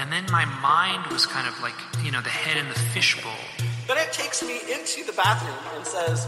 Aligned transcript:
and 0.00 0.10
then 0.10 0.24
my 0.32 0.46
mind 0.64 1.06
was 1.12 1.26
kind 1.26 1.46
of 1.46 1.60
like 1.60 1.74
you 2.02 2.10
know 2.10 2.22
the 2.22 2.30
head 2.30 2.56
in 2.56 2.66
the 2.68 2.74
fishbowl 2.74 3.36
Then 3.86 3.98
it 3.98 4.12
takes 4.12 4.42
me 4.42 4.56
into 4.72 5.04
the 5.04 5.12
bathroom 5.12 5.58
and 5.76 5.84
says, 5.86 6.26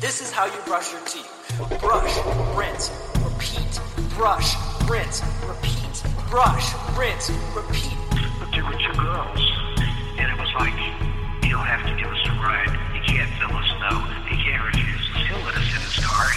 This 0.00 0.20
is 0.20 0.30
how 0.30 0.46
you 0.46 0.60
brush 0.66 0.92
your 0.92 1.00
teeth. 1.06 1.30
Brush, 1.80 2.14
rinse, 2.54 2.92
repeat. 3.24 3.80
Brush, 4.14 4.54
rinse, 4.88 5.22
repeat. 5.48 5.94
Brush, 6.30 6.72
rinse, 6.96 7.30
repeat. 7.56 7.96
But 8.38 8.50
there 8.52 8.64
were 8.64 8.78
two 8.78 8.96
girls, 9.00 9.40
and 10.20 10.30
it 10.30 10.38
was 10.38 10.52
like, 10.60 10.76
you'll 11.48 11.64
have 11.64 11.82
to 11.88 11.94
give 11.96 12.10
us 12.12 12.22
a 12.26 12.32
ride. 12.36 12.68
You 12.94 13.02
can't 13.08 13.30
fill 13.40 13.56
us 13.56 13.70
no. 13.80 13.92
You 14.30 14.38
can't 14.44 14.62
refuse 14.68 15.02
us. 15.14 15.26
He'll 15.26 15.42
let 15.48 15.56
us 15.56 15.68
in 15.72 15.80
his 15.88 15.98
car. 16.04 16.28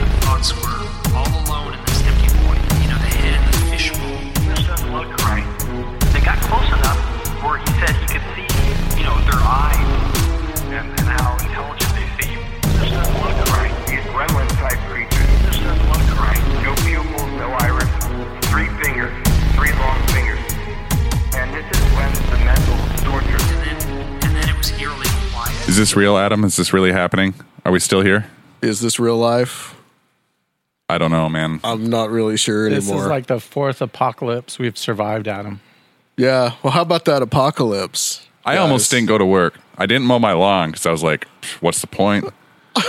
the 0.00 0.06
thoughts 0.24 0.50
were 0.58 0.80
all 1.14 1.32
alone 1.44 1.74
in 1.74 1.80
this 1.84 2.00
empty 2.08 2.28
void 2.40 2.62
you 2.82 2.88
know 2.88 2.98
the 2.98 3.12
head 3.20 3.36
in 3.36 3.44
the 3.52 3.66
fishbowl 3.70 4.18
This 4.48 4.66
doesn't 4.66 4.92
look 4.92 5.12
right. 5.28 5.53
They 6.24 6.30
got 6.30 6.40
close 6.40 6.66
enough 6.72 6.96
where 7.44 7.58
he 7.58 7.66
said 7.84 7.92
he 8.00 8.06
could 8.16 8.24
see, 8.32 8.48
you 8.96 9.04
know, 9.04 9.12
their 9.28 9.44
eyes 9.44 9.76
and, 10.72 10.88
and 10.88 11.06
how 11.20 11.36
intelligent 11.36 11.92
they 11.92 12.08
seem. 12.16 12.40
This 12.80 12.96
doesn't 12.96 13.20
look 13.20 13.36
right. 13.52 13.68
These 13.84 14.00
gremlin 14.08 14.48
type 14.56 14.80
creatures. 14.88 15.28
This 15.44 15.60
doesn't 15.60 15.84
look 15.84 16.18
right. 16.18 16.40
No 16.64 16.72
pupils, 16.80 17.28
no 17.36 17.52
iris, 17.60 17.92
three 18.48 18.72
fingers, 18.80 19.12
three 19.52 19.68
long 19.76 20.00
fingers. 20.16 20.40
And 21.36 21.52
this 21.52 21.68
is 21.76 21.84
when 21.92 22.10
the 22.32 22.40
mental 22.40 22.80
torture. 23.04 23.36
and 23.52 23.60
then 23.60 24.24
and 24.24 24.34
then 24.34 24.48
it 24.48 24.56
was 24.56 24.72
eerily 24.80 25.06
quiet 25.30 25.68
Is 25.68 25.76
this 25.76 25.94
real, 25.94 26.16
Adam? 26.16 26.42
Is 26.44 26.56
this 26.56 26.72
really 26.72 26.92
happening? 26.92 27.34
Are 27.66 27.72
we 27.72 27.80
still 27.80 28.00
here? 28.00 28.30
Is 28.62 28.80
this 28.80 28.98
real 28.98 29.18
life? 29.18 29.76
I 30.88 30.96
don't 30.96 31.10
know, 31.10 31.28
man. 31.28 31.60
I'm 31.62 31.90
not 31.90 32.08
really 32.08 32.38
sure 32.38 32.64
anymore. 32.64 32.80
This 32.80 32.88
anymore. 32.88 33.04
is 33.04 33.10
like 33.10 33.26
the 33.26 33.40
fourth 33.40 33.82
apocalypse 33.82 34.58
we've 34.58 34.78
survived, 34.78 35.28
Adam. 35.28 35.60
Yeah. 36.16 36.54
Well, 36.62 36.72
how 36.72 36.82
about 36.82 37.04
that 37.06 37.22
apocalypse? 37.22 38.26
I 38.44 38.58
almost 38.58 38.90
didn't 38.90 39.06
go 39.06 39.18
to 39.18 39.24
work. 39.24 39.58
I 39.78 39.86
didn't 39.86 40.06
mow 40.06 40.18
my 40.18 40.32
lawn 40.32 40.70
because 40.70 40.86
I 40.86 40.92
was 40.92 41.02
like, 41.02 41.26
what's 41.60 41.80
the 41.80 41.86
point? 41.86 42.26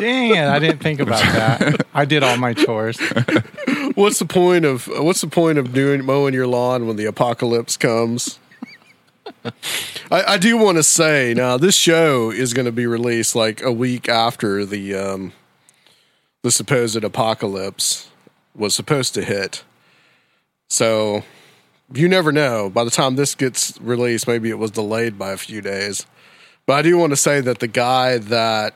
Dang 0.00 0.34
it! 0.34 0.48
I 0.48 0.58
didn't 0.58 0.80
think 0.82 1.00
about 1.00 1.22
that. 1.22 1.86
I 1.94 2.04
did 2.04 2.22
all 2.22 2.36
my 2.36 2.52
chores. 2.52 2.98
What's 3.94 4.18
the 4.18 4.26
point 4.26 4.66
of 4.66 4.86
What's 4.88 5.22
the 5.22 5.26
point 5.26 5.56
of 5.56 5.72
doing 5.72 6.04
mowing 6.04 6.34
your 6.34 6.46
lawn 6.46 6.86
when 6.86 6.96
the 6.96 7.06
apocalypse 7.06 7.78
comes? 7.78 8.38
I, 10.10 10.22
I 10.24 10.38
do 10.38 10.58
want 10.58 10.76
to 10.76 10.82
say 10.82 11.32
now 11.34 11.56
this 11.56 11.74
show 11.74 12.30
is 12.30 12.52
going 12.52 12.66
to 12.66 12.72
be 12.72 12.86
released 12.86 13.34
like 13.34 13.62
a 13.62 13.72
week 13.72 14.06
after 14.06 14.66
the 14.66 14.94
um, 14.94 15.32
the 16.42 16.50
supposed 16.50 17.02
apocalypse 17.02 18.10
was 18.54 18.74
supposed 18.74 19.14
to 19.14 19.24
hit. 19.24 19.64
So 20.68 21.24
you 21.94 22.08
never 22.08 22.32
know. 22.32 22.70
By 22.70 22.84
the 22.84 22.90
time 22.90 23.16
this 23.16 23.34
gets 23.34 23.80
released, 23.80 24.26
maybe 24.26 24.50
it 24.50 24.58
was 24.58 24.70
delayed 24.70 25.18
by 25.18 25.30
a 25.32 25.36
few 25.36 25.60
days. 25.60 26.06
But 26.66 26.74
I 26.74 26.82
do 26.82 26.98
want 26.98 27.10
to 27.10 27.16
say 27.16 27.40
that 27.40 27.60
the 27.60 27.68
guy 27.68 28.18
that 28.18 28.74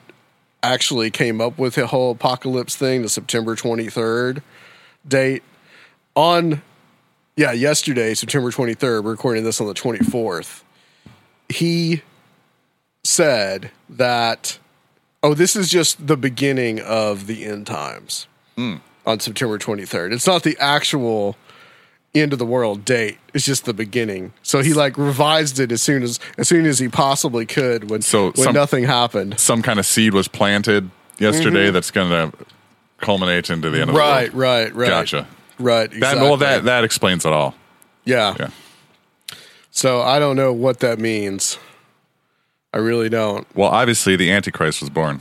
actually 0.63 1.11
came 1.11 1.41
up 1.41 1.59
with 1.59 1.75
the 1.75 1.87
whole 1.87 2.13
apocalypse 2.13 2.77
thing, 2.77 3.03
the 3.03 3.09
September 3.09 3.57
23rd 3.57 4.43
date, 5.07 5.43
on, 6.15 6.63
yeah, 7.37 7.53
yesterday, 7.53 8.15
September 8.15 8.51
23rd, 8.51 9.03
we're 9.03 9.11
recording 9.11 9.45
this 9.45 9.61
on 9.61 9.67
the 9.67 9.75
24th, 9.75 10.63
he 11.49 12.03
said 13.03 13.71
that, 13.89 14.59
oh, 15.23 15.35
this 15.35 15.57
is 15.57 15.69
just 15.69 16.07
the 16.07 16.17
beginning 16.17 16.81
of 16.81 17.27
the 17.27 17.45
end 17.45 17.67
times 17.67 18.29
hmm. 18.57 18.77
on 19.07 19.19
September 19.19 19.59
23rd. 19.59 20.13
It's 20.13 20.27
not 20.27 20.43
the 20.43 20.57
actual 20.61 21.37
end 22.15 22.33
of 22.33 22.39
the 22.39 22.47
world 22.47 22.85
date. 22.85 23.19
It's 23.35 23.45
just 23.45 23.65
the 23.65 23.73
beginning. 23.75 24.33
So 24.43 24.63
he 24.63 24.75
like 24.75 24.99
revised 24.99 25.61
it 25.61 25.71
as 25.73 25.81
soon 25.83 26.03
as 26.03 26.19
as 26.39 26.49
soon 26.49 26.67
as 26.67 26.79
he 26.79 26.89
possibly 26.89 27.47
could 27.47 27.91
when 27.91 28.03
So 28.03 28.27
when 28.33 28.45
some- 28.45 28.55
nothing 28.55 28.85
happened. 28.85 29.39
Some 29.39 29.63
kind 29.63 29.79
of 29.79 29.87
seed 29.87 30.13
was 30.15 30.27
planted 30.29 30.91
yesterday 31.19 31.71
that's 31.71 31.91
going 31.91 32.11
to 32.11 32.37
culminate 32.99 33.49
into 33.51 33.71
the 33.71 33.81
end 33.81 33.91
of 33.91 33.97
Mm-hmm. 33.97 33.99
Right, 33.99 34.31
the 34.31 34.37
world. 34.37 34.43
right, 34.43 34.75
right. 34.75 34.75
Right. 34.75 34.89
Gotcha. 34.89 35.27
Right. 35.59 35.91
That, 36.01 36.17
well, 36.17 36.37
that, 36.39 36.65
that 36.65 36.85
explains 36.85 37.25
it 37.27 37.33
all. 37.33 37.55
yeah. 38.05 38.35
Yeah. 38.41 38.49
So 39.71 40.03
I 40.03 40.19
don't 40.19 40.35
know 40.37 40.53
what 40.53 40.81
that 40.81 40.99
means. 40.99 41.59
I 42.75 42.79
really 42.79 43.09
don't. 43.09 43.47
Well, 43.55 43.69
obviously, 43.69 44.17
the 44.17 44.31
Antichrist 44.33 44.81
was 44.81 44.91
born. 44.91 45.21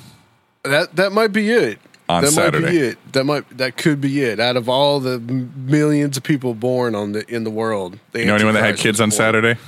That 0.63 0.95
that 0.95 1.11
might 1.11 1.31
be 1.31 1.49
it. 1.51 1.79
On 2.09 2.23
that 2.23 2.33
might 2.33 2.51
be 2.71 2.77
it. 2.79 2.97
That 3.13 3.23
might 3.25 3.57
that 3.57 3.77
could 3.77 4.01
be 4.01 4.21
it. 4.23 4.39
Out 4.39 4.57
of 4.57 4.67
all 4.67 4.99
the 4.99 5.19
millions 5.19 6.17
of 6.17 6.23
people 6.23 6.55
born 6.55 6.95
on 6.95 7.11
the 7.11 7.23
in 7.33 7.43
the 7.43 7.51
world, 7.51 7.99
the 8.13 8.21
You 8.21 8.25
know 8.25 8.35
anyone 8.35 8.55
that 8.55 8.63
had 8.63 8.77
kids 8.77 8.99
on 8.99 9.09
born. 9.09 9.17
Saturday? 9.17 9.59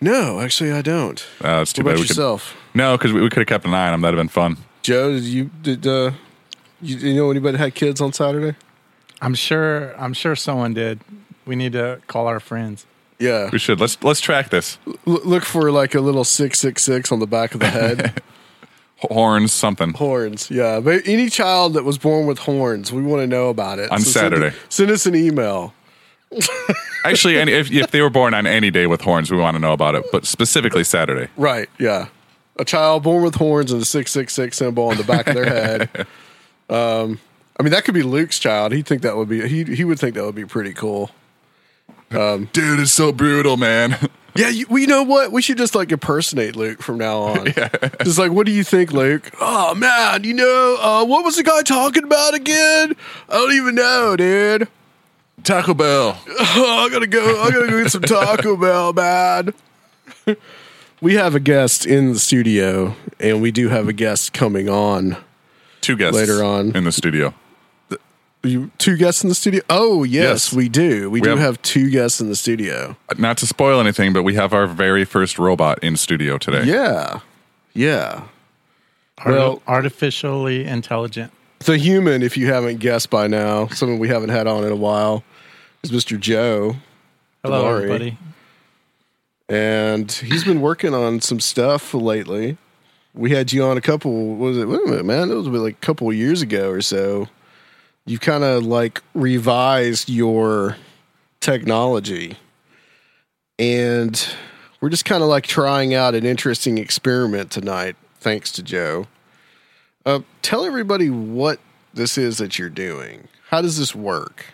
No, 0.00 0.40
actually, 0.40 0.72
I 0.72 0.82
don't. 0.82 1.24
Uh, 1.44 1.60
it's 1.62 1.72
too 1.72 1.82
what 1.82 1.90
bad. 1.90 1.92
about 1.92 2.00
We 2.00 2.02
could, 2.02 2.08
yourself, 2.10 2.56
no, 2.74 2.96
because 2.98 3.12
we, 3.12 3.20
we 3.20 3.28
could 3.28 3.38
have 3.38 3.46
kept 3.46 3.64
an 3.64 3.72
eye 3.72 3.86
on 3.86 3.92
them. 3.92 4.00
That'd 4.00 4.18
have 4.18 4.24
been 4.24 4.28
fun. 4.28 4.56
Joe? 4.82 5.12
Did 5.12 5.22
you 5.24 5.50
did 5.62 5.86
uh, 5.86 6.10
you, 6.80 6.96
you 6.96 7.14
know 7.14 7.30
anybody 7.30 7.52
that 7.56 7.62
had 7.62 7.74
kids 7.76 8.00
on 8.00 8.12
Saturday? 8.12 8.56
I'm 9.20 9.34
sure. 9.34 9.94
I'm 10.00 10.12
sure 10.14 10.34
someone 10.34 10.74
did. 10.74 10.98
We 11.46 11.54
need 11.54 11.72
to 11.74 12.00
call 12.08 12.26
our 12.26 12.40
friends. 12.40 12.84
Yeah, 13.20 13.50
We 13.52 13.60
should 13.60 13.78
let's 13.80 14.02
let's 14.02 14.20
track 14.20 14.50
this 14.50 14.78
L- 15.06 15.20
look 15.24 15.44
for 15.44 15.70
like 15.70 15.94
a 15.94 16.00
little 16.00 16.24
six 16.24 16.58
six 16.58 16.82
six 16.82 17.12
on 17.12 17.20
the 17.20 17.26
back 17.28 17.54
of 17.54 17.60
the 17.60 17.68
head. 17.68 18.20
horns 19.10 19.52
something. 19.52 19.92
horns, 19.94 20.50
yeah. 20.50 20.80
But 20.80 21.06
any 21.06 21.28
child 21.28 21.74
that 21.74 21.84
was 21.84 21.98
born 21.98 22.26
with 22.26 22.38
horns, 22.38 22.92
we 22.92 23.02
want 23.02 23.20
to 23.22 23.26
know 23.26 23.48
about 23.48 23.78
it 23.78 23.90
On 23.90 24.00
send- 24.00 24.32
Saturday. 24.34 24.56
send 24.68 24.90
us 24.90 25.06
an 25.06 25.14
email. 25.14 25.74
Actually, 27.04 27.38
any, 27.38 27.52
if, 27.52 27.70
if 27.70 27.90
they 27.90 28.00
were 28.00 28.10
born 28.10 28.32
on 28.34 28.46
any 28.46 28.70
day 28.70 28.86
with 28.86 29.00
horns, 29.02 29.30
we 29.30 29.36
want 29.36 29.54
to 29.54 29.58
know 29.60 29.72
about 29.72 29.94
it, 29.94 30.04
but 30.12 30.24
specifically 30.26 30.84
Saturday. 30.84 31.28
Right. 31.36 31.68
Yeah. 31.78 32.08
A 32.58 32.64
child 32.64 33.02
born 33.02 33.22
with 33.22 33.34
horns 33.34 33.72
and 33.72 33.82
a 33.82 33.84
six 33.84 34.10
six 34.12 34.32
six 34.32 34.56
symbol 34.56 34.84
on 34.88 34.96
the 34.96 35.04
back 35.04 35.26
of 35.26 35.34
their 35.34 35.46
head. 35.46 36.06
Um, 36.70 37.20
I 37.60 37.62
mean, 37.62 37.72
that 37.72 37.84
could 37.84 37.92
be 37.92 38.02
Luke's 38.02 38.38
child. 38.38 38.72
He'd 38.72 38.86
think 38.86 39.02
that 39.02 39.14
would 39.18 39.28
be 39.28 39.46
he 39.46 39.64
he 39.64 39.84
would 39.84 39.98
think 40.00 40.14
that 40.14 40.24
would 40.24 40.34
be 40.36 40.46
pretty 40.46 40.72
cool. 40.72 41.10
Dude, 42.52 42.80
it's 42.80 42.92
so 42.92 43.12
brutal, 43.12 43.56
man. 43.56 43.96
Yeah, 44.34 44.48
you, 44.48 44.66
well, 44.70 44.78
you 44.78 44.86
know 44.86 45.02
what? 45.02 45.30
We 45.30 45.42
should 45.42 45.58
just 45.58 45.74
like 45.74 45.92
impersonate 45.92 46.56
Luke 46.56 46.80
from 46.80 46.96
now 46.96 47.18
on. 47.18 47.46
Just 48.02 48.18
like, 48.18 48.32
what 48.32 48.46
do 48.46 48.52
you 48.52 48.64
think, 48.64 48.90
Luke? 48.90 49.30
Oh 49.38 49.74
man, 49.74 50.24
you 50.24 50.32
know, 50.32 50.78
uh, 50.80 51.04
what 51.04 51.22
was 51.22 51.36
the 51.36 51.42
guy 51.42 51.60
talking 51.60 52.04
about 52.04 52.32
again? 52.32 52.96
I 53.28 53.32
don't 53.34 53.52
even 53.52 53.74
know, 53.74 54.16
dude. 54.16 54.68
Taco 55.44 55.74
Bell. 55.74 56.18
Oh, 56.26 56.86
I 56.86 56.90
gotta 56.90 57.06
go. 57.06 57.42
I 57.42 57.50
gotta 57.50 57.66
go 57.68 57.82
get 57.82 57.92
some 57.92 58.00
Taco 58.00 58.56
Bell, 58.56 58.94
man. 58.94 59.52
We 61.02 61.12
have 61.16 61.34
a 61.34 61.40
guest 61.40 61.84
in 61.84 62.14
the 62.14 62.18
studio, 62.18 62.96
and 63.20 63.42
we 63.42 63.50
do 63.50 63.68
have 63.68 63.86
a 63.86 63.92
guest 63.92 64.32
coming 64.32 64.66
on. 64.66 65.18
Two 65.82 65.94
guests 65.98 66.16
Later 66.18 66.42
on. 66.42 66.74
in 66.74 66.84
the 66.84 66.92
studio. 66.92 67.34
You, 68.44 68.72
two 68.78 68.96
guests 68.96 69.22
in 69.22 69.28
the 69.28 69.34
studio? 69.36 69.60
Oh, 69.70 70.02
yes, 70.02 70.22
Yes. 70.48 70.52
we 70.52 70.68
do. 70.68 71.08
We, 71.10 71.20
We 71.20 71.20
do 71.20 71.30
have- 71.30 71.38
have, 71.38 71.62
two 71.62 71.90
guests 71.90 72.20
in 72.20 72.28
the 72.28 72.34
studio. 72.34 72.96
Uh, 73.08 73.14
not 73.18 73.36
to 73.38 73.46
spoil 73.46 73.78
anything, 73.80 74.12
but 74.12 74.24
we 74.24 74.34
have 74.34 74.52
our 74.52 74.66
very 74.66 75.04
first 75.04 75.38
robot 75.38 75.78
in 75.82 75.96
studio 75.96 76.38
today. 76.38 76.64
Yeah, 76.64 77.20
yeah. 77.72 78.22
Arti- 79.18 79.30
Well- 79.38 79.62
artificially 79.68 80.64
intelligent. 80.64 81.30
The 81.60 81.78
human, 81.78 82.22
if 82.24 82.36
you 82.36 82.46
haven't 82.48 82.78
guessed 82.80 83.10
by 83.10 83.28
now, 83.28 83.68
someone 83.68 84.00
we 84.00 84.08
haven't 84.08 84.30
had 84.30 84.48
on 84.48 84.64
in 84.64 84.72
a 84.72 84.76
while, 84.76 85.22
is 85.84 85.92
Mr. 85.92 86.18
Joe. 86.18 86.76
Hello, 87.44 87.62
Devari. 87.64 87.76
everybody. 87.76 88.18
and 89.48 90.10
he's 90.10 90.44
been 90.44 90.60
working 90.60 90.94
on 90.94 91.20
some 91.20 91.38
stuff 91.38 91.92
lately. 91.94 92.56
We 93.14 93.30
had 93.30 93.52
you 93.52 93.62
on 93.64 93.76
a 93.76 93.80
couple. 93.80 94.34
what 94.36 94.48
Was 94.48 94.58
it? 94.58 94.66
Wait 94.66 94.80
a 94.84 94.88
minute, 94.88 95.04
man. 95.04 95.30
It 95.30 95.34
was 95.34 95.46
like 95.48 95.74
a 95.74 95.84
couple 95.86 96.08
of 96.08 96.14
years 96.16 96.40
ago 96.42 96.70
or 96.70 96.80
so. 96.80 97.28
You 98.04 98.18
kind 98.18 98.44
of 98.44 98.64
like 98.64 99.02
revised 99.14 100.08
your 100.08 100.76
technology, 101.40 102.36
and 103.58 104.34
we're 104.80 104.88
just 104.88 105.04
kind 105.04 105.22
of 105.22 105.28
like 105.28 105.46
trying 105.46 105.94
out 105.94 106.14
an 106.14 106.26
interesting 106.26 106.78
experiment 106.78 107.50
tonight. 107.50 107.96
Thanks 108.18 108.50
to 108.52 108.62
Joe. 108.62 109.06
Uh, 110.04 110.20
tell 110.42 110.64
everybody 110.64 111.10
what 111.10 111.60
this 111.94 112.18
is 112.18 112.38
that 112.38 112.58
you're 112.58 112.68
doing. 112.68 113.28
How 113.48 113.62
does 113.62 113.78
this 113.78 113.94
work? 113.94 114.46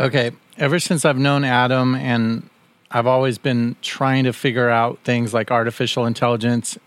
Okay. 0.00 0.32
Ever 0.56 0.78
since 0.78 1.04
I've 1.04 1.18
known 1.18 1.44
Adam 1.44 1.94
and 1.94 2.48
I've 2.90 3.06
always 3.06 3.38
been 3.38 3.76
trying 3.82 4.24
to 4.24 4.32
figure 4.32 4.70
out 4.70 4.98
things 5.04 5.34
like 5.34 5.50
artificial 5.50 6.06
intelligence, 6.06 6.78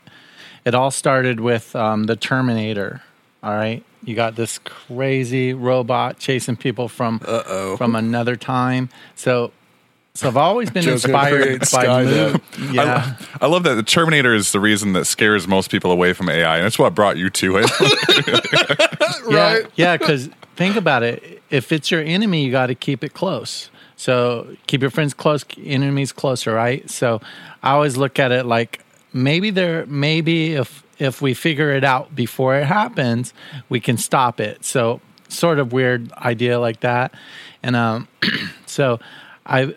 it 0.66 0.74
all 0.74 0.90
started 0.90 1.40
with 1.40 1.76
um, 1.76 2.06
the 2.06 2.16
Terminator. 2.16 3.02
All 3.44 3.54
right. 3.54 3.84
You 4.04 4.16
got 4.16 4.36
this 4.36 4.60
crazy 4.60 5.54
robot 5.54 6.20
chasing 6.20 6.56
people 6.56 6.88
from 6.88 7.20
Uh-oh. 7.26 7.78
from 7.78 7.96
another 7.96 8.36
time. 8.36 8.90
So 9.16 9.52
so 10.18 10.28
I've 10.28 10.38
always 10.38 10.72
been 10.72 10.82
Joe's 10.84 11.06
inspired 11.06 11.60
by 11.60 11.66
Skynet. 11.66 12.74
yeah. 12.74 13.18
I 13.40 13.46
love 13.46 13.64
that 13.64 13.76
the 13.76 13.84
Terminator 13.84 14.34
is 14.34 14.52
the 14.52 14.60
reason 14.60 14.94
that 14.94 15.06
scares 15.06 15.48
most 15.48 15.70
people 15.70 15.92
away 15.92 16.14
from 16.14 16.28
AI, 16.28 16.58
and 16.58 16.66
it's 16.66 16.80
what 16.80 16.96
brought 16.96 17.18
you 17.18 17.30
to 17.30 17.58
it. 17.58 17.70
Yeah, 19.30 19.60
yeah. 19.76 19.98
Because 19.98 20.30
think 20.56 20.76
about 20.78 21.04
it. 21.04 21.42
If 21.50 21.72
it's 21.72 21.92
your 21.92 22.02
enemy, 22.02 22.46
you 22.46 22.52
got 22.52 22.68
to 22.68 22.76
keep 22.76 23.04
it 23.04 23.14
close. 23.14 23.70
So 23.98 24.56
keep 24.68 24.82
your 24.82 24.90
friends 24.90 25.14
close, 25.14 25.44
enemies 25.62 26.12
closer, 26.12 26.54
right? 26.54 26.90
So 26.90 27.20
I 27.62 27.72
always 27.72 27.98
look 27.98 28.20
at 28.20 28.32
it 28.32 28.46
like 28.46 28.80
maybe 29.12 29.50
there, 29.50 29.86
maybe 29.88 30.54
if 30.54 30.84
if 31.00 31.22
we 31.22 31.34
figure 31.34 31.72
it 31.72 31.84
out 31.84 32.16
before 32.16 32.56
it 32.56 32.66
happens, 32.66 33.34
we 33.70 33.80
can 33.80 33.98
stop 33.98 34.40
it. 34.40 34.64
So 34.66 35.02
sort 35.30 35.60
of 35.60 35.74
weird 35.74 36.12
idea 36.14 36.60
like 36.60 36.80
that, 36.82 37.14
and 37.62 37.76
um, 37.76 38.08
so 38.66 39.00
I 39.46 39.76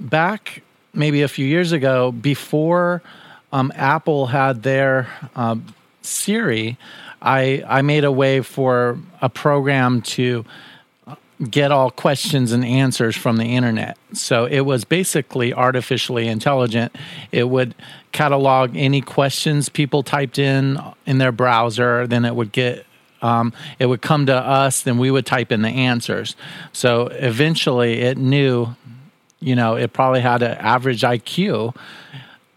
back 0.00 0.62
maybe 0.92 1.22
a 1.22 1.28
few 1.28 1.46
years 1.46 1.72
ago 1.72 2.12
before 2.12 3.02
um, 3.52 3.72
Apple 3.76 4.26
had 4.26 4.62
their 4.62 5.08
um, 5.34 5.74
Siri, 6.02 6.76
I 7.22 7.62
I 7.66 7.82
made 7.82 8.04
a 8.04 8.12
way 8.12 8.40
for 8.40 8.98
a 9.20 9.28
program 9.28 10.02
to 10.02 10.44
get 11.50 11.70
all 11.70 11.90
questions 11.90 12.52
and 12.52 12.64
answers 12.64 13.14
from 13.14 13.36
the 13.36 13.44
internet. 13.44 13.98
So 14.12 14.46
it 14.46 14.60
was 14.60 14.84
basically 14.84 15.52
artificially 15.52 16.28
intelligent. 16.28 16.96
It 17.30 17.50
would 17.50 17.74
catalog 18.12 18.74
any 18.74 19.02
questions 19.02 19.68
people 19.68 20.02
typed 20.02 20.38
in 20.38 20.80
in 21.04 21.18
their 21.18 21.32
browser, 21.32 22.06
then 22.06 22.24
it 22.24 22.34
would 22.34 22.52
get 22.52 22.86
um, 23.22 23.52
it 23.78 23.86
would 23.86 24.02
come 24.02 24.26
to 24.26 24.34
us, 24.34 24.82
then 24.82 24.98
we 24.98 25.10
would 25.10 25.26
type 25.26 25.50
in 25.50 25.62
the 25.62 25.68
answers. 25.68 26.36
So 26.72 27.06
eventually 27.06 28.02
it 28.02 28.18
knew, 28.18 28.76
you 29.40 29.56
know, 29.56 29.74
it 29.74 29.92
probably 29.92 30.20
had 30.20 30.42
an 30.42 30.56
average 30.58 31.00
IQ 31.00 31.74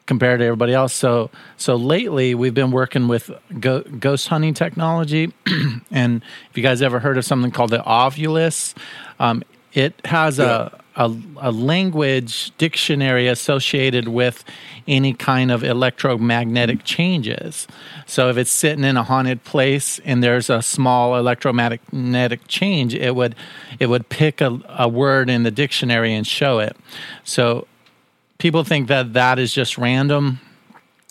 compared 0.09 0.39
to 0.39 0.45
everybody 0.45 0.73
else. 0.73 0.91
So 0.91 1.29
so 1.55 1.75
lately 1.75 2.33
we've 2.33 2.55
been 2.55 2.71
working 2.71 3.07
with 3.07 3.29
go, 3.59 3.81
ghost 3.81 4.27
hunting 4.27 4.55
technology, 4.55 5.31
and 5.91 6.23
if 6.49 6.57
you 6.57 6.63
guys 6.63 6.81
ever 6.81 6.99
heard 6.99 7.19
of 7.19 7.25
something 7.25 7.51
called 7.51 7.69
the 7.69 7.83
Ovilus, 7.83 8.73
um, 9.19 9.43
it 9.71 9.93
has 10.05 10.39
a, 10.39 10.75
a 10.95 11.15
a 11.37 11.51
language 11.51 12.51
dictionary 12.57 13.27
associated 13.27 14.07
with 14.07 14.43
any 14.87 15.13
kind 15.13 15.51
of 15.51 15.63
electromagnetic 15.63 16.83
changes. 16.83 17.67
So 18.07 18.29
if 18.31 18.37
it's 18.37 18.51
sitting 18.51 18.83
in 18.83 18.97
a 18.97 19.03
haunted 19.03 19.43
place 19.43 19.99
and 20.03 20.23
there's 20.23 20.49
a 20.49 20.63
small 20.63 21.17
electromagnetic 21.17 22.47
change, 22.47 22.95
it 22.95 23.15
would 23.15 23.35
it 23.77 23.89
would 23.89 24.09
pick 24.09 24.41
a, 24.41 24.59
a 24.69 24.87
word 24.87 25.29
in 25.29 25.43
the 25.43 25.51
dictionary 25.51 26.15
and 26.15 26.25
show 26.25 26.57
it. 26.57 26.75
So 27.23 27.67
people 28.39 28.63
think 28.63 28.87
that 28.87 29.13
that 29.13 29.37
is 29.37 29.53
just 29.53 29.77
random. 29.77 30.39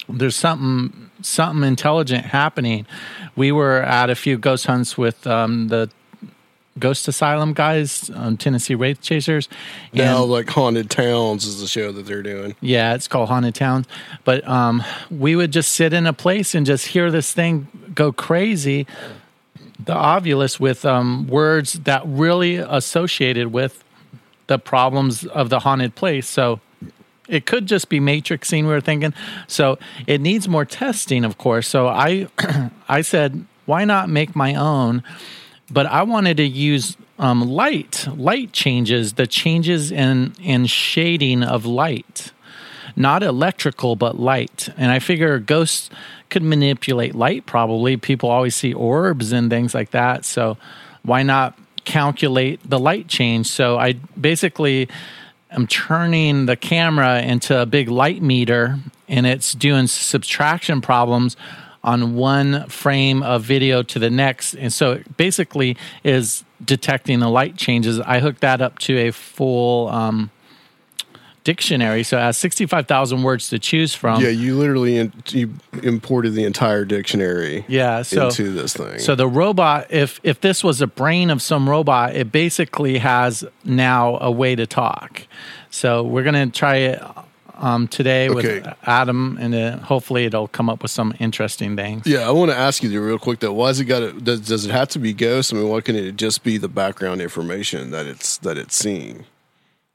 There's 0.08 0.34
something 0.36 1.10
something 1.22 1.66
intelligent 1.66 2.24
happening. 2.26 2.86
We 3.36 3.52
were 3.52 3.82
at 3.82 4.10
a 4.10 4.14
few 4.14 4.38
ghost 4.38 4.66
hunts 4.66 4.96
with 4.98 5.26
um, 5.26 5.68
the 5.68 5.90
Ghost 6.78 7.08
Asylum 7.08 7.54
guys, 7.54 8.08
um, 8.14 8.36
Tennessee 8.36 8.76
Wraith 8.76 9.00
Chasers. 9.00 9.48
and- 9.92 9.98
Now, 9.98 10.22
like 10.22 10.48
Haunted 10.48 10.88
Towns 10.90 11.44
is 11.44 11.60
the 11.60 11.66
show 11.66 11.90
that 11.90 12.06
they're 12.06 12.22
doing. 12.22 12.54
yeah, 12.60 12.94
it's 12.94 13.08
called 13.08 13.28
Haunted 13.28 13.56
Towns. 13.56 13.86
But 14.24 14.46
um, 14.48 14.82
we 15.10 15.34
would 15.34 15.50
just 15.52 15.72
sit 15.72 15.92
in 15.92 16.06
a 16.06 16.12
place 16.12 16.54
and 16.54 16.64
just 16.64 16.86
hear 16.86 17.10
this 17.10 17.32
thing 17.32 17.66
go 17.94 18.12
crazy. 18.12 18.86
The 19.84 19.94
ovilus 19.94 20.60
with 20.60 20.84
um, 20.84 21.26
words 21.26 21.74
that 21.80 22.02
really 22.04 22.56
associated 22.56 23.48
with 23.48 23.82
the 24.46 24.58
problems 24.58 25.24
of 25.26 25.48
the 25.50 25.58
haunted 25.60 25.96
place. 25.96 26.28
So 26.28 26.60
it 27.28 27.46
could 27.46 27.66
just 27.66 27.88
be 27.88 28.00
matrixing. 28.00 28.62
We 28.62 28.68
were 28.68 28.80
thinking. 28.80 29.14
So 29.46 29.78
it 30.06 30.20
needs 30.20 30.48
more 30.48 30.64
testing, 30.64 31.24
of 31.24 31.38
course. 31.38 31.68
So 31.68 31.86
I, 31.86 32.28
I 32.88 33.02
said, 33.02 33.44
why 33.66 33.84
not 33.84 34.08
make 34.08 34.34
my 34.34 34.54
own? 34.54 35.02
But 35.70 35.86
I 35.86 36.02
wanted 36.02 36.38
to 36.38 36.44
use 36.44 36.96
um, 37.18 37.42
light, 37.42 38.06
light 38.16 38.52
changes, 38.52 39.14
the 39.14 39.26
changes 39.26 39.90
in 39.90 40.34
in 40.40 40.66
shading 40.66 41.42
of 41.42 41.66
light, 41.66 42.32
not 42.96 43.22
electrical 43.22 43.96
but 43.96 44.18
light. 44.18 44.68
And 44.76 44.90
I 44.90 44.98
figure 44.98 45.38
ghosts 45.38 45.90
could 46.30 46.42
manipulate 46.42 47.14
light. 47.14 47.44
Probably 47.44 47.96
people 47.96 48.30
always 48.30 48.54
see 48.54 48.72
orbs 48.72 49.32
and 49.32 49.50
things 49.50 49.74
like 49.74 49.90
that. 49.90 50.24
So 50.24 50.56
why 51.02 51.22
not 51.22 51.58
calculate 51.84 52.60
the 52.68 52.78
light 52.78 53.08
change? 53.08 53.48
So 53.48 53.78
I 53.78 53.94
basically 54.18 54.88
am 55.50 55.66
turning 55.66 56.46
the 56.46 56.56
camera 56.56 57.22
into 57.22 57.60
a 57.60 57.66
big 57.66 57.88
light 57.88 58.22
meter 58.22 58.78
and 59.08 59.26
it's 59.26 59.54
doing 59.54 59.86
subtraction 59.86 60.80
problems 60.80 61.36
on 61.82 62.14
one 62.14 62.68
frame 62.68 63.22
of 63.22 63.42
video 63.42 63.82
to 63.82 63.98
the 63.98 64.10
next. 64.10 64.54
And 64.54 64.72
so 64.72 64.92
it 64.92 65.16
basically 65.16 65.76
is 66.04 66.44
detecting 66.64 67.20
the 67.20 67.28
light 67.28 67.56
changes. 67.56 68.00
I 68.00 68.20
hooked 68.20 68.40
that 68.40 68.60
up 68.60 68.78
to 68.80 68.96
a 68.98 69.10
full 69.10 69.88
um, 69.88 70.30
dictionary. 71.48 72.02
So 72.02 72.18
it 72.18 72.20
has 72.20 72.36
65,000 72.36 73.22
words 73.22 73.48
to 73.48 73.58
choose 73.58 73.94
from. 73.94 74.22
Yeah, 74.22 74.28
you 74.28 74.54
literally 74.54 74.98
in, 74.98 75.12
you 75.30 75.54
imported 75.82 76.34
the 76.34 76.44
entire 76.44 76.84
dictionary 76.84 77.64
Yeah, 77.68 78.02
so 78.02 78.26
into 78.26 78.50
this 78.52 78.74
thing. 78.74 78.98
So 78.98 79.14
the 79.14 79.26
robot, 79.26 79.86
if 79.88 80.20
if 80.22 80.42
this 80.42 80.62
was 80.62 80.82
a 80.82 80.86
brain 80.86 81.30
of 81.30 81.40
some 81.40 81.66
robot, 81.66 82.14
it 82.14 82.30
basically 82.30 82.98
has 82.98 83.44
now 83.64 84.18
a 84.20 84.30
way 84.30 84.54
to 84.56 84.66
talk. 84.66 85.26
So 85.70 86.02
we're 86.02 86.22
gonna 86.22 86.50
try 86.50 86.76
it 86.92 87.02
um, 87.54 87.88
today 87.88 88.28
Okay. 88.28 88.60
with 88.60 88.74
Adam, 88.82 89.38
and 89.40 89.80
hopefully 89.80 90.26
it'll 90.26 90.48
come 90.48 90.68
up 90.68 90.82
with 90.82 90.90
some 90.90 91.14
interesting 91.18 91.76
things. 91.76 92.06
yeah, 92.06 92.28
I 92.28 92.30
want 92.30 92.50
to 92.50 92.56
ask 92.58 92.82
you 92.82 93.02
real 93.02 93.18
quick 93.18 93.40
though. 93.40 93.54
Why 93.54 93.68
has 93.68 93.80
it 93.80 93.86
got 93.86 94.00
to? 94.00 94.12
Does, 94.12 94.40
does 94.42 94.66
it 94.66 94.70
have 94.70 94.88
to 94.90 94.98
be 94.98 95.14
ghosts? 95.14 95.50
I 95.52 95.56
mean, 95.56 95.68
why 95.70 95.80
can 95.80 95.96
it 95.96 96.16
just 96.16 96.44
be 96.44 96.58
the 96.58 96.68
background 96.68 97.22
information 97.22 97.90
that 97.92 98.04
it's 98.04 98.36
that 98.38 98.58
it's 98.58 98.76
seeing? 98.76 99.24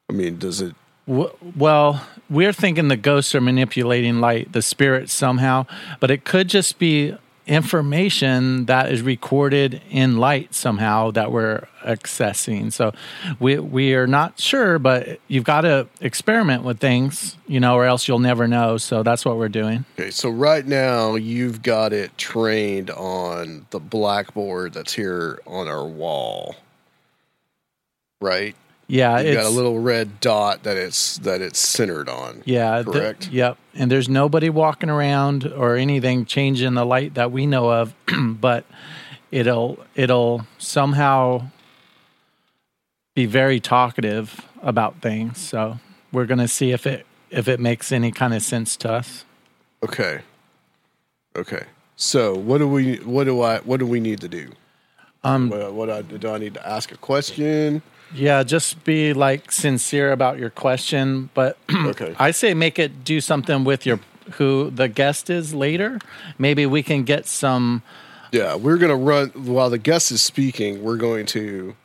I 0.09 0.13
mean, 0.13 0.39
does 0.39 0.59
it? 0.59 0.73
Well, 1.05 2.05
we're 2.29 2.53
thinking 2.53 2.87
the 2.87 2.97
ghosts 2.97 3.35
are 3.35 3.41
manipulating 3.41 4.21
light, 4.21 4.53
the 4.53 4.61
spirits 4.61 5.11
somehow, 5.11 5.65
but 5.99 6.09
it 6.11 6.23
could 6.23 6.47
just 6.47 6.79
be 6.79 7.15
information 7.45 8.65
that 8.65 8.89
is 8.89 9.01
recorded 9.01 9.81
in 9.89 10.17
light 10.17 10.53
somehow 10.53 11.11
that 11.11 11.31
we're 11.31 11.67
accessing. 11.83 12.71
So 12.71 12.93
we 13.39 13.59
we 13.59 13.95
are 13.95 14.07
not 14.07 14.39
sure, 14.39 14.79
but 14.79 15.19
you've 15.27 15.43
got 15.43 15.61
to 15.61 15.87
experiment 15.99 16.63
with 16.63 16.79
things, 16.79 17.37
you 17.47 17.59
know, 17.59 17.75
or 17.75 17.85
else 17.85 18.07
you'll 18.07 18.19
never 18.19 18.47
know. 18.47 18.77
So 18.77 19.03
that's 19.03 19.25
what 19.25 19.37
we're 19.37 19.49
doing. 19.49 19.83
Okay, 19.99 20.11
so 20.11 20.29
right 20.29 20.65
now 20.65 21.15
you've 21.15 21.61
got 21.61 21.91
it 21.91 22.17
trained 22.17 22.89
on 22.91 23.65
the 23.71 23.79
blackboard 23.79 24.73
that's 24.73 24.93
here 24.93 25.41
on 25.45 25.67
our 25.67 25.85
wall, 25.85 26.55
right? 28.21 28.55
Yeah, 28.87 29.17
You've 29.19 29.27
it's 29.27 29.43
got 29.43 29.45
a 29.45 29.55
little 29.55 29.79
red 29.79 30.19
dot 30.19 30.63
that 30.63 30.75
it's 30.77 31.17
that 31.19 31.41
it's 31.41 31.59
centered 31.59 32.09
on. 32.09 32.43
Yeah, 32.45 32.81
the- 32.81 32.91
correct. 32.91 33.29
yep. 33.31 33.57
And 33.73 33.89
there's 33.91 34.09
nobody 34.09 34.49
walking 34.49 34.89
around 34.89 35.47
or 35.47 35.75
anything 35.75 36.25
changing 36.25 36.73
the 36.73 36.85
light 36.85 37.13
that 37.15 37.31
we 37.31 37.45
know 37.45 37.71
of, 37.71 37.95
but 38.21 38.65
it'll 39.31 39.79
it'll 39.95 40.45
somehow 40.57 41.47
be 43.15 43.25
very 43.25 43.59
talkative 43.59 44.41
about 44.61 45.01
things. 45.01 45.39
So 45.39 45.79
we're 46.11 46.25
gonna 46.25 46.47
see 46.47 46.71
if 46.71 46.85
it 46.85 47.05
if 47.29 47.47
it 47.47 47.59
makes 47.59 47.91
any 47.91 48.11
kind 48.11 48.33
of 48.33 48.41
sense 48.41 48.75
to 48.77 48.91
us. 48.91 49.25
Okay. 49.83 50.21
Okay. 51.35 51.63
So 51.95 52.35
what 52.35 52.57
do 52.59 52.67
we? 52.67 52.97
What 52.97 53.23
do 53.23 53.41
I? 53.41 53.59
What 53.59 53.79
do 53.79 53.87
we 53.87 53.99
need 53.99 54.19
to 54.21 54.27
do? 54.27 54.51
Um, 55.23 55.49
What, 55.49 55.73
what 55.73 55.89
I, 55.89 56.01
do 56.01 56.29
I 56.31 56.37
need 56.37 56.53
to 56.55 56.67
ask 56.67 56.91
a 56.91 56.97
question? 56.97 57.81
Yeah, 58.13 58.43
just 58.43 58.83
be 58.83 59.13
like 59.13 59.51
sincere 59.51 60.11
about 60.11 60.37
your 60.39 60.49
question, 60.49 61.29
but 61.33 61.57
Okay. 61.73 62.15
I 62.19 62.31
say 62.31 62.53
make 62.53 62.77
it 62.79 63.03
do 63.03 63.19
something 63.21 63.63
with 63.63 63.85
your 63.85 63.99
who 64.33 64.69
the 64.69 64.87
guest 64.87 65.29
is 65.29 65.53
later. 65.53 65.99
Maybe 66.37 66.65
we 66.65 66.81
can 66.83 67.03
get 67.03 67.25
some 67.25 67.81
Yeah, 68.31 68.55
we're 68.55 68.77
gonna 68.77 68.95
run 68.95 69.29
while 69.29 69.69
the 69.69 69.77
guest 69.77 70.11
is 70.11 70.21
speaking. 70.21 70.81
We're 70.83 70.97
going 70.97 71.25
to 71.27 71.75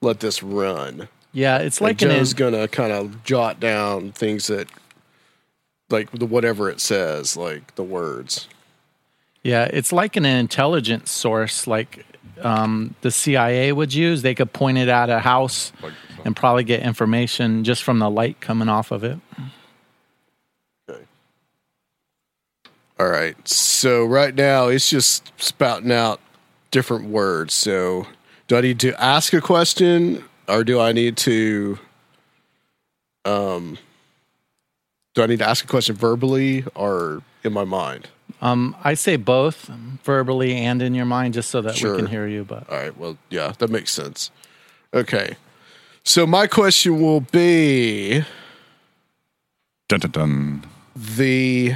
let 0.00 0.20
this 0.20 0.42
run. 0.42 1.08
yeah, 1.32 1.58
it's 1.58 1.80
Like 1.80 2.00
like 2.00 2.10
an 2.10 2.16
Joe's 2.16 2.32
gonna 2.34 2.68
kind 2.68 2.92
of 2.92 3.22
jot 3.24 3.60
down 3.60 4.12
things 4.12 4.46
that, 4.46 4.68
like 5.90 6.10
the 6.12 6.26
whatever 6.26 6.70
it 6.70 6.80
says, 6.80 7.36
like 7.36 7.74
the 7.74 7.84
words. 7.84 8.48
Yeah, 9.42 9.64
it's 9.64 9.92
like 9.92 10.16
an 10.16 10.24
intelligence 10.24 11.10
source, 11.10 11.66
like 11.66 12.06
um, 12.44 12.94
the 13.00 13.10
CIA 13.10 13.72
would 13.72 13.94
use. 13.94 14.22
They 14.22 14.34
could 14.34 14.52
point 14.52 14.78
it 14.78 14.88
at 14.88 15.10
a 15.10 15.20
house 15.20 15.72
and 16.24 16.36
probably 16.36 16.64
get 16.64 16.82
information 16.82 17.64
just 17.64 17.82
from 17.82 17.98
the 17.98 18.10
light 18.10 18.40
coming 18.40 18.68
off 18.68 18.90
of 18.90 19.04
it. 19.04 19.18
Okay. 20.88 21.02
All 22.98 23.08
right. 23.08 23.36
So 23.46 24.04
right 24.04 24.34
now 24.34 24.68
it's 24.68 24.88
just 24.88 25.32
spouting 25.40 25.92
out 25.92 26.20
different 26.70 27.06
words. 27.06 27.54
So 27.54 28.06
do 28.48 28.56
I 28.56 28.60
need 28.60 28.80
to 28.80 29.00
ask 29.02 29.32
a 29.32 29.40
question 29.40 30.24
or 30.48 30.64
do 30.64 30.80
I 30.80 30.92
need 30.92 31.16
to 31.18 31.78
um 33.24 33.78
do 35.14 35.22
I 35.22 35.26
need 35.26 35.38
to 35.40 35.48
ask 35.48 35.64
a 35.64 35.68
question 35.68 35.94
verbally 35.94 36.64
or 36.74 37.22
in 37.44 37.52
my 37.52 37.64
mind? 37.64 38.08
Um, 38.42 38.76
I 38.82 38.94
say 38.94 39.16
both 39.16 39.70
verbally 40.04 40.54
and 40.56 40.82
in 40.82 40.94
your 40.94 41.04
mind, 41.06 41.32
just 41.34 41.48
so 41.48 41.62
that 41.62 41.76
Sure. 41.76 41.92
we 41.92 41.98
can 41.98 42.06
hear 42.08 42.26
you. 42.26 42.44
But 42.44 42.68
All 42.68 42.76
right. 42.76 42.96
Well, 42.98 43.16
yeah, 43.30 43.52
that 43.58 43.70
makes 43.70 43.92
sense. 43.92 44.30
Okay. 44.92 45.36
So 46.04 46.26
my 46.26 46.46
question 46.48 47.00
will 47.00 47.20
be 47.20 48.24
Dun, 49.88 50.00
dun, 50.00 50.10
dun. 50.10 50.64
the 50.96 51.74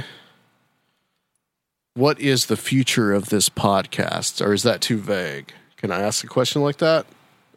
what 1.93 2.19
is 2.19 2.45
the 2.47 2.57
future 2.57 3.13
of 3.13 3.29
this 3.29 3.47
podcast 3.49 4.45
or 4.45 4.53
is 4.53 4.63
that 4.63 4.81
too 4.81 4.97
vague 4.97 5.51
can 5.77 5.91
i 5.91 5.99
ask 6.01 6.23
a 6.23 6.27
question 6.27 6.61
like 6.61 6.77
that 6.77 7.05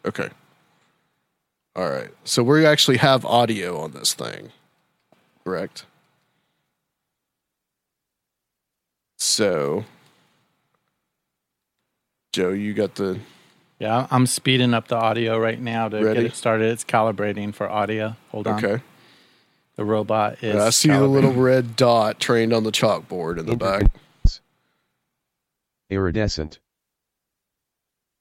okay 0.05 0.29
all 1.75 1.87
right 1.89 2.09
so 2.23 2.41
we 2.41 2.65
actually 2.65 2.97
have 2.97 3.23
audio 3.25 3.79
on 3.79 3.91
this 3.91 4.13
thing 4.15 4.51
correct 5.43 5.85
so 9.21 9.85
joe 12.33 12.49
you 12.49 12.73
got 12.73 12.95
the 12.95 13.19
yeah, 13.77 14.05
I'm 14.11 14.27
speeding 14.27 14.75
up 14.75 14.87
the 14.89 14.95
audio 14.95 15.39
right 15.39 15.59
now 15.59 15.89
to 15.89 16.03
Ready? 16.03 16.21
get 16.21 16.31
it 16.31 16.35
started. 16.35 16.71
It's 16.71 16.83
calibrating 16.83 17.51
for 17.51 17.67
audio. 17.67 18.15
Hold 18.29 18.45
on. 18.45 18.63
okay 18.63 18.83
The 19.75 19.83
robot 19.85 20.43
is. 20.43 20.55
i 20.55 20.69
see 20.69 20.89
the 20.89 21.07
little 21.07 21.33
red 21.33 21.75
dot 21.75 22.19
trained 22.19 22.53
on 22.53 22.63
the 22.63 22.71
chalkboard 22.71 23.39
in 23.39 23.45
the 23.47 23.55
back 23.55 23.83
Iridescent. 25.89 26.59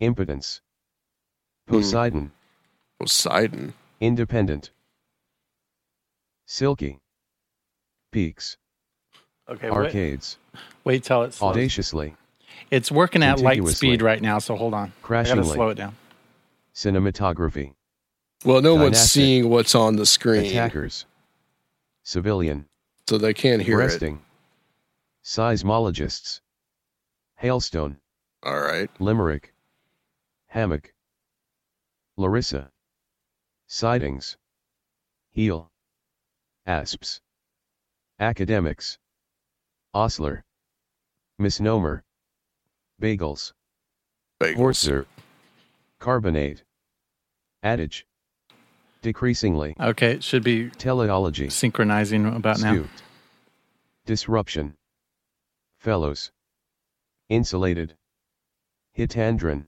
Impotence. 0.00 0.61
Hmm. 1.69 1.75
Poseidon. 1.76 2.33
poseidon 2.99 3.73
Independent. 4.00 4.71
Silky. 6.47 7.00
Peaks. 8.12 8.57
Okay, 9.50 9.69
Arcades. 9.69 10.38
wait 10.85 11.02
till 11.04 11.23
it 11.23 11.35
slows. 11.35 11.50
Audaciously. 11.50 12.14
It's 12.71 12.90
working 12.92 13.23
at 13.23 13.40
light 13.40 13.66
speed 13.69 14.00
right 14.00 14.23
now, 14.23 14.38
so 14.38 14.54
hold 14.54 14.75
on. 14.75 14.80
I 14.80 14.85
gotta 14.87 15.02
Crashingly. 15.02 15.54
slow 15.54 15.69
it 15.71 15.75
down. 15.75 15.97
Cinematography. 16.75 17.73
well 18.45 18.62
no 18.62 18.75
one's 18.76 19.00
seeing 19.00 19.49
what's 19.50 19.75
on 19.75 19.97
the 19.97 20.07
screen 20.07 20.45
Attackers. 20.47 21.04
Civilian. 22.04 22.66
so 23.09 23.19
they 23.19 23.35
can't 23.35 23.61
hear 23.62 23.80
it 23.80 23.87
Breasting. 23.88 24.21
Seismologists. 25.25 26.40
Hailstone. 27.42 27.97
all 28.45 28.61
right 28.61 28.88
Limerick. 29.00 29.52
Hammock. 30.47 30.95
Larissa. 32.16 32.71
Sightings. 33.66 34.37
Heel. 35.30 35.71
Asps. 36.66 37.21
Academics. 38.19 38.99
Osler. 39.92 40.44
Misnomer. 41.38 42.04
Bagels. 43.00 43.52
Bagels. 44.40 44.56
Horser. 44.56 45.06
Carbonate. 45.99 46.62
Adage. 47.62 48.06
Decreasingly. 49.02 49.75
Okay, 49.80 50.12
it 50.12 50.23
should 50.25 50.44
be 50.44 50.70
Teleology. 50.70 51.49
synchronizing 51.50 52.26
about 52.26 52.61
now. 52.61 52.85
Disruption. 54.06 54.76
Fellows. 55.78 56.30
Insulated. 57.28 57.97
Hitandron. 58.97 59.66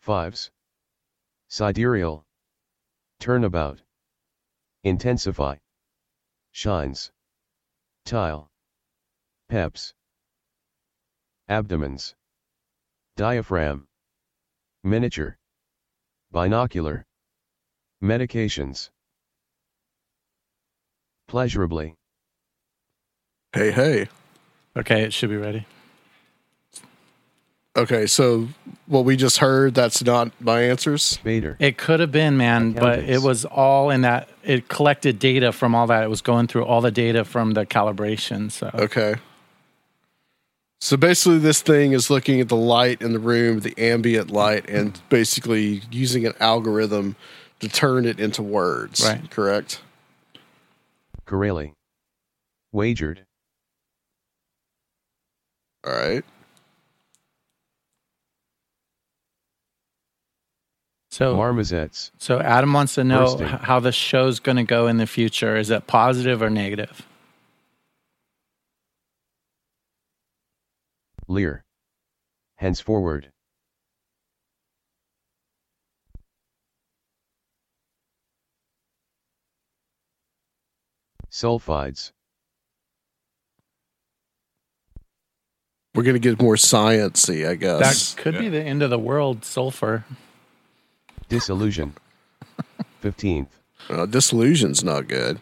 Fives. 0.00 0.50
Sidereal. 1.48 2.24
Turnabout. 3.18 3.82
Intensify. 4.84 5.56
Shines. 6.52 7.10
Tile. 8.04 8.49
Peps. 9.50 9.94
Abdomens. 11.48 12.14
Diaphragm. 13.16 13.88
Miniature. 14.84 15.38
Binocular. 16.30 17.04
Medications. 18.02 18.90
Pleasurably. 21.26 21.96
Hey, 23.52 23.72
hey. 23.72 24.08
Okay, 24.76 25.02
it 25.02 25.12
should 25.12 25.30
be 25.30 25.36
ready. 25.36 25.66
Okay, 27.76 28.06
so 28.06 28.48
what 28.86 29.04
we 29.04 29.16
just 29.16 29.38
heard, 29.38 29.74
that's 29.74 30.04
not 30.04 30.30
my 30.40 30.60
answers. 30.62 31.16
Vader. 31.24 31.56
It 31.58 31.76
could 31.76 31.98
have 31.98 32.12
been, 32.12 32.36
man, 32.36 32.72
but 32.72 33.00
it 33.00 33.22
was 33.22 33.44
all 33.44 33.90
in 33.90 34.02
that. 34.02 34.28
It 34.44 34.68
collected 34.68 35.18
data 35.18 35.50
from 35.50 35.74
all 35.74 35.88
that. 35.88 36.04
It 36.04 36.08
was 36.08 36.20
going 36.20 36.46
through 36.46 36.66
all 36.66 36.80
the 36.80 36.90
data 36.92 37.24
from 37.24 37.54
the 37.54 37.66
calibration. 37.66 38.52
So 38.52 38.70
Okay. 38.74 39.16
So 40.80 40.96
basically, 40.96 41.38
this 41.38 41.60
thing 41.60 41.92
is 41.92 42.08
looking 42.08 42.40
at 42.40 42.48
the 42.48 42.56
light 42.56 43.02
in 43.02 43.12
the 43.12 43.18
room, 43.18 43.60
the 43.60 43.74
ambient 43.76 44.30
light, 44.30 44.68
and 44.68 44.98
basically 45.10 45.82
using 45.90 46.26
an 46.26 46.32
algorithm 46.40 47.16
to 47.60 47.68
turn 47.68 48.06
it 48.06 48.18
into 48.18 48.42
words. 48.42 49.04
Right. 49.04 49.30
Correct. 49.30 49.82
Corelli. 51.26 51.74
Wagered. 52.72 53.26
All 55.86 55.92
right. 55.92 56.24
so 61.10 61.34
Marmozets. 61.36 62.10
so 62.18 62.38
Adam 62.40 62.72
wants 62.72 62.94
to 62.94 63.04
know 63.04 63.36
Bursting. 63.36 63.46
h- 63.48 63.60
how 63.62 63.80
the 63.80 63.92
show's 63.92 64.38
going 64.40 64.56
to 64.56 64.62
go 64.62 64.86
in 64.86 64.96
the 64.98 65.06
future. 65.06 65.56
Is 65.56 65.70
it 65.70 65.86
positive 65.86 66.40
or 66.42 66.48
negative? 66.50 67.06
Lear. 71.30 71.64
Henceforward. 72.56 73.30
Sulfides. 81.30 82.10
We're 85.94 86.02
gonna 86.02 86.18
get 86.18 86.42
more 86.42 86.56
sciency, 86.56 87.48
I 87.48 87.54
guess. 87.54 88.14
That 88.14 88.20
could 88.20 88.36
be 88.36 88.48
the 88.48 88.62
end 88.62 88.82
of 88.82 88.90
the 88.90 88.98
world. 88.98 89.44
Sulfur. 89.44 90.04
Disillusion. 91.28 91.94
15th. 93.02 93.46
Uh, 93.88 94.06
disillusion's 94.06 94.82
not 94.82 95.06
good. 95.06 95.38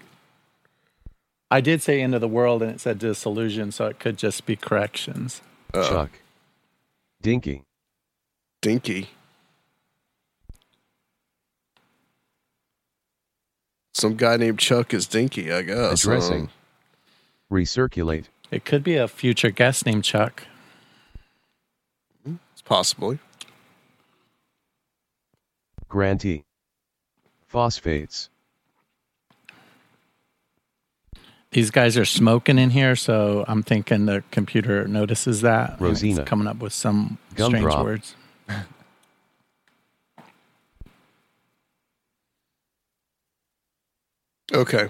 I 1.50 1.62
did 1.62 1.80
say 1.80 2.02
end 2.02 2.14
of 2.14 2.20
the 2.20 2.28
world, 2.28 2.62
and 2.62 2.72
it 2.72 2.80
said 2.80 2.98
disillusion, 2.98 3.72
so 3.72 3.86
it 3.86 3.98
could 3.98 4.18
just 4.18 4.44
be 4.44 4.54
corrections. 4.54 5.40
Chuck. 5.74 6.10
Dinky. 7.20 7.64
Dinky. 8.60 9.10
Some 13.92 14.14
guy 14.16 14.36
named 14.36 14.58
Chuck 14.58 14.94
is 14.94 15.06
Dinky, 15.06 15.52
I 15.52 15.62
guess. 15.62 16.00
Addressing. 16.04 16.42
Um, 16.42 16.50
Recirculate. 17.50 18.26
It 18.50 18.64
could 18.64 18.82
be 18.84 18.96
a 18.96 19.08
future 19.08 19.50
guest 19.50 19.84
named 19.86 20.04
Chuck. 20.04 20.44
it's 22.24 22.62
possibly. 22.64 23.18
Grantee. 25.88 26.44
Phosphates. 27.46 28.28
These 31.52 31.70
guys 31.70 31.96
are 31.96 32.04
smoking 32.04 32.58
in 32.58 32.70
here, 32.70 32.94
so 32.94 33.44
I'm 33.48 33.62
thinking 33.62 34.04
the 34.06 34.22
computer 34.30 34.86
notices 34.86 35.40
that. 35.40 35.70
and 35.70 35.72
it's 35.74 36.02
Rosina. 36.02 36.24
coming 36.24 36.46
up 36.46 36.58
with 36.58 36.72
some 36.74 37.16
strange 37.34 37.64
words. 37.64 38.14
Okay. 44.52 44.88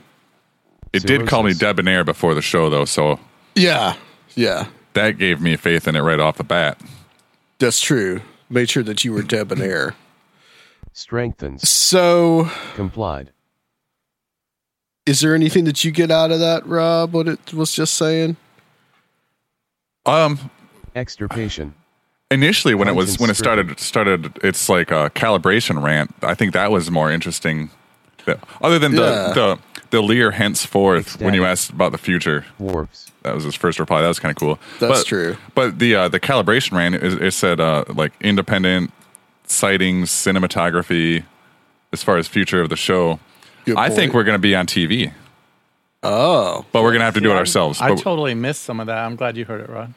It 0.92 1.02
did 1.04 1.26
call 1.28 1.42
me 1.42 1.50
Cirrhosis. 1.50 1.58
debonair 1.60 2.04
before 2.04 2.34
the 2.34 2.42
show, 2.42 2.70
though, 2.70 2.84
so 2.84 3.18
Yeah. 3.54 3.94
Yeah. 4.34 4.66
that 4.94 5.18
gave 5.18 5.40
me 5.40 5.56
faith 5.56 5.86
in 5.88 5.96
it 5.96 6.00
right 6.00 6.20
off 6.20 6.36
the 6.38 6.44
bat. 6.44 6.80
That's 7.58 7.80
true. 7.80 8.20
Made 8.48 8.70
sure 8.70 8.82
that 8.84 9.04
you 9.04 9.12
were 9.12 9.22
debonair. 9.22 9.94
Strengthens. 10.92 11.68
So, 11.68 12.50
Complied. 12.74 13.30
Is 15.08 15.20
there 15.20 15.34
anything 15.34 15.64
that 15.64 15.84
you 15.84 15.90
get 15.90 16.10
out 16.10 16.30
of 16.30 16.40
that, 16.40 16.66
Rob? 16.66 17.12
What 17.14 17.26
it 17.28 17.54
was 17.54 17.72
just 17.72 17.94
saying? 17.94 18.36
Um, 20.06 20.50
Extirpation. 20.94 21.74
initially 22.30 22.74
when 22.74 22.88
it 22.88 22.94
was 22.94 23.18
when 23.18 23.30
it 23.30 23.34
started 23.36 23.78
started 23.80 24.36
its 24.42 24.68
like 24.68 24.90
a 24.90 25.10
calibration 25.10 25.82
rant. 25.82 26.14
I 26.22 26.34
think 26.34 26.52
that 26.52 26.70
was 26.70 26.90
more 26.90 27.10
interesting. 27.10 27.70
That- 28.26 28.40
Other 28.62 28.78
than 28.78 28.92
the 28.94 29.02
Yeah. 29.02 29.32
the 29.34 29.58
the 29.90 30.02
Lear 30.02 30.32
henceforth 30.32 31.18
when 31.20 31.32
you 31.32 31.44
asked 31.46 31.70
about 31.70 31.92
the 31.92 31.98
future, 31.98 32.44
Wharfs. 32.58 33.10
that 33.22 33.34
was 33.34 33.44
his 33.44 33.54
first 33.54 33.78
reply. 33.78 34.02
That 34.02 34.08
was 34.08 34.18
kind 34.18 34.30
of 34.30 34.36
cool. 34.36 34.58
That's 34.78 35.00
But- 35.00 35.06
true. 35.06 35.36
But 35.54 35.78
the 35.78 35.94
uh, 35.94 36.08
the 36.08 36.20
calibration 36.20 36.72
rant 36.76 36.94
it, 36.96 37.22
it 37.22 37.32
said 37.32 37.60
uh, 37.60 37.84
like 37.94 38.12
independent 38.20 38.92
sightings, 39.46 40.10
cinematography, 40.10 41.24
as 41.92 42.02
far 42.02 42.18
as 42.18 42.28
future 42.28 42.60
of 42.60 42.68
the 42.68 42.76
show. 42.76 43.18
Good 43.74 43.78
I 43.78 43.90
think 43.90 44.14
we're 44.14 44.24
going 44.24 44.34
to 44.36 44.40
be 44.42 44.54
on 44.54 44.66
TV, 44.66 45.12
Oh, 46.02 46.64
but 46.72 46.82
we're 46.82 46.90
going 46.90 47.00
to 47.00 47.04
have 47.06 47.14
to 47.14 47.20
do 47.20 47.30
it 47.30 47.36
ourselves. 47.36 47.80
I 47.80 47.88
But- 47.90 47.98
totally 47.98 48.34
missed 48.34 48.62
some 48.62 48.80
of 48.80 48.86
that. 48.86 48.98
I'm 48.98 49.16
glad 49.16 49.36
you 49.36 49.44
heard 49.44 49.60
it, 49.60 49.68
Rod. 49.68 49.94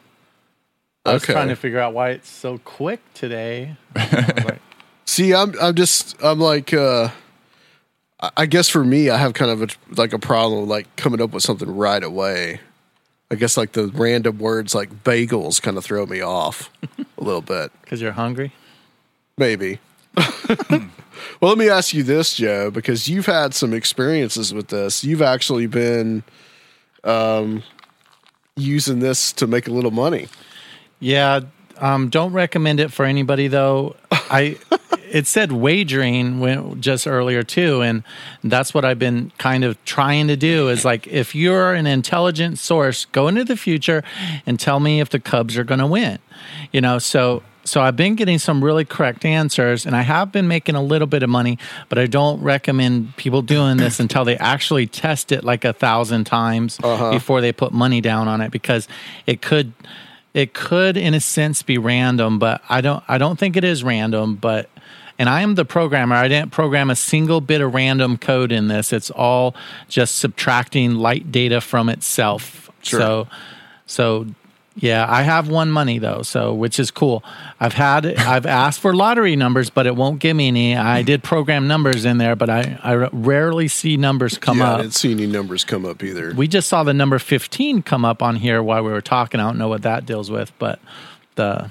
I 1.05 1.13
was 1.13 1.23
Okay. 1.23 1.33
trying 1.33 1.47
to 1.49 1.55
figure 1.55 1.79
out 1.79 1.93
why 1.93 2.09
it's 2.11 2.29
so 2.29 2.59
quick 2.59 2.99
today. 3.13 3.75
I 3.95 4.33
was 4.35 4.45
like, 4.45 4.61
See, 5.05 5.33
I'm 5.33 5.53
I'm 5.61 5.75
just 5.75 6.15
I'm 6.23 6.39
like 6.39 6.73
uh 6.73 7.09
I- 8.21 8.31
I 8.37 8.45
guess 8.45 8.69
for 8.69 8.83
me 8.83 9.09
I 9.09 9.17
have 9.17 9.33
kind 9.33 9.49
of 9.51 9.63
a, 9.63 9.67
like 9.99 10.13
a 10.13 10.19
problem 10.19 10.61
with 10.61 10.69
like 10.69 10.95
coming 10.97 11.19
up 11.21 11.31
with 11.31 11.41
something 11.43 11.75
right 11.75 12.03
away. 12.03 12.59
I 13.31 13.35
guess 13.35 13.57
like 13.57 13.71
the 13.71 13.87
random 13.87 14.37
words 14.37 14.75
like 14.75 15.03
bagels 15.03 15.59
kind 15.61 15.75
of 15.77 15.83
throw 15.83 16.05
me 16.05 16.21
off 16.21 16.69
a 17.17 17.23
little 17.23 17.41
bit. 17.41 17.71
Because 17.81 17.99
you're 18.01 18.11
hungry? 18.11 18.51
Maybe. 19.37 19.79
well, 20.69 20.89
let 21.41 21.57
me 21.57 21.69
ask 21.69 21.93
you 21.93 22.03
this, 22.03 22.35
Joe, 22.35 22.71
because 22.71 23.07
you've 23.07 23.25
had 23.25 23.53
some 23.53 23.73
experiences 23.73 24.53
with 24.53 24.67
this. 24.67 25.03
You've 25.03 25.21
actually 25.21 25.67
been 25.67 26.23
um 27.03 27.63
using 28.55 28.99
this 28.99 29.31
to 29.33 29.47
make 29.47 29.67
a 29.67 29.71
little 29.71 29.91
money. 29.91 30.27
Yeah. 30.99 31.41
Um, 31.77 32.09
don't 32.09 32.33
recommend 32.33 32.79
it 32.79 32.91
for 32.91 33.05
anybody 33.05 33.47
though. 33.47 33.95
I 34.11 34.57
it 35.11 35.27
said 35.27 35.51
wagering 35.51 36.39
when, 36.39 36.79
just 36.81 37.05
earlier 37.05 37.43
too, 37.43 37.81
and 37.81 38.03
that's 38.43 38.73
what 38.73 38.85
I've 38.85 38.99
been 38.99 39.31
kind 39.37 39.63
of 39.63 39.83
trying 39.83 40.27
to 40.27 40.37
do. 40.37 40.69
Is 40.69 40.85
like 40.85 41.07
if 41.07 41.35
you're 41.35 41.73
an 41.73 41.87
intelligent 41.87 42.59
source, 42.59 43.05
go 43.05 43.27
into 43.27 43.43
the 43.43 43.57
future 43.57 44.03
and 44.45 44.59
tell 44.59 44.79
me 44.79 45.01
if 45.01 45.09
the 45.09 45.19
Cubs 45.19 45.57
are 45.57 45.63
going 45.63 45.79
to 45.79 45.87
win. 45.87 46.19
You 46.71 46.81
know, 46.81 46.99
so 46.99 47.43
so 47.63 47.81
I've 47.81 47.95
been 47.95 48.15
getting 48.15 48.39
some 48.39 48.63
really 48.63 48.85
correct 48.85 49.25
answers, 49.25 49.85
and 49.85 49.95
I 49.95 50.01
have 50.01 50.31
been 50.31 50.47
making 50.47 50.75
a 50.75 50.81
little 50.81 51.07
bit 51.07 51.23
of 51.23 51.29
money, 51.29 51.57
but 51.89 51.97
I 51.99 52.07
don't 52.07 52.41
recommend 52.41 53.15
people 53.17 53.41
doing 53.41 53.77
this 53.77 53.99
until 54.01 54.25
they 54.25 54.37
actually 54.37 54.87
test 54.87 55.31
it 55.31 55.43
like 55.43 55.65
a 55.65 55.73
thousand 55.73 56.25
times 56.25 56.79
uh-huh. 56.83 57.11
before 57.11 57.41
they 57.41 57.51
put 57.51 57.71
money 57.71 58.01
down 58.01 58.27
on 58.27 58.41
it 58.41 58.51
because 58.51 58.87
it 59.27 59.41
could 59.41 59.73
it 60.33 60.53
could 60.53 60.95
in 60.95 61.13
a 61.13 61.19
sense 61.19 61.61
be 61.61 61.77
random 61.77 62.39
but 62.39 62.61
i 62.69 62.79
don't 62.79 63.03
i 63.09 63.17
don't 63.17 63.37
think 63.37 63.57
it 63.57 63.65
is 63.65 63.83
random 63.83 64.33
but 64.33 64.69
and 65.19 65.29
i 65.29 65.41
am 65.41 65.53
the 65.53 65.65
programmer. 65.65 66.15
I 66.15 66.27
didn't 66.27 66.51
program 66.51 66.89
a 66.89 66.95
single 66.95 67.41
bit 67.41 67.61
of 67.61 67.75
random 67.75 68.17
code 68.17 68.51
in 68.51 68.69
this. 68.69 68.91
It's 68.91 69.11
all 69.11 69.55
just 69.87 70.17
subtracting 70.17 70.95
light 70.95 71.31
data 71.31 71.61
from 71.61 71.89
itself. 71.89 72.71
So 72.81 73.27
so 73.85 74.25
yeah 74.81 75.05
i 75.09 75.21
have 75.21 75.47
won 75.47 75.71
money 75.71 75.97
though 75.97 76.21
so 76.21 76.53
which 76.53 76.77
is 76.77 76.91
cool 76.91 77.23
i've 77.61 77.73
had 77.73 78.05
i've 78.05 78.45
asked 78.45 78.81
for 78.81 78.93
lottery 78.93 79.37
numbers 79.37 79.69
but 79.69 79.87
it 79.87 79.95
won't 79.95 80.19
give 80.19 80.35
me 80.35 80.49
any 80.49 80.75
i 80.75 81.01
did 81.01 81.23
program 81.23 81.67
numbers 81.67 82.03
in 82.03 82.17
there 82.17 82.35
but 82.35 82.49
i 82.49 82.77
i 82.83 82.93
rarely 82.93 83.69
see 83.69 83.95
numbers 83.95 84.37
come 84.37 84.57
yeah, 84.57 84.73
up 84.73 84.79
I 84.79 84.81
didn't 84.81 84.95
see 84.95 85.11
any 85.11 85.27
numbers 85.27 85.63
come 85.63 85.85
up 85.85 86.03
either. 86.03 86.33
we 86.35 86.47
just 86.47 86.67
saw 86.67 86.83
the 86.83 86.93
number 86.93 87.19
15 87.19 87.83
come 87.83 88.03
up 88.03 88.21
on 88.21 88.35
here 88.35 88.61
while 88.61 88.83
we 88.83 88.91
were 88.91 89.01
talking. 89.01 89.39
I 89.39 89.43
don't 89.43 89.57
know 89.57 89.67
what 89.67 89.83
that 89.83 90.05
deals 90.05 90.29
with, 90.29 90.51
but 90.59 90.79
the 91.35 91.69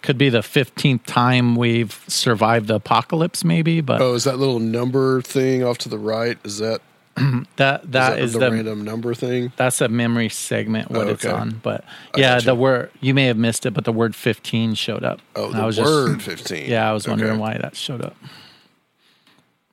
could 0.00 0.18
be 0.18 0.28
the 0.28 0.40
15th 0.40 1.04
time 1.06 1.56
we've 1.56 2.04
survived 2.08 2.68
the 2.68 2.76
apocalypse 2.76 3.44
maybe, 3.44 3.80
but 3.80 4.00
oh, 4.00 4.14
is 4.14 4.24
that 4.24 4.38
little 4.38 4.58
number 4.58 5.22
thing 5.22 5.62
off 5.62 5.78
to 5.78 5.88
the 5.88 5.98
right? 5.98 6.38
Is 6.44 6.58
that 6.58 6.80
that 7.56 7.90
that 7.92 8.18
is 8.18 8.26
is 8.28 8.32
that 8.34 8.38
the, 8.40 8.44
the 8.46 8.52
random 8.52 8.84
number 8.84 9.14
thing? 9.14 9.52
that's 9.56 9.80
a 9.80 9.88
memory 9.88 10.28
segment 10.28 10.90
what 10.90 11.06
Oh, 11.06 11.10
it's 11.10 11.24
on. 11.26 11.60
But 11.62 11.84
yeah, 12.16 12.40
the 12.40 12.54
word 12.54 12.90
you 13.00 13.12
may 13.14 13.24
have 13.26 13.36
missed 13.36 13.66
it, 13.66 13.72
but 13.72 13.84
the 13.84 13.92
word 13.92 14.14
15 14.16 14.74
showed 14.74 15.04
up. 15.04 15.20
Oh, 15.36 15.46
And 15.46 15.54
the 15.54 15.58
I 15.62 15.66
was 15.66 15.78
word 15.78 16.20
just, 16.20 16.26
15. 16.48 16.70
Yeah, 16.70 16.88
I 16.88 16.92
was 16.92 17.06
wondering 17.06 17.32
Okay. 17.32 17.40
why 17.40 17.58
that 17.58 17.76
showed 17.76 18.02
up. 18.02 18.16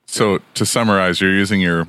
so 0.06 0.40
to 0.56 0.66
summarize, 0.66 1.22
you're 1.22 1.34
using 1.34 1.62
your 1.62 1.88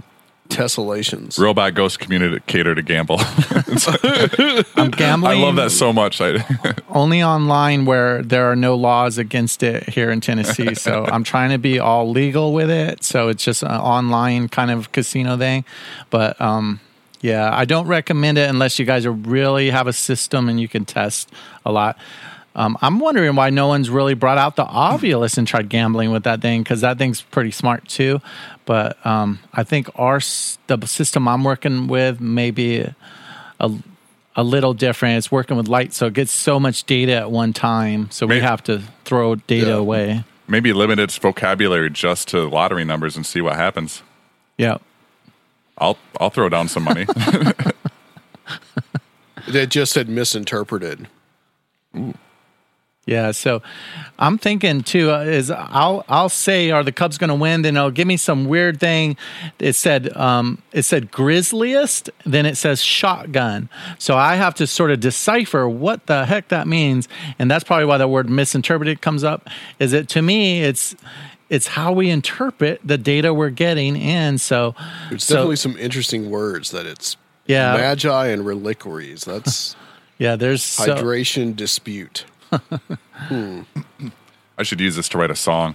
Tessellations. 0.51 1.39
robot 1.39 1.75
ghost 1.75 1.99
communicator 2.01 2.75
to 2.75 2.83
gamble. 2.83 3.17
I'm 4.77 4.91
gambling. 4.91 5.39
I 5.39 5.43
love 5.43 5.57
that 5.57 5.71
so 5.71 5.93
much. 5.93 6.21
I, 6.21 6.45
only 6.91 7.23
online 7.23 7.85
where 7.85 8.23
there 8.23 8.51
are 8.51 8.57
no 8.57 8.75
laws 8.75 9.17
against 9.17 9.63
it 9.63 9.89
here 9.89 10.11
in 10.11 10.21
Tennessee. 10.21 10.75
So 10.75 11.05
I'm 11.13 11.25
trying 11.25 11.51
to 11.51 11.59
be 11.59 11.79
all 11.79 12.11
legal 12.11 12.53
with 12.53 12.71
it. 12.71 13.05
So 13.05 13.29
it's 13.29 13.45
just 13.45 13.63
an 13.63 13.71
online 13.71 14.49
kind 14.49 14.71
of 14.71 14.93
casino 14.93 15.37
thing. 15.37 15.65
But 16.11 16.41
um, 16.41 16.81
yeah, 17.21 17.51
I 17.53 17.65
don't 17.65 17.87
recommend 17.87 18.39
it 18.39 18.49
unless 18.51 18.79
you 18.79 18.85
guys 18.85 19.07
are 19.07 19.13
really 19.13 19.71
have 19.71 19.87
a 19.87 19.93
system 19.93 20.49
and 20.49 20.61
you 20.61 20.69
can 20.69 20.85
test 20.85 21.31
a 21.65 21.73
lot. 21.73 21.97
Um, 22.55 22.77
I'm 22.83 22.99
wondering 22.99 23.37
why 23.37 23.51
no 23.51 23.69
one's 23.69 23.89
really 23.91 24.15
brought 24.15 24.39
out 24.39 24.57
the 24.57 24.65
Ovilus 24.65 25.39
and 25.39 25.47
tried 25.47 25.69
gambling 25.69 26.11
with 26.11 26.25
that 26.25 26.41
thing 26.43 26.63
because 26.63 26.81
that 26.81 26.99
thing's 26.99 27.21
pretty 27.23 27.53
smart 27.53 27.87
too. 27.87 28.21
But 28.67 29.05
um, 29.07 29.39
I 29.53 29.63
think 29.63 29.89
our 29.95 30.19
the 30.67 30.87
system 30.87 31.29
I'm 31.29 31.45
working 31.45 31.87
with 31.87 32.21
may 32.21 32.51
be 32.51 32.85
a 33.61 33.71
a 34.37 34.43
little 34.45 34.75
different. 34.75 35.19
It's 35.19 35.31
working 35.31 35.57
with 35.57 35.69
light, 35.69 35.93
so 35.93 36.07
it 36.07 36.15
gets 36.15 36.33
so 36.33 36.59
much 36.61 36.85
data 36.85 37.15
at 37.15 37.31
one 37.31 37.53
time. 37.53 38.11
So 38.11 38.27
we 38.27 38.41
have 38.41 38.63
to 38.65 38.83
throw 39.05 39.35
data 39.37 39.67
Yeah. 39.69 39.73
away. 39.75 40.25
maybe 40.49 40.73
limit 40.73 40.99
its 40.99 41.17
vocabulary 41.19 41.91
just 41.91 42.27
to 42.29 42.49
lottery 42.49 42.85
numbers 42.85 43.17
and 43.17 43.25
see 43.25 43.41
what 43.41 43.55
happens. 43.57 44.03
Yeah. 44.59 44.79
I'll 45.79 45.99
I'll 46.21 46.31
throw 46.31 46.49
down 46.49 46.67
some 46.69 46.83
money. 46.85 47.07
They 49.49 49.67
just 49.67 49.93
said 49.93 50.09
misinterpreted. 50.09 51.09
Yeah, 53.07 53.31
so 53.33 53.63
I'm 54.19 54.37
thinking 54.39 54.83
too 54.83 55.11
uh, 55.11 55.23
is 55.23 55.51
I'll 55.51 56.05
I'll 56.09 56.29
say 56.29 56.71
are 56.71 56.85
the 56.85 56.93
Cubs 56.93 57.19
going 57.19 57.29
to 57.29 57.35
win? 57.35 57.63
Then 57.63 57.77
it'll 57.77 57.91
give 57.91 58.07
me 58.07 58.17
some 58.17 58.45
weird 58.45 58.79
thing. 58.79 59.17
It 59.59 59.73
said 59.73 60.15
um, 60.17 60.63
it 60.73 60.83
said 60.83 61.11
grisliest, 61.11 62.11
then 62.25 62.45
it 62.47 62.57
says 62.57 62.83
shotgun. 62.83 63.69
So 63.99 64.17
I 64.17 64.37
have 64.37 64.55
to 64.57 64.67
sort 64.67 64.91
of 64.91 65.01
decipher 65.01 65.69
what 65.69 66.07
the 66.07 66.27
heck 66.27 66.49
that 66.49 66.69
means, 66.69 67.09
and 67.39 67.51
that's 67.51 67.65
probably 67.65 67.87
why 67.87 67.97
the 67.99 68.07
word 68.07 68.29
misinterpreted 68.29 69.01
comes 69.01 69.25
up. 69.25 69.49
Is 69.79 69.93
it 69.93 70.09
to 70.11 70.23
me? 70.23 70.63
It's 70.63 70.95
it's 71.49 71.67
how 71.69 71.93
we 71.93 72.11
interpret 72.11 72.81
the 72.85 72.97
data 72.97 73.35
we're 73.35 73.51
getting 73.51 73.97
and 73.97 74.41
So, 74.41 74.77
There's 75.09 75.25
so 75.25 75.35
definitely 75.35 75.57
some 75.57 75.77
interesting 75.79 76.31
words 76.31 76.71
that 76.71 76.87
it's 76.87 77.17
Yeah. 77.47 77.73
magi 77.77 78.27
and 78.29 78.47
reliquaries. 78.47 79.25
That's 79.25 79.75
yeah, 80.19 80.37
there's 80.37 80.63
so, 80.63 80.95
hydration 80.95 81.57
dispute. 82.51 83.67
I 84.59 84.63
should 84.63 84.81
use 84.81 84.97
this 84.97 85.09
to 85.11 85.19
write 85.19 85.31
a 85.31 85.37
song. 85.37 85.75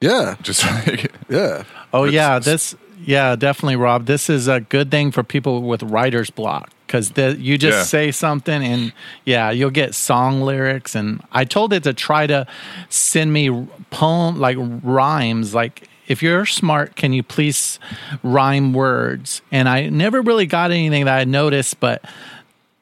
Yeah, 0.00 0.36
Just 0.42 0.64
like, 0.64 1.12
yeah. 1.28 1.64
Oh 1.92 2.04
It's- 2.04 2.14
yeah, 2.14 2.38
this 2.38 2.76
yeah 3.04 3.34
definitely, 3.36 3.76
Rob. 3.76 4.06
This 4.06 4.30
is 4.30 4.48
a 4.48 4.60
good 4.60 4.90
thing 4.90 5.10
for 5.10 5.22
people 5.22 5.62
with 5.62 5.82
writer's 5.82 6.30
block 6.30 6.70
because 6.86 7.12
you 7.16 7.58
just 7.58 7.78
Yeah. 7.78 7.82
say 7.84 8.10
something 8.12 8.62
and 8.64 8.92
yeah, 9.24 9.50
you'll 9.50 9.70
get 9.70 9.94
song 9.94 10.42
lyrics. 10.42 10.94
And 10.94 11.22
I 11.32 11.44
told 11.44 11.72
it 11.72 11.82
to 11.84 11.92
try 11.92 12.26
to 12.28 12.46
send 12.88 13.32
me 13.32 13.66
poem 13.90 14.38
like 14.38 14.56
rhymes. 14.60 15.52
Like 15.54 15.88
if 16.06 16.22
you're 16.22 16.46
smart, 16.46 16.94
can 16.96 17.12
you 17.12 17.22
please 17.24 17.78
rhyme 18.22 18.72
words? 18.72 19.42
And 19.50 19.68
I 19.68 19.88
never 19.88 20.22
really 20.22 20.46
got 20.46 20.70
anything 20.70 21.06
that 21.06 21.18
I 21.18 21.24
noticed, 21.24 21.80
but 21.80 22.04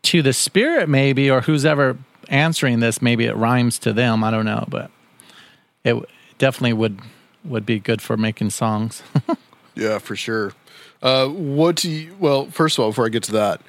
to 0.02 0.22
the 0.22 0.32
spirit 0.32 0.88
maybe 0.88 1.30
or 1.30 1.40
who's 1.40 1.64
ever 1.64 1.96
answering 2.28 2.80
this, 2.80 3.00
maybe 3.02 3.24
it 3.26 3.36
rhymes 3.36 3.78
to 3.80 3.92
them. 3.92 4.22
I 4.24 4.30
don't 4.30 4.44
know, 4.46 4.64
but 4.68 4.90
it 5.84 5.96
definitely 6.38 6.72
would 6.74 7.00
would 7.44 7.64
be 7.66 7.78
good 7.78 8.02
for 8.02 8.16
making 8.16 8.50
songs. 8.50 9.02
Yeah, 9.78 9.98
for 9.98 10.16
sure. 10.16 10.52
Uh, 11.02 11.28
what 11.28 11.76
do 11.76 11.90
you? 11.90 12.16
Well, 12.18 12.46
first 12.46 12.78
of 12.78 12.82
all, 12.84 12.90
before 12.92 13.04
I 13.04 13.10
get 13.10 13.24
to 13.24 13.32
that, 13.32 13.60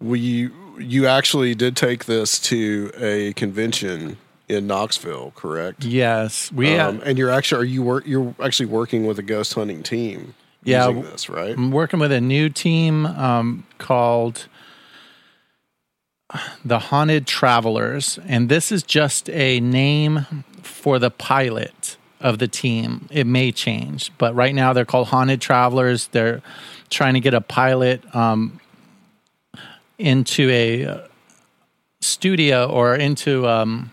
we 0.00 0.50
you 0.78 1.06
actually 1.06 1.52
did 1.56 1.76
take 1.76 2.04
this 2.04 2.38
to 2.42 2.92
a 2.96 3.32
convention 3.32 4.18
in 4.48 4.68
Knoxville, 4.68 5.32
correct? 5.34 5.84
yes, 5.84 6.52
we 6.52 6.78
Um, 6.78 7.02
and 7.04 7.18
you're 7.18 7.30
actually 7.30 7.60
are 7.60 7.64
you 7.64 7.82
work 7.82 8.06
you're 8.06 8.36
actually 8.40 8.66
working 8.66 9.04
with 9.04 9.18
a 9.18 9.22
ghost 9.24 9.54
hunting 9.54 9.82
team 9.82 10.34
Yeah, 10.62 10.86
using 10.90 11.02
this, 11.02 11.28
right? 11.28 11.56
I'm 11.56 11.72
working 11.72 11.98
with 11.98 12.12
a 12.12 12.20
new 12.20 12.48
team 12.48 13.06
um, 13.06 13.66
called 13.78 14.46
the 16.64 16.78
Haunted 16.78 17.26
Travelers, 17.26 18.18
and 18.26 18.48
this 18.48 18.72
is 18.72 18.82
just 18.82 19.30
a 19.30 19.60
name 19.60 20.26
for 20.62 20.98
the 20.98 21.10
pilot 21.10 21.96
of 22.20 22.38
the 22.38 22.48
team. 22.48 23.08
It 23.10 23.26
may 23.26 23.52
change, 23.52 24.10
but 24.18 24.34
right 24.34 24.54
now 24.54 24.72
they're 24.72 24.84
called 24.84 25.08
Haunted 25.08 25.40
Travelers. 25.40 26.08
They're 26.08 26.42
trying 26.90 27.14
to 27.14 27.20
get 27.20 27.34
a 27.34 27.40
pilot 27.40 28.02
um, 28.14 28.60
into 29.98 30.50
a 30.50 30.84
uh, 30.86 30.98
studio 32.00 32.68
or 32.68 32.94
into 32.96 33.46
um, 33.46 33.90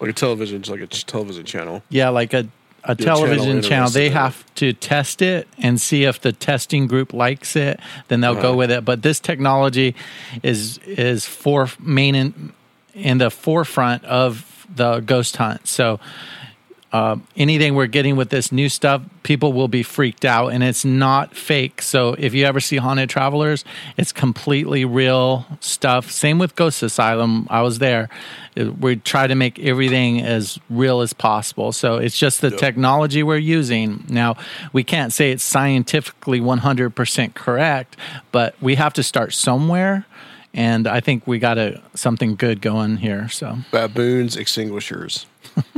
Like 0.00 0.10
a 0.10 0.12
television, 0.14 0.62
like 0.62 0.80
a 0.80 0.86
television 0.86 1.44
channel. 1.44 1.82
yeah, 1.88 2.08
like 2.08 2.32
a 2.34 2.48
a 2.84 2.94
television 2.94 3.62
channel. 3.62 3.86
interested 3.86 3.98
They 4.00 4.10
have 4.10 4.54
to 4.56 4.72
test 4.72 5.22
it 5.22 5.46
and 5.58 5.80
see 5.80 6.04
if 6.04 6.20
the 6.20 6.32
testing 6.32 6.86
group 6.88 7.12
likes 7.12 7.54
it. 7.56 7.78
Then 8.08 8.20
they'll 8.20 8.32
Uh-huh. 8.32 8.42
go 8.42 8.54
with 8.56 8.70
it. 8.70 8.84
But 8.84 9.02
this 9.02 9.20
technology 9.20 9.94
is 10.42 10.78
is 10.86 11.24
for 11.26 11.68
main 11.78 12.14
in, 12.14 12.52
in 12.94 13.18
the 13.18 13.30
forefront 13.30 14.04
of 14.04 14.66
the 14.74 15.00
ghost 15.00 15.36
hunt. 15.36 15.68
So. 15.68 16.00
Uh, 16.92 17.16
anything 17.36 17.74
we're 17.74 17.86
getting 17.86 18.16
with 18.16 18.28
this 18.28 18.52
new 18.52 18.68
stuff, 18.68 19.02
people 19.22 19.54
will 19.54 19.68
be 19.68 19.82
freaked 19.82 20.26
out, 20.26 20.48
and 20.48 20.62
it's 20.62 20.84
not 20.84 21.34
fake. 21.34 21.80
So 21.80 22.14
if 22.18 22.34
you 22.34 22.44
ever 22.44 22.60
see 22.60 22.76
haunted 22.76 23.08
travelers, 23.08 23.64
it's 23.96 24.12
completely 24.12 24.84
real 24.84 25.46
stuff. 25.60 26.10
Same 26.10 26.38
with 26.38 26.54
Ghost 26.54 26.82
Asylum. 26.82 27.46
I 27.48 27.62
was 27.62 27.78
there. 27.78 28.10
We 28.56 28.96
try 28.96 29.26
to 29.26 29.34
make 29.34 29.58
everything 29.58 30.20
as 30.20 30.58
real 30.68 31.00
as 31.00 31.14
possible. 31.14 31.72
So 31.72 31.96
it's 31.96 32.18
just 32.18 32.42
the 32.42 32.50
technology 32.50 33.22
we're 33.22 33.36
using. 33.38 34.04
Now 34.10 34.36
we 34.74 34.84
can't 34.84 35.14
say 35.14 35.30
it's 35.30 35.42
scientifically 35.42 36.40
100% 36.40 37.34
correct, 37.34 37.96
but 38.32 38.54
we 38.60 38.74
have 38.74 38.92
to 38.94 39.02
start 39.02 39.32
somewhere. 39.32 40.04
And 40.52 40.86
I 40.86 41.00
think 41.00 41.26
we 41.26 41.38
got 41.38 41.56
a 41.56 41.80
something 41.94 42.34
good 42.36 42.60
going 42.60 42.98
here. 42.98 43.30
So 43.30 43.58
Baboons, 43.70 44.36
extinguishers. 44.36 45.24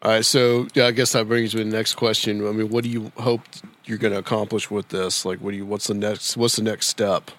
All 0.00 0.12
right, 0.12 0.24
so 0.24 0.68
yeah, 0.74 0.86
I 0.86 0.92
guess 0.92 1.12
that 1.12 1.26
brings 1.26 1.56
me 1.56 1.64
to 1.64 1.70
the 1.70 1.76
next 1.76 1.94
question. 1.94 2.46
I 2.46 2.52
mean, 2.52 2.68
what 2.68 2.84
do 2.84 2.90
you 2.90 3.10
hope 3.16 3.40
you're 3.84 3.98
going 3.98 4.12
to 4.12 4.20
accomplish 4.20 4.70
with 4.70 4.88
this? 4.88 5.24
Like, 5.24 5.40
what 5.40 5.50
do 5.50 5.56
you? 5.56 5.66
What's 5.66 5.88
the 5.88 5.94
next? 5.94 6.36
What's 6.36 6.54
the 6.54 6.62
next 6.62 6.86
step? 6.86 7.32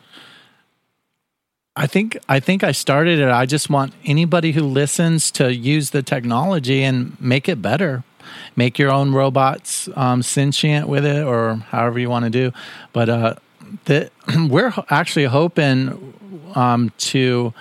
I 1.77 1.87
think 1.87 2.17
I 2.27 2.41
think 2.41 2.61
I 2.65 2.73
started 2.73 3.19
it. 3.19 3.29
I 3.29 3.45
just 3.45 3.69
want 3.69 3.93
anybody 4.03 4.51
who 4.51 4.63
listens 4.63 5.31
to 5.31 5.55
use 5.55 5.91
the 5.91 6.03
technology 6.03 6.83
and 6.83 7.19
make 7.21 7.47
it 7.47 7.61
better. 7.61 8.03
Make 8.57 8.77
your 8.77 8.91
own 8.91 9.13
robots 9.13 9.87
um, 9.95 10.21
sentient 10.21 10.89
with 10.89 11.05
it, 11.05 11.23
or 11.23 11.55
however 11.69 11.97
you 11.97 12.09
want 12.09 12.25
to 12.25 12.29
do. 12.29 12.51
But 12.91 13.07
uh, 13.07 13.35
the, 13.85 14.11
we're 14.49 14.73
actually 14.89 15.25
hoping 15.25 16.13
um, 16.55 16.91
to. 16.97 17.53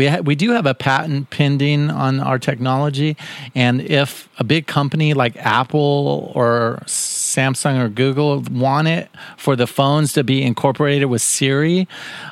We 0.00 0.06
ha- 0.06 0.22
we 0.22 0.34
do 0.34 0.52
have 0.52 0.64
a 0.64 0.72
patent 0.72 1.28
pending 1.28 1.90
on 1.90 2.20
our 2.20 2.38
technology, 2.38 3.18
and 3.54 3.82
if 3.82 4.30
a 4.38 4.44
big 4.44 4.66
company 4.66 5.12
like 5.12 5.36
Apple 5.36 6.32
or 6.34 6.80
Samsung 6.86 7.78
or 7.84 7.90
Google 7.90 8.40
want 8.50 8.88
it 8.88 9.10
for 9.36 9.56
the 9.56 9.66
phones 9.66 10.14
to 10.14 10.24
be 10.24 10.42
incorporated 10.42 11.10
with 11.10 11.20
Siri, 11.20 11.86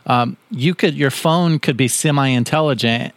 um, 0.06 0.38
you 0.50 0.74
could 0.74 0.94
your 0.94 1.10
phone 1.10 1.58
could 1.58 1.76
be 1.76 1.88
semi-intelligent. 1.88 3.12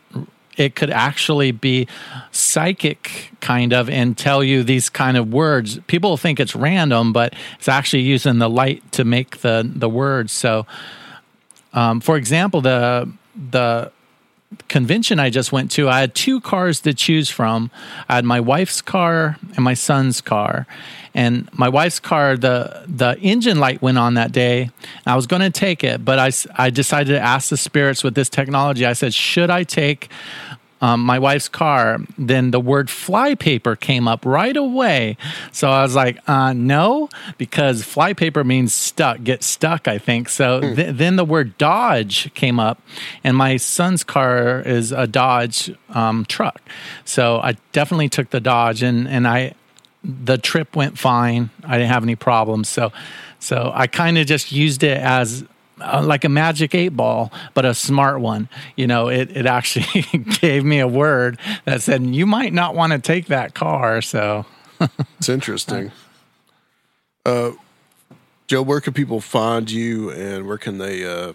It 0.58 0.76
could 0.76 0.90
actually 0.90 1.54
be 1.54 1.88
psychic, 2.34 3.32
kind 3.40 3.72
of, 3.72 3.90
and 3.90 4.18
tell 4.18 4.44
you 4.44 4.64
these 4.64 4.90
kind 4.90 5.16
of 5.16 5.32
words. 5.32 5.80
People 5.88 6.18
think 6.18 6.42
it's 6.42 6.58
random, 6.58 7.14
but 7.14 7.36
it's 7.58 7.70
actually 7.70 8.02
using 8.02 8.40
the 8.40 8.50
light 8.50 8.84
to 8.92 9.06
make 9.06 9.38
the 9.38 9.64
the 9.64 9.88
words. 9.88 10.34
So, 10.34 10.66
um, 11.72 12.02
for 12.02 12.18
example, 12.18 12.60
the 12.60 13.10
the 13.52 13.94
convention 14.68 15.20
I 15.20 15.30
just 15.30 15.52
went 15.52 15.72
to, 15.72 15.90
I 15.90 16.02
had 16.02 16.16
two 16.16 16.42
cars 16.42 16.82
to 16.82 16.94
choose 16.94 17.30
from. 17.30 17.72
I 18.10 18.16
had 18.16 18.26
my 18.26 18.40
wife's 18.40 18.82
car 18.82 19.38
and 19.56 19.64
my 19.64 19.74
son's 19.74 20.22
car. 20.22 20.68
And 21.14 21.50
my 21.54 21.68
wife's 21.68 22.00
car, 22.00 22.38
the 22.38 22.86
the 22.88 23.20
engine 23.20 23.60
light 23.60 23.82
went 23.82 23.98
on 23.98 24.14
that 24.14 24.32
day. 24.32 24.70
I 25.06 25.16
was 25.16 25.28
going 25.28 25.42
to 25.42 25.50
take 25.50 25.84
it, 25.84 26.06
but 26.06 26.20
I, 26.20 26.32
I 26.56 26.70
decided 26.70 27.14
to 27.14 27.20
ask 27.20 27.50
the 27.50 27.58
spirits 27.58 28.02
with 28.02 28.16
this 28.16 28.30
technology. 28.30 28.86
I 28.86 28.94
said, 28.94 29.14
should 29.14 29.50
I 29.50 29.64
take 29.64 30.10
um, 30.82 31.02
my 31.02 31.20
wife's 31.20 31.48
car? 31.48 32.00
Then 32.18 32.52
the 32.52 32.60
word 32.60 32.90
flypaper 32.90 33.80
came 33.80 34.08
up 34.08 34.26
right 34.26 34.58
away. 34.58 35.18
So 35.52 35.70
I 35.70 35.84
was 35.84 35.96
like, 35.96 36.18
uh, 36.28 36.54
no, 36.54 37.10
because 37.38 37.84
flypaper 37.84 38.44
means 38.44 38.74
stuck, 38.74 39.24
get 39.24 39.44
stuck, 39.44 39.88
I 39.88 39.98
think. 39.98 40.30
So 40.30 40.60
th- 40.76 40.96
then 40.96 41.16
the 41.16 41.26
word 41.26 41.58
Dodge 41.58 42.34
came 42.34 42.60
up, 42.60 42.82
and 43.24 43.38
my 43.38 43.58
son's 43.58 44.04
car 44.04 44.62
is 44.62 44.92
a 44.92 45.08
Dodge 45.08 45.74
um, 45.90 46.26
truck. 46.26 46.62
So 47.06 47.40
I 47.40 47.58
definitely 47.72 48.10
took 48.10 48.32
the 48.32 48.40
Dodge, 48.40 48.84
and, 48.84 49.08
and 49.08 49.28
I 49.28 49.56
the 50.04 50.38
trip 50.38 50.76
went 50.76 50.98
fine. 50.98 51.50
I 51.64 51.78
didn't 51.78 51.92
have 51.92 52.04
any 52.04 52.16
problems. 52.16 52.70
So, 52.70 52.92
so 53.40 53.72
I 53.74 53.88
kind 53.88 54.18
of 54.18 54.26
just 54.26 54.52
used 54.52 54.84
it 54.84 54.98
as 54.98 55.46
uh, 55.82 56.02
like 56.04 56.24
a 56.24 56.30
magic 56.30 56.76
eight 56.76 56.90
ball, 56.90 57.32
but 57.54 57.66
a 57.66 57.74
smart 57.74 58.22
one. 58.22 58.50
You 58.76 58.88
know, 58.88 59.10
it 59.10 59.36
it 59.36 59.46
actually 59.46 60.02
gave 60.42 60.64
me 60.64 60.80
a 60.80 60.88
word 60.88 61.40
that 61.66 61.82
said 61.82 62.06
you 62.06 62.26
might 62.26 62.54
not 62.54 62.76
want 62.76 62.94
to 62.94 63.00
take 63.00 63.28
that 63.28 63.54
car. 63.54 64.02
So, 64.02 64.46
It's 65.18 65.30
interesting. 65.30 65.92
Uh, 67.26 67.52
Joe, 68.48 68.62
where 68.62 68.82
can 68.82 68.94
people 68.94 69.22
find 69.22 69.70
you, 69.70 70.12
and 70.12 70.48
where 70.48 70.58
can 70.58 70.78
they 70.78 71.06
uh, 71.06 71.34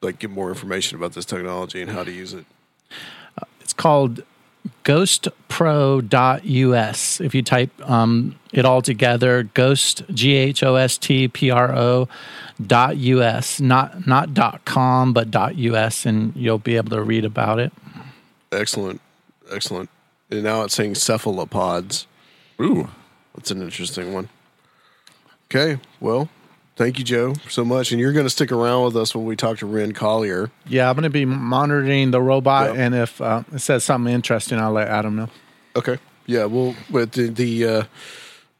like 0.00 0.18
get 0.18 0.30
more 0.30 0.48
information 0.48 0.96
about 0.96 1.12
this 1.12 1.24
technology 1.24 1.80
and 1.80 1.90
how 1.90 2.04
to 2.04 2.12
use 2.12 2.34
it? 2.34 2.44
it's 3.72 3.72
called 3.72 4.22
ghostpro.us. 4.84 7.20
If 7.20 7.34
you 7.34 7.42
type 7.42 7.70
um, 7.88 8.36
it 8.52 8.64
all 8.64 8.82
together, 8.82 9.44
ghost, 9.54 10.02
G 10.12 10.34
H 10.34 10.62
O 10.62 10.74
S 10.74 10.98
T 10.98 11.28
P 11.28 11.50
R 11.50 11.74
O 11.74 12.08
Dot 12.66 12.96
us, 12.96 13.60
not, 13.60 14.06
not 14.06 14.34
dot 14.34 14.64
com, 14.64 15.12
but 15.12 15.30
dot 15.30 15.56
US, 15.56 16.06
and 16.06 16.34
you'll 16.36 16.58
be 16.58 16.76
able 16.76 16.90
to 16.90 17.02
read 17.02 17.24
about 17.24 17.58
it. 17.58 17.72
Excellent, 18.50 19.00
excellent. 19.50 19.88
And 20.30 20.42
now 20.42 20.62
it's 20.62 20.74
saying 20.74 20.94
cephalopods. 20.94 22.06
ooh, 22.60 22.88
That's 23.34 23.50
an 23.50 23.62
interesting 23.62 24.12
one. 24.12 24.28
Okay, 25.50 25.80
well, 26.00 26.28
thank 26.76 26.98
you, 26.98 27.04
Joe, 27.04 27.34
so 27.48 27.64
much. 27.64 27.92
And 27.92 28.00
you're 28.00 28.12
going 28.12 28.24
to 28.26 28.30
stick 28.30 28.50
around 28.52 28.84
with 28.84 28.96
us 28.96 29.14
when 29.14 29.26
we 29.26 29.36
talk 29.36 29.58
to 29.58 29.66
Ren 29.66 29.92
Collier. 29.92 30.50
Yeah, 30.66 30.88
I'm 30.88 30.94
going 30.96 31.02
to 31.04 31.10
be 31.10 31.24
monitoring 31.26 32.10
the 32.10 32.22
robot, 32.22 32.74
Yeah. 32.74 32.82
and 32.82 32.94
if 32.94 33.20
uh, 33.20 33.42
it 33.52 33.58
says 33.58 33.84
something 33.84 34.12
interesting, 34.12 34.58
I'll 34.58 34.72
let 34.72 34.88
Adam 34.88 35.16
know. 35.16 35.28
Okay. 35.76 35.98
Yeah, 36.26 36.44
we'll 36.46 36.74
with 36.90 37.12
the, 37.12 37.28
the 37.28 37.66
uh 37.66 37.82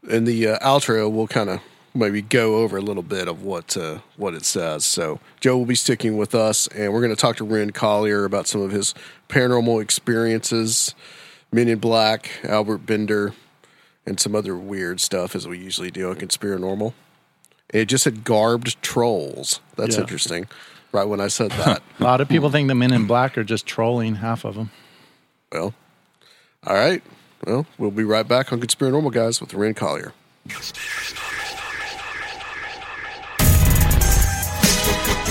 in 0.09 0.25
the 0.25 0.49
uh, 0.49 0.59
outro 0.59 1.09
we'll 1.11 1.29
kind 1.29 1.49
of 1.49 1.61
maybe 1.95 2.23
go 2.23 2.57
over 2.57 2.77
a 2.77 2.81
little 2.81 3.03
bit 3.03 3.29
of 3.29 3.43
what 3.43 3.77
uh 3.77 3.99
what 4.17 4.35
it 4.35 4.45
says. 4.45 4.85
So 4.85 5.21
Joe 5.41 5.59
will 5.59 5.67
be 5.67 5.75
sticking 5.75 6.17
with 6.17 6.35
us 6.35 6.67
and 6.69 6.93
we're 6.93 7.01
going 7.01 7.15
to 7.15 7.21
talk 7.21 7.37
to 7.37 7.45
Ren 7.45 7.71
Collier 7.71 8.25
about 8.25 8.47
some 8.47 8.61
of 8.63 8.71
his 8.71 8.95
paranormal 9.29 9.83
experiences, 9.83 10.95
Men 11.53 11.69
in 11.69 11.79
Black, 11.79 12.31
Albert 12.45 12.79
Bender, 12.87 13.35
and 14.07 14.19
some 14.19 14.35
other 14.35 14.57
weird 14.57 15.01
stuff 15.01 15.35
as 15.37 15.47
we 15.47 15.59
usually 15.59 15.91
do 15.91 16.09
on 16.11 16.17
Conspiranormal. 16.17 16.93
It 17.71 17.87
just 17.87 18.05
said 18.05 18.25
garbed 18.25 18.81
trolls. 18.83 19.61
That's 19.77 19.97
Yeah. 19.97 20.03
interesting. 20.03 20.47
Right 20.93 21.05
when 21.09 21.21
I 21.21 21.29
said 21.29 21.51
that. 21.53 21.83
A 22.01 22.03
lot 22.05 22.21
of 22.21 22.29
people 22.29 22.51
think 22.51 22.69
the 22.69 22.75
men 22.75 22.93
in 22.93 23.07
black 23.07 23.39
are 23.39 23.45
just 23.45 23.65
trolling 23.67 24.17
half 24.17 24.45
of 24.45 24.55
them. 24.57 24.71
well, 25.51 25.73
all 26.67 26.75
right. 26.77 27.03
Well, 27.47 27.67
we'll 27.79 27.91
be 27.91 28.05
right 28.05 28.27
back 28.29 28.53
on 28.53 28.61
Conspiranormal, 28.61 29.11
guys, 29.13 29.41
with 29.41 29.53
Ren 29.55 29.73
Collier. 29.75 30.13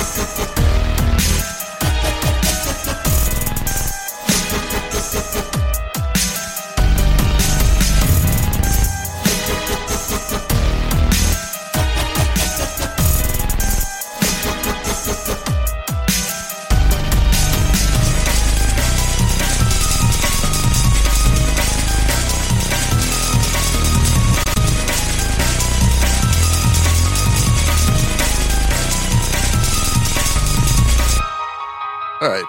All 0.01 0.07
right, 0.07 0.50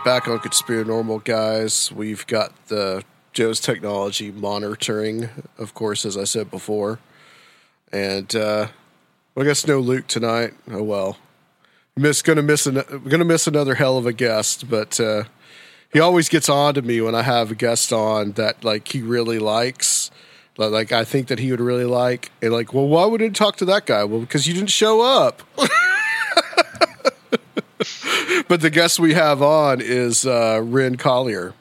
back 0.04 0.26
on 0.26 0.38
Conspiranormal, 0.40 1.22
guys. 1.22 1.92
We've 1.92 2.26
got 2.26 2.52
the 2.66 3.04
Joe's 3.32 3.60
Technology 3.60 4.32
monitoring, 4.32 5.28
of 5.58 5.74
course, 5.74 6.04
as 6.04 6.16
I 6.16 6.24
said 6.24 6.50
before. 6.50 6.98
And 7.92 8.34
uh, 8.34 8.68
I 9.36 9.44
guess 9.44 9.66
no 9.66 9.78
Luke 9.78 10.06
tonight. 10.08 10.54
Oh 10.70 10.82
well, 10.82 11.18
miss 11.96 12.22
gonna 12.22 12.42
miss 12.42 12.66
an, 12.66 12.82
gonna 13.08 13.24
miss 13.24 13.46
another 13.46 13.74
hell 13.74 13.96
of 13.96 14.06
a 14.06 14.12
guest, 14.12 14.68
but 14.68 14.98
uh, 14.98 15.24
he 15.92 16.00
always 16.00 16.28
gets 16.28 16.48
on 16.48 16.74
to 16.74 16.82
me 16.82 17.00
when 17.00 17.14
I 17.14 17.22
have 17.22 17.50
a 17.50 17.54
guest 17.54 17.92
on 17.92 18.32
that 18.32 18.64
like 18.64 18.88
he 18.88 19.02
really 19.02 19.38
likes. 19.38 20.10
Like, 20.58 20.92
I 20.92 21.04
think 21.04 21.28
that 21.28 21.38
he 21.38 21.50
would 21.50 21.60
really 21.60 21.86
like, 21.86 22.30
and 22.42 22.52
like, 22.52 22.74
well, 22.74 22.86
why 22.86 23.06
would 23.06 23.22
I 23.22 23.28
talk 23.30 23.56
to 23.56 23.64
that 23.64 23.86
guy? 23.86 24.04
Well, 24.04 24.20
because 24.20 24.46
you 24.46 24.52
didn't 24.52 24.70
show 24.70 25.00
up. 25.00 25.42
but 28.48 28.60
the 28.60 28.70
guest 28.70 28.98
we 29.00 29.14
have 29.14 29.42
on 29.42 29.80
is 29.80 30.26
uh, 30.26 30.60
Ren 30.62 30.96
Collier. 30.96 31.54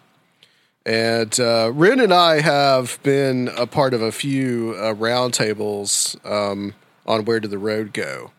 And 0.86 1.40
uh, 1.40 1.72
Ren 1.74 2.00
and 2.00 2.14
I 2.14 2.42
have 2.42 3.00
been 3.04 3.50
a 3.56 3.68
part 3.68 3.94
of 3.94 4.02
a 4.02 4.12
few 4.12 4.74
uh, 4.78 4.94
roundtables 4.96 6.18
um, 6.26 6.74
on 7.06 7.26
Where 7.26 7.40
Did 7.40 7.52
the 7.52 7.60
Road 7.60 7.94
Go. 7.94 8.32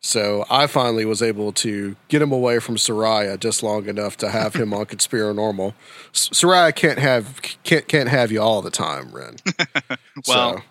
So 0.00 0.44
I 0.50 0.66
finally 0.66 1.04
was 1.06 1.22
able 1.22 1.52
to 1.52 1.96
get 2.08 2.20
him 2.20 2.30
away 2.32 2.58
from 2.58 2.76
Seriah 2.76 3.38
just 3.38 3.62
long 3.62 3.86
enough 3.86 4.16
to 4.18 4.28
have 4.30 4.54
him 4.54 4.74
on 4.74 4.84
Conspiranormal. 4.86 5.72
S- 6.14 6.28
Seriah 6.32 6.72
can't 6.74 6.98
have 6.98 7.40
can't 7.64 7.88
can't 7.88 8.08
have 8.10 8.30
you 8.30 8.40
all 8.42 8.60
the 8.62 8.70
time, 8.70 9.12
Ren. 9.12 9.36
Well- 10.28 10.62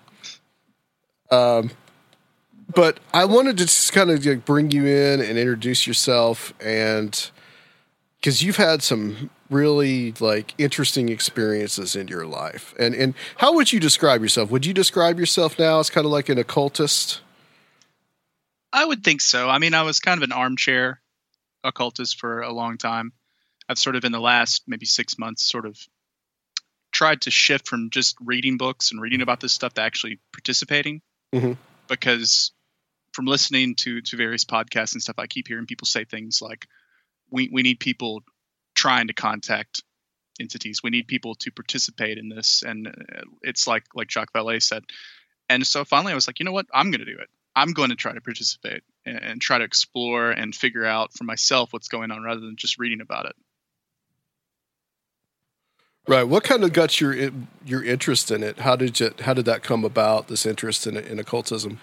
so, 1.31 1.59
um, 1.59 1.71
but 2.75 2.99
I 3.13 3.25
wanted 3.25 3.57
to 3.57 3.65
just 3.65 3.93
kind 3.93 4.09
of 4.09 4.25
like, 4.25 4.45
bring 4.45 4.71
you 4.71 4.86
in 4.86 5.21
and 5.21 5.38
introduce 5.38 5.86
yourself, 5.88 6.53
and 6.59 7.31
because 8.19 8.41
you've 8.41 8.57
had 8.57 8.81
some 8.81 9.29
really 9.49 10.13
like 10.19 10.53
interesting 10.57 11.09
experiences 11.09 11.95
in 11.95 12.07
your 12.07 12.25
life, 12.25 12.73
and 12.79 12.95
and 12.95 13.13
how 13.38 13.53
would 13.53 13.71
you 13.71 13.79
describe 13.79 14.21
yourself? 14.21 14.49
Would 14.49 14.65
you 14.65 14.73
describe 14.73 15.19
yourself 15.19 15.59
now 15.59 15.79
as 15.79 15.89
kind 15.89 16.05
of 16.05 16.12
like 16.12 16.29
an 16.29 16.38
occultist? 16.38 17.21
I 18.71 18.86
would 18.86 19.03
think 19.03 19.21
so. 19.21 19.49
I 19.49 19.59
mean, 19.59 19.73
I 19.73 19.83
was 19.83 19.99
kind 19.99 20.17
of 20.17 20.23
an 20.23 20.31
armchair 20.31 21.01
occultist 21.63 22.19
for 22.19 22.41
a 22.41 22.51
long 22.51 22.77
time. 22.77 23.13
I've 23.69 23.77
sort 23.77 23.95
of 23.95 24.03
in 24.03 24.12
the 24.12 24.19
last 24.19 24.63
maybe 24.67 24.86
six 24.86 25.19
months 25.19 25.47
sort 25.47 25.65
of 25.65 25.77
tried 26.91 27.21
to 27.21 27.31
shift 27.31 27.67
from 27.67 27.89
just 27.89 28.15
reading 28.21 28.57
books 28.57 28.91
and 28.91 29.01
reading 29.01 29.21
about 29.21 29.39
this 29.39 29.53
stuff 29.53 29.73
to 29.73 29.81
actually 29.81 30.19
participating. 30.31 31.01
Mhm. 31.33 31.57
Because 31.88 32.52
from 33.13 33.26
listening 33.26 33.76
to 33.76 34.02
to 34.02 34.17
various 34.17 34.43
podcasts 34.43 34.93
and 34.93 35.02
stuff, 35.02 35.19
I 35.19 35.28
keep 35.28 35.47
hearing 35.47 35.65
people 35.65 35.88
say 35.88 36.04
things 36.04 36.41
like, 36.41 36.67
"We 37.32 37.49
we 37.52 37.62
need 37.62 37.80
people 37.80 38.23
trying 38.76 39.08
to 39.08 39.13
contact 39.13 39.84
entities. 40.39 40.82
We 40.84 40.89
need 40.89 41.08
people 41.08 41.36
to 41.36 41.52
participate 41.52 42.17
in 42.17 42.30
this." 42.30 42.63
And 42.63 42.88
uh, 42.88 43.21
it's 43.41 43.67
like 43.67 43.84
like 43.95 44.12
Jacques 44.12 44.34
Vallée 44.34 44.62
said. 44.62 44.84
And 45.49 45.65
so 45.67 45.86
finally, 45.86 46.13
I 46.13 46.15
was 46.15 46.28
like, 46.28 46.39
you 46.39 46.45
know 46.45 46.52
what? 46.52 46.67
I'm 46.73 46.89
going 46.89 47.06
to 47.06 47.06
do 47.06 47.19
it. 47.19 47.30
I'm 47.56 47.73
going 47.73 47.89
to 47.89 47.95
try 47.95 48.13
to 48.13 48.21
participate 48.21 48.82
and, 49.06 49.17
and 49.17 49.41
try 49.41 49.58
to 49.58 49.63
explore 49.63 50.32
and 50.32 50.56
figure 50.56 50.86
out 50.86 51.13
for 51.13 51.26
myself 51.26 51.73
what's 51.73 51.89
going 51.89 52.12
on 52.12 52.23
rather 52.23 52.39
than 52.39 52.56
just 52.56 52.80
reading 52.80 53.02
about 53.02 53.26
it. 53.28 53.36
Right. 56.08 56.23
What 56.23 56.43
kind 56.43 56.63
of 56.63 56.73
got 56.73 56.99
your 56.99 57.32
your 57.65 57.84
interest 57.84 58.30
in 58.32 58.43
it? 58.43 58.60
How 58.60 58.76
did 58.76 58.99
you 58.99 59.12
how 59.21 59.34
did 59.34 59.45
that 59.45 59.63
come 59.63 59.86
about? 59.86 60.28
This 60.28 60.45
interest 60.45 60.86
in 60.86 60.97
in 60.97 61.19
occultism. 61.19 61.80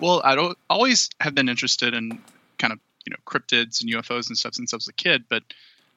Well, 0.00 0.20
I 0.24 0.52
always 0.68 1.10
have 1.20 1.34
been 1.34 1.48
interested 1.48 1.94
in 1.94 2.20
kind 2.58 2.72
of 2.72 2.80
you 3.06 3.10
know 3.10 3.16
cryptids 3.26 3.80
and 3.80 3.90
UFOs 3.92 4.28
and 4.28 4.36
stuff 4.36 4.54
since 4.54 4.72
I 4.72 4.76
was 4.76 4.88
a 4.88 4.92
kid, 4.92 5.24
but 5.28 5.42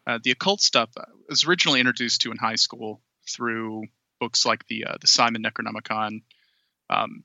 uh, 0.05 0.19
the 0.23 0.31
occult 0.31 0.61
stuff 0.61 0.89
I 0.97 1.05
was 1.27 1.45
originally 1.45 1.79
introduced 1.79 2.21
to 2.21 2.31
in 2.31 2.37
high 2.37 2.55
school 2.55 3.01
through 3.27 3.85
books 4.19 4.45
like 4.45 4.65
the 4.67 4.85
uh, 4.85 4.97
the 5.01 5.07
Simon 5.07 5.43
Necronomicon, 5.43 6.21
um, 6.89 7.23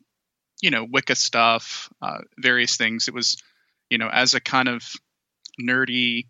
you 0.63 0.71
know 0.71 0.85
Wicca 0.85 1.15
stuff, 1.15 1.91
uh, 2.01 2.19
various 2.39 2.77
things. 2.77 3.09
It 3.09 3.15
was 3.15 3.43
you 3.91 3.99
know 3.99 4.09
as 4.09 4.35
a 4.35 4.41
kind 4.41 4.69
of 4.69 4.83
nerdy 5.61 6.29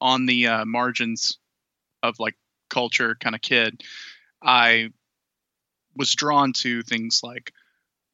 on 0.00 0.26
the 0.26 0.46
uh, 0.46 0.64
margins 0.64 1.38
of 2.02 2.20
like 2.20 2.34
culture 2.70 3.16
kind 3.18 3.34
of 3.34 3.40
kid, 3.42 3.82
I 4.42 4.90
was 5.96 6.14
drawn 6.14 6.52
to 6.52 6.82
things 6.82 7.20
like 7.22 7.52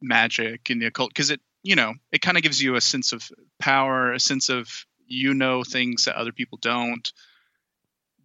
magic 0.00 0.70
and 0.70 0.80
the 0.80 0.86
occult 0.86 1.10
because 1.10 1.30
it 1.30 1.40
you 1.62 1.76
know 1.76 1.94
it 2.12 2.20
kind 2.20 2.36
of 2.36 2.42
gives 2.42 2.62
you 2.62 2.76
a 2.76 2.80
sense 2.80 3.12
of 3.12 3.28
power 3.58 4.12
a 4.12 4.20
sense 4.20 4.48
of 4.48 4.68
you 5.06 5.34
know 5.34 5.62
things 5.64 6.04
that 6.04 6.16
other 6.16 6.32
people 6.32 6.58
don't. 6.60 7.12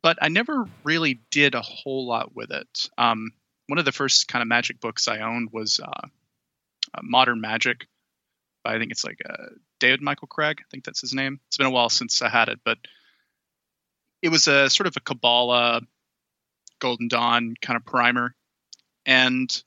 But 0.01 0.17
i 0.21 0.29
never 0.29 0.65
really 0.83 1.21
did 1.31 1.55
a 1.55 1.61
whole 1.61 2.07
lot 2.07 2.35
with 2.35 2.51
it. 2.51 2.89
Um, 2.97 3.31
one 3.67 3.79
of 3.79 3.85
the 3.85 3.91
first 3.91 4.27
kind 4.27 4.41
of 4.41 4.47
magic 4.47 4.79
books 4.79 5.07
i 5.07 5.19
owned 5.19 5.49
was 5.51 5.79
uh, 5.79 5.85
uh, 5.87 7.01
modern 7.01 7.41
magic 7.41 7.87
by 8.63 8.75
i 8.75 8.79
think 8.79 8.91
it's 8.91 9.03
like 9.03 9.19
uh, 9.27 9.47
david 9.79 10.01
michael 10.01 10.27
kraig 10.27 10.59
i 10.61 10.65
think 10.71 10.83
that's 10.83 11.01
his 11.01 11.13
name. 11.13 11.39
It's 11.47 11.57
been 11.57 11.67
a 11.67 11.71
while 11.71 11.89
since 11.89 12.21
i 12.21 12.29
had 12.29 12.49
it 12.49 12.59
but 12.63 12.77
it 14.21 14.29
was 14.29 14.47
a 14.47 14.69
sort 14.69 14.87
of 14.87 14.95
a 14.97 15.01
kabbalah 15.01 15.81
golden 16.79 17.07
dawn 17.07 17.55
kind 17.61 17.77
of 17.77 17.85
primer. 17.85 18.35
And 19.05 19.63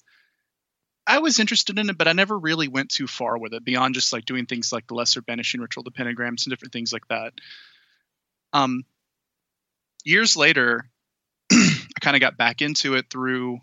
I 1.08 1.20
was 1.20 1.40
interested 1.40 1.78
in 1.78 1.88
it, 1.88 1.96
but 1.96 2.06
I 2.06 2.12
never 2.12 2.38
really 2.38 2.68
went 2.68 2.90
too 2.90 3.06
far 3.06 3.38
with 3.38 3.54
it 3.54 3.64
beyond 3.64 3.94
just 3.94 4.12
like 4.12 4.26
doing 4.26 4.44
things 4.44 4.70
like 4.70 4.86
the 4.86 4.94
lesser 4.94 5.22
banishing 5.22 5.62
ritual, 5.62 5.82
the 5.82 5.90
pentagrams, 5.90 6.44
and 6.44 6.50
different 6.50 6.72
things 6.72 6.92
like 6.92 7.08
that. 7.08 7.32
Um, 8.52 8.84
years 10.04 10.36
later, 10.36 10.84
I 11.50 12.00
kind 12.02 12.14
of 12.14 12.20
got 12.20 12.36
back 12.36 12.60
into 12.60 12.94
it 12.94 13.08
through 13.08 13.58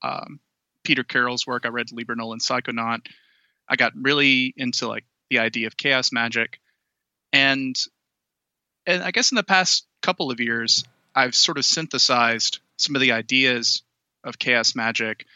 um, 0.00 0.38
Peter 0.84 1.02
Carroll's 1.02 1.44
work. 1.44 1.66
I 1.66 1.70
read 1.70 1.90
Liber 1.90 2.14
Null 2.14 2.32
and 2.32 2.40
Psychonaut. 2.40 3.04
I 3.68 3.74
got 3.74 3.92
really 3.96 4.54
into 4.56 4.86
like 4.86 5.04
the 5.28 5.40
idea 5.40 5.66
of 5.66 5.76
chaos 5.76 6.12
magic, 6.12 6.60
and 7.32 7.76
and 8.86 9.02
I 9.02 9.10
guess 9.10 9.32
in 9.32 9.36
the 9.36 9.42
past 9.42 9.86
couple 10.02 10.30
of 10.30 10.38
years, 10.38 10.84
I've 11.16 11.34
sort 11.34 11.58
of 11.58 11.64
synthesized 11.64 12.60
some 12.76 12.94
of 12.94 13.00
the 13.00 13.10
ideas 13.10 13.82
of 14.22 14.38
chaos 14.38 14.76
magic 14.76 15.26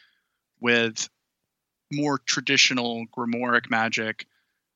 with 0.61 1.11
more 1.93 2.19
traditional 2.19 3.07
grimoire 3.17 3.61
magic 3.71 4.27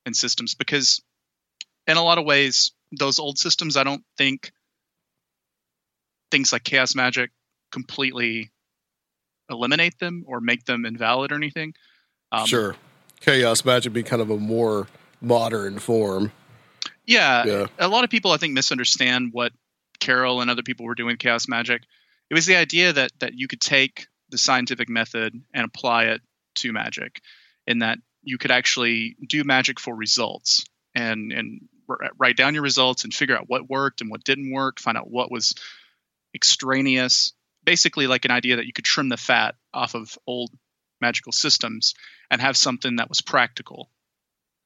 and 0.06 0.16
systems 0.16 0.54
because 0.54 1.00
in 1.86 1.96
a 1.96 2.02
lot 2.02 2.18
of 2.18 2.24
ways 2.24 2.72
those 2.92 3.18
old 3.18 3.38
systems 3.38 3.76
i 3.76 3.84
don't 3.84 4.04
think 4.18 4.52
things 6.30 6.52
like 6.52 6.64
chaos 6.64 6.94
magic 6.94 7.30
completely 7.72 8.50
eliminate 9.50 9.98
them 9.98 10.24
or 10.26 10.40
make 10.40 10.64
them 10.64 10.84
invalid 10.86 11.32
or 11.32 11.36
anything 11.36 11.74
um, 12.32 12.46
sure. 12.46 12.74
Chaos 13.20 13.64
magic 13.64 13.92
being 13.92 14.06
kind 14.06 14.20
of 14.20 14.30
a 14.30 14.36
more 14.36 14.88
modern 15.20 15.78
form. 15.78 16.32
yeah, 17.06 17.44
Yeah. 17.46 17.66
a 17.78 17.88
lot 17.88 18.04
of 18.04 18.10
people 18.10 18.32
i 18.32 18.36
think 18.36 18.52
misunderstand 18.54 19.30
what 19.32 19.52
carroll 20.00 20.40
and 20.40 20.50
other 20.50 20.62
people 20.62 20.84
were 20.84 20.94
doing 20.94 21.08
with 21.12 21.18
chaos 21.18 21.46
magic 21.48 21.82
it 22.30 22.34
was 22.34 22.46
the 22.46 22.56
idea 22.56 22.92
that 22.92 23.12
that 23.20 23.34
you 23.34 23.46
could 23.48 23.60
take 23.60 24.06
the 24.30 24.38
scientific 24.38 24.88
method 24.88 25.40
and 25.54 25.64
apply 25.64 26.04
it 26.06 26.20
to 26.54 26.72
magic 26.72 27.20
in 27.66 27.80
that 27.80 27.98
you 28.22 28.38
could 28.38 28.50
actually 28.50 29.16
do 29.26 29.44
magic 29.44 29.78
for 29.80 29.94
results 29.94 30.64
and 30.94 31.32
and 31.32 31.68
write 32.18 32.36
down 32.36 32.54
your 32.54 32.62
results 32.62 33.04
and 33.04 33.12
figure 33.12 33.36
out 33.36 33.48
what 33.48 33.68
worked 33.68 34.00
and 34.00 34.10
what 34.10 34.24
didn't 34.24 34.50
work 34.50 34.80
find 34.80 34.96
out 34.96 35.10
what 35.10 35.30
was 35.30 35.54
extraneous 36.34 37.34
basically 37.64 38.06
like 38.06 38.24
an 38.24 38.30
idea 38.30 38.56
that 38.56 38.66
you 38.66 38.72
could 38.72 38.84
trim 38.84 39.08
the 39.08 39.16
fat 39.16 39.54
off 39.72 39.94
of 39.94 40.16
old 40.26 40.50
magical 41.00 41.32
systems 41.32 41.94
and 42.30 42.40
have 42.40 42.56
something 42.56 42.96
that 42.96 43.08
was 43.08 43.20
practical, 43.20 43.90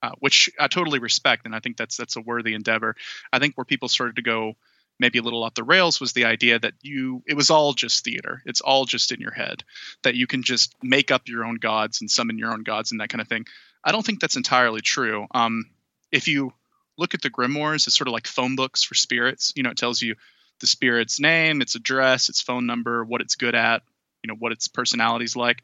uh, 0.02 0.12
which 0.20 0.50
I 0.58 0.68
totally 0.68 0.98
respect, 0.98 1.46
and 1.46 1.54
I 1.54 1.60
think 1.60 1.76
that's 1.76 1.96
that's 1.96 2.16
a 2.16 2.20
worthy 2.20 2.54
endeavor. 2.54 2.96
I 3.32 3.38
think 3.38 3.56
where 3.56 3.64
people 3.64 3.88
started 3.88 4.16
to 4.16 4.22
go 4.22 4.54
maybe 4.98 5.18
a 5.18 5.22
little 5.22 5.42
off 5.42 5.54
the 5.54 5.62
rails 5.62 6.00
was 6.00 6.12
the 6.12 6.24
idea 6.24 6.58
that 6.58 6.74
you 6.82 7.22
it 7.26 7.34
was 7.34 7.50
all 7.50 7.72
just 7.72 8.04
theater. 8.04 8.42
It's 8.46 8.60
all 8.60 8.84
just 8.84 9.12
in 9.12 9.20
your 9.20 9.32
head 9.32 9.64
that 10.02 10.14
you 10.14 10.26
can 10.26 10.42
just 10.42 10.74
make 10.82 11.10
up 11.10 11.28
your 11.28 11.44
own 11.44 11.56
gods 11.56 12.00
and 12.00 12.10
summon 12.10 12.38
your 12.38 12.52
own 12.52 12.62
gods 12.62 12.90
and 12.90 13.00
that 13.00 13.08
kind 13.08 13.20
of 13.20 13.28
thing. 13.28 13.46
I 13.84 13.92
don't 13.92 14.04
think 14.04 14.20
that's 14.20 14.36
entirely 14.36 14.80
true. 14.80 15.26
Um, 15.32 15.70
if 16.10 16.28
you 16.28 16.52
look 16.96 17.14
at 17.14 17.22
the 17.22 17.30
grimoires 17.30 17.86
it's 17.86 17.96
sort 17.96 18.08
of 18.08 18.12
like 18.12 18.26
phone 18.26 18.56
books 18.56 18.82
for 18.82 18.94
spirits. 18.94 19.52
You 19.54 19.62
know 19.62 19.70
it 19.70 19.76
tells 19.76 20.02
you 20.02 20.16
the 20.60 20.66
spirit's 20.66 21.20
name 21.20 21.62
its 21.62 21.76
address 21.76 22.28
its 22.28 22.42
phone 22.42 22.66
number 22.66 23.04
what 23.04 23.20
it's 23.20 23.36
good 23.36 23.54
at 23.54 23.82
you 24.24 24.28
know 24.28 24.36
what 24.36 24.50
its 24.50 24.66
personality's 24.66 25.36
like 25.36 25.58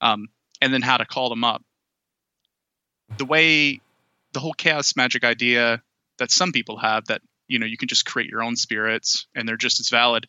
um, 0.00 0.28
and 0.60 0.72
then 0.72 0.82
how 0.82 0.96
to 0.96 1.04
call 1.04 1.28
them 1.28 1.44
up. 1.44 1.62
The 3.18 3.24
way 3.24 3.80
the 4.32 4.40
whole 4.40 4.54
chaos 4.54 4.96
magic 4.96 5.24
idea 5.24 5.82
that 6.18 6.30
some 6.30 6.52
people 6.52 6.78
have 6.78 7.06
that 7.06 7.22
you 7.48 7.58
know 7.58 7.66
you 7.66 7.76
can 7.76 7.88
just 7.88 8.06
create 8.06 8.30
your 8.30 8.42
own 8.42 8.56
spirits 8.56 9.26
and 9.34 9.48
they're 9.48 9.56
just 9.56 9.80
as 9.80 9.88
valid. 9.88 10.26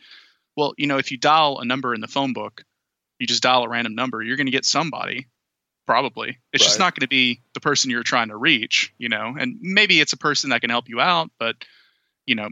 Well 0.55 0.73
you 0.77 0.87
know 0.87 0.97
if 0.97 1.11
you 1.11 1.17
dial 1.17 1.59
a 1.59 1.65
number 1.65 1.93
in 1.93 2.01
the 2.01 2.07
phone 2.07 2.33
book 2.33 2.63
you 3.19 3.27
just 3.27 3.43
dial 3.43 3.63
a 3.63 3.69
random 3.69 3.95
number 3.95 4.21
you're 4.21 4.37
going 4.37 4.47
to 4.47 4.51
get 4.51 4.65
somebody 4.65 5.27
probably. 5.85 6.37
It's 6.51 6.63
right. 6.63 6.67
just 6.67 6.79
not 6.79 6.95
going 6.95 7.05
to 7.05 7.07
be 7.07 7.41
the 7.53 7.61
person 7.61 7.89
you're 7.89 8.03
trying 8.03 8.29
to 8.29 8.37
reach 8.37 8.93
you 8.97 9.09
know 9.09 9.35
and 9.39 9.57
maybe 9.61 9.99
it's 9.99 10.13
a 10.13 10.17
person 10.17 10.49
that 10.49 10.61
can 10.61 10.69
help 10.69 10.89
you 10.89 10.99
out 10.99 11.31
but 11.39 11.55
you 12.25 12.35
know 12.35 12.49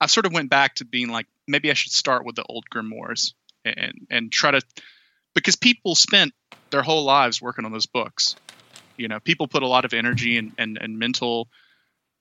i 0.00 0.06
sort 0.06 0.26
of 0.26 0.32
went 0.32 0.50
back 0.50 0.74
to 0.76 0.84
being 0.84 1.08
like 1.08 1.26
maybe 1.46 1.70
i 1.70 1.74
should 1.74 1.92
start 1.92 2.24
with 2.24 2.34
the 2.34 2.44
old 2.44 2.64
grimoires 2.72 3.34
and 3.64 4.06
and 4.10 4.32
try 4.32 4.50
to 4.50 4.60
because 5.34 5.56
people 5.56 5.94
spent 5.94 6.32
their 6.70 6.82
whole 6.82 7.04
lives 7.04 7.40
working 7.40 7.64
on 7.64 7.72
those 7.72 7.86
books. 7.86 8.36
You 8.96 9.08
know 9.08 9.20
people 9.20 9.48
put 9.48 9.62
a 9.62 9.68
lot 9.68 9.84
of 9.84 9.94
energy 9.94 10.36
and 10.36 10.52
and, 10.58 10.78
and 10.80 10.98
mental 10.98 11.48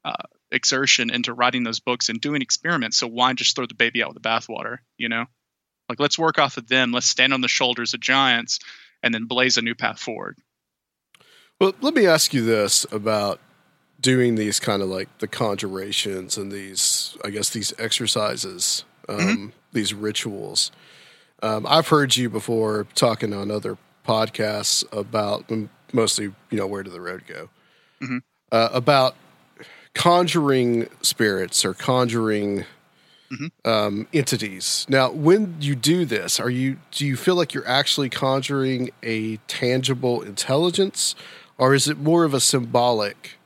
uh, 0.05 0.13
exertion 0.51 1.09
into 1.09 1.33
writing 1.33 1.63
those 1.63 1.79
books 1.79 2.09
and 2.09 2.19
doing 2.19 2.41
experiments. 2.41 2.97
So 2.97 3.07
why 3.07 3.33
just 3.33 3.55
throw 3.55 3.65
the 3.65 3.75
baby 3.75 4.03
out 4.03 4.13
with 4.13 4.21
the 4.21 4.27
bathwater? 4.27 4.77
You 4.97 5.09
know, 5.09 5.25
like 5.89 5.99
let's 5.99 6.19
work 6.19 6.39
off 6.39 6.57
of 6.57 6.67
them. 6.67 6.91
Let's 6.91 7.07
stand 7.07 7.33
on 7.33 7.41
the 7.41 7.47
shoulders 7.47 7.93
of 7.93 7.99
giants 7.99 8.59
and 9.03 9.13
then 9.13 9.25
blaze 9.25 9.57
a 9.57 9.61
new 9.61 9.75
path 9.75 9.99
forward. 9.99 10.37
Well, 11.59 11.73
let 11.81 11.93
me 11.93 12.07
ask 12.07 12.33
you 12.33 12.43
this 12.43 12.85
about 12.91 13.39
doing 13.99 14.35
these 14.35 14.59
kind 14.59 14.81
of 14.81 14.89
like 14.89 15.15
the 15.19 15.27
conjurations 15.27 16.37
and 16.37 16.51
these, 16.51 17.15
I 17.23 17.29
guess, 17.29 17.51
these 17.51 17.73
exercises, 17.77 18.83
um, 19.07 19.19
mm-hmm. 19.19 19.45
these 19.71 19.93
rituals. 19.93 20.71
Um, 21.43 21.65
I've 21.67 21.87
heard 21.87 22.15
you 22.15 22.29
before 22.29 22.87
talking 22.95 23.33
on 23.33 23.51
other 23.51 23.77
podcasts 24.07 24.83
about 24.91 25.51
mostly, 25.93 26.25
you 26.49 26.57
know, 26.57 26.67
where 26.67 26.83
did 26.83 26.93
the 26.93 27.01
road 27.01 27.23
go? 27.27 27.49
Mm-hmm. 28.01 28.17
Uh, 28.51 28.69
about 28.73 29.15
conjuring 29.93 30.87
spirits 31.01 31.65
or 31.65 31.73
conjuring 31.73 32.65
mm-hmm. 33.31 33.69
um, 33.69 34.07
entities. 34.13 34.85
Now, 34.89 35.11
when 35.11 35.57
you 35.59 35.75
do 35.75 36.05
this, 36.05 36.39
are 36.39 36.49
you 36.49 36.77
do 36.91 37.05
you 37.05 37.15
feel 37.15 37.35
like 37.35 37.53
you're 37.53 37.67
actually 37.67 38.09
conjuring 38.09 38.91
a 39.03 39.37
tangible 39.47 40.21
intelligence, 40.21 41.15
or 41.57 41.73
is 41.73 41.87
it 41.87 41.97
more 41.97 42.23
of 42.23 42.33
a 42.33 42.39
symbolic 42.39 43.37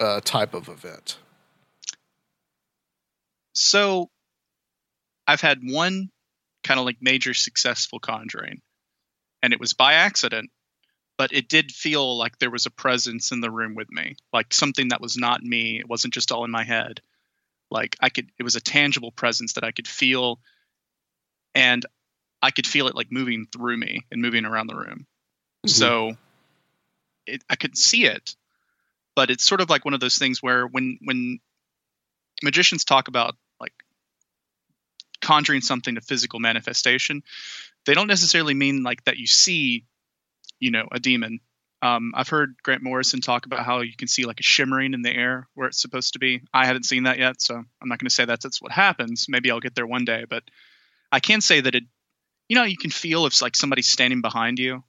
uh, 0.00 0.20
type 0.20 0.54
of 0.54 0.68
event? 0.68 1.18
So, 3.54 4.10
I've 5.26 5.40
had 5.40 5.60
one 5.62 6.10
kind 6.64 6.80
of 6.80 6.86
like 6.86 6.96
major 7.00 7.34
successful 7.34 7.98
conjuring, 7.98 8.60
and 9.42 9.52
it 9.52 9.60
was 9.60 9.72
by 9.72 9.94
accident 9.94 10.50
but 11.16 11.32
it 11.32 11.48
did 11.48 11.70
feel 11.70 12.16
like 12.16 12.38
there 12.38 12.50
was 12.50 12.66
a 12.66 12.70
presence 12.70 13.30
in 13.30 13.40
the 13.40 13.50
room 13.50 13.74
with 13.74 13.90
me, 13.90 14.16
like 14.32 14.52
something 14.52 14.88
that 14.88 15.00
was 15.00 15.16
not 15.16 15.42
me. 15.42 15.78
It 15.78 15.88
wasn't 15.88 16.14
just 16.14 16.32
all 16.32 16.44
in 16.44 16.50
my 16.50 16.64
head. 16.64 17.00
Like 17.70 17.96
I 18.00 18.08
could, 18.08 18.30
it 18.38 18.42
was 18.42 18.56
a 18.56 18.60
tangible 18.60 19.12
presence 19.12 19.54
that 19.54 19.64
I 19.64 19.70
could 19.70 19.88
feel, 19.88 20.40
and 21.54 21.84
I 22.42 22.50
could 22.50 22.66
feel 22.66 22.88
it 22.88 22.96
like 22.96 23.12
moving 23.12 23.46
through 23.52 23.76
me 23.76 24.04
and 24.10 24.20
moving 24.20 24.44
around 24.44 24.66
the 24.66 24.76
room. 24.76 25.06
Mm-hmm. 25.64 25.68
So 25.68 26.16
it, 27.26 27.42
I 27.48 27.56
could 27.56 27.76
see 27.76 28.06
it, 28.06 28.34
but 29.14 29.30
it's 29.30 29.44
sort 29.44 29.60
of 29.60 29.70
like 29.70 29.84
one 29.84 29.94
of 29.94 30.00
those 30.00 30.18
things 30.18 30.42
where 30.42 30.66
when 30.66 30.98
when 31.02 31.38
magicians 32.42 32.84
talk 32.84 33.08
about 33.08 33.36
like 33.60 33.72
conjuring 35.20 35.60
something 35.60 35.94
to 35.94 36.00
physical 36.00 36.40
manifestation, 36.40 37.22
they 37.86 37.94
don't 37.94 38.08
necessarily 38.08 38.54
mean 38.54 38.82
like 38.82 39.04
that 39.04 39.16
you 39.16 39.26
see 39.26 39.84
you 40.60 40.70
know 40.70 40.86
a 40.92 41.00
demon. 41.00 41.40
Um, 41.82 42.12
I've 42.14 42.28
heard 42.28 42.54
Grant 42.62 42.82
Morrison 42.82 43.20
talk 43.20 43.44
about 43.44 43.66
how 43.66 43.80
you 43.80 43.94
can 43.94 44.08
see 44.08 44.24
like 44.24 44.40
a 44.40 44.42
shimmering 44.42 44.94
in 44.94 45.02
the 45.02 45.14
air 45.14 45.48
where 45.52 45.68
it's 45.68 45.80
supposed 45.80 46.14
to 46.14 46.18
be. 46.18 46.40
I 46.52 46.64
haven't 46.64 46.86
seen 46.86 47.02
that 47.02 47.18
yet, 47.18 47.42
so 47.42 47.56
I'm 47.56 47.88
not 47.88 47.98
going 47.98 48.08
to 48.08 48.14
say 48.14 48.24
that 48.24 48.40
that's 48.40 48.62
what 48.62 48.72
happens. 48.72 49.26
Maybe 49.28 49.50
I'll 49.50 49.60
get 49.60 49.74
there 49.74 49.86
one 49.86 50.06
day, 50.06 50.24
but 50.28 50.44
I 51.12 51.20
can 51.20 51.40
say 51.40 51.60
that 51.60 51.74
it. 51.74 51.84
You 52.48 52.56
know, 52.56 52.64
you 52.64 52.76
can 52.76 52.90
feel 52.90 53.26
if 53.26 53.40
like 53.40 53.56
somebody's 53.56 53.86
standing 53.86 54.20
behind 54.20 54.58
you, 54.58 54.82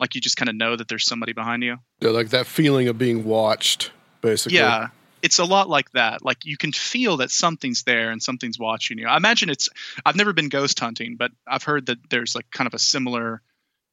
like 0.00 0.14
you 0.14 0.20
just 0.20 0.36
kind 0.36 0.48
of 0.48 0.54
know 0.54 0.76
that 0.76 0.88
there's 0.88 1.06
somebody 1.06 1.32
behind 1.32 1.62
you. 1.62 1.78
Yeah, 2.00 2.10
like 2.10 2.30
that 2.30 2.46
feeling 2.46 2.88
of 2.88 2.98
being 2.98 3.24
watched, 3.24 3.90
basically. 4.20 4.58
Yeah, 4.58 4.88
it's 5.22 5.38
a 5.38 5.44
lot 5.44 5.68
like 5.68 5.90
that. 5.92 6.24
Like 6.24 6.44
you 6.44 6.58
can 6.58 6.72
feel 6.72 7.18
that 7.18 7.30
something's 7.30 7.84
there 7.84 8.10
and 8.10 8.22
something's 8.22 8.58
watching 8.58 8.98
you. 8.98 9.06
I 9.06 9.16
imagine 9.16 9.48
it's. 9.48 9.70
I've 10.04 10.16
never 10.16 10.34
been 10.34 10.50
ghost 10.50 10.78
hunting, 10.78 11.16
but 11.16 11.30
I've 11.46 11.62
heard 11.62 11.86
that 11.86 11.98
there's 12.10 12.34
like 12.34 12.50
kind 12.50 12.66
of 12.66 12.74
a 12.74 12.78
similar 12.78 13.40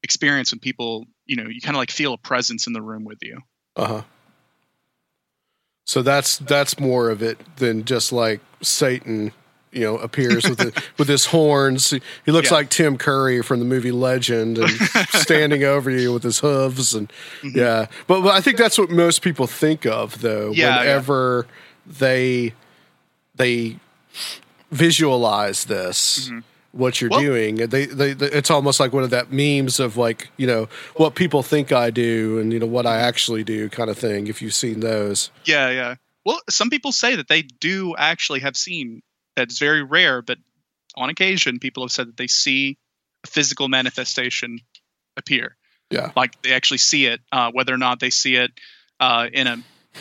experience 0.04 0.52
when 0.52 0.60
people, 0.60 1.06
you 1.26 1.36
know, 1.36 1.48
you 1.48 1.62
kind 1.62 1.76
of 1.76 1.80
like 1.80 1.92
feel 1.92 2.14
a 2.14 2.18
presence 2.18 2.68
in 2.68 2.74
the 2.74 2.82
room 2.82 3.04
with 3.04 3.20
you. 3.22 3.40
Uh 3.76 3.88
huh. 3.88 4.02
So 5.86 6.02
that's 6.02 6.38
that's 6.38 6.80
more 6.80 7.10
of 7.10 7.22
it 7.22 7.40
than 7.58 7.86
just 7.86 8.12
like 8.12 8.40
Satan, 8.62 9.34
you 9.72 9.82
know, 9.82 9.98
appears 9.98 10.48
with 10.48 10.60
the, 10.60 10.84
with 10.98 11.08
his 11.08 11.26
horns. 11.26 11.90
He 11.90 12.32
looks 12.32 12.50
yeah. 12.50 12.58
like 12.58 12.70
Tim 12.70 12.98
Curry 12.98 13.42
from 13.42 13.60
the 13.60 13.66
movie 13.66 13.92
Legend, 13.92 14.58
and 14.58 14.70
standing 15.10 15.64
over 15.64 15.90
you 15.90 16.14
with 16.14 16.24
his 16.24 16.40
hooves, 16.40 16.94
and 16.94 17.12
mm-hmm. 17.42 17.58
yeah. 17.58 17.88
But, 18.08 18.22
but 18.22 18.34
I 18.34 18.42
think 18.42 18.58
that's 18.58 18.78
what 18.78 18.90
most 18.90 19.22
people 19.22 19.48
think 19.48 19.86
of, 19.86 20.22
though. 20.22 20.52
Yeah, 20.52 20.80
whenever 20.80 21.48
yeah. 21.86 21.94
they 22.00 22.54
they 23.36 23.80
visualize 24.72 25.66
this. 25.66 26.30
Mm-hmm 26.30 26.40
what 26.71 27.01
you're 27.01 27.10
well, 27.10 27.19
doing. 27.19 27.55
They, 27.55 27.86
they, 27.86 28.13
they, 28.13 28.27
it's 28.27 28.49
almost 28.49 28.79
like 28.79 28.93
one 28.93 29.03
of 29.03 29.10
that 29.10 29.31
memes 29.31 29.79
of 29.79 29.97
like, 29.97 30.29
you 30.38 30.47
know, 30.47 30.69
what 30.95 31.15
people 31.15 31.43
think 31.43 31.71
I 31.71 31.89
do 31.89 32.39
and, 32.39 32.53
you 32.53 32.60
know, 32.60 32.65
what 32.65 32.86
I 32.86 32.97
actually 32.97 33.43
do 33.43 33.69
kind 33.69 33.89
of 33.89 33.97
thing, 33.97 34.27
if 34.27 34.41
you've 34.41 34.53
seen 34.53 34.79
those. 34.79 35.31
Yeah, 35.45 35.69
yeah. 35.69 35.95
Well, 36.25 36.39
some 36.49 36.69
people 36.69 36.91
say 36.91 37.15
that 37.15 37.27
they 37.27 37.41
do 37.41 37.95
actually 37.97 38.41
have 38.41 38.55
seen 38.55 39.01
that's 39.36 39.60
very 39.60 39.84
rare, 39.84 40.21
but 40.21 40.38
on 40.95 41.10
occasion, 41.10 41.60
people 41.60 41.84
have 41.84 41.91
said 41.91 42.07
that 42.07 42.17
they 42.17 42.27
see 42.27 42.77
a 43.23 43.27
physical 43.27 43.67
manifestation 43.67 44.60
appear. 45.17 45.57
Yeah. 45.89 46.12
Like 46.15 46.41
they 46.41 46.53
actually 46.53 46.77
see 46.77 47.05
it, 47.05 47.21
uh, 47.31 47.51
whether 47.51 47.73
or 47.73 47.77
not 47.77 47.99
they 47.99 48.12
see 48.12 48.36
it 48.36 48.51
uh, 48.99 49.27
in 49.31 49.47
a 49.47 49.57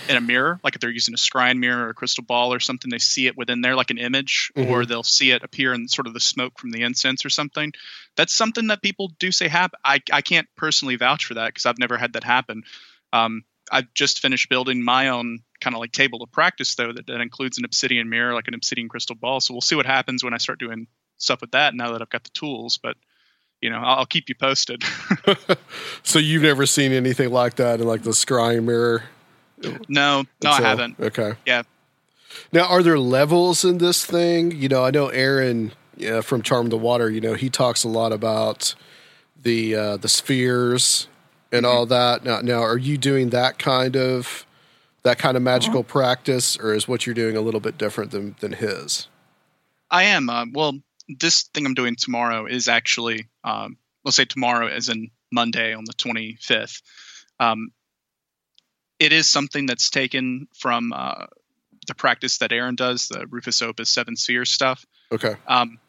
in 0.08 0.16
a 0.16 0.20
mirror, 0.20 0.60
like 0.62 0.74
if 0.74 0.80
they're 0.80 0.90
using 0.90 1.14
a 1.14 1.16
scrying 1.16 1.58
mirror 1.58 1.86
or 1.86 1.90
a 1.90 1.94
crystal 1.94 2.24
ball 2.24 2.52
or 2.52 2.60
something, 2.60 2.90
they 2.90 2.98
see 2.98 3.26
it 3.26 3.36
within 3.36 3.60
there 3.60 3.74
like 3.74 3.90
an 3.90 3.98
image, 3.98 4.52
mm-hmm. 4.56 4.70
or 4.70 4.86
they'll 4.86 5.02
see 5.02 5.32
it 5.32 5.42
appear 5.42 5.74
in 5.74 5.88
sort 5.88 6.06
of 6.06 6.14
the 6.14 6.20
smoke 6.20 6.58
from 6.58 6.70
the 6.70 6.82
incense 6.82 7.24
or 7.24 7.30
something. 7.30 7.72
That's 8.16 8.32
something 8.32 8.68
that 8.68 8.82
people 8.82 9.12
do 9.18 9.32
say 9.32 9.48
happen. 9.48 9.78
I, 9.84 10.00
I 10.12 10.20
can't 10.22 10.48
personally 10.56 10.96
vouch 10.96 11.26
for 11.26 11.34
that 11.34 11.48
because 11.48 11.66
I've 11.66 11.78
never 11.78 11.96
had 11.96 12.12
that 12.12 12.24
happen. 12.24 12.62
Um, 13.12 13.44
I've 13.70 13.92
just 13.94 14.20
finished 14.20 14.48
building 14.48 14.82
my 14.82 15.08
own 15.08 15.40
kind 15.60 15.74
of 15.74 15.80
like 15.80 15.92
table 15.92 16.22
of 16.22 16.32
practice 16.32 16.74
though 16.74 16.92
that, 16.92 17.06
that 17.06 17.20
includes 17.20 17.58
an 17.58 17.64
obsidian 17.64 18.08
mirror, 18.08 18.34
like 18.34 18.48
an 18.48 18.54
obsidian 18.54 18.88
crystal 18.88 19.16
ball. 19.16 19.40
So 19.40 19.54
we'll 19.54 19.60
see 19.60 19.76
what 19.76 19.86
happens 19.86 20.24
when 20.24 20.34
I 20.34 20.38
start 20.38 20.58
doing 20.58 20.86
stuff 21.18 21.40
with 21.40 21.52
that 21.52 21.74
now 21.74 21.92
that 21.92 22.02
I've 22.02 22.10
got 22.10 22.24
the 22.24 22.30
tools. 22.30 22.78
But 22.82 22.96
you 23.60 23.70
know, 23.70 23.78
I'll, 23.78 23.98
I'll 23.98 24.06
keep 24.06 24.28
you 24.28 24.34
posted. 24.34 24.82
so 26.02 26.18
you've 26.18 26.42
never 26.42 26.66
seen 26.66 26.92
anything 26.92 27.30
like 27.30 27.56
that 27.56 27.80
in 27.80 27.86
like 27.86 28.02
the 28.02 28.10
scrying 28.10 28.64
mirror? 28.64 29.04
No, 29.88 30.24
no, 30.42 30.50
I 30.50 30.60
haven't. 30.60 30.98
Okay. 30.98 31.34
Yeah. 31.46 31.62
Now, 32.52 32.66
are 32.66 32.82
there 32.82 32.98
levels 32.98 33.64
in 33.64 33.78
this 33.78 34.04
thing? 34.04 34.52
You 34.52 34.68
know, 34.68 34.84
I 34.84 34.90
know 34.90 35.08
Aaron 35.08 35.72
yeah, 35.96 36.20
from 36.20 36.42
Charm 36.42 36.68
the 36.68 36.76
Water. 36.76 37.10
You 37.10 37.20
know, 37.20 37.34
he 37.34 37.50
talks 37.50 37.84
a 37.84 37.88
lot 37.88 38.12
about 38.12 38.74
the 39.40 39.74
uh, 39.74 39.96
the 39.96 40.08
spheres 40.08 41.08
and 41.52 41.64
mm-hmm. 41.64 41.76
all 41.76 41.86
that. 41.86 42.24
Now, 42.24 42.40
now, 42.40 42.60
are 42.62 42.78
you 42.78 42.96
doing 42.96 43.30
that 43.30 43.58
kind 43.58 43.96
of 43.96 44.46
that 45.02 45.18
kind 45.18 45.36
of 45.36 45.42
magical 45.42 45.80
uh-huh. 45.80 45.88
practice, 45.88 46.58
or 46.58 46.74
is 46.74 46.88
what 46.88 47.06
you're 47.06 47.14
doing 47.14 47.36
a 47.36 47.40
little 47.40 47.60
bit 47.60 47.78
different 47.78 48.10
than 48.10 48.36
than 48.40 48.52
his? 48.52 49.08
I 49.90 50.04
am. 50.04 50.30
Uh, 50.30 50.46
well, 50.52 50.78
this 51.08 51.42
thing 51.42 51.66
I'm 51.66 51.74
doing 51.74 51.96
tomorrow 51.96 52.46
is 52.46 52.68
actually, 52.68 53.26
um, 53.42 53.76
let's 54.04 54.16
say 54.16 54.24
tomorrow, 54.24 54.68
as 54.68 54.88
in 54.88 55.10
Monday 55.32 55.74
on 55.74 55.84
the 55.84 55.92
25th. 55.94 56.82
Um, 57.40 57.72
it 59.00 59.12
is 59.12 59.28
something 59.28 59.66
that's 59.66 59.90
taken 59.90 60.46
from 60.54 60.92
uh, 60.92 61.26
the 61.88 61.94
practice 61.94 62.38
that 62.38 62.52
Aaron 62.52 62.76
does, 62.76 63.08
the 63.08 63.26
Rufus 63.26 63.62
Opus 63.62 63.88
Seven 63.88 64.14
Spheres 64.14 64.50
stuff. 64.50 64.84
Okay. 65.10 65.34
Um, 65.48 65.80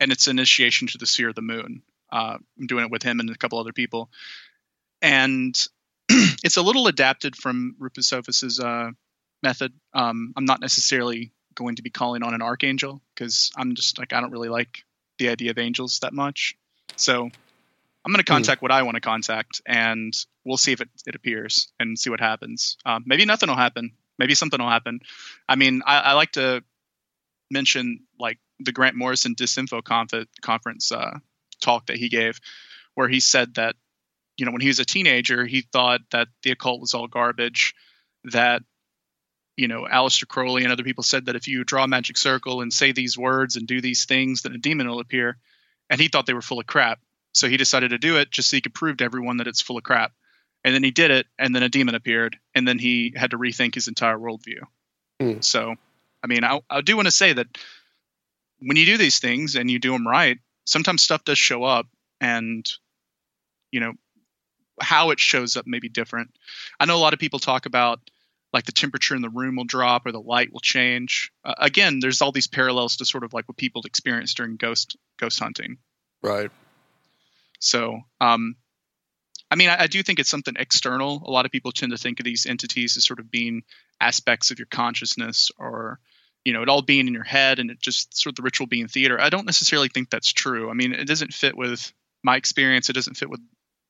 and 0.00 0.10
it's 0.10 0.26
initiation 0.26 0.88
to 0.88 0.98
the 0.98 1.06
sphere 1.06 1.28
of 1.28 1.36
the 1.36 1.42
moon. 1.42 1.82
Uh, 2.10 2.36
I'm 2.58 2.66
doing 2.66 2.84
it 2.84 2.90
with 2.90 3.04
him 3.04 3.20
and 3.20 3.30
a 3.30 3.36
couple 3.36 3.58
other 3.58 3.72
people, 3.72 4.10
and 5.00 5.56
it's 6.10 6.58
a 6.58 6.62
little 6.62 6.88
adapted 6.88 7.36
from 7.36 7.76
Rufus 7.78 8.12
Opus's 8.12 8.60
uh, 8.60 8.90
method. 9.42 9.72
Um, 9.94 10.34
I'm 10.36 10.44
not 10.44 10.60
necessarily 10.60 11.32
going 11.54 11.76
to 11.76 11.82
be 11.82 11.90
calling 11.90 12.22
on 12.22 12.34
an 12.34 12.42
archangel 12.42 13.00
because 13.14 13.50
I'm 13.56 13.74
just 13.74 13.98
like 13.98 14.12
I 14.12 14.20
don't 14.20 14.32
really 14.32 14.50
like 14.50 14.84
the 15.18 15.28
idea 15.30 15.52
of 15.52 15.58
angels 15.58 16.00
that 16.00 16.12
much. 16.12 16.54
So 16.96 17.30
I'm 18.04 18.12
going 18.12 18.18
to 18.18 18.24
contact 18.24 18.58
mm. 18.58 18.62
what 18.62 18.72
I 18.72 18.82
want 18.82 18.96
to 18.96 19.00
contact, 19.00 19.60
and 19.64 20.12
we'll 20.44 20.56
see 20.56 20.72
if 20.72 20.80
it, 20.80 20.88
it 21.06 21.14
appears 21.14 21.72
and 21.78 21.98
see 21.98 22.10
what 22.10 22.20
happens. 22.20 22.76
Um, 22.84 23.04
maybe 23.06 23.24
nothing 23.24 23.48
will 23.48 23.56
happen. 23.56 23.92
Maybe 24.18 24.34
something 24.34 24.60
will 24.60 24.68
happen. 24.68 25.00
I 25.48 25.56
mean, 25.56 25.82
I, 25.86 25.98
I 25.98 26.12
like 26.14 26.32
to 26.32 26.62
mention 27.50 28.00
like 28.18 28.38
the 28.58 28.72
Grant 28.72 28.96
Morrison 28.96 29.34
Disinfo 29.34 29.84
conf- 29.84 30.26
conference 30.40 30.90
uh, 30.90 31.18
talk 31.60 31.86
that 31.86 31.96
he 31.96 32.08
gave, 32.08 32.40
where 32.94 33.08
he 33.08 33.20
said 33.20 33.54
that 33.54 33.76
you 34.36 34.46
know 34.46 34.52
when 34.52 34.60
he 34.60 34.68
was 34.68 34.80
a 34.80 34.84
teenager 34.84 35.44
he 35.44 35.60
thought 35.60 36.00
that 36.10 36.28
the 36.42 36.50
occult 36.50 36.80
was 36.80 36.94
all 36.94 37.06
garbage, 37.06 37.74
that 38.24 38.62
you 39.56 39.68
know 39.68 39.86
Aleister 39.90 40.26
Crowley 40.26 40.64
and 40.64 40.72
other 40.72 40.84
people 40.84 41.04
said 41.04 41.26
that 41.26 41.36
if 41.36 41.46
you 41.46 41.62
draw 41.62 41.84
a 41.84 41.88
magic 41.88 42.16
circle 42.16 42.62
and 42.62 42.72
say 42.72 42.90
these 42.90 43.16
words 43.16 43.56
and 43.56 43.66
do 43.66 43.80
these 43.80 44.06
things, 44.06 44.42
then 44.42 44.54
a 44.54 44.58
demon 44.58 44.88
will 44.88 45.00
appear, 45.00 45.36
and 45.88 46.00
he 46.00 46.08
thought 46.08 46.26
they 46.26 46.34
were 46.34 46.42
full 46.42 46.60
of 46.60 46.66
crap. 46.66 46.98
So 47.32 47.48
he 47.48 47.56
decided 47.56 47.90
to 47.90 47.98
do 47.98 48.18
it 48.18 48.30
just 48.30 48.50
so 48.50 48.56
he 48.56 48.60
could 48.60 48.74
prove 48.74 48.98
to 48.98 49.04
everyone 49.04 49.38
that 49.38 49.46
it's 49.46 49.60
full 49.60 49.78
of 49.78 49.84
crap. 49.84 50.12
And 50.64 50.74
then 50.74 50.84
he 50.84 50.92
did 50.92 51.10
it, 51.10 51.26
and 51.38 51.54
then 51.54 51.64
a 51.64 51.68
demon 51.68 51.96
appeared, 51.96 52.38
and 52.54 52.68
then 52.68 52.78
he 52.78 53.12
had 53.16 53.32
to 53.32 53.38
rethink 53.38 53.74
his 53.74 53.88
entire 53.88 54.16
worldview. 54.16 54.60
Mm. 55.20 55.42
So, 55.42 55.74
I 56.22 56.26
mean, 56.28 56.44
I, 56.44 56.60
I 56.70 56.82
do 56.82 56.94
want 56.94 57.06
to 57.06 57.12
say 57.12 57.32
that 57.32 57.48
when 58.60 58.76
you 58.76 58.86
do 58.86 58.96
these 58.96 59.18
things 59.18 59.56
and 59.56 59.68
you 59.68 59.80
do 59.80 59.90
them 59.90 60.06
right, 60.06 60.38
sometimes 60.64 61.02
stuff 61.02 61.24
does 61.24 61.38
show 61.38 61.64
up, 61.64 61.86
and 62.20 62.64
you 63.72 63.80
know 63.80 63.94
how 64.80 65.10
it 65.10 65.18
shows 65.18 65.56
up 65.56 65.66
may 65.66 65.80
be 65.80 65.88
different. 65.88 66.30
I 66.78 66.86
know 66.86 66.96
a 66.96 66.98
lot 66.98 67.12
of 67.12 67.18
people 67.18 67.38
talk 67.38 67.66
about 67.66 67.98
like 68.52 68.64
the 68.64 68.72
temperature 68.72 69.14
in 69.14 69.22
the 69.22 69.30
room 69.30 69.56
will 69.56 69.64
drop 69.64 70.06
or 70.06 70.12
the 70.12 70.20
light 70.20 70.52
will 70.52 70.60
change. 70.60 71.32
Uh, 71.44 71.54
again, 71.58 72.00
there's 72.00 72.20
all 72.20 72.32
these 72.32 72.46
parallels 72.46 72.96
to 72.98 73.04
sort 73.04 73.24
of 73.24 73.32
like 73.32 73.48
what 73.48 73.56
people 73.56 73.82
experience 73.84 74.34
during 74.34 74.56
ghost 74.56 74.96
ghost 75.18 75.38
hunting. 75.40 75.78
Right. 76.22 76.50
So, 77.62 78.00
um, 78.20 78.56
I 79.48 79.54
mean, 79.54 79.68
I, 79.68 79.82
I, 79.82 79.86
do 79.86 80.02
think 80.02 80.18
it's 80.18 80.28
something 80.28 80.56
external. 80.58 81.22
A 81.24 81.30
lot 81.30 81.46
of 81.46 81.52
people 81.52 81.70
tend 81.70 81.92
to 81.92 81.96
think 81.96 82.18
of 82.18 82.24
these 82.24 82.44
entities 82.44 82.96
as 82.96 83.04
sort 83.04 83.20
of 83.20 83.30
being 83.30 83.62
aspects 84.00 84.50
of 84.50 84.58
your 84.58 84.66
consciousness 84.66 85.52
or, 85.58 86.00
you 86.44 86.52
know, 86.52 86.62
it 86.62 86.68
all 86.68 86.82
being 86.82 87.06
in 87.06 87.14
your 87.14 87.22
head 87.22 87.60
and 87.60 87.70
it 87.70 87.80
just 87.80 88.18
sort 88.18 88.32
of 88.32 88.36
the 88.36 88.42
ritual 88.42 88.66
being 88.66 88.88
theater. 88.88 89.20
I 89.20 89.30
don't 89.30 89.46
necessarily 89.46 89.88
think 89.88 90.10
that's 90.10 90.32
true. 90.32 90.70
I 90.70 90.74
mean, 90.74 90.92
it 90.92 91.06
doesn't 91.06 91.32
fit 91.32 91.56
with 91.56 91.92
my 92.24 92.34
experience. 92.34 92.90
It 92.90 92.94
doesn't 92.94 93.16
fit 93.16 93.30
with 93.30 93.40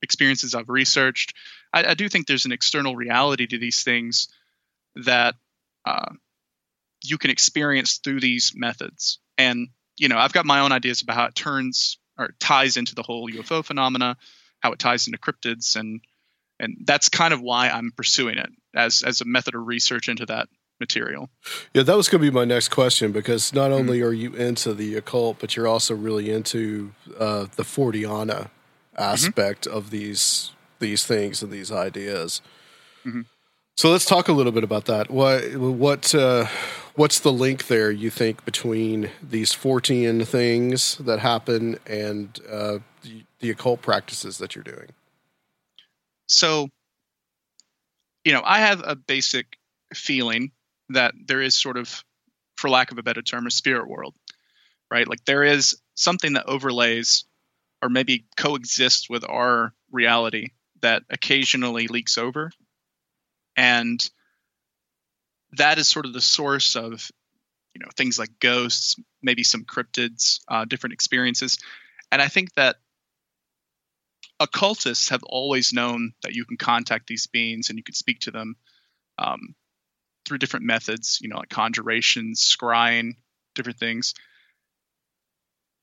experiences 0.03 0.55
I've 0.55 0.69
researched. 0.69 1.33
I, 1.73 1.85
I 1.85 1.95
do 1.95 2.11
think 2.11 2.27
there's 2.27 2.45
an 2.45 2.53
external 2.53 2.95
reality 2.95 3.47
to 3.47 3.59
these 3.59 3.85
things 3.85 4.29
that 4.97 5.35
uh, 5.87 6.13
you 7.03 7.17
can 7.17 7.31
experience 7.31 7.99
through 8.05 8.21
these 8.21 8.53
methods. 8.55 9.19
And, 9.39 9.69
you 9.97 10.09
know, 10.09 10.19
I've 10.19 10.35
got 10.35 10.45
my 10.45 10.61
own 10.61 10.73
ideas 10.73 11.01
about 11.01 11.17
how 11.17 11.25
it 11.25 11.35
turns 11.35 11.97
or 12.19 12.35
ties 12.41 12.77
into 12.77 12.95
the 12.95 13.03
whole 13.03 13.29
UFO 13.29 13.65
phenomena, 13.65 14.17
how 14.61 14.73
it 14.73 14.79
ties 14.79 15.07
into 15.07 15.19
cryptids, 15.19 15.77
and 15.77 16.01
and 16.59 16.77
that's 16.85 17.09
kind 17.09 17.35
of 17.35 17.41
why 17.41 17.69
I'm 17.69 17.93
pursuing 17.97 18.39
it 18.39 18.51
as 18.75 19.03
as 19.03 19.21
a 19.21 19.25
method 19.25 19.55
of 19.55 19.67
research 19.67 20.09
into 20.09 20.27
that 20.27 20.49
material. 20.81 21.31
Yeah, 21.75 21.85
that 21.85 21.97
was 21.97 22.09
going 22.09 22.23
to 22.23 22.31
be 22.31 22.35
my 22.35 22.45
next 22.45 22.69
question 22.69 23.13
because 23.13 23.53
not 23.53 23.71
mm-hmm. 23.71 23.75
only 23.75 23.99
mm-hmm. 23.99 24.09
are 24.09 24.13
you 24.13 24.35
into 24.35 24.75
the 24.75 24.97
occult, 24.97 25.39
but 25.39 25.57
you're 25.57 25.69
also 25.69 25.95
really 25.95 26.31
into 26.31 26.93
uh, 27.19 27.47
the 27.57 27.63
Forteana 27.63 28.27
mm-hmm. 28.27 29.03
aspect 29.03 29.67
mm-hmm. 29.67 29.77
of 29.77 29.91
these 29.91 30.51
these 30.81 31.07
things 31.07 31.43
and 31.43 31.53
these 31.53 31.71
ideas. 31.71 32.43
Mm-hmm. 33.07 33.23
So 33.77 33.91
let's 33.91 34.05
talk 34.05 34.29
a 34.29 34.33
little 34.33 34.53
bit 34.53 34.65
about 34.65 34.85
that. 34.87 35.11
What 35.11 35.57
what 35.57 36.15
uh, 36.15 36.47
what's 36.95 37.21
the 37.21 37.33
link 37.33 37.67
there? 37.67 37.91
You 37.91 38.11
think 38.11 38.45
between 38.45 39.11
these 39.23 39.53
Fortean 39.53 40.27
things 40.27 40.97
that 40.99 41.19
happen 41.19 41.79
and 41.87 42.39
uh, 42.49 42.79
the, 43.03 43.25
the 43.41 43.51
occult 43.51 43.83
practices 43.83 44.39
that 44.39 44.55
you're 44.55 44.65
doing? 44.65 44.91
So, 46.29 46.69
you 48.25 48.33
know, 48.33 48.43
I 48.45 48.61
have 48.61 48.83
a 48.85 48.97
basic 48.97 49.59
feeling 49.95 50.53
that 50.91 51.15
there 51.27 51.41
is 51.41 51.57
sort 51.57 51.77
of, 51.77 52.05
for 52.57 52.71
lack 52.71 52.93
of 52.93 52.99
a 52.99 53.03
better 53.03 53.23
term, 53.23 53.47
a 53.47 53.51
spirit 53.51 53.89
world, 53.89 54.15
right? 54.91 55.09
Like 55.09 55.25
there 55.25 55.43
is 55.43 55.77
something 55.95 56.35
that 56.35 56.47
overlays 56.47 57.25
or 57.83 57.89
maybe 57.89 58.27
coexists 58.37 59.11
with 59.11 59.25
our 59.29 59.75
reality 59.91 60.51
that 60.81 61.03
occasionally 61.11 61.89
leaks 61.89 62.17
over 62.17 62.53
and 63.57 64.09
that 65.53 65.79
is 65.79 65.89
sort 65.89 66.07
of 66.07 66.13
the 66.13 66.21
source 66.21 66.77
of 66.77 67.11
you 67.75 67.81
know 67.81 67.89
things 67.97 68.19
like 68.19 68.39
ghosts 68.41 68.97
maybe 69.23 69.43
some 69.43 69.65
cryptids 69.65 70.41
uh, 70.49 70.65
different 70.65 70.95
experiences. 70.95 71.59
And 72.11 72.21
i 72.21 72.29
think 72.29 72.53
that 72.55 72.77
occultists 74.41 75.11
have 75.11 75.23
always 75.23 75.73
known 75.73 76.13
that 76.23 76.35
you 76.35 76.45
can 76.45 76.57
contact 76.57 77.07
these 77.07 77.27
beings 77.27 77.69
and 77.69 77.79
you 77.79 77.85
can 77.85 77.95
speak 77.95 78.21
to 78.21 78.31
them 78.31 78.57
um, 79.19 79.55
through 80.27 80.39
different 80.39 80.67
methods 80.67 81.19
you 81.23 81.29
know 81.29 81.37
like 81.37 81.49
conjuration 81.49 82.33
scrying 82.35 83.13
different 83.55 83.79
things. 83.79 84.15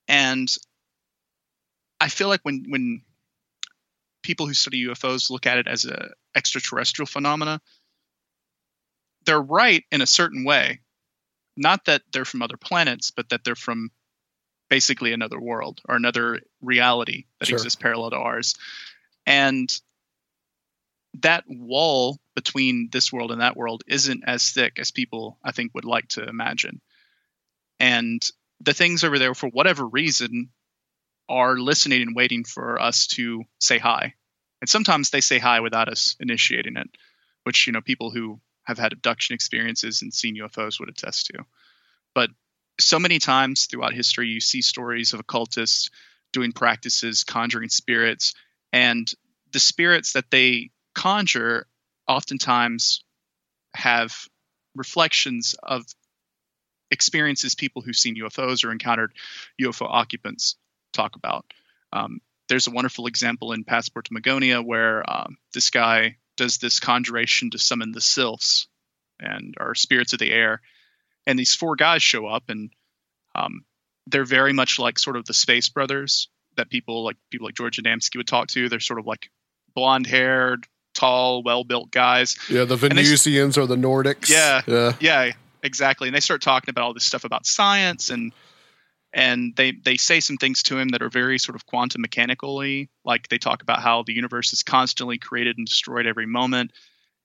And 0.07 0.49
i 2.01 2.07
feel 2.07 2.29
like 2.29 2.41
when 2.43 2.65
when 2.69 3.01
people 4.21 4.47
who 4.47 4.53
study 4.53 4.85
UFOs 4.85 5.29
look 5.29 5.45
at 5.45 5.57
it 5.57 5.67
as 5.67 5.85
a 5.85 6.09
extraterrestrial 6.35 7.07
phenomena, 7.07 7.61
they're 9.25 9.41
right 9.41 9.83
in 9.91 10.01
a 10.01 10.07
certain 10.07 10.43
way. 10.43 10.79
Not 11.57 11.85
that 11.85 12.03
they're 12.11 12.25
from 12.25 12.41
other 12.41 12.57
planets, 12.57 13.11
but 13.11 13.29
that 13.29 13.43
they're 13.43 13.55
from 13.55 13.91
basically 14.69 15.13
another 15.13 15.39
world 15.39 15.81
or 15.87 15.95
another 15.95 16.39
reality 16.61 17.25
that 17.39 17.47
sure. 17.47 17.57
exists 17.57 17.81
parallel 17.81 18.11
to 18.11 18.17
ours. 18.17 18.55
And 19.25 19.69
that 21.21 21.43
wall 21.47 22.19
between 22.35 22.89
this 22.91 23.11
world 23.11 23.31
and 23.31 23.41
that 23.41 23.57
world 23.57 23.83
isn't 23.87 24.23
as 24.25 24.51
thick 24.51 24.79
as 24.79 24.91
people 24.91 25.37
I 25.43 25.51
think 25.51 25.73
would 25.73 25.85
like 25.85 26.07
to 26.09 26.23
imagine. 26.23 26.81
And 27.79 28.21
the 28.61 28.73
things 28.73 29.03
over 29.03 29.19
there, 29.19 29.33
for 29.33 29.49
whatever 29.49 29.85
reason, 29.85 30.49
are 31.27 31.57
listening 31.57 32.01
and 32.01 32.15
waiting 32.15 32.43
for 32.43 32.81
us 32.81 33.07
to 33.07 33.43
say 33.59 33.77
hi. 33.77 34.13
And 34.61 34.69
sometimes 34.69 35.09
they 35.09 35.21
say 35.21 35.39
hi 35.39 35.59
without 35.61 35.89
us 35.89 36.15
initiating 36.19 36.75
it, 36.77 36.89
which, 37.43 37.67
you 37.67 37.73
know, 37.73 37.81
people 37.81 38.11
who 38.11 38.39
have 38.69 38.77
had 38.77 38.93
abduction 38.93 39.33
experiences 39.33 40.03
and 40.03 40.13
seen 40.13 40.37
UFOs 40.37 40.79
would 40.79 40.89
attest 40.89 41.25
to. 41.27 41.43
But 42.13 42.29
so 42.79 42.99
many 42.99 43.17
times 43.17 43.65
throughout 43.65 43.93
history, 43.93 44.29
you 44.29 44.39
see 44.39 44.61
stories 44.61 45.13
of 45.13 45.19
occultists 45.19 45.89
doing 46.31 46.51
practices, 46.51 47.23
conjuring 47.23 47.69
spirits, 47.69 48.35
and 48.71 49.11
the 49.51 49.59
spirits 49.59 50.13
that 50.13 50.29
they 50.29 50.69
conjure 50.93 51.65
oftentimes 52.07 53.03
have 53.73 54.15
reflections 54.75 55.55
of 55.63 55.83
experiences 56.91 57.55
people 57.55 57.81
who've 57.81 57.95
seen 57.95 58.15
UFOs 58.17 58.63
or 58.63 58.71
encountered 58.71 59.13
UFO 59.59 59.87
occupants 59.89 60.57
talk 60.93 61.15
about. 61.15 61.45
Um, 61.91 62.21
there's 62.49 62.67
a 62.67 62.71
wonderful 62.71 63.07
example 63.07 63.51
in 63.51 63.63
Passport 63.63 64.05
to 64.05 64.13
Magonia 64.13 64.63
where 64.63 65.03
um, 65.11 65.37
this 65.55 65.71
guy 65.71 66.17
does 66.39 66.57
this 66.57 66.79
conjuration 66.79 67.51
to 67.51 67.59
summon 67.59 67.91
the 67.91 68.01
sylphs 68.01 68.67
and 69.19 69.53
our 69.59 69.75
spirits 69.75 70.13
of 70.13 70.19
the 70.19 70.31
air, 70.31 70.61
and 71.27 71.37
these 71.37 71.53
four 71.53 71.75
guys 71.75 72.01
show 72.01 72.25
up, 72.25 72.43
and 72.49 72.71
um, 73.35 73.65
they're 74.07 74.25
very 74.25 74.53
much 74.53 74.79
like 74.79 74.97
sort 74.97 75.17
of 75.17 75.25
the 75.25 75.33
Space 75.33 75.69
Brothers 75.69 76.29
that 76.57 76.69
people 76.69 77.03
like 77.03 77.17
people 77.29 77.45
like 77.45 77.55
George 77.55 77.77
Adamski 77.77 78.17
would 78.17 78.27
talk 78.27 78.47
to. 78.49 78.69
They're 78.69 78.79
sort 78.79 78.99
of 78.99 79.05
like 79.05 79.29
blonde 79.75 80.07
haired, 80.07 80.65
tall, 80.93 81.43
well 81.43 81.63
built 81.63 81.91
guys. 81.91 82.37
Yeah, 82.49 82.63
the 82.63 82.77
Venusians 82.77 83.55
they, 83.55 83.61
or 83.61 83.67
the 83.67 83.75
Nordics. 83.75 84.29
Yeah, 84.29 84.61
yeah, 84.65 84.93
yeah, 84.99 85.31
exactly. 85.61 86.07
And 86.07 86.15
they 86.15 86.21
start 86.21 86.41
talking 86.41 86.69
about 86.69 86.85
all 86.85 86.93
this 86.93 87.05
stuff 87.05 87.25
about 87.25 87.45
science 87.45 88.09
and 88.09 88.31
and 89.13 89.55
they 89.55 89.71
they 89.71 89.97
say 89.97 90.19
some 90.19 90.37
things 90.37 90.63
to 90.63 90.77
him 90.77 90.89
that 90.89 91.01
are 91.01 91.09
very 91.09 91.39
sort 91.39 91.55
of 91.55 91.65
quantum 91.65 92.01
mechanically 92.01 92.89
like 93.03 93.27
they 93.27 93.37
talk 93.37 93.61
about 93.61 93.81
how 93.81 94.03
the 94.03 94.13
universe 94.13 94.53
is 94.53 94.63
constantly 94.63 95.17
created 95.17 95.57
and 95.57 95.65
destroyed 95.65 96.05
every 96.05 96.27
moment 96.27 96.71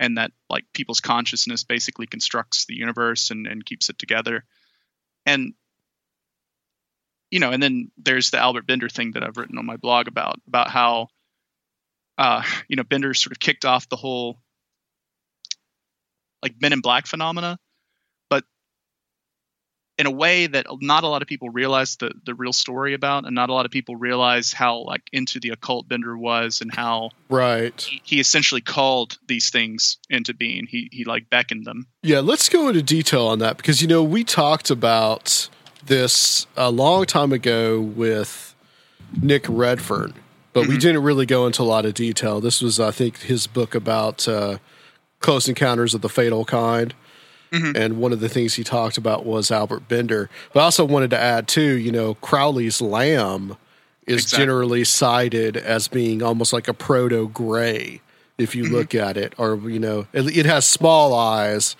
and 0.00 0.18
that 0.18 0.32
like 0.50 0.64
people's 0.72 1.00
consciousness 1.00 1.64
basically 1.64 2.06
constructs 2.06 2.64
the 2.66 2.74
universe 2.74 3.30
and, 3.30 3.46
and 3.46 3.64
keeps 3.64 3.88
it 3.90 3.98
together. 3.98 4.44
And 5.24 5.54
you 7.30 7.40
know 7.40 7.50
and 7.50 7.62
then 7.62 7.90
there's 7.98 8.30
the 8.30 8.38
albert 8.38 8.64
bender 8.64 8.88
thing 8.88 9.10
that 9.12 9.24
i've 9.24 9.36
written 9.36 9.58
on 9.58 9.66
my 9.66 9.76
blog 9.76 10.06
about 10.06 10.40
about 10.46 10.70
how 10.70 11.08
uh 12.16 12.42
you 12.68 12.76
know 12.76 12.84
bender 12.84 13.12
sort 13.12 13.32
of 13.32 13.40
kicked 13.40 13.64
off 13.64 13.88
the 13.88 13.96
whole 13.96 14.38
like 16.42 16.54
men 16.60 16.72
in 16.72 16.80
black 16.80 17.08
phenomena 17.08 17.58
in 19.98 20.06
a 20.06 20.10
way 20.10 20.46
that 20.46 20.66
not 20.80 21.04
a 21.04 21.08
lot 21.08 21.22
of 21.22 21.28
people 21.28 21.50
realize 21.50 21.96
the 21.96 22.12
the 22.24 22.34
real 22.34 22.52
story 22.52 22.94
about, 22.94 23.24
and 23.24 23.34
not 23.34 23.50
a 23.50 23.52
lot 23.52 23.64
of 23.64 23.72
people 23.72 23.96
realize 23.96 24.52
how 24.52 24.78
like 24.78 25.02
into 25.12 25.40
the 25.40 25.50
occult 25.50 25.88
Bender 25.88 26.16
was, 26.16 26.60
and 26.60 26.74
how 26.74 27.10
right 27.28 27.80
he, 27.80 28.00
he 28.04 28.20
essentially 28.20 28.60
called 28.60 29.18
these 29.26 29.50
things 29.50 29.98
into 30.10 30.34
being. 30.34 30.66
He 30.66 30.88
he 30.92 31.04
like 31.04 31.30
beckoned 31.30 31.64
them. 31.64 31.86
Yeah, 32.02 32.20
let's 32.20 32.48
go 32.48 32.68
into 32.68 32.82
detail 32.82 33.26
on 33.26 33.38
that 33.40 33.56
because 33.56 33.80
you 33.80 33.88
know 33.88 34.02
we 34.02 34.24
talked 34.24 34.70
about 34.70 35.48
this 35.86 36.46
a 36.56 36.70
long 36.70 37.04
time 37.04 37.32
ago 37.32 37.80
with 37.80 38.54
Nick 39.20 39.46
Redfern, 39.48 40.14
but 40.52 40.62
mm-hmm. 40.62 40.70
we 40.70 40.78
didn't 40.78 41.02
really 41.02 41.26
go 41.26 41.46
into 41.46 41.62
a 41.62 41.64
lot 41.64 41.84
of 41.84 41.94
detail. 41.94 42.40
This 42.40 42.60
was, 42.60 42.80
I 42.80 42.90
think, 42.90 43.18
his 43.20 43.46
book 43.46 43.74
about 43.74 44.26
uh, 44.26 44.58
Close 45.20 45.48
Encounters 45.48 45.94
of 45.94 46.00
the 46.00 46.08
Fatal 46.08 46.44
Kind. 46.44 46.94
Mm-hmm. 47.54 47.76
And 47.76 47.98
one 47.98 48.12
of 48.12 48.20
the 48.20 48.28
things 48.28 48.54
he 48.54 48.64
talked 48.64 48.98
about 48.98 49.24
was 49.24 49.50
Albert 49.50 49.88
Bender. 49.88 50.28
But 50.52 50.60
I 50.60 50.64
also 50.64 50.84
wanted 50.84 51.10
to 51.10 51.18
add, 51.18 51.46
too, 51.46 51.78
you 51.78 51.92
know, 51.92 52.14
Crowley's 52.14 52.80
Lam 52.80 53.56
is 54.06 54.24
exactly. 54.24 54.42
generally 54.42 54.84
cited 54.84 55.56
as 55.56 55.86
being 55.86 56.22
almost 56.22 56.52
like 56.52 56.68
a 56.68 56.74
proto 56.74 57.28
gray 57.28 58.00
if 58.38 58.54
you 58.54 58.64
mm-hmm. 58.64 58.74
look 58.74 58.94
at 58.94 59.16
it, 59.16 59.32
or, 59.38 59.56
you 59.70 59.78
know, 59.78 60.06
it, 60.12 60.36
it, 60.36 60.46
has 60.46 60.66
small 60.66 61.14
eyes. 61.14 61.76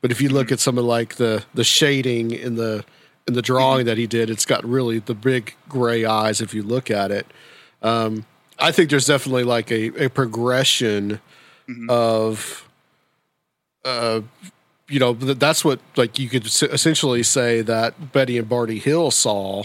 But 0.00 0.12
if 0.12 0.20
you 0.20 0.28
look 0.28 0.46
mm-hmm. 0.46 0.54
at 0.54 0.60
some 0.60 0.78
of 0.78 0.84
like 0.84 1.16
the, 1.16 1.44
the 1.54 1.64
shading 1.64 2.30
in 2.30 2.54
the 2.54 2.84
in 3.26 3.34
the 3.34 3.42
drawing 3.42 3.80
mm-hmm. 3.80 3.86
that 3.86 3.98
he 3.98 4.06
did, 4.06 4.30
it's 4.30 4.44
got 4.44 4.64
really 4.64 5.00
the 5.00 5.14
big 5.14 5.54
gray 5.68 6.04
eyes 6.04 6.40
if 6.40 6.54
you 6.54 6.62
look 6.62 6.90
at 6.90 7.10
it. 7.10 7.26
Um, 7.82 8.24
I 8.58 8.70
think 8.70 8.88
there's 8.88 9.06
definitely 9.06 9.42
like 9.42 9.70
a, 9.72 10.04
a 10.04 10.08
progression 10.08 11.20
mm-hmm. 11.68 11.90
of, 11.90 12.68
uh, 13.84 14.20
you 14.88 15.00
know, 15.00 15.12
that's 15.12 15.64
what 15.64 15.80
like 15.96 16.18
you 16.18 16.28
could 16.28 16.46
essentially 16.46 17.22
say 17.22 17.60
that 17.62 18.12
Betty 18.12 18.38
and 18.38 18.48
Barney 18.48 18.78
Hill 18.78 19.10
saw 19.10 19.64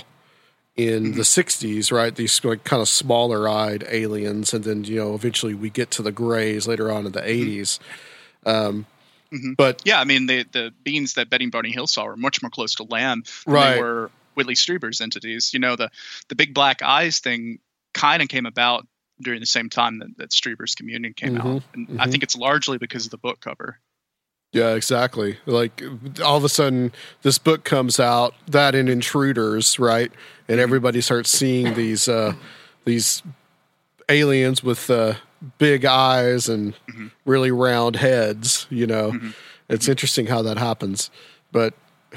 in 0.76 1.04
mm-hmm. 1.04 1.18
the 1.18 1.24
60s, 1.24 1.92
right? 1.92 2.16
These 2.16 2.44
like 2.44 2.64
kind 2.64 2.82
of 2.82 2.88
smaller 2.88 3.48
eyed 3.48 3.84
aliens. 3.90 4.54
And 4.54 4.64
then, 4.64 4.84
you 4.84 4.96
know, 4.96 5.14
eventually 5.14 5.54
we 5.54 5.70
get 5.70 5.92
to 5.92 6.02
the 6.02 6.12
grays 6.12 6.68
later 6.68 6.92
on 6.92 7.06
in 7.06 7.12
the 7.12 7.22
80s. 7.22 7.80
Mm-hmm. 8.46 8.50
Um, 8.50 8.86
Mm-hmm. 9.34 9.54
But 9.54 9.82
yeah, 9.86 10.00
I 10.00 10.04
mean 10.04 10.26
the 10.26 10.44
the 10.52 10.74
beings 10.84 11.14
that 11.14 11.30
Betty 11.30 11.46
and 11.46 11.52
Barney 11.52 11.72
Hill 11.72 11.88
saw 11.88 12.06
were 12.06 12.18
much 12.18 12.42
more 12.42 12.50
close 12.50 12.76
to 12.76 12.84
Lam 12.84 13.24
than 13.46 13.54
right. 13.54 13.76
they 13.76 13.82
were 13.82 14.12
Whitley 14.34 14.56
Strieber's 14.56 15.00
entities. 15.00 15.54
You 15.54 15.60
know, 15.60 15.76
the 15.76 15.90
the 16.28 16.36
big 16.36 16.54
black 16.54 16.82
eyes 16.82 17.20
thing 17.20 17.60
kind 17.94 18.22
of 18.22 18.28
came 18.28 18.46
about 18.46 18.88
during 19.22 19.40
the 19.40 19.46
same 19.46 19.70
time 19.70 20.00
that, 20.00 20.18
that 20.18 20.32
Strieber's 20.32 20.76
Communion 20.76 21.14
came 21.14 21.36
mm-hmm. 21.36 21.48
out, 21.48 21.64
and 21.74 21.88
mm-hmm. 21.88 22.02
I 22.02 22.08
think 22.08 22.24
it's 22.24 22.36
largely 22.36 22.78
because 22.78 23.06
of 23.06 23.12
the 23.12 23.18
book 23.18 23.40
cover. 23.40 23.80
Yeah, 24.52 24.76
exactly. 24.76 25.38
Like 25.46 25.82
all 26.24 26.36
of 26.36 26.44
a 26.44 26.50
sudden, 26.50 26.92
this 27.22 27.38
book 27.38 27.64
comes 27.64 28.00
out, 28.00 28.34
that 28.48 28.76
in 28.76 28.90
Intruders, 28.90 29.80
right, 29.80 30.12
and 30.48 30.56
mm-hmm. 30.56 30.60
everybody 30.60 31.00
starts 31.00 31.30
seeing 31.30 31.74
these 31.74 32.10
uh, 32.10 32.34
these 32.84 33.24
aliens 34.10 34.62
with 34.62 34.90
uh, 34.90 35.14
big 35.58 35.86
eyes 35.86 36.50
and 36.50 36.74
mm-hmm. 36.74 37.08
really 37.26 37.52
round 37.52 37.96
heads. 37.96 38.68
You 38.70 38.88
know, 38.88 39.12
mm-hmm. 39.12 39.30
it's 39.70 39.88
interesting 39.88 40.26
how 40.26 40.42
that 40.42 40.58
happens, 40.58 41.10
but 41.54 41.74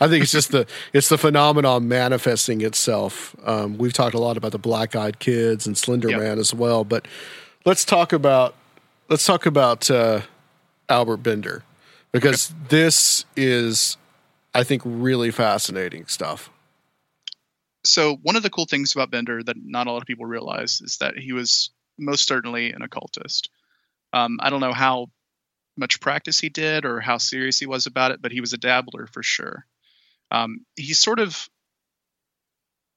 I 0.00 0.08
think 0.08 0.22
it's 0.22 0.32
just 0.32 0.52
the 0.52 0.66
it's 0.94 1.10
the 1.10 1.18
phenomenon 1.18 1.88
manifesting 1.88 2.62
itself. 2.62 3.36
Um, 3.44 3.76
we've 3.76 3.92
talked 3.92 4.14
a 4.14 4.18
lot 4.18 4.38
about 4.38 4.52
the 4.52 4.58
black 4.58 4.96
eyed 4.96 5.18
kids 5.18 5.66
and 5.66 5.76
Slender 5.76 6.08
yep. 6.08 6.20
Man 6.20 6.38
as 6.38 6.54
well, 6.54 6.84
but 6.84 7.06
let's 7.66 7.84
talk 7.84 8.14
about 8.14 8.54
let's 9.10 9.26
talk 9.26 9.44
about 9.44 9.90
uh, 9.90 10.22
Albert 10.90 11.18
Bender 11.18 11.64
because 12.12 12.52
this 12.68 13.24
is, 13.36 13.96
I 14.54 14.64
think, 14.64 14.82
really 14.84 15.30
fascinating 15.30 16.06
stuff. 16.06 16.50
So 17.84 18.16
one 18.16 18.36
of 18.36 18.42
the 18.42 18.50
cool 18.50 18.66
things 18.66 18.92
about 18.94 19.10
Bender 19.10 19.42
that 19.42 19.56
not 19.56 19.86
a 19.86 19.92
lot 19.92 20.02
of 20.02 20.06
people 20.06 20.26
realize 20.26 20.80
is 20.82 20.98
that 20.98 21.16
he 21.16 21.32
was 21.32 21.70
most 21.98 22.26
certainly 22.26 22.72
an 22.72 22.82
occultist. 22.82 23.48
Um, 24.12 24.38
I 24.40 24.50
don't 24.50 24.60
know 24.60 24.72
how 24.72 25.06
much 25.76 26.00
practice 26.00 26.38
he 26.38 26.48
did 26.48 26.84
or 26.84 27.00
how 27.00 27.18
serious 27.18 27.58
he 27.58 27.66
was 27.66 27.86
about 27.86 28.10
it, 28.10 28.20
but 28.20 28.32
he 28.32 28.40
was 28.40 28.52
a 28.52 28.58
dabbler 28.58 29.06
for 29.06 29.22
sure. 29.22 29.66
Um, 30.30 30.66
he 30.76 30.92
sort 30.92 31.20
of 31.20 31.48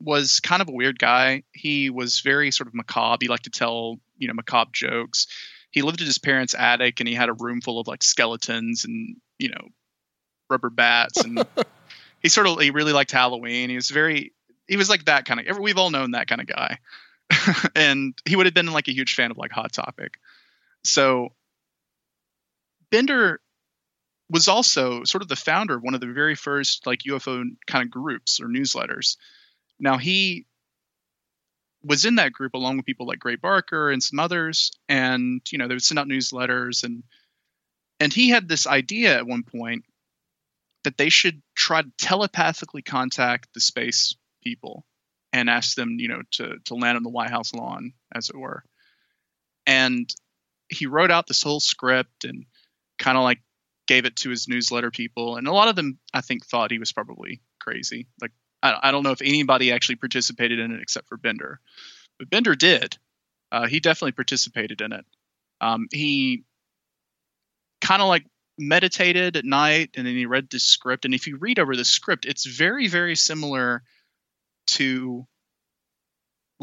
was 0.01 0.39
kind 0.41 0.61
of 0.61 0.67
a 0.67 0.73
weird 0.73 0.99
guy. 0.99 1.43
He 1.53 1.89
was 1.89 2.19
very 2.19 2.51
sort 2.51 2.67
of 2.67 2.73
macabre. 2.73 3.23
He 3.23 3.29
liked 3.29 3.45
to 3.45 3.49
tell, 3.49 3.99
you 4.17 4.27
know, 4.27 4.33
macabre 4.33 4.71
jokes. 4.73 5.27
He 5.74 5.82
lived 5.82 5.99
in 5.99 6.07
his 6.07 6.19
parents' 6.19 6.53
attic 6.53 6.99
and 7.01 7.09
he 7.09 7.15
had 7.15 7.30
a 7.30 7.34
room 7.34 7.59
full 7.59 7.80
of 7.80 7.88
like 7.88 8.03
skeletons 8.03 8.86
and, 8.86 9.17
you 9.39 9.49
know, 9.49 9.67
rubber 10.49 10.69
bats 10.69 11.24
and 11.24 11.45
he 12.21 12.30
sort 12.30 12.47
of 12.47 12.61
he 12.61 12.69
really 12.69 12.93
liked 12.93 13.11
Halloween. 13.11 13.69
He 13.69 13.76
was 13.76 13.89
very 13.89 14.34
he 14.67 14.78
was 14.78 14.88
like 14.88 15.05
that 15.05 15.26
kind 15.26 15.45
of 15.45 15.57
we've 15.57 15.78
all 15.78 15.89
known 15.89 16.11
that 16.11 16.28
kind 16.28 16.39
of 16.39 16.47
guy. 16.47 16.78
and 17.76 18.13
he 18.24 18.36
would 18.36 18.45
have 18.45 18.53
been 18.53 18.71
like 18.71 18.88
a 18.88 18.93
huge 18.93 19.15
fan 19.15 19.32
of 19.32 19.38
like 19.38 19.51
Hot 19.51 19.74
Topic. 19.74 20.19
So 20.84 21.34
Bender 22.91 23.41
was 24.30 24.47
also 24.47 25.03
sort 25.05 25.24
of 25.24 25.28
the 25.28 25.36
founder 25.36 25.76
of 25.76 25.82
one 25.82 25.95
of 25.95 26.01
the 26.01 26.07
very 26.07 26.36
first 26.36 26.86
like 26.86 26.99
UFO 26.99 27.45
kind 27.65 27.84
of 27.84 27.89
groups 27.89 28.39
or 28.39 28.45
newsletters. 28.45 29.17
Now 29.80 29.97
he 29.97 30.45
was 31.84 32.05
in 32.05 32.15
that 32.15 32.34
group 32.34 32.53
along 32.53 32.77
with 32.77 32.86
people 32.86 33.07
like 33.07 33.19
Gray 33.19 33.36
Barker 33.36 33.91
and 33.91 34.01
some 34.01 34.19
others, 34.19 34.71
and 34.88 35.41
you 35.51 35.57
know 35.57 35.67
they 35.67 35.75
would 35.75 35.84
send 35.84 35.99
out 35.99 36.07
newsletters 36.07 36.84
and 36.84 37.03
and 37.99 38.11
he 38.11 38.29
had 38.29 38.47
this 38.47 38.67
idea 38.67 39.15
at 39.15 39.27
one 39.27 39.43
point 39.43 39.86
that 40.84 40.97
they 40.97 41.09
should 41.09 41.41
try 41.55 41.81
to 41.81 41.91
telepathically 41.97 42.81
contact 42.81 43.53
the 43.53 43.61
space 43.61 44.15
people 44.43 44.86
and 45.31 45.49
ask 45.49 45.75
them, 45.75 45.97
you 45.99 46.07
know, 46.07 46.21
to 46.31 46.57
to 46.65 46.75
land 46.75 46.97
on 46.97 47.03
the 47.03 47.09
White 47.09 47.29
House 47.29 47.53
lawn, 47.53 47.93
as 48.13 48.29
it 48.29 48.38
were. 48.38 48.63
And 49.65 50.13
he 50.69 50.86
wrote 50.86 51.11
out 51.11 51.27
this 51.27 51.43
whole 51.43 51.59
script 51.59 52.25
and 52.25 52.45
kind 52.99 53.17
of 53.17 53.23
like 53.23 53.41
gave 53.88 54.05
it 54.05 54.15
to 54.17 54.29
his 54.29 54.47
newsletter 54.47 54.91
people, 54.91 55.38
and 55.38 55.47
a 55.47 55.53
lot 55.53 55.67
of 55.67 55.75
them, 55.75 55.97
I 56.13 56.21
think, 56.21 56.45
thought 56.45 56.71
he 56.71 56.79
was 56.79 56.91
probably 56.91 57.41
crazy. 57.59 58.07
Like 58.21 58.31
I, 58.64 58.80
I 58.84 58.91
don't 58.91 59.03
know 59.03 59.11
if 59.11 59.22
anybody 59.22 59.72
actually 59.72 59.97
participated 59.97 60.57
in 60.57 60.72
it 60.72 60.82
except 60.82 61.07
for 61.07 61.18
Bender, 61.18 61.59
but 62.18 62.30
Bender 62.30 62.55
did. 62.55 62.97
Uh, 63.51 63.68
he 63.68 63.80
definitely 63.80 64.14
participated 64.14 64.82
in 64.82 64.93
it. 64.93 65.05
Um, 65.61 65.88
he 65.91 66.43
kind 67.82 68.01
of 68.01 68.07
like 68.07 68.26
meditated 68.57 69.38
at 69.38 69.45
night 69.45 69.91
and 69.95 70.07
then 70.07 70.16
he 70.16 70.26
read 70.26 70.49
the 70.49 70.59
script 70.59 71.05
and 71.05 71.14
if 71.14 71.28
you 71.28 71.38
read 71.38 71.57
over 71.57 71.76
the 71.76 71.84
script 71.84 72.26
it's 72.26 72.45
very 72.45 72.88
very 72.88 73.16
similar 73.16 73.82
to 74.68 75.26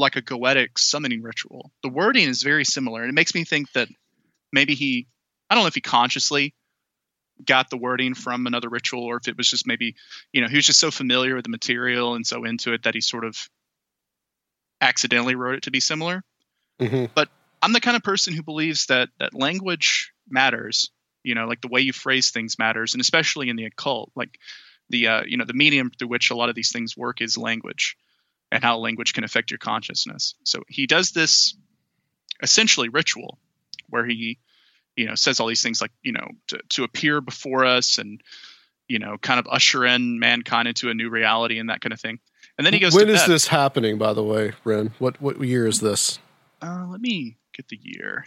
like 0.00 0.16
a 0.16 0.22
goetic 0.22 0.78
summoning 0.78 1.22
ritual. 1.22 1.70
The 1.82 1.88
wording 1.88 2.28
is 2.28 2.42
very 2.42 2.64
similar, 2.64 3.02
and 3.02 3.10
it 3.10 3.14
makes 3.14 3.34
me 3.34 3.44
think 3.44 3.70
that 3.72 3.88
maybe 4.52 4.74
he, 4.74 5.06
I 5.48 5.54
don't 5.54 5.64
know 5.64 5.68
if 5.68 5.74
he 5.74 5.80
consciously 5.80 6.54
got 7.44 7.70
the 7.70 7.76
wording 7.76 8.14
from 8.14 8.46
another 8.46 8.68
ritual 8.68 9.04
or 9.04 9.16
if 9.16 9.28
it 9.28 9.36
was 9.36 9.48
just 9.48 9.66
maybe, 9.66 9.96
you 10.32 10.40
know, 10.40 10.48
he 10.48 10.56
was 10.56 10.66
just 10.66 10.80
so 10.80 10.90
familiar 10.90 11.34
with 11.34 11.44
the 11.44 11.50
material 11.50 12.14
and 12.14 12.26
so 12.26 12.44
into 12.44 12.72
it 12.72 12.84
that 12.84 12.94
he 12.94 13.00
sort 13.00 13.24
of 13.24 13.48
accidentally 14.80 15.34
wrote 15.34 15.56
it 15.56 15.62
to 15.62 15.70
be 15.70 15.80
similar. 15.80 16.22
Mm-hmm. 16.80 17.06
But 17.14 17.28
I'm 17.62 17.72
the 17.72 17.80
kind 17.80 17.96
of 17.96 18.02
person 18.02 18.34
who 18.34 18.42
believes 18.42 18.86
that 18.86 19.08
that 19.18 19.34
language 19.34 20.12
matters, 20.28 20.90
you 21.22 21.34
know, 21.34 21.46
like 21.46 21.60
the 21.60 21.68
way 21.68 21.80
you 21.80 21.92
phrase 21.92 22.30
things 22.30 22.58
matters, 22.58 22.94
and 22.94 23.00
especially 23.00 23.48
in 23.50 23.56
the 23.56 23.66
occult, 23.66 24.10
like 24.14 24.38
the 24.90 25.06
uh, 25.06 25.22
you 25.26 25.36
know 25.36 25.44
the 25.44 25.54
medium 25.54 25.90
through 25.90 26.08
which 26.08 26.30
a 26.30 26.36
lot 26.36 26.50
of 26.50 26.54
these 26.54 26.72
things 26.72 26.96
work 26.96 27.22
is 27.22 27.38
language 27.38 27.96
and 28.52 28.62
how 28.62 28.78
language 28.78 29.14
can 29.14 29.24
affect 29.24 29.50
your 29.50 29.58
consciousness 29.58 30.34
so 30.44 30.62
he 30.68 30.86
does 30.86 31.12
this 31.12 31.54
essentially 32.42 32.88
ritual 32.88 33.38
where 33.88 34.04
he 34.04 34.38
you 35.00 35.06
know 35.06 35.14
says 35.14 35.40
all 35.40 35.46
these 35.46 35.62
things 35.62 35.80
like 35.80 35.92
you 36.02 36.12
know 36.12 36.28
to, 36.48 36.60
to 36.68 36.84
appear 36.84 37.20
before 37.20 37.64
us 37.64 37.98
and 37.98 38.22
you 38.88 38.98
know 38.98 39.16
kind 39.18 39.40
of 39.40 39.46
usher 39.50 39.84
in 39.84 40.18
mankind 40.18 40.68
into 40.68 40.90
a 40.90 40.94
new 40.94 41.10
reality 41.10 41.58
and 41.58 41.70
that 41.70 41.80
kind 41.80 41.92
of 41.92 42.00
thing 42.00 42.18
and 42.58 42.66
then 42.66 42.72
he 42.72 42.78
goes 42.78 42.94
when 42.94 43.08
is 43.08 43.26
this 43.26 43.46
happening 43.46 43.98
by 43.98 44.12
the 44.12 44.22
way 44.22 44.52
ren 44.64 44.92
what 44.98 45.20
what 45.20 45.40
year 45.40 45.66
is 45.66 45.80
this 45.80 46.18
uh, 46.62 46.86
let 46.88 47.00
me 47.00 47.36
get 47.54 47.68
the 47.68 47.78
year 47.82 48.26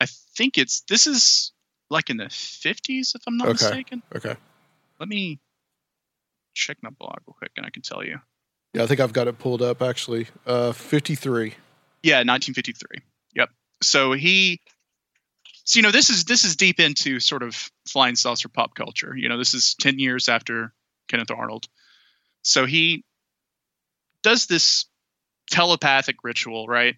i 0.00 0.06
think 0.36 0.58
it's 0.58 0.82
this 0.88 1.06
is 1.06 1.52
like 1.90 2.10
in 2.10 2.16
the 2.16 2.24
50s 2.24 3.14
if 3.14 3.22
i'm 3.26 3.36
not 3.36 3.48
okay. 3.48 3.52
mistaken 3.52 4.02
okay 4.14 4.36
let 5.00 5.08
me 5.08 5.38
check 6.54 6.78
my 6.82 6.90
blog 6.90 7.18
real 7.26 7.34
quick 7.38 7.52
and 7.56 7.66
I 7.66 7.70
can 7.70 7.82
tell 7.82 8.04
you. 8.04 8.20
Yeah, 8.72 8.84
I 8.84 8.86
think 8.86 9.00
I've 9.00 9.12
got 9.12 9.28
it 9.28 9.38
pulled 9.38 9.62
up 9.62 9.82
actually. 9.82 10.28
Uh, 10.46 10.72
53. 10.72 11.54
Yeah, 12.02 12.16
1953. 12.16 13.00
Yep. 13.34 13.50
So 13.82 14.12
he 14.12 14.60
so 15.64 15.78
you 15.78 15.82
know 15.82 15.90
this 15.90 16.10
is 16.10 16.24
this 16.24 16.44
is 16.44 16.56
deep 16.56 16.80
into 16.80 17.20
sort 17.20 17.42
of 17.42 17.70
flying 17.88 18.16
saucer 18.16 18.48
pop 18.48 18.74
culture. 18.74 19.14
You 19.16 19.28
know, 19.28 19.38
this 19.38 19.54
is 19.54 19.74
10 19.80 19.98
years 19.98 20.28
after 20.28 20.72
Kenneth 21.08 21.30
Arnold. 21.30 21.66
So 22.42 22.66
he 22.66 23.04
does 24.22 24.46
this 24.46 24.86
telepathic 25.50 26.16
ritual, 26.22 26.66
right? 26.66 26.96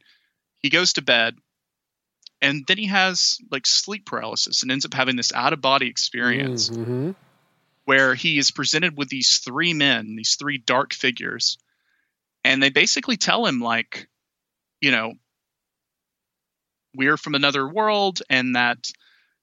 He 0.59 0.71
goes 0.71 0.95
to 0.95 1.03
bed 1.03 1.37
and 2.43 2.64
then 2.67 2.79
he 2.79 2.87
has 2.87 3.39
like 3.51 3.67
sleep 3.67 4.07
paralysis 4.07 4.62
and 4.62 4.71
ends 4.71 4.85
up 4.85 4.95
having 4.95 5.17
this 5.17 5.33
out 5.33 5.53
of 5.53 5.61
body 5.61 5.89
experience. 5.89 6.69
Mm-hmm 6.69 7.12
where 7.87 8.17
he 8.17 8.37
is 8.37 8.51
presented 8.51 8.99
with 8.99 9.09
these 9.09 9.39
three 9.39 9.73
men, 9.73 10.17
these 10.17 10.35
three 10.35 10.59
dark 10.59 10.93
figures, 10.93 11.57
and 12.45 12.61
they 12.61 12.69
basically 12.69 13.17
tell 13.17 13.47
him 13.47 13.61
like, 13.61 14.09
you 14.81 14.91
know, 14.91 15.14
we're 16.97 17.16
from 17.16 17.34
another 17.34 17.68
world, 17.68 18.22
and 18.30 18.57
that 18.57 18.90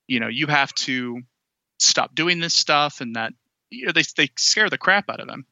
you 0.08 0.20
know 0.20 0.28
you 0.28 0.48
have 0.48 0.74
to 0.76 1.22
stop 1.80 2.16
doing 2.16 2.40
this 2.40 2.54
stuff, 2.54 3.02
and 3.02 3.16
that 3.16 3.34
you 3.70 3.86
know 3.86 3.92
they 3.92 4.04
they 4.18 4.30
scare 4.38 4.70
the 4.70 4.78
crap 4.78 5.10
out 5.10 5.20
of 5.20 5.30
him. 5.30 5.46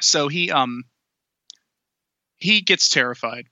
So 0.00 0.28
he 0.28 0.50
um 0.50 0.84
he 2.36 2.60
gets 2.60 2.88
terrified. 2.88 3.46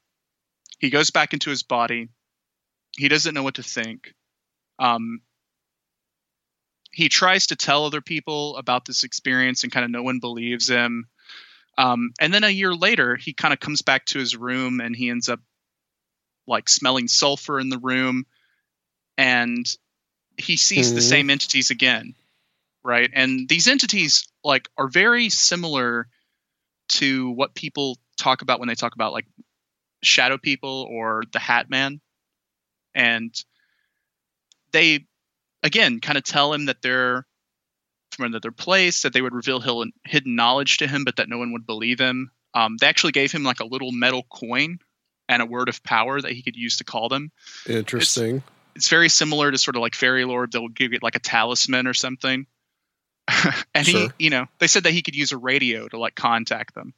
He 0.78 0.90
goes 0.90 1.10
back 1.10 1.32
into 1.32 1.50
his 1.50 1.62
body. 1.62 2.08
He 2.96 3.08
doesn't 3.08 3.34
know 3.34 3.42
what 3.42 3.54
to 3.54 3.62
think. 3.62 4.12
Um, 4.78 5.22
he 6.90 7.08
tries 7.08 7.46
to 7.46 7.56
tell 7.56 7.86
other 7.86 8.02
people 8.02 8.56
about 8.56 8.84
this 8.84 9.04
experience, 9.04 9.62
and 9.62 9.72
kind 9.72 9.84
of 9.84 9.90
no 9.90 10.02
one 10.02 10.18
believes 10.18 10.68
him. 10.68 11.06
Um, 11.78 12.12
and 12.20 12.34
then 12.34 12.44
a 12.44 12.50
year 12.50 12.74
later, 12.74 13.16
he 13.16 13.32
kind 13.32 13.54
of 13.54 13.60
comes 13.60 13.80
back 13.80 14.04
to 14.06 14.18
his 14.18 14.36
room, 14.36 14.80
and 14.80 14.94
he 14.94 15.08
ends 15.08 15.28
up 15.28 15.40
like 16.47 16.68
smelling 16.68 17.09
sulfur 17.09 17.59
in 17.61 17.68
the 17.68 17.78
room, 17.78 18.26
and 19.16 19.66
he 20.36 20.57
sees 20.57 20.93
Mhm. 20.93 20.95
the 20.95 21.03
same 21.03 21.30
entities 21.30 21.70
again, 21.70 22.14
right? 22.82 23.11
And 23.12 23.49
these 23.49 23.68
entities 23.68 24.26
like 24.43 24.68
are 24.76 24.88
very 24.88 25.28
similar 25.28 26.09
to 26.88 27.30
what 27.30 27.55
people 27.55 27.99
talk 28.16 28.43
about 28.43 28.59
when 28.59 28.68
they 28.68 28.74
talk 28.74 28.95
about 28.95 29.12
like 29.12 29.26
shadow 30.03 30.38
people 30.38 30.86
or 30.90 31.22
the 31.32 31.38
Hat 31.38 31.70
Man, 31.70 32.01
and 32.95 33.32
they 34.72 35.07
again 35.62 36.01
kind 36.01 36.18
of 36.18 36.24
tell 36.24 36.53
him 36.53 36.66
that 36.66 36.82
they're 36.82 37.26
from 38.12 38.26
another 38.26 38.51
place, 38.51 39.03
that 39.03 39.12
they 39.12 39.22
would 39.22 39.34
reveal 39.34 39.61
hidden 40.05 40.34
knowledge 40.34 40.78
to 40.78 40.86
him, 40.86 41.05
but 41.05 41.16
that 41.16 41.28
no 41.28 41.38
one 41.38 41.53
would 41.53 41.66
believe 41.66 41.99
him. 41.99 42.30
Um, 42.53 42.76
they 42.76 42.86
actually 42.86 43.12
gave 43.12 43.32
him 43.32 43.43
like 43.43 43.61
a 43.61 43.64
little 43.64 43.93
metal 43.93 44.24
coin 44.28 44.78
and 45.28 45.42
a 45.42 45.46
word 45.46 45.68
of 45.68 45.82
power 45.82 46.20
that 46.20 46.32
he 46.32 46.42
could 46.42 46.56
use 46.56 46.78
to 46.78 46.84
call 46.84 47.08
them. 47.08 47.30
Interesting. 47.68 48.42
It's 48.74 48.88
very 48.88 49.08
similar 49.08 49.50
to 49.50 49.58
sort 49.58 49.76
of 49.76 49.82
like 49.82 49.94
fairy 49.94 50.24
lore. 50.24 50.46
They'll 50.46 50.68
give 50.68 50.92
it 50.92 51.02
like 51.02 51.16
a 51.16 51.20
talisman 51.20 51.86
or 51.86 51.94
something. 51.94 52.46
and 53.74 53.86
he, 53.86 54.08
you 54.18 54.30
know, 54.30 54.46
they 54.58 54.66
said 54.66 54.84
that 54.84 54.92
he 54.92 55.02
could 55.02 55.14
use 55.14 55.32
a 55.32 55.36
radio 55.36 55.88
to 55.88 55.98
like 55.98 56.14
contact 56.14 56.74
them. 56.74 56.94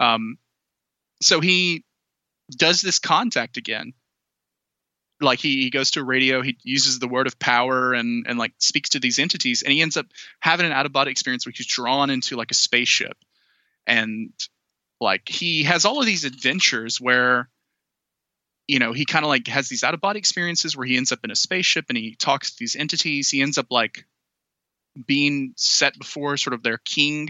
Um, 0.00 0.38
so 1.22 1.40
he 1.40 1.84
does 2.50 2.80
this 2.80 2.98
contact 2.98 3.56
again. 3.56 3.92
Like 5.20 5.38
he, 5.38 5.62
he 5.62 5.70
goes 5.70 5.92
to 5.92 6.00
a 6.00 6.04
radio, 6.04 6.42
he 6.42 6.58
uses 6.62 6.98
the 6.98 7.08
word 7.08 7.26
of 7.26 7.38
power 7.38 7.94
and 7.94 8.26
and 8.28 8.38
like 8.38 8.52
speaks 8.58 8.90
to 8.90 9.00
these 9.00 9.18
entities, 9.18 9.62
and 9.62 9.72
he 9.72 9.80
ends 9.80 9.96
up 9.96 10.06
having 10.40 10.66
an 10.66 10.72
out 10.72 10.84
of 10.84 10.92
body 10.92 11.10
experience 11.10 11.46
where 11.46 11.54
he's 11.56 11.66
drawn 11.66 12.10
into 12.10 12.36
like 12.36 12.50
a 12.50 12.54
spaceship, 12.54 13.16
and 13.86 14.30
like 15.00 15.28
he 15.28 15.64
has 15.64 15.84
all 15.84 16.00
of 16.00 16.06
these 16.06 16.24
adventures 16.24 17.00
where 17.00 17.48
you 18.66 18.78
know 18.78 18.92
he 18.92 19.04
kind 19.04 19.24
of 19.24 19.28
like 19.28 19.46
has 19.48 19.68
these 19.68 19.84
out 19.84 19.94
of 19.94 20.00
body 20.00 20.18
experiences 20.18 20.76
where 20.76 20.86
he 20.86 20.96
ends 20.96 21.12
up 21.12 21.20
in 21.24 21.30
a 21.30 21.36
spaceship 21.36 21.86
and 21.88 21.98
he 21.98 22.14
talks 22.16 22.50
to 22.50 22.56
these 22.58 22.76
entities 22.76 23.30
he 23.30 23.42
ends 23.42 23.58
up 23.58 23.66
like 23.70 24.04
being 25.06 25.52
set 25.56 25.98
before 25.98 26.36
sort 26.36 26.54
of 26.54 26.62
their 26.62 26.78
king 26.78 27.28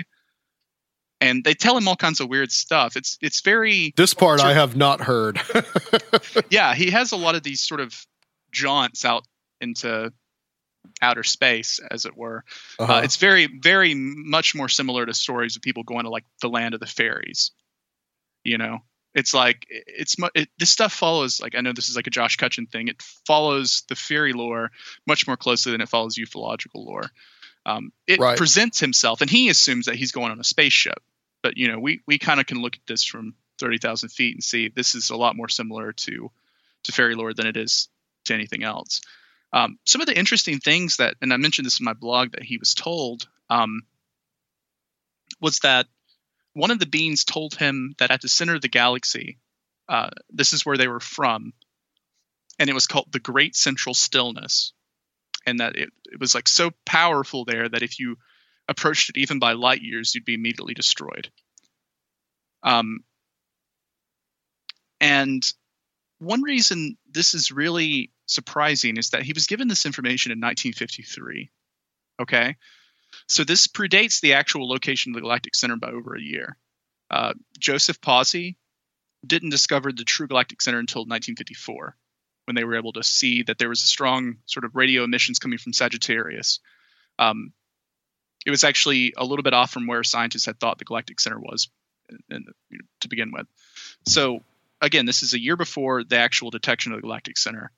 and 1.21 1.43
they 1.45 1.55
tell 1.55 1.77
him 1.77 1.89
all 1.89 1.97
kinds 1.97 2.21
of 2.21 2.29
weird 2.29 2.53
stuff 2.53 2.97
it's 2.97 3.19
it's 3.21 3.41
very 3.41 3.93
This 3.97 4.15
part 4.15 4.41
Sure. 4.41 4.49
I 4.49 4.53
have 4.53 4.77
not 4.77 5.01
heard. 5.01 5.41
yeah 6.51 6.75
he 6.75 6.91
has 6.91 7.13
a 7.13 7.17
lot 7.17 7.35
of 7.35 7.43
these 7.43 7.61
sort 7.61 7.81
of 7.81 8.07
jaunts 8.53 9.05
out 9.05 9.25
into 9.61 10.13
outer 11.03 11.23
space 11.25 11.81
as 11.91 12.07
it 12.07 12.17
were. 12.17 12.45
Uh-huh. 12.79 12.95
uh, 12.95 13.01
it's 13.03 13.17
very 13.17 13.47
very 13.47 13.95
much 13.95 14.55
more 14.55 14.69
similar 14.69 15.07
to 15.07 15.15
stories 15.15 15.57
of 15.57 15.63
people 15.63 15.83
going 15.83 16.05
to 16.05 16.11
like 16.11 16.25
the 16.41 16.49
land 16.49 16.75
of 16.75 16.81
the 16.81 16.87
fairies 16.87 17.51
you 18.47 18.59
know? 18.59 18.79
It's 19.15 19.33
like 19.33 19.67
it's 19.71 20.15
it, 20.35 20.51
this 20.59 20.69
stuff 20.69 20.93
follows 20.93 21.41
like 21.41 21.55
i 21.55 21.63
know 21.63 21.73
this 21.73 21.89
is 21.89 21.97
like 21.97 22.07
a 22.07 22.11
josh 22.11 22.37
cutchin 22.37 22.67
thing. 22.67 22.89
It 22.89 23.01
follows 23.27 23.83
the 23.89 23.97
fairy 23.97 24.35
lore 24.35 24.71
much 25.07 25.27
more 25.27 25.39
closely 25.39 25.73
than 25.73 25.81
it 25.81 25.89
follows 25.89 26.17
ufological 26.17 26.85
lore. 26.85 27.11
Um, 27.65 27.93
it 28.07 28.21
Right. 28.21 28.37
presents 28.37 28.79
himself 28.79 29.23
and 29.23 29.31
he 29.31 29.49
assumes 29.49 29.87
that 29.87 29.95
he's 29.97 30.13
going 30.13 30.33
on 30.33 30.39
a 30.39 30.45
spaceship. 30.45 31.03
But 31.43 31.57
you 31.57 31.69
know 31.69 31.79
we 31.79 32.03
we 32.07 32.19
kind 32.19 32.41
of 32.41 32.47
can 32.47 32.61
look 32.61 32.77
at 32.77 32.87
this 32.87 33.05
from 33.05 33.35
30000 33.59 34.11
feet 34.11 34.35
and 34.35 34.45
see 34.45 34.69
this 34.69 34.95
is 34.95 35.09
a 35.09 35.17
lot 35.17 35.35
more 35.35 35.49
similar 35.49 35.93
to 35.93 36.31
to 36.83 36.93
fairy 36.93 37.15
lore 37.15 37.33
than 37.33 37.47
it 37.47 37.57
is 37.57 37.89
to 38.27 38.35
anything 38.35 38.65
else 38.65 39.01
um, 39.53 39.79
some 39.85 40.01
of 40.01 40.07
the 40.07 40.19
interesting 40.19 40.59
things 40.59 40.97
that, 40.97 41.15
and 41.23 41.33
I 41.33 41.37
mentioned 41.37 41.67
this 41.67 41.81
in 41.81 41.85
my 41.85 41.93
blog 41.93 42.33
that 42.33 42.43
he 42.43 42.59
was 42.59 42.75
told, 42.75 43.29
um, 43.49 43.83
was 45.41 45.61
that 45.61 45.87
one 46.53 46.71
of 46.71 46.79
the 46.79 46.87
beings 46.87 47.25
told 47.25 47.55
him 47.55 47.95
that 47.99 48.11
at 48.11 48.23
the 48.23 48.29
center 48.29 48.55
of 48.55 48.63
the 48.63 48.69
galaxy, 48.69 49.39
uh, 49.89 50.11
this 50.31 50.53
is 50.53 50.65
where 50.65 50.77
they 50.77 50.89
were 50.89 51.01
from, 51.01 51.53
and 52.59 52.71
it 52.71 52.75
was 52.75 52.87
called 52.87 53.13
the 53.13 53.21
Great 53.21 53.55
Central 53.55 53.95
Stillness, 53.95 54.73
and 55.47 55.61
that 55.61 55.77
it, 55.77 55.91
it 56.07 56.19
was 56.19 56.35
like 56.35 56.49
so 56.49 56.71
powerful 56.85 57.45
there 57.45 57.69
that 57.69 57.83
if 57.83 57.99
you 57.99 58.17
approached 58.69 59.11
it 59.11 59.17
even 59.17 59.39
by 59.39 59.53
light 59.53 59.83
years, 59.83 60.15
you'd 60.15 60.25
be 60.25 60.35
immediately 60.35 60.75
destroyed. 60.75 61.29
Um, 62.63 63.05
and 65.01 65.53
one 66.19 66.43
reason 66.43 66.97
this 67.11 67.35
is 67.35 67.53
really 67.53 68.11
surprising 68.27 68.97
is 68.97 69.11
that 69.11 69.23
he 69.23 69.33
was 69.33 69.47
given 69.47 69.69
this 69.69 69.87
information 69.87 70.33
in 70.33 70.39
1953. 70.39 71.51
Okay. 72.21 72.57
So 73.27 73.45
this 73.45 73.67
predates 73.67 74.21
the 74.21 74.35
actual 74.35 74.69
location 74.69 75.13
of 75.13 75.15
the 75.15 75.21
Galactic 75.23 75.55
Center 75.55 75.77
by 75.77 75.91
over 75.91 76.15
a 76.15 76.21
year. 76.21 76.57
Uh, 77.11 77.35
Joseph 77.59 78.01
Pawsey 78.01 78.57
didn't 79.27 79.51
discover 79.51 79.93
the 79.93 80.05
true 80.05 80.27
Galactic 80.27 80.61
Center 80.61 80.79
until 80.79 81.03
1954 81.03 81.97
when 82.47 82.55
they 82.55 82.65
were 82.65 82.77
able 82.77 82.93
to 82.93 83.03
see 83.03 83.43
that 83.43 83.59
there 83.59 83.69
was 83.69 83.83
a 83.83 83.87
strong 83.87 84.37
sort 84.47 84.65
of 84.65 84.77
radio 84.77 85.05
emissions 85.05 85.39
coming 85.39 85.59
from 85.59 85.73
Sagittarius. 85.73 86.61
Um, 87.19 87.53
it 88.45 88.51
was 88.51 88.63
actually 88.63 89.15
a 89.17 89.25
little 89.25 89.43
bit 89.43 89.55
off 89.55 89.73
from 89.73 89.87
where 89.87 90.05
scientists 90.05 90.47
had 90.47 90.61
thought 90.61 90.79
the 90.79 90.85
Galactic 90.85 91.19
Center 91.19 91.41
was 91.41 91.69
in, 92.09 92.19
in, 92.71 92.79
to 93.01 93.09
begin 93.09 93.33
with. 93.33 93.47
So 94.07 94.41
again, 94.81 95.07
this 95.07 95.23
is 95.23 95.35
a 95.35 95.41
year 95.41 95.57
before 95.57 96.05
the 96.05 96.19
actual 96.19 96.51
detection 96.51 96.93
of 96.93 96.99
the 96.99 97.03
Galactic 97.03 97.37
Center. 97.37 97.73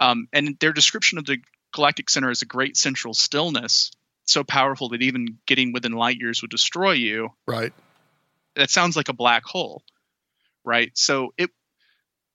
Um, 0.00 0.28
and 0.32 0.56
their 0.58 0.72
description 0.72 1.18
of 1.18 1.26
the 1.26 1.38
Galactic 1.72 2.10
Center 2.10 2.30
as 2.30 2.42
a 2.42 2.46
great 2.46 2.76
central 2.76 3.14
stillness, 3.14 3.92
so 4.24 4.42
powerful 4.42 4.88
that 4.88 5.02
even 5.02 5.38
getting 5.46 5.72
within 5.72 5.92
light 5.92 6.16
years 6.16 6.42
would 6.42 6.50
destroy 6.50 6.92
you. 6.92 7.30
right. 7.46 7.72
That 8.56 8.70
sounds 8.70 8.96
like 8.96 9.08
a 9.08 9.14
black 9.14 9.44
hole, 9.44 9.84
right? 10.64 10.90
So 10.94 11.32
it, 11.38 11.50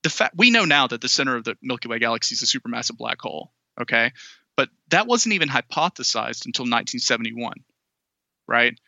the 0.01 0.09
fact 0.09 0.35
we 0.37 0.49
know 0.49 0.63
now 0.63 0.87
that 0.87 1.01
the 1.01 1.09
center 1.09 1.35
of 1.35 1.43
the 1.43 1.57
Milky 1.61 1.89
Way 1.89 1.99
galaxy 1.99 2.33
is 2.33 2.41
a 2.41 2.45
supermassive 2.45 2.97
black 2.97 3.19
hole. 3.19 3.51
Okay, 3.81 4.13
but 4.55 4.69
that 4.89 5.07
wasn't 5.07 5.33
even 5.33 5.49
hypothesized 5.49 6.45
until 6.45 6.63
1971, 6.63 7.53
right? 8.47 8.79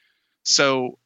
So 0.43 0.99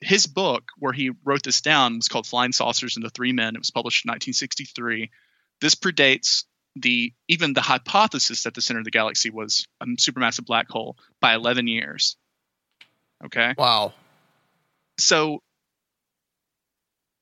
his 0.00 0.26
book, 0.26 0.70
where 0.78 0.94
he 0.94 1.10
wrote 1.24 1.42
this 1.42 1.60
down, 1.60 1.96
was 1.96 2.08
called 2.08 2.26
Flying 2.26 2.52
Saucers 2.52 2.96
and 2.96 3.04
the 3.04 3.10
Three 3.10 3.32
Men. 3.32 3.54
It 3.54 3.60
was 3.60 3.70
published 3.70 4.06
in 4.06 4.10
1963. 4.10 5.10
This 5.60 5.74
predates 5.74 6.44
the 6.76 7.12
even 7.28 7.52
the 7.52 7.60
hypothesis 7.60 8.44
that 8.44 8.54
the 8.54 8.60
center 8.62 8.78
of 8.80 8.84
the 8.84 8.90
galaxy 8.90 9.30
was 9.30 9.66
a 9.80 9.86
supermassive 9.86 10.46
black 10.46 10.68
hole 10.68 10.96
by 11.20 11.34
11 11.34 11.66
years. 11.66 12.16
Okay. 13.24 13.54
Wow. 13.58 13.92
So 14.98 15.42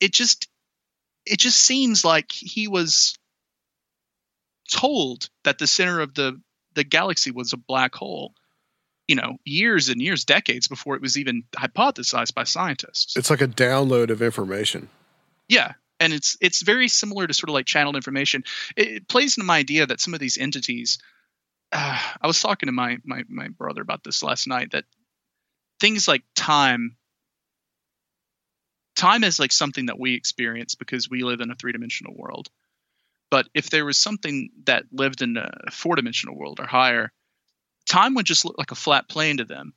it 0.00 0.12
just 0.12 0.48
it 1.26 1.38
just 1.38 1.58
seems 1.58 2.04
like 2.04 2.30
he 2.32 2.68
was 2.68 3.16
told 4.70 5.28
that 5.44 5.58
the 5.58 5.66
center 5.66 6.00
of 6.00 6.14
the 6.14 6.40
the 6.74 6.84
galaxy 6.84 7.30
was 7.30 7.52
a 7.52 7.56
black 7.56 7.94
hole 7.94 8.34
you 9.06 9.14
know 9.16 9.38
years 9.44 9.88
and 9.88 10.00
years 10.02 10.24
decades 10.24 10.68
before 10.68 10.94
it 10.94 11.00
was 11.02 11.16
even 11.16 11.42
hypothesized 11.56 12.34
by 12.34 12.44
scientists 12.44 13.16
It's 13.16 13.30
like 13.30 13.40
a 13.40 13.48
download 13.48 14.10
of 14.10 14.20
information. 14.20 14.88
yeah 15.48 15.72
and 16.00 16.12
it's 16.12 16.36
it's 16.40 16.62
very 16.62 16.88
similar 16.88 17.26
to 17.26 17.34
sort 17.34 17.48
of 17.48 17.54
like 17.54 17.66
channeled 17.66 17.96
information 17.96 18.44
it, 18.76 18.88
it 18.88 19.08
plays 19.08 19.36
into 19.36 19.46
my 19.46 19.58
idea 19.58 19.86
that 19.86 20.00
some 20.00 20.14
of 20.14 20.20
these 20.20 20.38
entities 20.38 20.98
uh, 21.72 21.98
i 22.20 22.26
was 22.26 22.40
talking 22.40 22.66
to 22.66 22.72
my, 22.72 22.98
my 23.04 23.22
my 23.28 23.48
brother 23.48 23.82
about 23.82 24.04
this 24.04 24.22
last 24.22 24.46
night 24.46 24.72
that 24.72 24.84
things 25.80 26.08
like 26.08 26.22
time 26.34 26.96
time 28.98 29.24
is 29.24 29.38
like 29.38 29.52
something 29.52 29.86
that 29.86 29.98
we 29.98 30.14
experience 30.14 30.74
because 30.74 31.08
we 31.08 31.22
live 31.22 31.40
in 31.40 31.50
a 31.50 31.54
three-dimensional 31.54 32.14
world. 32.14 32.50
But 33.30 33.48
if 33.54 33.70
there 33.70 33.84
was 33.84 33.96
something 33.96 34.50
that 34.64 34.84
lived 34.92 35.22
in 35.22 35.36
a 35.36 35.70
four-dimensional 35.70 36.36
world 36.36 36.60
or 36.60 36.66
higher 36.66 37.12
time 37.88 38.14
would 38.14 38.26
just 38.26 38.44
look 38.44 38.58
like 38.58 38.72
a 38.72 38.76
flat 38.76 39.08
plane 39.08 39.38
to 39.38 39.44
them. 39.44 39.72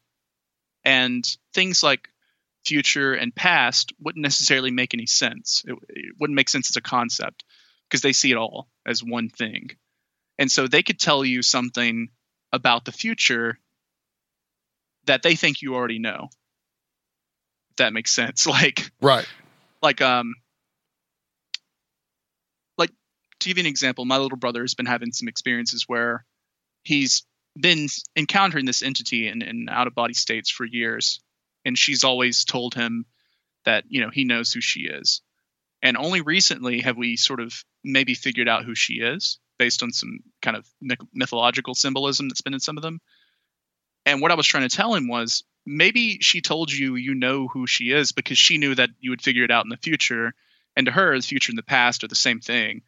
And 0.83 1.23
things 1.53 1.83
like 1.83 2.09
future 2.65 3.13
and 3.13 3.33
past 3.33 3.93
wouldn't 3.99 4.21
necessarily 4.21 4.71
make 4.71 4.93
any 4.93 5.05
sense 5.07 5.63
it, 5.67 5.75
it 5.89 6.15
wouldn't 6.19 6.35
make 6.35 6.49
sense 6.49 6.69
as 6.69 6.75
a 6.75 6.81
concept 6.81 7.43
because 7.89 8.01
they 8.01 8.13
see 8.13 8.31
it 8.31 8.37
all 8.37 8.67
as 8.85 9.03
one 9.03 9.29
thing 9.29 9.71
and 10.37 10.51
so 10.51 10.67
they 10.67 10.81
could 10.83 10.99
tell 10.99 11.23
you 11.23 11.41
something 11.41 12.09
about 12.51 12.85
the 12.85 12.91
future 12.91 13.59
that 15.05 15.23
they 15.23 15.35
think 15.35 15.61
you 15.61 15.75
already 15.75 15.99
know. 15.99 16.29
If 17.71 17.77
that 17.77 17.93
makes 17.93 18.11
sense. 18.11 18.47
Like 18.47 18.91
Right. 19.01 19.27
like 19.81 20.01
um 20.01 20.33
like 22.77 22.91
to 23.39 23.49
give 23.49 23.57
you 23.57 23.61
an 23.61 23.67
example, 23.67 24.05
my 24.05 24.17
little 24.17 24.37
brother 24.37 24.61
has 24.61 24.73
been 24.73 24.85
having 24.85 25.11
some 25.11 25.27
experiences 25.27 25.85
where 25.87 26.25
he's 26.83 27.25
been 27.55 27.87
encountering 28.15 28.65
this 28.65 28.81
entity 28.81 29.27
in, 29.27 29.41
in 29.41 29.67
out 29.69 29.87
of 29.87 29.93
body 29.93 30.13
states 30.13 30.49
for 30.49 30.65
years. 30.65 31.19
And 31.65 31.77
she's 31.77 32.03
always 32.03 32.45
told 32.45 32.73
him 32.73 33.05
that, 33.65 33.85
you 33.89 34.01
know, 34.01 34.09
he 34.09 34.23
knows 34.23 34.51
who 34.51 34.61
she 34.61 34.81
is. 34.81 35.21
And 35.81 35.97
only 35.97 36.21
recently 36.21 36.81
have 36.81 36.97
we 36.97 37.17
sort 37.17 37.39
of 37.39 37.63
maybe 37.83 38.13
figured 38.13 38.47
out 38.47 38.65
who 38.65 38.75
she 38.75 38.95
is 38.95 39.39
based 39.57 39.83
on 39.83 39.91
some 39.91 40.19
kind 40.41 40.57
of 40.57 40.67
mythological 41.13 41.75
symbolism 41.75 42.27
that's 42.27 42.41
been 42.41 42.53
in 42.53 42.59
some 42.59 42.77
of 42.77 42.83
them. 42.83 42.99
And 44.05 44.21
what 44.21 44.31
I 44.31 44.35
was 44.35 44.47
trying 44.47 44.67
to 44.67 44.75
tell 44.75 44.95
him 44.95 45.07
was 45.07 45.43
maybe 45.65 46.19
she 46.19 46.41
told 46.41 46.71
you 46.71 46.95
you 46.95 47.13
know 47.13 47.47
who 47.47 47.67
she 47.67 47.91
is 47.91 48.11
because 48.11 48.37
she 48.37 48.57
knew 48.57 48.73
that 48.75 48.89
you 48.99 49.11
would 49.11 49.21
figure 49.21 49.43
it 49.43 49.51
out 49.51 49.65
in 49.65 49.69
the 49.69 49.77
future. 49.77 50.33
And 50.75 50.85
to 50.85 50.91
her, 50.91 51.15
the 51.15 51.21
future 51.21 51.51
and 51.51 51.57
the 51.57 51.63
past 51.63 52.03
are 52.03 52.07
the 52.07 52.15
same 52.15 52.39
thing. 52.39 52.81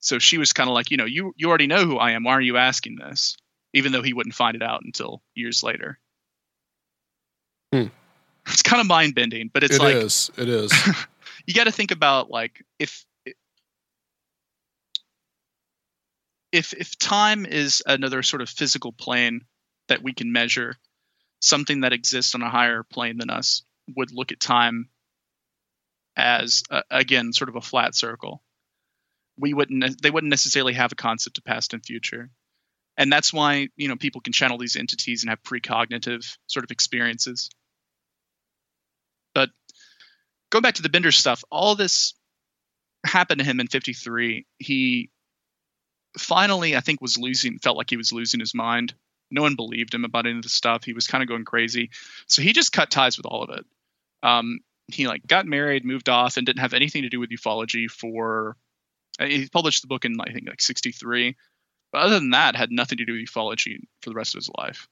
So 0.00 0.18
she 0.18 0.38
was 0.38 0.52
kind 0.52 0.68
of 0.68 0.74
like, 0.74 0.90
you 0.90 0.96
know, 0.96 1.04
you 1.04 1.34
you 1.36 1.48
already 1.48 1.66
know 1.66 1.84
who 1.84 1.98
I 1.98 2.12
am. 2.12 2.24
Why 2.24 2.32
are 2.32 2.40
you 2.40 2.56
asking 2.56 2.96
this? 2.96 3.36
Even 3.74 3.92
though 3.92 4.02
he 4.02 4.12
wouldn't 4.12 4.34
find 4.34 4.54
it 4.54 4.62
out 4.62 4.82
until 4.84 5.22
years 5.34 5.62
later. 5.62 5.98
Hmm. 7.72 7.86
It's 8.46 8.62
kind 8.62 8.80
of 8.80 8.86
mind 8.86 9.14
bending, 9.14 9.50
but 9.52 9.64
it's 9.64 9.76
It 9.76 9.82
like 9.82 9.96
is. 9.96 10.30
It 10.36 10.48
is. 10.48 10.72
you 11.46 11.54
got 11.54 11.64
to 11.64 11.72
think 11.72 11.90
about 11.90 12.30
like 12.30 12.64
if 12.78 13.04
if 16.52 16.72
if 16.72 16.98
time 16.98 17.44
is 17.44 17.82
another 17.86 18.22
sort 18.22 18.42
of 18.42 18.48
physical 18.48 18.92
plane 18.92 19.42
that 19.88 20.02
we 20.02 20.12
can 20.12 20.32
measure 20.32 20.76
something 21.40 21.80
that 21.80 21.92
exists 21.92 22.34
on 22.34 22.42
a 22.42 22.50
higher 22.50 22.82
plane 22.82 23.18
than 23.18 23.30
us 23.30 23.62
would 23.96 24.10
look 24.12 24.32
at 24.32 24.40
time 24.40 24.88
as 26.16 26.62
uh, 26.70 26.82
again 26.90 27.32
sort 27.32 27.48
of 27.48 27.56
a 27.56 27.60
flat 27.60 27.94
circle 27.94 28.42
we 29.38 29.52
wouldn't 29.52 30.00
they 30.00 30.10
wouldn't 30.10 30.30
necessarily 30.30 30.72
have 30.72 30.92
a 30.92 30.96
concept 30.96 31.38
of 31.38 31.44
past 31.44 31.74
and 31.74 31.84
future 31.84 32.30
and 32.96 33.12
that's 33.12 33.32
why 33.32 33.68
you 33.76 33.88
know 33.88 33.96
people 33.96 34.20
can 34.20 34.32
channel 34.32 34.56
these 34.56 34.76
entities 34.76 35.22
and 35.22 35.30
have 35.30 35.42
precognitive 35.42 36.36
sort 36.46 36.64
of 36.64 36.70
experiences 36.70 37.50
going 40.56 40.62
back 40.62 40.76
to 40.76 40.82
the 40.82 40.88
bender 40.88 41.12
stuff 41.12 41.44
all 41.50 41.74
this 41.74 42.14
happened 43.04 43.40
to 43.40 43.44
him 43.44 43.60
in 43.60 43.66
53 43.66 44.46
he 44.58 45.10
finally 46.16 46.74
i 46.74 46.80
think 46.80 47.02
was 47.02 47.18
losing 47.18 47.58
felt 47.58 47.76
like 47.76 47.90
he 47.90 47.98
was 47.98 48.10
losing 48.10 48.40
his 48.40 48.54
mind. 48.54 48.94
No 49.30 49.42
one 49.42 49.54
believed 49.54 49.92
him 49.92 50.04
about 50.04 50.24
any 50.24 50.36
of 50.36 50.44
the 50.44 50.48
stuff. 50.48 50.84
He 50.84 50.92
was 50.92 51.08
kind 51.08 51.20
of 51.20 51.28
going 51.28 51.44
crazy. 51.44 51.90
So 52.28 52.42
he 52.42 52.52
just 52.52 52.72
cut 52.72 52.90
ties 52.90 53.16
with 53.16 53.26
all 53.26 53.42
of 53.42 53.50
it. 53.50 53.66
Um, 54.22 54.60
he 54.86 55.08
like 55.08 55.26
got 55.26 55.46
married 55.46 55.84
moved 55.84 56.08
off 56.08 56.36
and 56.36 56.46
didn't 56.46 56.60
have 56.60 56.72
anything 56.72 57.02
to 57.02 57.08
do 57.08 57.20
with 57.20 57.30
ufology 57.30 57.90
for 57.90 58.56
uh, 59.20 59.26
he 59.26 59.48
published 59.48 59.82
the 59.82 59.88
book 59.88 60.04
in 60.04 60.16
i 60.20 60.32
think 60.32 60.48
like 60.48 60.60
63 60.60 61.36
but 61.92 62.02
other 62.02 62.20
than 62.20 62.30
that 62.30 62.54
had 62.54 62.70
nothing 62.70 62.98
to 62.98 63.04
do 63.04 63.14
with 63.14 63.28
ufology 63.28 63.80
for 64.00 64.10
the 64.10 64.14
rest 64.14 64.34
of 64.34 64.38
his 64.38 64.50
life. 64.56 64.88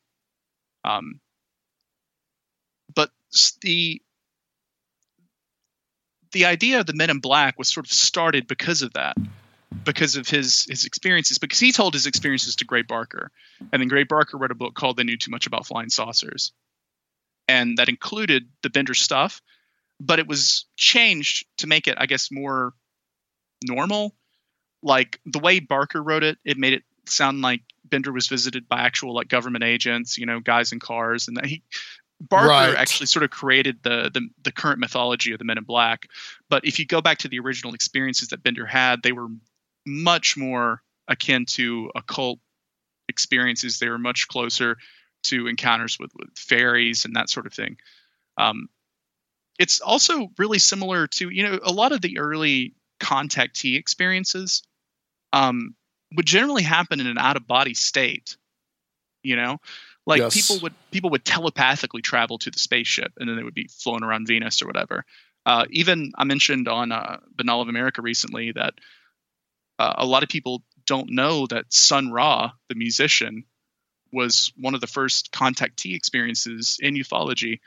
Um, 0.84 1.20
but 2.94 3.10
the 3.62 4.02
the 6.35 6.45
idea 6.45 6.80
of 6.80 6.87
the 6.87 6.93
men 6.93 7.11
in 7.11 7.20
black 7.20 7.59
was 7.59 7.72
sort 7.72 7.87
of 7.87 7.93
started 7.93 8.47
because 8.47 8.82
of 8.82 8.93
that 8.93 9.16
because 9.85 10.16
of 10.16 10.28
his 10.28 10.66
his 10.68 10.85
experiences 10.85 11.39
because 11.39 11.59
he 11.59 11.72
told 11.72 11.95
his 11.95 12.07
experiences 12.07 12.57
to 12.57 12.64
Gray 12.64 12.82
Barker. 12.82 13.30
And 13.72 13.80
then 13.80 13.89
Gray 13.89 14.05
Barker 14.05 14.37
wrote 14.37 14.51
a 14.51 14.57
book 14.57 14.74
called 14.74 14.97
They 14.97 15.05
Knew 15.05 15.16
Too 15.16 15.30
Much 15.30 15.47
About 15.47 15.66
Flying 15.66 15.89
Saucers. 15.89 16.53
And 17.49 17.78
that 17.78 17.89
included 17.89 18.49
the 18.62 18.70
Bender 18.70 18.95
stuff 18.95 19.41
but 20.01 20.18
it 20.18 20.26
was 20.26 20.66
changed 20.76 21.47
to 21.59 21.66
make 21.66 21.87
it 21.87 21.97
I 21.99 22.07
guess 22.07 22.30
more 22.30 22.74
normal. 23.64 24.14
Like 24.82 25.20
the 25.24 25.39
way 25.39 25.61
Barker 25.61 26.03
wrote 26.03 26.24
it 26.24 26.39
it 26.45 26.59
made 26.59 26.74
it 26.74 26.82
sound 27.07 27.43
like 27.43 27.62
Bender 27.85 28.12
was 28.12 28.28
visited 28.28 28.68
by 28.68 28.80
actual 28.80 29.14
like 29.14 29.28
government 29.28 29.64
agents 29.64 30.18
you 30.18 30.26
know 30.26 30.41
guys 30.41 30.72
in 30.72 30.80
cars 30.80 31.28
and 31.28 31.37
that 31.37 31.47
he 31.47 31.62
Barker 32.20 32.48
Right. 32.48 32.74
actually 32.76 33.06
sort 33.06 33.24
of 33.24 33.30
created 33.30 33.82
the, 33.82 34.10
the 34.12 34.28
the 34.42 34.52
current 34.52 34.78
mythology 34.78 35.32
of 35.32 35.38
the 35.38 35.44
Men 35.44 35.58
in 35.58 35.64
Black. 35.64 36.08
But 36.48 36.64
if 36.64 36.78
you 36.78 36.86
go 36.86 37.00
back 37.00 37.18
to 37.18 37.28
the 37.28 37.40
original 37.40 37.74
experiences 37.74 38.28
that 38.28 38.42
Bender 38.42 38.66
had, 38.66 39.02
they 39.02 39.12
were 39.12 39.28
much 39.86 40.36
more 40.36 40.82
akin 41.08 41.44
to 41.46 41.90
occult 41.94 42.38
experiences. 43.08 43.78
They 43.78 43.88
were 43.88 43.98
much 43.98 44.28
closer 44.28 44.78
to 45.24 45.46
encounters 45.48 45.98
with, 45.98 46.12
with 46.14 46.28
fairies 46.36 47.04
and 47.04 47.16
that 47.16 47.28
sort 47.30 47.46
of 47.46 47.52
thing. 47.52 47.78
Um, 48.38 48.68
it's 49.58 49.80
also 49.80 50.28
really 50.38 50.58
similar 50.58 51.06
to 51.08 51.28
you 51.30 51.42
know 51.42 51.58
a 51.62 51.72
lot 51.72 51.92
of 51.92 52.00
the 52.00 52.18
early 52.18 52.74
contactee 53.00 53.76
experiences 53.76 54.62
um, 55.32 55.74
would 56.16 56.26
generally 56.26 56.62
happen 56.62 57.00
in 57.00 57.06
an 57.06 57.18
out 57.18 57.36
of 57.36 57.46
body 57.46 57.74
state. 57.74 58.36
You 59.22 59.36
know, 59.36 59.58
like 60.07 60.20
Yes. 60.20 60.34
people 60.34 60.62
would 60.62 60.74
people 60.90 61.11
would 61.11 61.24
telepathically 61.24 62.02
travel 62.02 62.38
to 62.38 62.50
the 62.50 62.59
spaceship 62.59 63.12
and 63.18 63.28
then 63.28 63.36
they 63.36 63.42
would 63.42 63.55
be 63.55 63.68
flown 63.68 64.05
around 64.05 64.26
Venus 64.26 64.62
or 64.62 64.66
whatever. 64.66 65.05
Uh, 65.46 65.66
even 65.70 66.12
I 66.16 66.24
mentioned 66.24 66.68
on 66.68 66.92
uh, 66.92 67.18
Binnall 67.36 67.62
of 67.62 67.68
America 67.68 68.02
recently 68.02 68.52
that 68.52 68.74
uh, 69.78 69.94
a 69.98 70.07
lot 70.07 70.22
of 70.22 70.28
people 70.28 70.62
don't 70.86 71.11
know 71.11 71.46
that 71.46 71.72
Sun 71.72 72.11
Ra, 72.11 72.52
the 72.68 72.74
musician, 72.74 73.44
was 74.12 74.52
one 74.57 74.74
of 74.74 74.80
the 74.80 74.86
first 74.86 75.32
contactee 75.32 75.94
experiences 75.94 76.78
in 76.80 76.94
ufology. 76.94 77.61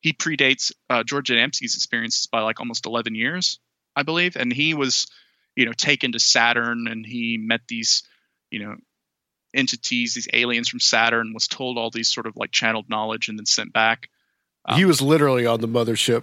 He 0.00 0.12
predates 0.12 0.72
uh, 0.88 1.04
George 1.04 1.28
Adamski's 1.28 1.74
experiences 1.74 2.26
by 2.26 2.40
like 2.40 2.58
almost 2.58 2.86
11 2.86 3.14
years, 3.14 3.60
I 3.94 4.02
believe, 4.02 4.36
and 4.36 4.52
he 4.52 4.74
was, 4.74 5.08
you 5.54 5.66
know, 5.66 5.72
taken 5.72 6.12
to 6.12 6.18
Saturn 6.18 6.88
and 6.88 7.04
he 7.04 7.36
met 7.38 7.60
these, 7.68 8.02
you 8.50 8.60
know, 8.60 8.76
entities, 9.54 10.14
these 10.14 10.28
aliens 10.32 10.68
from 10.68 10.80
Saturn, 10.80 11.32
was 11.34 11.48
told 11.48 11.78
all 11.78 11.90
these 11.90 12.12
sort 12.12 12.26
of 12.26 12.36
like 12.36 12.52
channeled 12.52 12.88
knowledge 12.88 13.28
and 13.28 13.38
then 13.38 13.46
sent 13.46 13.72
back. 13.72 14.08
he 14.74 14.84
was 14.84 15.00
literally 15.00 15.46
on 15.46 15.60
the 15.60 15.68
mothership 15.68 16.22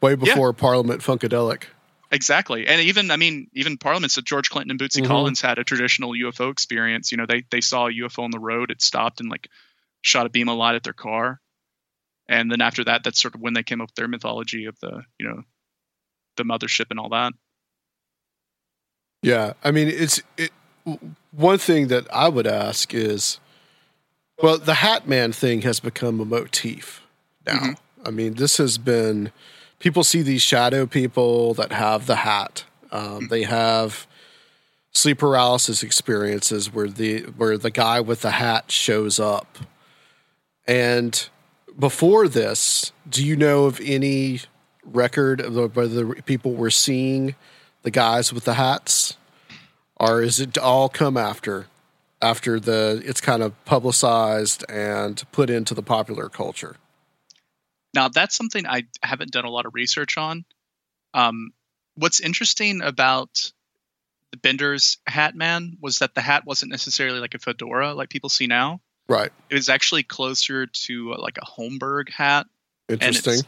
way 0.00 0.14
before 0.14 0.52
Parliament 0.52 1.00
Funkadelic. 1.02 1.64
Exactly, 2.10 2.66
and 2.66 2.80
even 2.80 3.10
I 3.10 3.16
mean, 3.16 3.48
even 3.54 3.76
Parliament 3.76 4.12
said 4.12 4.24
George 4.24 4.48
Clinton 4.50 4.70
and 4.70 4.80
Bootsy 4.80 5.02
Mhm. 5.02 5.06
Collins 5.06 5.40
had 5.40 5.58
a 5.58 5.64
traditional 5.64 6.10
UFO 6.14 6.50
experience. 6.50 7.10
You 7.10 7.18
know, 7.18 7.26
they 7.26 7.44
they 7.50 7.60
saw 7.60 7.86
a 7.88 7.90
UFO 7.92 8.22
on 8.22 8.30
the 8.30 8.38
road, 8.38 8.70
it 8.70 8.80
stopped 8.82 9.20
and 9.20 9.28
like 9.28 9.48
shot 10.02 10.26
a 10.26 10.28
beam 10.28 10.48
of 10.48 10.56
light 10.56 10.76
at 10.76 10.82
their 10.84 10.92
car, 10.92 11.40
and 12.28 12.50
then 12.50 12.60
after 12.60 12.84
that, 12.84 13.02
that's 13.04 13.20
sort 13.20 13.34
of 13.34 13.40
when 13.40 13.54
they 13.54 13.62
came 13.62 13.80
up 13.80 13.88
with 13.88 13.94
their 13.96 14.08
mythology 14.08 14.66
of 14.66 14.78
the 14.80 15.02
you 15.18 15.26
know 15.28 15.42
the 16.36 16.44
mothership 16.44 16.86
and 16.90 16.98
all 17.00 17.08
that. 17.10 17.32
Yeah, 19.22 19.54
I 19.62 19.70
mean, 19.70 19.88
it's 19.88 20.22
it. 20.36 20.52
One 21.36 21.58
thing 21.58 21.88
that 21.88 22.06
I 22.12 22.28
would 22.28 22.46
ask 22.46 22.94
is, 22.94 23.40
well, 24.42 24.58
the 24.58 24.74
Hat 24.74 25.08
Man 25.08 25.32
thing 25.32 25.62
has 25.62 25.80
become 25.80 26.20
a 26.20 26.24
motif 26.24 27.02
now. 27.46 27.74
I 28.06 28.10
mean, 28.10 28.34
this 28.34 28.58
has 28.58 28.78
been 28.78 29.32
people 29.78 30.04
see 30.04 30.22
these 30.22 30.42
shadow 30.42 30.86
people 30.86 31.54
that 31.54 31.72
have 31.72 32.06
the 32.06 32.16
hat. 32.16 32.64
Um, 32.92 33.28
they 33.28 33.42
have 33.42 34.06
sleep 34.92 35.18
paralysis 35.18 35.82
experiences 35.82 36.72
where 36.72 36.88
the 36.88 37.22
where 37.22 37.56
the 37.58 37.70
guy 37.70 38.00
with 38.00 38.20
the 38.22 38.32
hat 38.32 38.70
shows 38.70 39.18
up. 39.18 39.58
And 40.66 41.28
before 41.78 42.28
this, 42.28 42.92
do 43.08 43.24
you 43.24 43.36
know 43.36 43.64
of 43.64 43.80
any 43.82 44.40
record 44.84 45.40
of 45.40 45.54
the- 45.54 45.68
whether 45.68 46.14
people 46.22 46.52
were 46.54 46.70
seeing 46.70 47.34
the 47.82 47.90
guys 47.90 48.32
with 48.32 48.44
the 48.44 48.54
hats, 48.54 49.16
or 49.96 50.22
is 50.22 50.40
it 50.40 50.56
all 50.58 50.88
come 50.88 51.16
after 51.16 51.66
after 52.22 52.58
the 52.60 53.02
it's 53.04 53.20
kind 53.20 53.42
of 53.42 53.52
publicized 53.64 54.64
and 54.68 55.22
put 55.32 55.50
into 55.50 55.74
the 55.74 55.82
popular 55.82 56.28
culture? 56.28 56.76
Now 57.94 58.08
that's 58.08 58.34
something 58.36 58.66
I 58.66 58.84
haven't 59.02 59.30
done 59.30 59.44
a 59.44 59.50
lot 59.50 59.66
of 59.66 59.74
research 59.74 60.16
on. 60.18 60.44
Um, 61.12 61.52
what's 61.96 62.20
interesting 62.20 62.82
about 62.82 63.52
the 64.32 64.36
Bender's 64.38 64.98
Hat 65.06 65.36
Man 65.36 65.76
was 65.80 66.00
that 66.00 66.14
the 66.14 66.20
hat 66.20 66.44
wasn't 66.44 66.72
necessarily 66.72 67.20
like 67.20 67.34
a 67.34 67.38
fedora 67.38 67.94
like 67.94 68.08
people 68.10 68.28
see 68.30 68.46
now. 68.48 68.80
Right. 69.08 69.30
It 69.50 69.54
was 69.54 69.68
actually 69.68 70.02
closer 70.02 70.66
to 70.66 71.12
uh, 71.12 71.20
like 71.20 71.38
a 71.40 71.44
Homburg 71.44 72.10
hat. 72.12 72.46
Interesting. 72.88 73.40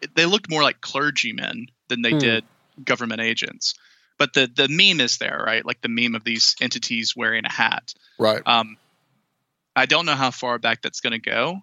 it- 0.00 0.14
they 0.14 0.26
looked 0.26 0.50
more 0.50 0.62
like 0.62 0.80
clergymen 0.82 1.68
than 1.88 2.02
they 2.02 2.10
Hmm. 2.12 2.18
did 2.18 2.44
government 2.84 3.20
agents. 3.22 3.74
But 4.18 4.32
the 4.32 4.50
the 4.52 4.68
meme 4.68 5.00
is 5.00 5.18
there, 5.18 5.42
right? 5.44 5.64
Like 5.64 5.80
the 5.80 5.88
meme 5.88 6.14
of 6.14 6.24
these 6.24 6.54
entities 6.60 7.14
wearing 7.16 7.44
a 7.44 7.52
hat. 7.52 7.94
Right. 8.18 8.42
Um, 8.46 8.76
I 9.76 9.86
don't 9.86 10.06
know 10.06 10.14
how 10.14 10.30
far 10.30 10.58
back 10.58 10.82
that's 10.82 11.00
going 11.00 11.12
to 11.12 11.18
go, 11.18 11.62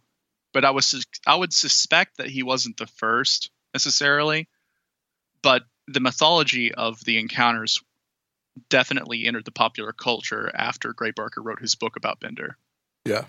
but 0.54 0.66
I 0.66 0.72
was 0.72 1.06
I 1.26 1.36
would 1.36 1.54
suspect 1.54 2.18
that 2.18 2.28
he 2.28 2.44
wasn't 2.44 2.78
the 2.78 2.88
first 2.88 3.50
necessarily, 3.74 4.50
but 5.42 5.64
the 5.88 6.02
mythology 6.02 6.74
of 6.74 7.04
the 7.06 7.18
encounters 7.18 7.82
definitely 8.70 9.26
entered 9.26 9.46
the 9.46 9.52
popular 9.52 9.94
culture 9.94 10.52
after 10.54 10.94
Gray 10.94 11.12
Barker 11.12 11.42
wrote 11.42 11.62
his 11.62 11.76
book 11.76 11.96
about 11.96 12.20
Bender. 12.20 12.58
Yeah. 13.06 13.26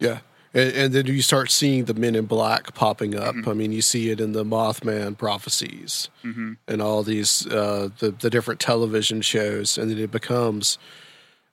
Yeah. 0.00 0.20
And, 0.54 0.72
and 0.72 0.94
then 0.94 1.06
you 1.06 1.20
start 1.20 1.50
seeing 1.50 1.84
the 1.86 1.94
Men 1.94 2.14
in 2.14 2.26
Black 2.26 2.74
popping 2.74 3.14
up. 3.16 3.34
I 3.46 3.52
mean, 3.54 3.72
you 3.72 3.82
see 3.82 4.10
it 4.10 4.20
in 4.20 4.32
the 4.32 4.44
Mothman 4.44 5.18
prophecies 5.18 6.08
Mhm. 6.24 6.56
and 6.68 6.80
all 6.80 7.02
these 7.02 7.46
uh, 7.48 7.88
the 7.98 8.10
the 8.12 8.30
different 8.30 8.60
television 8.60 9.20
shows, 9.20 9.76
and 9.76 9.90
then 9.90 9.98
it 9.98 10.10
becomes. 10.12 10.78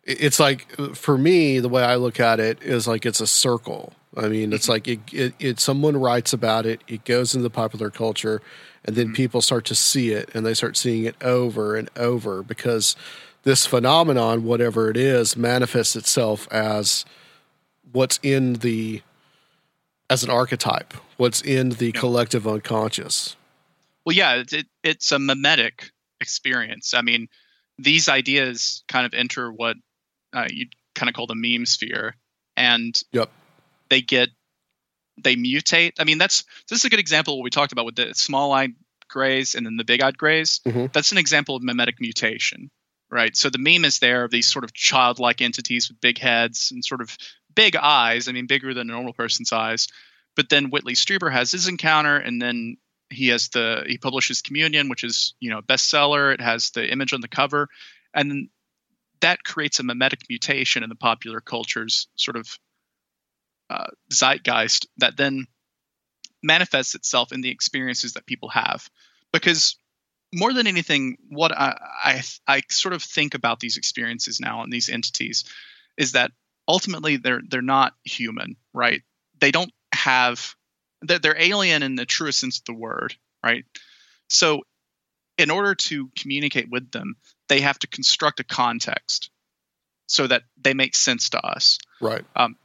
It's 0.04 0.40
like 0.40 0.68
for 0.96 1.18
me, 1.18 1.60
the 1.60 1.70
way 1.70 1.84
I 1.84 1.96
look 1.96 2.20
at 2.20 2.40
it 2.40 2.62
is 2.64 2.88
like 2.88 3.06
it's 3.06 3.22
a 3.22 3.28
circle. 3.28 3.94
I 4.18 4.28
mean, 4.28 4.52
it's 4.52 4.68
like 4.68 4.88
it, 4.88 5.00
it, 5.14 5.34
it. 5.40 5.60
Someone 5.60 5.96
writes 5.96 6.34
about 6.34 6.66
it, 6.66 6.82
it 6.88 7.06
goes 7.06 7.34
into 7.36 7.44
the 7.44 7.50
popular 7.52 7.90
culture, 7.92 8.42
and 8.84 8.96
then 8.96 9.14
people 9.14 9.42
start 9.42 9.64
to 9.66 9.76
see 9.76 10.12
it, 10.12 10.30
and 10.34 10.46
they 10.46 10.54
start 10.56 10.76
seeing 10.76 11.06
it 11.06 11.16
over 11.24 11.76
and 11.76 11.90
over 11.96 12.42
because 12.44 12.96
this 13.44 13.66
phenomenon, 13.66 14.44
whatever 14.44 14.90
it 14.90 14.98
is, 14.98 15.38
manifests 15.38 15.96
itself 15.96 16.48
as 16.52 17.06
what's 17.92 18.20
in 18.24 18.54
the 18.56 19.02
as 20.10 20.24
an 20.24 20.30
archetype, 20.30 20.94
what's 21.18 21.42
in 21.42 21.70
the 21.70 21.92
collective 21.94 22.46
unconscious. 22.48 23.36
Well, 24.06 24.16
yeah, 24.16 24.36
it, 24.36 24.52
it, 24.52 24.66
it's 24.84 25.12
a 25.12 25.20
mimetic 25.20 25.92
experience. 26.20 26.94
I 26.94 27.02
mean, 27.02 27.30
these 27.78 28.10
ideas 28.10 28.84
kind 28.88 29.06
of 29.06 29.14
enter 29.14 29.52
what 29.52 29.78
uh, 30.34 30.48
you 30.52 30.68
kind 30.96 31.08
of 31.10 31.16
call 31.16 31.28
the 31.28 31.36
meme 31.36 31.66
sphere, 31.66 32.16
and 32.58 33.00
Yep. 33.12 33.30
they 33.90 34.02
get 34.02 34.30
they 35.22 35.36
mutate. 35.36 35.94
I 36.00 36.04
mean, 36.04 36.18
that's 36.18 36.44
this 36.70 36.80
is 36.80 36.86
a 36.86 36.90
good 36.90 37.00
example 37.00 37.34
of 37.36 37.38
what 37.38 37.44
we 37.44 37.50
talked 37.50 37.72
about 37.72 37.86
with 37.86 37.96
the 37.96 38.14
small-eyed 38.14 38.74
grays 39.08 39.56
and 39.56 39.66
then 39.66 39.78
the 39.78 39.84
big-eyed 39.84 40.18
grays. 40.18 40.62
Mhm. 40.66 40.92
That's 40.94 41.12
an 41.12 41.18
example 41.18 41.56
of 41.56 41.64
mimetic 41.64 42.00
mutation, 42.00 42.72
right? 43.10 43.36
So 43.36 43.50
the 43.50 43.58
meme 43.60 43.86
is 43.86 44.00
there 44.00 44.24
of 44.24 44.32
these 44.32 44.48
sort 44.48 44.64
of 44.64 44.74
childlike 44.74 45.42
entities 45.42 45.90
with 45.90 46.00
big 46.02 46.18
heads 46.18 46.72
and 46.72 46.84
sort 46.84 47.02
of 47.02 47.18
big 47.56 47.76
eyes. 47.76 48.28
I 48.28 48.32
mean, 48.32 48.48
bigger 48.48 48.74
than 48.74 48.90
a 48.90 48.94
normal 48.94 49.14
person's 49.14 49.52
eyes. 49.52 49.88
But 50.36 50.50
then 50.50 50.70
Whitley 50.70 50.94
Strieber 50.94 51.32
has 51.32 51.52
his 51.52 51.68
encounter, 51.68 52.18
and 52.18 52.42
then 52.42 52.78
he 53.10 53.28
has 53.30 53.50
the 53.50 53.84
he 53.86 53.98
publishes 53.98 54.42
Communion, 54.42 54.90
which 54.90 55.04
is 55.04 55.34
you 55.40 55.50
know 55.50 55.62
bestseller. 55.62 56.34
It 56.34 56.42
has 56.42 56.72
the 56.72 56.90
image 56.90 57.14
on 57.14 57.22
the 57.22 57.28
cover, 57.28 57.68
and 58.14 58.50
that 59.22 59.44
creates 59.44 59.80
a 59.80 59.84
mimetic 59.84 60.22
mutation 60.30 60.84
in 60.84 60.90
the 60.90 60.96
popular 60.96 61.42
culture's 61.42 62.08
sort 62.16 62.38
of 62.38 62.58
uh, 63.70 63.88
zeitgeist 64.12 64.88
that 64.98 65.18
then 65.18 65.48
manifests 66.44 66.96
itself 66.96 67.32
in 67.32 67.42
the 67.42 67.52
experiences 67.52 68.14
that 68.14 68.26
people 68.26 68.50
have. 68.50 68.90
Because 69.32 69.78
more 70.34 70.54
than 70.54 70.68
anything, 70.68 71.18
what 71.30 71.52
I, 71.52 71.78
I 72.04 72.22
I 72.48 72.62
sort 72.70 72.94
of 72.94 73.04
think 73.04 73.34
about 73.34 73.60
these 73.60 73.78
experiences 73.78 74.40
now 74.40 74.64
and 74.64 74.72
these 74.72 74.90
entities 74.90 75.46
is 75.98 76.14
that 76.14 76.32
ultimately 76.72 77.18
they're 77.18 77.42
they're 77.48 77.62
not 77.62 77.94
human, 78.06 78.56
right? 78.74 79.02
They 79.40 79.52
don't 79.52 79.72
have 79.94 80.56
they're, 81.02 81.20
they're 81.20 81.42
alien 81.42 81.84
in 81.84 81.96
the 81.96 82.06
truest 82.06 82.40
sense 82.40 82.60
of 82.60 82.66
the 82.66 82.74
word, 82.74 83.16
right? 83.44 83.66
So, 84.30 84.62
in 85.38 85.52
order 85.52 85.76
to 85.76 86.10
communicate 86.18 86.70
with 86.70 86.92
them, 86.92 87.16
they 87.50 87.60
have 87.62 87.78
to 87.80 87.88
construct 87.88 88.40
a 88.40 88.44
context 88.46 89.30
so 90.08 90.28
that 90.28 90.44
they 90.62 90.74
make 90.74 90.96
sense 90.96 91.32
to 91.32 91.46
us. 91.46 91.80
Right. 92.00 92.24
Um, 92.36 92.56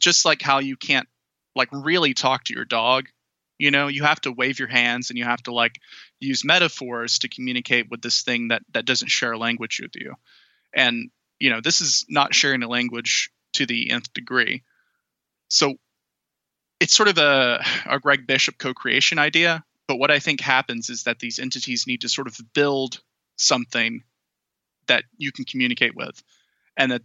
just 0.00 0.24
like 0.24 0.42
how 0.42 0.58
you 0.58 0.76
can't 0.76 1.08
like 1.54 1.68
really 1.72 2.14
talk 2.14 2.44
to 2.44 2.54
your 2.54 2.64
dog, 2.64 3.06
you 3.58 3.70
know, 3.70 3.86
you 3.86 4.02
have 4.02 4.20
to 4.22 4.32
wave 4.32 4.58
your 4.58 4.68
hands 4.68 5.10
and 5.10 5.18
you 5.18 5.24
have 5.24 5.42
to 5.44 5.52
like 5.52 5.78
use 6.18 6.44
metaphors 6.44 7.20
to 7.20 7.28
communicate 7.28 7.90
with 7.90 8.02
this 8.02 8.22
thing 8.22 8.48
that 8.48 8.62
that 8.72 8.86
doesn't 8.86 9.08
share 9.08 9.32
a 9.32 9.38
language 9.38 9.80
with 9.80 9.94
you. 9.94 10.14
And 10.74 11.10
you 11.38 11.50
know, 11.50 11.60
this 11.60 11.80
is 11.80 12.04
not 12.08 12.34
sharing 12.34 12.62
a 12.62 12.68
language 12.68 13.30
to 13.56 13.66
the 13.66 13.90
nth 13.90 14.12
degree. 14.12 14.62
So 15.48 15.74
it's 16.80 16.94
sort 16.94 17.08
of 17.08 17.18
a, 17.18 17.64
a 17.86 17.98
Greg 17.98 18.26
Bishop 18.26 18.58
co-creation 18.58 19.18
idea. 19.18 19.64
But 19.88 19.98
what 19.98 20.10
I 20.10 20.18
think 20.18 20.40
happens 20.40 20.90
is 20.90 21.04
that 21.04 21.20
these 21.20 21.38
entities 21.38 21.86
need 21.86 22.00
to 22.00 22.08
sort 22.08 22.26
of 22.26 22.36
build 22.54 23.00
something 23.36 24.02
that 24.86 25.04
you 25.16 25.30
can 25.32 25.44
communicate 25.44 25.94
with, 25.94 26.22
and 26.76 26.92
that 26.92 27.02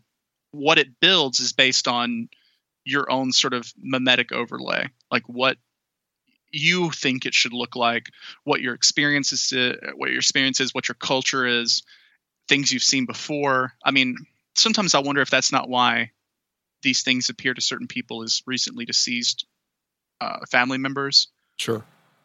what 0.51 0.79
it 0.79 0.99
builds 0.99 1.39
is 1.39 1.53
based 1.53 1.87
on 1.87 2.29
your 2.83 3.11
own 3.11 3.31
sort 3.31 3.53
of 3.53 3.71
mimetic 3.77 4.31
overlay, 4.31 4.87
like 5.11 5.23
what 5.27 5.57
you 6.51 6.89
think 6.91 7.25
it 7.25 7.33
should 7.33 7.53
look 7.53 7.75
like, 7.75 8.09
what 8.43 8.61
your 8.61 8.73
experience 8.73 9.31
is, 9.31 9.53
uh, 9.53 9.91
what 9.95 10.09
your 10.09 10.19
experience 10.19 10.59
is, 10.59 10.73
what 10.73 10.87
your 10.87 10.95
culture 10.95 11.45
is, 11.45 11.83
things 12.47 12.71
you've 12.71 12.83
seen 12.83 13.05
before. 13.05 13.73
I 13.85 13.91
mean, 13.91 14.17
sometimes 14.55 14.95
I 14.95 14.99
wonder 14.99 15.21
if 15.21 15.29
that's 15.29 15.51
not 15.51 15.69
why 15.69 16.11
these 16.81 17.03
things 17.03 17.29
appear 17.29 17.53
to 17.53 17.61
certain 17.61 17.87
people 17.87 18.23
as 18.23 18.41
recently 18.45 18.85
deceased 18.85 19.45
uh, 20.19 20.45
family 20.49 20.77
members 20.77 21.27
Sure. 21.57 21.83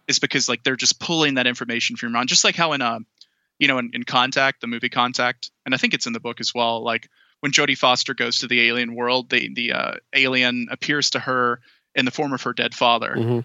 is 0.09 0.19
because 0.19 0.49
like 0.49 0.63
they're 0.65 0.77
just 0.77 0.99
pulling 1.01 1.35
that 1.35 1.47
information 1.47 1.97
from 1.97 2.09
your 2.09 2.13
mind, 2.19 2.29
just 2.29 2.45
like 2.45 2.57
how 2.57 2.73
in 2.73 2.83
uh, 2.83 2.99
you 3.59 3.69
know, 3.69 3.79
in, 3.79 3.91
in 3.95 4.03
Contact, 4.05 4.61
the 4.61 4.67
movie 4.67 4.91
Contact, 4.91 5.51
and 5.65 5.75
I 5.75 5.79
think 5.79 5.95
it's 5.95 6.07
in 6.07 6.13
the 6.13 6.21
book 6.21 6.41
as 6.41 6.55
well. 6.55 6.85
Like 6.85 7.09
when 7.41 7.53
Jodie 7.53 7.77
Foster 7.77 8.13
goes 8.15 8.41
to 8.41 8.49
the 8.49 8.69
alien 8.69 8.95
world, 8.95 9.31
the 9.31 9.53
the 9.55 9.73
uh, 9.73 9.93
alien 10.15 10.69
appears 10.71 11.11
to 11.11 11.19
her 11.21 11.61
in 11.95 12.05
the 12.05 12.11
form 12.11 12.33
of 12.35 12.43
her 12.43 12.53
dead 12.53 12.75
father, 12.75 13.15
Mhm. 13.17 13.45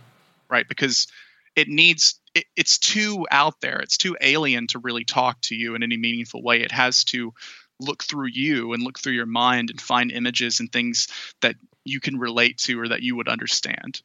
right? 0.50 0.68
Because 0.68 1.08
it 1.56 1.68
needs 1.70 2.20
it, 2.36 2.46
it's 2.56 2.78
too 2.78 3.26
out 3.32 3.62
there, 3.62 3.80
it's 3.80 3.98
too 3.98 4.18
alien 4.20 4.68
to 4.68 4.80
really 4.80 5.06
talk 5.06 5.40
to 5.44 5.56
you 5.56 5.76
in 5.76 5.84
any 5.84 5.98
meaningful 5.98 6.44
way. 6.44 6.62
It 6.62 6.72
has 6.72 7.04
to 7.06 7.34
look 7.82 8.04
through 8.04 8.28
you 8.28 8.74
and 8.74 8.84
look 8.84 9.00
through 9.00 9.14
your 9.14 9.26
mind 9.26 9.70
and 9.70 9.82
find 9.82 10.12
images 10.12 10.60
and 10.60 10.72
things 10.72 11.08
that 11.42 11.56
you 11.84 12.00
can 12.00 12.18
relate 12.18 12.58
to 12.60 12.80
or 12.80 12.88
that 12.88 13.02
you 13.02 13.16
would 13.16 13.28
understand. 13.28 14.02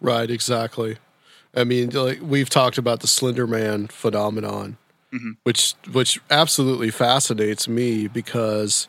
Right, 0.00 0.30
exactly. 0.30 0.98
I 1.54 1.64
mean, 1.64 1.90
like 1.90 2.20
we've 2.22 2.50
talked 2.50 2.78
about 2.78 3.00
the 3.00 3.06
Slender 3.06 3.46
Man 3.46 3.86
phenomenon, 3.88 4.76
Mhm. 5.12 5.36
which 5.44 5.74
which 5.92 6.20
absolutely 6.30 6.90
fascinates 6.90 7.68
me 7.68 8.08
because, 8.08 8.88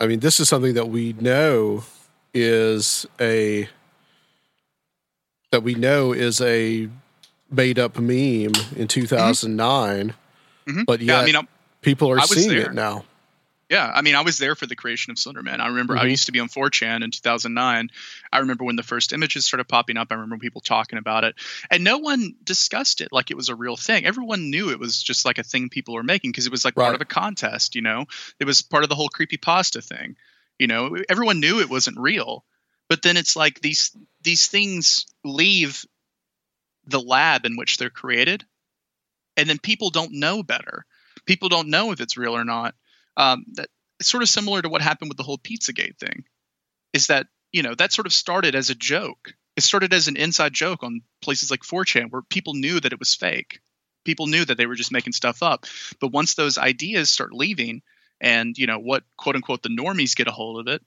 I 0.00 0.06
mean, 0.06 0.20
this 0.20 0.40
is 0.40 0.48
something 0.48 0.74
that 0.74 0.88
we 0.88 1.14
know 1.14 1.84
is 2.34 3.06
a 3.20 3.68
that 5.50 5.62
we 5.62 5.74
know 5.74 6.12
is 6.12 6.40
a 6.40 6.88
made 7.50 7.78
up 7.78 7.98
meme 7.98 8.52
in 8.76 8.88
two 8.88 9.06
thousand 9.06 9.56
nine, 9.56 10.14
Mhm. 10.66 10.84
but 10.86 11.00
Yeah, 11.00 11.20
I 11.20 11.24
mean, 11.24 11.36
I'm- 11.36 11.48
people 11.84 12.10
are 12.10 12.18
I 12.18 12.26
seeing 12.26 12.48
there. 12.48 12.66
it 12.70 12.74
now. 12.74 13.04
Yeah, 13.70 13.90
I 13.92 14.02
mean, 14.02 14.14
I 14.14 14.20
was 14.20 14.36
there 14.36 14.54
for 14.54 14.66
the 14.66 14.76
creation 14.76 15.10
of 15.10 15.16
Slenderman. 15.16 15.58
I 15.58 15.68
remember 15.68 15.96
I 15.96 16.04
Mhm. 16.04 16.10
used 16.10 16.26
to 16.26 16.32
be 16.32 16.38
on 16.38 16.48
4chan 16.48 17.02
in 17.02 17.10
2009. 17.10 17.90
I 18.30 18.38
remember 18.40 18.62
when 18.64 18.76
the 18.76 18.82
first 18.82 19.12
images 19.14 19.46
started 19.46 19.64
popping 19.64 19.96
up. 19.96 20.08
I 20.10 20.14
remember 20.14 20.36
people 20.36 20.60
talking 20.60 20.98
about 20.98 21.24
it, 21.24 21.34
and 21.70 21.82
no 21.82 21.96
one 21.96 22.34
discussed 22.44 23.00
it 23.00 23.08
like 23.10 23.30
it 23.30 23.36
was 23.38 23.48
a 23.48 23.54
real 23.54 23.76
thing. 23.76 24.04
Everyone 24.04 24.50
knew 24.50 24.70
it 24.70 24.78
was 24.78 25.02
just 25.02 25.24
like 25.24 25.38
a 25.38 25.42
thing 25.42 25.70
people 25.70 25.94
were 25.94 26.02
making 26.02 26.30
because 26.30 26.44
it 26.46 26.52
was 26.52 26.64
like 26.64 26.74
part 26.74 26.94
of 26.94 27.00
a 27.00 27.06
contest. 27.06 27.74
You 27.74 27.80
know, 27.80 28.04
it 28.38 28.44
was 28.44 28.60
part 28.60 28.82
of 28.82 28.90
the 28.90 28.94
whole 28.96 29.08
creepy 29.08 29.38
pasta 29.38 29.80
thing. 29.80 30.16
You 30.58 30.66
know, 30.66 30.96
everyone 31.08 31.40
knew 31.40 31.60
it 31.60 31.70
wasn't 31.70 31.98
real, 31.98 32.44
but 32.88 33.00
then 33.00 33.16
it's 33.16 33.34
like 33.34 33.60
these 33.60 33.96
these 34.22 34.46
things 34.46 35.06
leave 35.24 35.86
the 36.86 37.00
lab 37.00 37.46
in 37.46 37.56
which 37.56 37.78
they're 37.78 37.88
created, 37.88 38.44
and 39.38 39.48
then 39.48 39.58
people 39.58 39.88
don't 39.88 40.12
know 40.12 40.42
better. 40.42 40.84
People 41.26 41.48
don't 41.48 41.68
know 41.68 41.92
if 41.92 42.00
it's 42.00 42.16
real 42.16 42.36
or 42.36 42.44
not 42.44 42.74
um, 43.16 43.44
that 43.54 43.68
it's 44.00 44.08
sort 44.10 44.22
of 44.22 44.28
similar 44.28 44.60
to 44.60 44.68
what 44.68 44.82
happened 44.82 45.08
with 45.08 45.16
the 45.16 45.22
whole 45.22 45.38
Pizzagate 45.38 45.98
thing. 45.98 46.24
Is 46.92 47.08
that 47.08 47.26
you 47.52 47.62
know 47.62 47.74
that 47.74 47.92
sort 47.92 48.06
of 48.06 48.12
started 48.12 48.54
as 48.54 48.70
a 48.70 48.74
joke. 48.74 49.34
It 49.56 49.62
started 49.62 49.92
as 49.92 50.08
an 50.08 50.16
inside 50.16 50.52
joke 50.52 50.82
on 50.82 51.02
places 51.22 51.50
like 51.50 51.62
4chan 51.62 52.10
where 52.10 52.22
people 52.22 52.54
knew 52.54 52.80
that 52.80 52.92
it 52.92 52.98
was 52.98 53.14
fake. 53.14 53.60
People 54.04 54.26
knew 54.26 54.44
that 54.44 54.56
they 54.58 54.66
were 54.66 54.74
just 54.74 54.92
making 54.92 55.12
stuff 55.12 55.42
up. 55.42 55.66
But 56.00 56.08
once 56.08 56.34
those 56.34 56.58
ideas 56.58 57.08
start 57.08 57.32
leaving, 57.32 57.82
and 58.20 58.58
you 58.58 58.66
know 58.66 58.78
what 58.78 59.04
quote 59.16 59.36
unquote 59.36 59.62
the 59.62 59.68
normies 59.68 60.16
get 60.16 60.28
a 60.28 60.32
hold 60.32 60.60
of 60.60 60.72
it, 60.74 60.82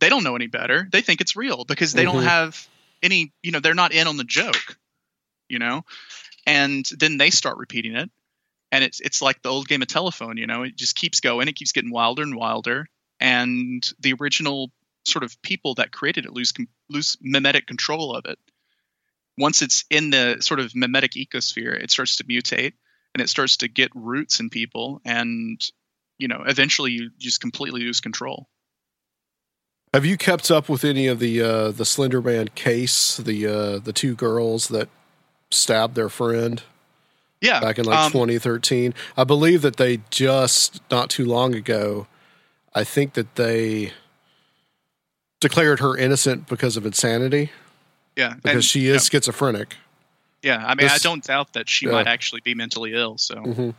they 0.00 0.08
don't 0.08 0.24
know 0.24 0.34
any 0.36 0.46
better. 0.46 0.88
They 0.90 1.02
think 1.02 1.20
it's 1.20 1.36
real 1.36 1.64
because 1.64 1.92
they 1.92 2.04
don't 2.04 2.22
Mhm. 2.22 2.24
have 2.24 2.68
any. 3.02 3.32
You 3.42 3.52
know, 3.52 3.60
they're 3.60 3.74
not 3.74 3.92
in 3.92 4.06
on 4.06 4.16
the 4.16 4.24
joke. 4.24 4.78
You 5.48 5.58
know, 5.58 5.84
and 6.46 6.86
then 6.98 7.18
they 7.18 7.30
start 7.30 7.58
repeating 7.58 7.96
it 7.96 8.10
and 8.72 8.84
it's 8.84 9.00
it's 9.00 9.22
like 9.22 9.42
the 9.42 9.48
old 9.48 9.68
game 9.68 9.82
of 9.82 9.88
telephone 9.88 10.36
you 10.36 10.46
know 10.46 10.62
it 10.62 10.76
just 10.76 10.96
keeps 10.96 11.20
going 11.20 11.48
it 11.48 11.56
keeps 11.56 11.72
getting 11.72 11.92
wilder 11.92 12.22
and 12.22 12.36
wilder 12.36 12.86
and 13.18 13.92
the 14.00 14.14
original 14.20 14.70
sort 15.04 15.22
of 15.24 15.40
people 15.42 15.74
that 15.74 15.92
created 15.92 16.24
it 16.24 16.32
lose 16.32 16.52
lose 16.88 17.16
mimetic 17.20 17.66
control 17.66 18.14
of 18.14 18.24
it 18.26 18.38
once 19.38 19.62
it's 19.62 19.84
in 19.90 20.10
the 20.10 20.36
sort 20.40 20.60
of 20.60 20.74
mimetic 20.74 21.12
ecosphere 21.12 21.74
it 21.74 21.90
starts 21.90 22.16
to 22.16 22.24
mutate 22.24 22.72
and 23.14 23.22
it 23.22 23.28
starts 23.28 23.58
to 23.58 23.68
get 23.68 23.90
roots 23.94 24.40
in 24.40 24.50
people 24.50 25.00
and 25.04 25.70
you 26.18 26.28
know 26.28 26.42
eventually 26.46 26.92
you 26.92 27.10
just 27.18 27.40
completely 27.40 27.82
lose 27.82 28.00
control 28.00 28.48
Have 29.94 30.04
you 30.04 30.16
kept 30.16 30.50
up 30.50 30.68
with 30.68 30.84
any 30.84 31.08
of 31.08 31.18
the 31.18 31.42
uh, 31.42 31.70
the 31.72 31.84
Slenderman 31.84 32.54
case? 32.54 33.16
The 33.16 33.46
uh, 33.46 33.78
the 33.80 33.92
two 33.92 34.14
girls 34.14 34.68
that 34.68 34.88
stabbed 35.50 35.96
their 35.96 36.08
friend 36.08 36.62
yeah 37.40 37.60
back 37.60 37.78
in 37.78 37.84
like 37.86 37.98
um, 37.98 38.12
2013. 38.12 38.94
I 39.16 39.24
believe 39.24 39.62
that 39.62 39.76
they 39.76 40.00
just 40.10 40.80
not 40.90 41.10
too 41.10 41.24
long 41.24 41.54
ago. 41.54 42.06
I 42.74 42.84
think 42.84 43.14
that 43.14 43.34
they 43.36 43.92
declared 45.40 45.80
her 45.80 45.96
innocent 45.96 46.46
because 46.48 46.76
of 46.76 46.84
insanity 46.86 47.50
Yeah, 48.16 48.34
because 48.34 48.52
and, 48.54 48.64
she 48.64 48.86
is 48.88 49.06
schizophrenic. 49.06 49.76
yeah, 50.42 50.62
I 50.66 50.74
mean, 50.74 50.88
I 50.88 50.98
don't 50.98 51.24
doubt 51.24 51.54
that 51.54 51.68
she 51.68 51.86
Yeah. 51.86 51.92
might 51.92 52.06
actually 52.06 52.42
be 52.42 52.54
mentally 52.54 52.94
ill. 52.94 53.16
So 53.18 53.36
Mhm. 53.36 53.74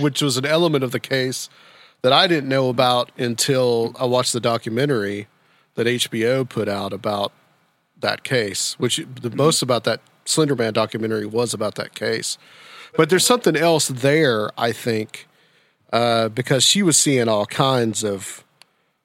Which 0.00 0.22
was 0.22 0.38
an 0.38 0.46
element 0.46 0.84
of 0.84 0.90
the 0.90 1.00
case 1.00 1.50
that 2.00 2.12
I 2.12 2.26
didn't 2.26 2.48
know 2.48 2.68
about 2.70 3.10
until 3.18 3.94
I 4.00 4.06
watched 4.06 4.32
the 4.32 4.40
documentary 4.40 5.28
that 5.74 5.86
HBO 5.86 6.44
put 6.48 6.68
out 6.68 6.92
about 6.92 7.32
that 8.00 8.24
case. 8.24 8.74
Which 8.78 8.96
the 8.96 9.02
Mm-hmm. 9.04 9.36
most 9.36 9.62
about 9.62 9.84
that 9.84 10.00
Slenderman 10.26 10.72
documentary 10.72 11.26
was 11.26 11.52
about 11.54 11.74
that 11.76 11.94
case. 11.94 12.38
But 12.96 13.08
there's 13.10 13.24
something 13.26 13.56
else 13.56 13.88
there, 13.88 14.50
I 14.58 14.72
think, 14.72 15.26
uh, 15.92 16.28
because 16.28 16.62
she 16.64 16.82
was 16.82 16.96
seeing 16.96 17.28
all 17.28 17.46
kinds 17.46 18.04
of 18.04 18.44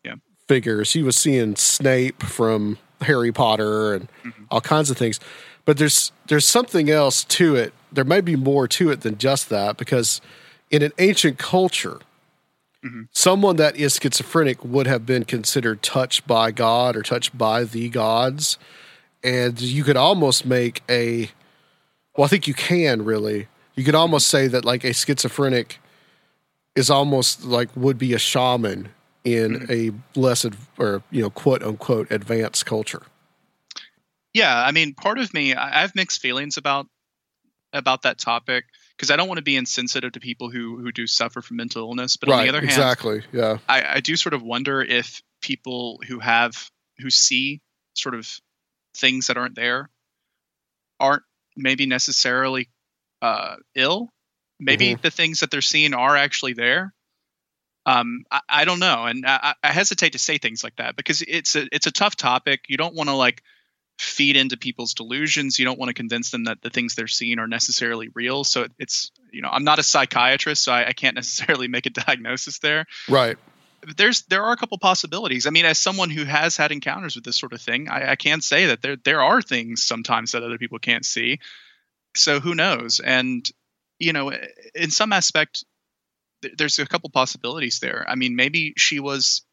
Yeah. 0.04 0.16
figures. 0.48 0.88
She 0.90 1.04
was 1.04 1.16
seeing 1.16 1.56
Snape 1.56 2.22
from 2.24 2.78
Harry 3.02 3.32
Potter 3.32 3.94
and 3.94 4.08
Mm-hmm. 4.26 4.44
all 4.52 4.62
kinds 4.62 4.90
of 4.90 4.98
things. 4.98 5.20
But 5.66 5.78
there's 5.78 6.12
there's 6.28 6.46
something 6.46 6.90
else 6.90 7.24
to 7.26 7.56
it. 7.56 7.74
There 7.92 8.04
may 8.06 8.22
be 8.22 8.36
more 8.36 8.68
to 8.70 8.90
it 8.92 9.02
than 9.02 9.18
just 9.18 9.50
that 9.50 9.78
because 9.78 10.20
in 10.70 10.82
an 10.82 10.92
ancient 10.98 11.38
culture, 11.38 12.00
someone 13.12 13.58
that 13.58 13.76
is 13.76 14.00
schizophrenic 14.02 14.64
would 14.64 14.88
have 14.88 15.06
been 15.06 15.26
considered 15.26 15.82
touched 15.84 16.26
by 16.28 16.52
God 16.52 16.96
or 16.96 17.02
touched 17.04 17.38
by 17.38 17.64
the 17.66 17.90
gods. 17.90 18.58
And 19.28 19.60
you 19.60 19.84
could 19.84 19.98
almost 19.98 20.46
make 20.46 20.84
a 20.90 21.30
well, 22.16 22.24
I 22.24 22.30
think 22.30 22.48
you 22.48 22.54
can 22.54 23.04
really. 23.04 23.48
You 23.76 23.84
could 23.84 23.94
almost 23.94 24.30
say 24.30 24.48
that 24.48 24.64
like 24.64 24.86
a 24.86 24.94
schizophrenic 24.94 25.80
is 26.76 26.90
almost 26.90 27.44
like 27.44 27.70
would 27.76 27.98
be 27.98 28.14
a 28.14 28.20
shaman 28.20 28.90
in 29.26 29.60
mm-hmm. 29.60 29.72
a 30.16 30.20
less 30.20 30.46
ad, 30.46 30.56
or 30.78 31.04
you 31.12 31.22
know 31.22 31.30
quote 31.30 31.62
unquote 31.62 32.10
advanced 32.10 32.66
culture. 32.66 33.04
yeah, 34.34 34.64
I 34.64 34.72
mean, 34.72 34.94
part 34.94 35.20
of 35.20 35.34
me, 35.34 35.54
I 35.54 35.82
have 35.82 35.94
mixed 35.94 36.22
feelings 36.22 36.56
about 36.56 36.88
about 37.74 38.04
that 38.04 38.18
topic 38.18 38.64
because 38.96 39.12
I 39.12 39.18
don't 39.18 39.28
want 39.28 39.40
to 39.40 39.44
be 39.44 39.58
insensitive 39.58 40.14
to 40.14 40.22
people 40.22 40.50
who 40.50 40.78
who 40.78 40.94
do 40.94 41.06
suffer 41.06 41.42
from 41.42 41.58
mental 41.58 41.90
illness. 41.90 42.16
But 42.16 42.30
on 42.30 42.44
the 42.44 42.50
other 42.50 42.62
hand, 42.62 42.72
exactly. 42.72 43.24
Yeah. 43.34 43.58
I, 43.68 43.96
I 43.96 44.00
do 44.00 44.16
sort 44.16 44.34
of 44.34 44.42
wonder 44.42 44.82
if 44.82 45.22
people 45.42 46.00
who 46.08 46.20
have 46.20 46.72
who 47.00 47.10
see 47.10 47.62
sort 47.94 48.16
of 48.16 48.40
things 48.96 49.28
that 49.28 49.38
aren't 49.38 49.56
there 49.56 49.90
aren't 51.00 51.24
maybe 51.56 51.86
necessarily 51.86 52.70
uh, 53.22 53.56
ill. 53.76 54.10
Maybe 54.60 54.96
Mhm. 54.96 55.02
the 55.02 55.12
things 55.12 55.42
that 55.42 55.52
they're 55.52 55.62
seeing 55.62 55.94
are 55.94 56.16
actually 56.16 56.54
there. 56.54 56.94
Um, 57.86 58.24
I, 58.32 58.42
I 58.50 58.66
don't 58.66 58.80
know, 58.80 59.06
and 59.06 59.26
I, 59.26 59.54
I 59.64 59.72
hesitate 59.72 60.14
to 60.14 60.20
say 60.20 60.38
things 60.38 60.64
like 60.64 60.76
that 60.78 60.96
because 60.96 61.22
it's 61.22 61.56
a 61.56 61.68
it's 61.72 61.88
a 61.88 61.92
tough 61.92 62.16
topic. 62.16 62.62
You 62.68 62.78
don't 62.78 62.96
want 62.96 63.10
to 63.10 63.16
like 63.16 63.44
feed 63.98 64.36
into 64.36 64.58
people's 64.58 64.94
delusions. 64.94 65.58
You 65.58 65.66
don't 65.66 65.80
want 65.80 65.90
to 65.90 65.94
convince 65.94 66.32
them 66.32 66.46
that 66.46 66.62
the 66.62 66.70
things 66.70 66.96
they're 66.96 67.08
seeing 67.08 67.40
are 67.40 67.48
necessarily 67.48 68.10
real. 68.14 68.44
So 68.44 68.64
it- 68.64 68.74
it's 68.78 69.12
you 69.32 69.42
know 69.42 69.50
I'm 69.50 69.64
not 69.64 69.80
a 69.80 69.84
psychiatrist, 69.84 70.64
so 70.64 70.72
I, 70.74 70.88
I 70.88 70.94
can't 70.94 71.16
necessarily 71.22 71.68
make 71.68 71.86
a 71.86 71.92
diagnosis 71.92 72.60
there 72.60 72.86
Right. 73.08 73.38
There's 73.96 74.24
there 74.24 74.44
are 74.44 74.54
a 74.54 74.58
couple 74.58 74.78
possibilities. 74.78 75.48
I 75.48 75.52
mean, 75.52 75.66
as 75.66 75.78
someone 75.78 76.10
who 76.10 76.26
has 76.26 76.58
had 76.58 76.72
encounters 76.72 77.16
with 77.16 77.24
this 77.24 77.38
sort 77.38 77.54
of 77.54 77.62
thing, 77.62 77.90
I, 77.90 78.12
I 78.12 78.16
can 78.16 78.42
say 78.42 78.68
that 78.68 78.82
there 78.82 78.96
there 78.96 79.22
are 79.22 79.42
things 79.42 79.84
sometimes 79.84 80.32
that 80.32 80.44
other 80.44 80.58
people 80.58 80.80
can't 80.80 81.06
see. 81.06 81.40
So 82.16 82.40
who 82.40 82.56
knows? 82.56 83.00
And 83.00 83.50
you 84.00 84.14
know, 84.14 84.32
in 84.76 84.92
some 84.92 85.14
aspect, 85.14 85.64
th- 86.42 86.56
there's 86.58 86.80
a 86.80 86.86
couple 86.86 87.10
possibilities 87.10 87.80
there. 87.80 88.06
I 88.08 88.16
mean, 88.16 88.36
maybe 88.36 88.74
she 88.78 89.00
was 89.00 89.44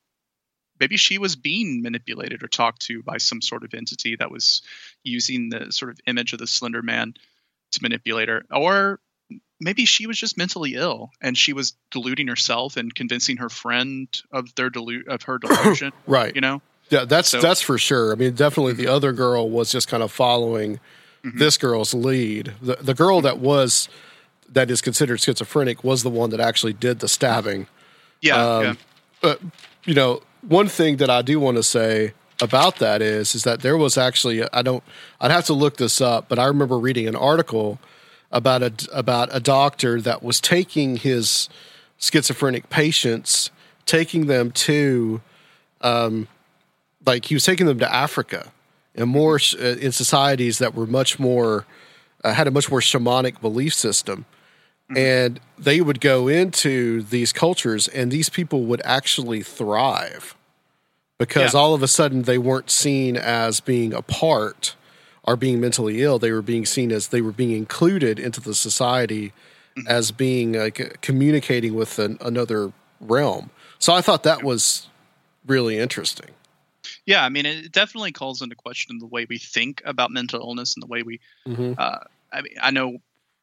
maybe 0.81 0.97
she 0.97 1.19
was 1.19 1.37
being 1.37 1.83
manipulated 1.83 2.43
or 2.43 2.49
talked 2.49 2.83
to 2.83 3.03
by 3.03 3.19
some 3.19 3.43
sort 3.43 3.65
of 3.65 3.75
entity 3.75 4.17
that 4.17 4.31
was 4.31 4.63
using 5.03 5.49
the 5.49 5.71
sort 5.71 5.91
of 5.91 6.01
image 6.07 6.33
of 6.33 6.39
the 6.39 6.47
Slender 6.47 6.83
Man 6.83 7.15
to 7.73 7.83
manipulate 7.83 8.29
her, 8.29 8.45
or 8.51 9.01
maybe 9.65 9.85
she 9.87 10.07
was 10.07 10.19
just 10.19 10.37
mentally 10.39 10.75
ill 10.75 11.11
and 11.21 11.37
she 11.37 11.53
was 11.53 11.75
deluding 11.91 12.29
herself 12.29 12.77
and 12.77 12.95
convincing 12.95 13.39
her 13.39 13.49
friend 13.49 14.07
of 14.31 14.55
their 14.55 14.71
delu- 14.71 15.07
of 15.09 15.23
her 15.23 15.39
delusion. 15.45 15.93
Right. 16.07 16.35
You 16.35 16.41
know, 16.43 16.63
Yeah, 16.91 17.05
that's 17.07 17.31
So- 17.31 17.41
that's 17.41 17.61
for 17.63 17.79
sure. 17.79 18.13
I 18.13 18.15
mean, 18.15 18.35
definitely 18.35 18.75
the 18.75 18.87
other 18.89 19.13
girl 19.13 19.49
was 19.51 19.73
just 19.73 19.89
kind 19.89 20.03
of 20.03 20.13
following 20.13 20.79
this 21.23 21.57
girl's 21.57 21.95
lead. 21.95 22.53
The 22.61 22.77
the 22.81 22.93
girl 22.95 23.23
that 23.23 23.39
was 23.39 23.89
that 24.53 24.71
is 24.71 24.81
considered 24.83 25.19
schizophrenic 25.21 25.83
was 25.83 26.03
the 26.03 26.11
one 26.11 26.29
that 26.31 26.39
actually 26.41 26.75
did 26.75 26.99
the 27.01 27.09
stabbing. 27.09 27.67
yeah, 28.21 28.37
Um, 28.37 28.63
yeah. 28.65 28.75
But 29.23 29.41
you 29.87 29.95
know, 29.95 30.23
one 30.43 30.69
thing 30.69 30.99
that 30.99 31.09
I 31.09 31.23
do 31.23 31.41
want 31.41 31.57
to 31.57 31.63
say 31.63 32.13
about 32.43 32.77
that 32.77 33.01
is 33.01 33.35
is 33.35 33.45
that 33.45 33.63
there 33.63 33.77
was 33.79 33.97
actually 33.97 34.45
I 34.53 34.61
don't 34.61 34.83
I'd 35.21 35.31
have 35.31 35.47
to 35.47 35.55
look 35.55 35.79
this 35.79 36.01
up, 36.03 36.29
but 36.29 36.39
I 36.39 36.45
remember 36.45 36.79
reading 36.79 37.09
an 37.09 37.17
article 37.17 37.79
about 38.35 38.63
a 38.63 38.73
about 38.93 39.29
a 39.33 39.41
doctor 39.41 40.01
that 40.03 40.23
was 40.23 40.41
taking 40.41 40.97
his 40.97 41.49
schizophrenic 41.99 42.69
patients, 42.69 43.51
taking 43.87 44.27
them 44.27 44.51
to 44.51 45.23
um, 45.81 46.29
like 47.07 47.27
he 47.27 47.35
was 47.35 47.45
taking 47.45 47.67
them 47.67 47.79
to 47.79 47.95
Africa 47.95 48.53
and 48.95 49.09
more 49.09 49.39
uh, 49.59 49.65
in 49.65 49.93
societies 49.93 50.59
that 50.59 50.75
were 50.75 50.87
much 50.87 51.19
more 51.19 51.65
uh, 52.25 52.33
had 52.35 52.47
a 52.47 52.51
much 52.51 52.71
more 52.71 52.81
shamanic 52.81 53.41
belief 53.41 53.73
system 53.75 54.27
and 54.95 55.41
they 55.59 55.81
would 55.81 55.99
go 56.01 56.29
into 56.29 57.01
these 57.03 57.33
cultures 57.33 57.89
and 57.89 58.11
these 58.13 58.29
people 58.29 58.65
would 58.65 58.83
actually 58.85 59.43
thrive 59.43 60.35
because 61.19 61.55
Yeah. 61.55 61.61
all 61.61 61.73
of 61.75 61.83
a 61.83 61.89
sudden 61.89 62.23
they 62.23 62.37
weren't 62.39 62.71
seen 62.71 63.17
as 63.17 63.61
being 63.61 63.95
apart 63.95 64.75
or 65.25 65.37
being 65.37 65.61
mentally 65.61 66.03
ill 66.03 66.19
they 66.19 66.31
were 66.33 66.43
being 66.43 66.65
seen 66.67 66.93
as 66.93 67.09
they 67.09 67.21
were 67.21 67.33
being 67.33 67.51
included 67.53 68.19
into 68.19 68.41
the 68.41 68.55
society 68.55 69.33
as 69.89 70.13
being 70.13 70.53
like 70.53 70.99
communicating 71.01 71.75
with 71.75 71.99
an, 71.99 72.17
another 72.21 72.73
realm 73.01 73.51
so 73.79 73.93
i 73.93 74.01
thought 74.01 74.23
that 74.23 74.43
was 74.43 74.87
really 75.47 75.77
interesting 75.79 76.31
Yeah, 77.07 77.25
I 77.25 77.29
mean, 77.31 77.47
it 77.47 77.73
definitely 77.73 78.13
calls 78.13 78.41
into 78.43 78.57
question 78.57 78.99
the 78.99 79.07
way 79.07 79.27
we 79.29 79.39
think 79.39 79.83
about 79.85 80.11
mental 80.11 80.41
illness 80.41 80.75
and 80.75 80.83
the 80.83 80.87
way 80.87 81.03
we. 81.03 81.21
Mhm. 81.47 81.75
Uh, 81.79 82.01
I 82.33 82.41
mean, 82.43 82.55
I 82.61 82.71
know 82.71 82.99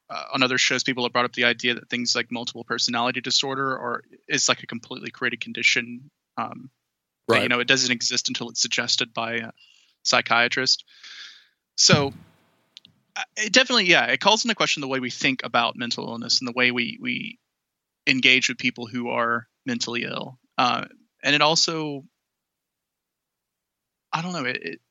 uh, 0.09 0.23
on 0.33 0.43
other 0.43 0.57
shows 0.57 0.83
people 0.83 1.03
have 1.05 1.13
brought 1.13 1.25
up 1.25 1.33
the 1.33 1.45
idea 1.45 1.73
that 1.75 1.89
things 1.89 2.15
like 2.15 2.31
multiple 2.31 2.63
personality 2.63 3.21
disorder 3.21 3.75
or 3.77 4.03
is 4.27 4.47
like 4.49 4.61
a 4.63 4.67
completely 4.67 5.09
created 5.11 5.41
condition. 5.41 6.09
Um, 6.37 6.69
that, 7.27 7.33
Right. 7.35 7.43
you 7.43 7.49
know, 7.49 7.59
it 7.59 7.67
doesn't 7.67 7.91
exist 7.91 8.29
until 8.29 8.49
it's 8.49 8.61
suggested 8.61 9.13
by 9.13 9.33
a 9.35 9.51
psychiatrist. 10.03 10.83
So. 11.81 12.13
uh, 13.15 13.23
It 13.37 13.53
definitely, 13.53 13.85
yeah, 13.85 14.05
it 14.05 14.19
calls 14.19 14.43
into 14.45 14.55
question 14.55 14.81
the 14.81 14.87
way 14.87 14.99
we 14.99 15.09
think 15.09 15.41
about 15.43 15.75
mental 15.75 16.07
illness 16.07 16.39
and 16.39 16.47
the 16.47 16.53
way 16.53 16.71
we 16.71 16.97
we 17.01 17.39
engage 18.07 18.49
with 18.49 18.57
people 18.57 18.87
who 18.87 19.09
are 19.09 19.47
mentally 19.65 20.03
ill, 20.03 20.39
uh, 20.57 20.85
and 21.23 21.35
it 21.35 21.41
also 21.41 22.03
I 24.13 24.21
don't 24.21 24.33
know. 24.33 24.45
It, 24.45 24.57
it, 24.63 24.81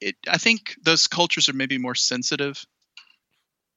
it, 0.00 0.16
I 0.28 0.38
think 0.38 0.74
those 0.82 1.06
cultures 1.06 1.48
are 1.48 1.52
maybe 1.54 1.78
more 1.78 1.94
sensitive 1.94 2.64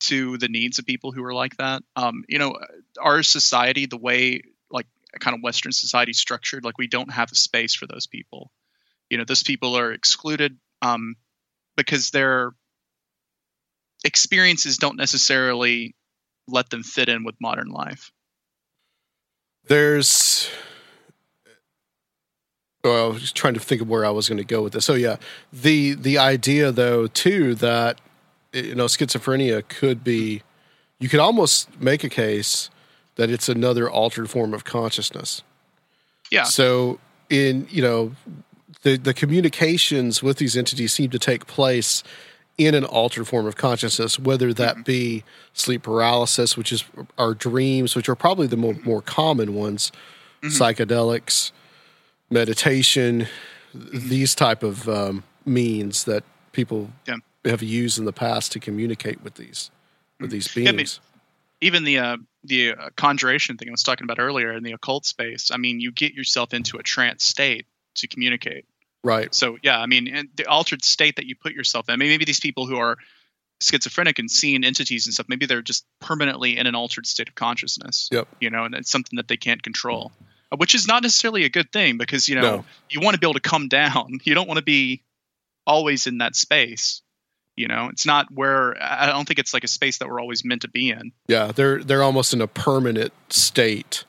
to 0.01 0.37
the 0.37 0.47
needs 0.47 0.79
of 0.79 0.85
people 0.85 1.11
who 1.11 1.23
are 1.23 1.33
like 1.33 1.55
that. 1.57 1.83
Um, 1.95 2.23
you 2.27 2.37
know, 2.39 2.55
our 2.99 3.23
society, 3.23 3.85
the 3.85 3.97
way 3.97 4.41
like 4.69 4.87
kind 5.19 5.35
of 5.35 5.41
Western 5.43 5.71
society 5.71 6.13
structured, 6.13 6.63
like 6.65 6.77
we 6.77 6.87
don't 6.87 7.11
have 7.11 7.31
a 7.31 7.35
space 7.35 7.73
for 7.73 7.87
those 7.87 8.07
people. 8.07 8.51
You 9.09 9.17
know, 9.17 9.25
those 9.25 9.43
people 9.43 9.77
are 9.77 9.91
excluded 9.91 10.57
um, 10.81 11.15
because 11.75 12.11
their 12.11 12.53
experiences 14.03 14.77
don't 14.77 14.97
necessarily 14.97 15.95
let 16.47 16.69
them 16.69 16.83
fit 16.83 17.09
in 17.09 17.23
with 17.23 17.35
modern 17.41 17.69
life. 17.69 18.11
there's 19.67 20.49
well, 22.85 23.05
I 23.05 23.07
was 23.07 23.21
just 23.21 23.35
trying 23.35 23.55
to 23.55 23.59
think 23.59 23.81
of 23.81 23.89
where 23.89 24.05
I 24.05 24.11
was 24.11 24.29
going 24.29 24.37
to 24.37 24.43
go 24.43 24.61
with 24.61 24.73
this. 24.73 24.85
So 24.85 24.93
yeah, 24.93 25.17
the 25.51 25.93
the 25.93 26.19
idea 26.19 26.71
though 26.71 27.07
too 27.07 27.55
that 27.55 27.99
you 28.53 28.75
know 28.75 28.85
schizophrenia 28.85 29.67
could 29.67 30.03
be 30.03 30.43
you 30.99 31.09
could 31.09 31.19
almost 31.19 31.81
make 31.81 32.03
a 32.03 32.09
case 32.09 32.69
that 33.15 33.29
it's 33.29 33.49
another 33.49 33.89
altered 33.89 34.29
form 34.29 34.53
of 34.53 34.63
consciousness. 34.63 35.41
Yeah. 36.31 36.43
So 36.43 36.99
in 37.29 37.67
you 37.71 37.81
know 37.81 38.15
the 38.85 38.97
the 38.97 39.13
communications 39.13 40.23
with 40.23 40.37
these 40.37 40.55
entities 40.55 40.93
seem 40.93 41.09
to 41.09 41.19
take 41.19 41.45
place 41.47 42.03
in 42.57 42.73
an 42.73 42.85
altered 42.85 43.27
form 43.27 43.45
of 43.47 43.57
consciousness, 43.57 44.17
whether 44.17 44.53
that 44.53 44.85
be 44.85 45.23
sleep 45.53 45.83
paralysis, 45.83 46.55
which 46.55 46.71
is 46.71 46.85
our 47.17 47.33
dreams, 47.33 47.95
which 47.97 48.07
are 48.07 48.15
probably 48.15 48.47
the 48.47 48.55
more, 48.55 48.75
more 48.85 49.01
common 49.01 49.53
ones, 49.53 49.91
psychedelics, 50.43 51.51
meditation, 52.29 53.27
these 53.73 54.33
type 54.35 54.63
of 54.63 54.87
um, 54.87 55.23
means 55.45 56.05
that 56.05 56.23
people 56.53 56.91
Yeah. 57.07 57.17
have 57.43 57.61
used 57.61 57.99
in 57.99 58.05
the 58.05 58.13
past 58.13 58.51
to 58.53 58.59
communicate 58.59 59.21
with 59.21 59.35
these 59.35 59.69
with 60.19 60.31
these 60.31 60.47
Yeah, 60.55 60.69
I 60.69 60.71
mean, 60.71 60.77
beings. 60.77 60.99
even 61.59 61.83
the 61.83 61.97
uh, 61.99 62.17
the 62.43 62.71
uh, 62.71 62.89
conjuration 62.95 63.57
thing 63.57 63.67
I 63.67 63.71
was 63.71 63.83
talking 63.83 64.05
about 64.05 64.19
earlier 64.19 64.53
in 64.53 64.63
the 64.63 64.71
occult 64.71 65.05
space, 65.05 65.51
I 65.51 65.57
mean, 65.57 65.79
you 65.81 65.91
get 65.91 66.13
yourself 66.13 66.53
into 66.53 66.77
a 66.77 66.83
trance 66.83 67.25
state 67.25 67.65
to 67.95 68.07
communicate. 68.07 68.65
Right. 69.05 69.33
So 69.33 69.57
yeah, 69.63 69.79
I 69.79 69.85
mean, 69.85 70.07
and 70.07 70.29
the 70.35 70.45
altered 70.47 70.83
state 70.83 71.15
that 71.17 71.25
you 71.25 71.35
put 71.35 71.53
yourself 71.53 71.87
in. 71.87 71.93
I 71.93 71.95
mean, 71.97 72.09
maybe 72.09 72.25
these 72.25 72.39
people 72.39 72.65
who 72.65 72.77
are 72.77 72.97
schizophrenic 73.61 74.19
and 74.19 74.29
seeing 74.29 74.63
entities 74.63 75.05
and 75.07 75.13
stuff, 75.13 75.27
maybe 75.29 75.45
they're 75.45 75.61
just 75.61 75.85
permanently 76.01 76.57
in 76.57 76.67
an 76.67 76.75
altered 76.75 77.05
state 77.05 77.29
of 77.29 77.35
consciousness. 77.35 78.09
Yep. 78.11 78.27
You 78.41 78.49
know, 78.49 78.65
and 78.65 78.75
it's 78.75 78.91
something 78.91 79.15
that 79.17 79.27
they 79.27 79.37
can't 79.37 79.61
control, 79.63 80.11
uh, 80.51 80.57
which 80.57 80.75
is 80.75 80.87
not 80.87 81.03
necessarily 81.03 81.45
a 81.45 81.49
good 81.49 81.71
thing 81.71 81.97
because 81.97 82.27
you 82.27 82.35
know 82.35 82.41
No. 82.57 82.65
you 82.89 82.99
want 82.99 83.13
to 83.13 83.19
be 83.19 83.25
able 83.25 83.35
to 83.35 83.39
come 83.39 83.67
down. 83.67 84.19
You 84.23 84.33
don't 84.33 84.47
want 84.47 84.57
to 84.57 84.63
be 84.65 85.03
always 85.67 86.07
in 86.07 86.17
that 86.17 86.35
space. 86.35 87.01
You 87.55 87.69
know, 87.69 87.87
it's 87.89 88.05
not 88.05 88.27
where 88.33 88.75
I 88.83 89.05
don't 89.05 89.25
think 89.25 89.39
it's 89.39 89.53
like 89.53 89.63
a 89.63 89.69
space 89.69 89.99
that 89.99 90.09
we're 90.09 90.19
always 90.19 90.43
meant 90.43 90.63
to 90.63 90.67
be 90.67 90.89
in. 90.89 91.13
Yeah, 91.27 91.53
they're 91.53 91.81
they're 91.83 92.03
almost 92.03 92.33
in 92.33 92.41
a 92.41 92.47
permanent 92.47 93.13
state, 93.29 94.03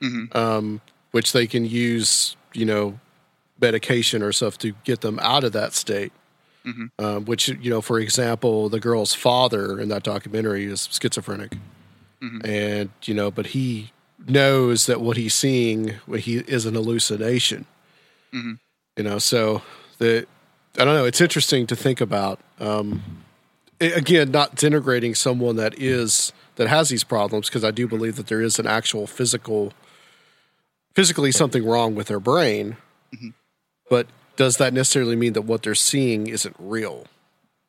Mhm. 0.00 0.34
um, 0.36 0.80
which 1.10 1.32
they 1.32 1.48
can 1.48 1.64
use, 1.64 2.36
you 2.52 2.64
know, 2.64 3.00
medication 3.60 4.22
or 4.22 4.32
stuff 4.32 4.58
to 4.58 4.72
get 4.84 5.00
them 5.00 5.18
out 5.20 5.44
of 5.44 5.52
that 5.52 5.72
state. 5.74 6.12
Mhm. 6.66 6.90
Um, 6.98 7.24
which 7.26 7.48
you 7.48 7.68
know, 7.70 7.80
for 7.82 7.98
example, 8.00 8.68
the 8.70 8.80
girl's 8.80 9.12
father 9.14 9.78
in 9.78 9.88
that 9.90 10.02
documentary 10.02 10.64
is 10.64 10.88
schizophrenic, 10.90 11.56
Mhm. 12.22 12.46
and 12.46 12.90
you 13.04 13.12
know, 13.12 13.30
but 13.30 13.48
he 13.48 13.92
knows 14.26 14.86
that 14.86 15.00
what 15.02 15.18
he's 15.18 15.34
seeing 15.34 15.94
what 16.06 16.20
he 16.20 16.36
is 16.38 16.64
an 16.64 16.74
hallucination. 16.74 17.66
Mhm. 18.32 18.58
You 18.96 19.04
know, 19.04 19.18
so 19.18 19.60
the 19.98 20.26
I 20.78 20.84
don't 20.84 20.94
know. 20.94 21.04
It's 21.04 21.20
interesting 21.20 21.66
to 21.68 21.76
think 21.76 22.00
about. 22.00 22.40
Um, 22.58 23.02
a- 23.80 23.92
again, 23.92 24.30
not 24.30 24.56
denigrating 24.56 25.14
someone 25.16 25.56
that 25.56 25.78
is 25.78 26.32
that 26.56 26.68
has 26.68 26.88
these 26.88 27.04
problems 27.04 27.48
because 27.48 27.62
I 27.64 27.72
do 27.72 27.86
believe 27.86 28.16
that 28.16 28.28
there 28.28 28.40
is 28.40 28.58
an 28.58 28.66
actual 28.66 29.06
physical, 29.06 29.72
physically 30.94 31.30
something 31.32 31.64
wrong 31.64 31.94
with 31.94 32.06
their 32.06 32.20
brain. 32.20 32.76
But 33.94 34.08
does 34.34 34.56
that 34.56 34.72
necessarily 34.74 35.14
mean 35.14 35.34
that 35.34 35.42
what 35.42 35.62
they're 35.62 35.76
seeing 35.76 36.26
isn't 36.26 36.56
real? 36.58 37.06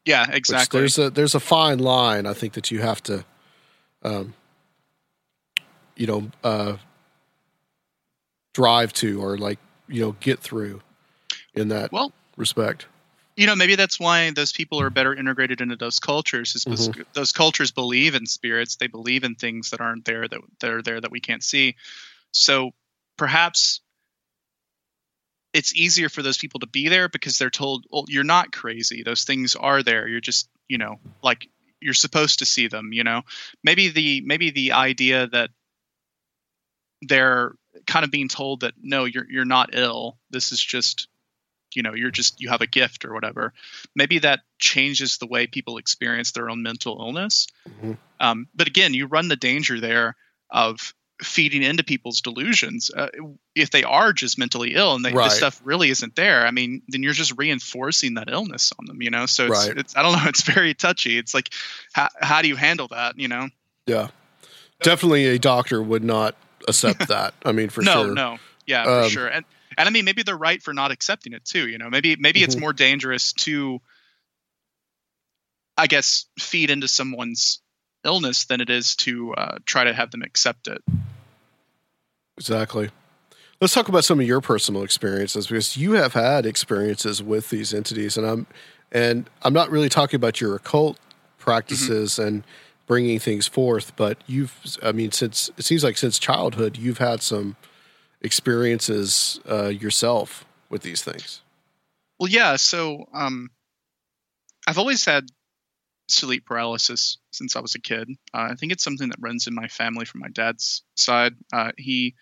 Yeah, 0.06 0.26
Which 0.26 0.38
exactly. 0.38 0.80
there's 0.80 0.98
a 0.98 1.12
there's 1.12 1.36
a 1.36 1.40
fine 1.40 1.78
line 1.78 2.26
I 2.26 2.34
think 2.34 2.54
that 2.54 2.72
you 2.72 2.82
have 2.82 3.04
to, 3.04 3.24
um, 4.02 4.34
you 5.96 6.08
know, 6.08 6.32
uh, 6.44 6.78
drive 8.56 8.92
to 8.94 9.22
or 9.22 9.38
like 9.38 9.60
you 9.88 10.02
know 10.02 10.16
get 10.20 10.40
through 10.40 10.82
in 11.54 11.68
that 11.68 11.92
Well, 11.92 12.12
respect. 12.38 12.88
you 13.36 13.46
know 13.46 13.56
maybe 13.56 13.76
that's 13.76 14.00
why 14.00 14.32
those 14.32 14.52
people 14.52 14.82
are 14.82 14.90
better 14.90 15.14
integrated 15.14 15.62
into 15.62 15.76
those 15.76 16.00
cultures 16.00 16.56
is 16.56 16.66
Mm-hmm. 16.66 17.02
those 17.14 17.34
cultures 17.34 17.72
believe 17.72 18.16
in 18.16 18.26
spirits 18.26 18.78
they 18.78 18.88
believe 18.88 19.24
in 19.24 19.36
things 19.36 19.70
that 19.70 19.80
aren't 19.82 20.06
there 20.06 20.28
that, 20.28 20.42
that 20.62 20.72
are 20.72 20.82
there 20.82 21.00
that 21.02 21.12
we 21.12 21.20
can't 21.20 21.44
see 21.44 21.76
so 22.32 22.72
perhaps 23.18 23.82
it's 25.56 25.74
easier 25.74 26.10
for 26.10 26.22
those 26.22 26.38
people 26.38 26.60
to 26.60 26.68
be 26.68 26.90
there 26.90 27.08
because 27.08 27.38
they're 27.38 27.50
told 27.50 27.86
well 27.90 28.04
you're 28.10 28.26
not 28.26 28.52
crazy. 28.52 29.04
Those 29.04 29.24
things 29.24 29.56
are 29.56 29.82
there. 29.82 30.06
You're 30.06 30.20
just 30.20 30.50
you 30.68 30.78
know 30.78 31.00
like 31.24 31.50
you're 31.80 31.94
supposed 31.94 32.40
to 32.40 32.46
see 32.46 32.68
them 32.68 32.92
you 32.92 33.04
know? 33.04 33.22
Maybe 33.64 33.88
the 33.88 34.22
maybe 34.22 34.52
the 34.52 34.74
idea 34.74 35.28
that 35.28 35.50
they're 37.02 37.54
kind 37.88 38.04
of 38.04 38.12
being 38.12 38.28
told 38.28 38.62
that 38.62 38.74
no 38.82 39.06
you're 39.06 39.26
you're 39.30 39.46
not 39.46 39.70
ill. 39.74 40.18
This 40.30 40.52
is 40.52 40.62
just 40.62 41.08
you 41.74 41.84
know 41.84 41.94
you're 41.94 42.12
just 42.12 42.42
you 42.42 42.50
have 42.50 42.62
a 42.62 42.68
gift 42.68 43.06
or 43.06 43.14
whatever 43.14 43.54
maybe 43.96 44.20
that 44.20 44.42
changes 44.60 45.18
the 45.18 45.28
way 45.28 45.48
people 45.48 45.78
experience 45.78 46.32
their 46.32 46.50
own 46.50 46.64
mental 46.64 46.98
illness. 47.00 47.48
Mhm. 47.68 47.98
um, 48.20 48.48
but 48.54 48.68
again 48.68 48.94
you 48.94 49.08
run 49.08 49.28
the 49.28 49.36
danger 49.36 49.80
there 49.80 50.16
of 50.50 50.94
feeding 51.22 51.64
into 51.64 51.84
people's 51.84 52.20
delusions 52.22 52.92
uh, 52.96 53.08
if 53.56 53.72
they 53.72 53.84
are 53.84 54.12
just 54.12 54.38
mentally 54.38 54.74
ill 54.76 54.96
and 54.96 55.06
they, 55.06 55.14
Right. 55.14 55.26
this 55.26 55.38
stuff 55.38 55.62
really 55.64 55.90
isn't 55.90 56.16
there 56.16 56.46
i 56.46 56.52
mean 56.52 56.82
then 56.90 57.04
you're 57.04 57.14
just 57.14 57.38
reinforcing 57.38 58.16
that 58.16 58.30
illness 58.30 58.74
on 58.78 58.86
them 58.86 59.02
you 59.02 59.10
know 59.10 59.26
so 59.26 59.48
it's, 59.48 59.68
Right. 59.68 59.78
it's 59.78 59.96
i 59.96 60.02
don't 60.02 60.12
know 60.12 60.24
it's 60.28 60.42
very 60.44 60.74
touchy 60.74 61.18
it's 61.18 61.34
like 61.34 61.50
how, 61.94 62.10
how 62.20 62.42
do 62.42 62.50
you 62.50 62.56
handle 62.58 62.88
that 62.90 63.18
you 63.18 63.28
know 63.30 63.48
Yeah, 63.88 64.10
definitely 64.82 65.26
a 65.28 65.40
doctor 65.40 65.82
would 65.82 66.04
not 66.04 66.36
accept 66.68 67.08
that. 67.08 67.34
I 67.46 67.52
mean, 67.54 67.70
for 67.70 67.82
no 67.82 68.04
sure. 68.04 68.14
no 68.14 68.38
yeah 68.66 68.84
for 68.86 69.04
Um, 69.04 69.10
sure 69.10 69.28
and 69.28 69.46
and 69.78 69.88
i 69.88 69.92
mean 69.92 70.04
maybe 70.06 70.24
they're 70.24 70.36
right 70.38 70.62
for 70.62 70.74
not 70.74 70.92
accepting 70.92 71.32
it 71.34 71.46
too 71.46 71.68
you 71.68 71.78
know 71.78 71.90
maybe 71.90 72.16
maybe 72.18 72.44
it's 72.44 72.56
Mhm. 72.56 72.62
more 72.62 72.74
dangerous 72.74 73.32
to 73.34 73.80
i 75.78 75.88
guess 75.88 76.26
feed 76.40 76.70
into 76.72 76.88
someone's 76.88 77.62
illness 78.04 78.46
than 78.46 78.62
it 78.62 78.70
is 78.70 78.96
to 78.98 79.34
uh, 79.34 79.58
try 79.66 79.84
to 79.86 79.94
have 79.94 80.12
them 80.12 80.22
accept 80.22 80.68
it 80.68 80.82
Exactly. 82.38 82.90
Let's 83.62 83.74
talk 83.74 83.88
about 83.88 84.04
some 84.04 84.20
of 84.20 84.28
your 84.28 84.42
personal 84.42 84.84
experiences 84.84 85.48
because 85.48 85.78
you 85.78 85.94
have 85.94 86.14
had 86.14 86.46
experiences 86.46 87.24
with 87.24 87.50
these 87.50 87.74
entities, 87.74 88.18
and 88.18 88.28
I'm 88.28 88.48
and 88.92 89.30
I'm 89.44 89.54
not 89.54 89.72
really 89.72 89.90
talking 89.90 90.18
about 90.18 90.42
your 90.42 90.56
occult 90.56 91.00
practices 91.38 92.20
and 92.20 92.44
bringing 92.88 93.20
things 93.20 93.48
forth, 93.48 93.96
but 93.96 94.18
you've 94.28 94.78
I 94.84 94.92
mean 94.92 95.12
since 95.12 95.50
it 95.58 95.64
seems 95.64 95.84
like 95.84 95.98
since 95.98 96.20
childhood 96.20 96.78
you've 96.78 96.98
had 96.98 97.22
some 97.22 97.56
experiences 98.22 99.40
uh, 99.50 99.68
yourself 99.68 100.46
with 100.70 100.82
these 100.82 101.02
things. 101.04 101.42
well 102.20 102.30
yeah 102.30 102.56
so 102.56 103.06
um 103.14 103.50
i've 104.68 104.80
always 104.80 105.06
had 105.06 105.30
sleep 106.08 106.46
paralysis 106.46 107.18
since 107.32 107.56
i 107.56 107.60
was 107.60 107.76
a 107.76 107.82
kid 107.82 108.10
uh, 108.34 108.48
i 108.52 108.56
think 108.56 108.72
it's 108.72 108.84
something 108.84 109.10
that 109.10 109.20
runs 109.20 109.48
in 109.48 109.56
my 109.56 109.68
family 109.68 110.06
from 110.06 110.22
my 110.22 110.30
dad's 110.30 110.84
side 110.96 111.34
uh, 111.54 111.72
he 111.78 112.16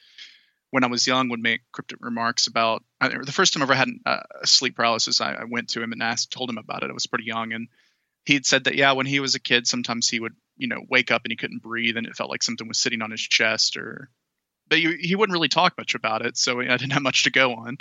when 0.74 0.84
I 0.84 0.88
was 0.88 1.06
young, 1.06 1.30
would 1.30 1.40
make 1.40 1.62
cryptic 1.72 2.00
remarks 2.02 2.48
about 2.48 2.82
the 3.00 3.32
first 3.32 3.54
time 3.54 3.62
I 3.62 3.66
ever 3.66 3.76
had 3.76 3.90
uh, 4.08 4.22
sleep 4.44 4.76
paralysis. 4.76 5.22
I, 5.22 5.34
I 5.34 5.44
went 5.44 5.70
to 5.70 5.84
him 5.84 5.92
and 5.92 6.02
asked, 6.02 6.32
told 6.32 6.50
him 6.50 6.58
about 6.58 6.82
it. 6.82 6.90
I 6.90 6.94
was 6.94 7.06
pretty 7.06 7.26
young, 7.26 7.54
and 7.54 7.68
he'd 8.26 8.48
said 8.48 8.64
that 8.64 8.74
yeah, 8.74 8.94
when 8.94 9.06
he 9.06 9.20
was 9.20 9.36
a 9.36 9.40
kid, 9.40 9.68
sometimes 9.68 10.10
he 10.10 10.20
would 10.20 10.34
you 10.58 10.68
know 10.68 10.82
wake 10.90 11.12
up 11.12 11.26
and 11.26 11.32
he 11.32 11.36
couldn't 11.36 11.62
breathe, 11.62 11.96
and 11.96 12.08
it 12.08 12.16
felt 12.16 12.32
like 12.32 12.42
something 12.42 12.68
was 12.68 12.80
sitting 12.80 13.04
on 13.04 13.12
his 13.12 13.22
chest, 13.22 13.78
or 13.78 14.10
but 14.68 14.80
he, 14.80 14.98
he 15.00 15.16
wouldn't 15.16 15.36
really 15.36 15.48
talk 15.48 15.78
much 15.78 15.94
about 15.94 16.26
it, 16.26 16.38
so 16.38 16.60
I 16.60 16.66
didn't 16.66 16.94
have 16.94 17.04
much 17.04 17.26
to 17.26 17.32
go 17.32 17.54
on. 17.54 17.78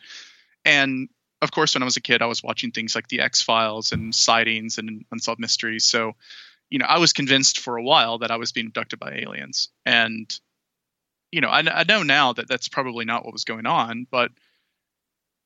And 0.66 1.09
of 1.43 1.51
course, 1.51 1.74
when 1.74 1.82
I 1.82 1.84
was 1.84 1.99
a 1.99 2.01
kid, 2.01 2.22
I 2.22 2.26
was 2.26 2.43
watching 2.43 2.70
things 2.70 2.95
like 2.95 3.09
the 3.09 3.20
X 3.20 3.43
Files 3.43 3.93
and 3.93 4.14
Sightings 4.14 4.78
and 4.78 5.05
Unsolved 5.11 5.40
Mysteries, 5.40 5.84
so 5.84 6.14
you 6.70 6.78
know 6.78 6.86
I 6.86 6.99
was 6.99 7.12
convinced 7.12 7.61
for 7.61 7.76
a 7.76 7.82
while 7.82 8.18
that 8.18 8.30
I 8.30 8.36
was 8.36 8.53
being 8.53 8.68
abducted 8.68 8.99
by 8.99 9.20
aliens, 9.22 9.68
and 9.84 10.34
you 11.32 11.40
know, 11.40 11.49
I, 11.49 11.62
I 11.80 11.84
know 11.84 12.03
now 12.03 12.34
that 12.34 12.47
that's 12.47 12.68
probably 12.68 13.04
not 13.04 13.25
what 13.25 13.33
was 13.33 13.45
going 13.45 13.66
on, 13.66 14.07
but 14.11 14.30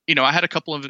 you 0.05 0.15
know, 0.15 0.23
I 0.23 0.33
had 0.33 0.43
a 0.43 0.49
couple 0.49 0.75
of 0.75 0.85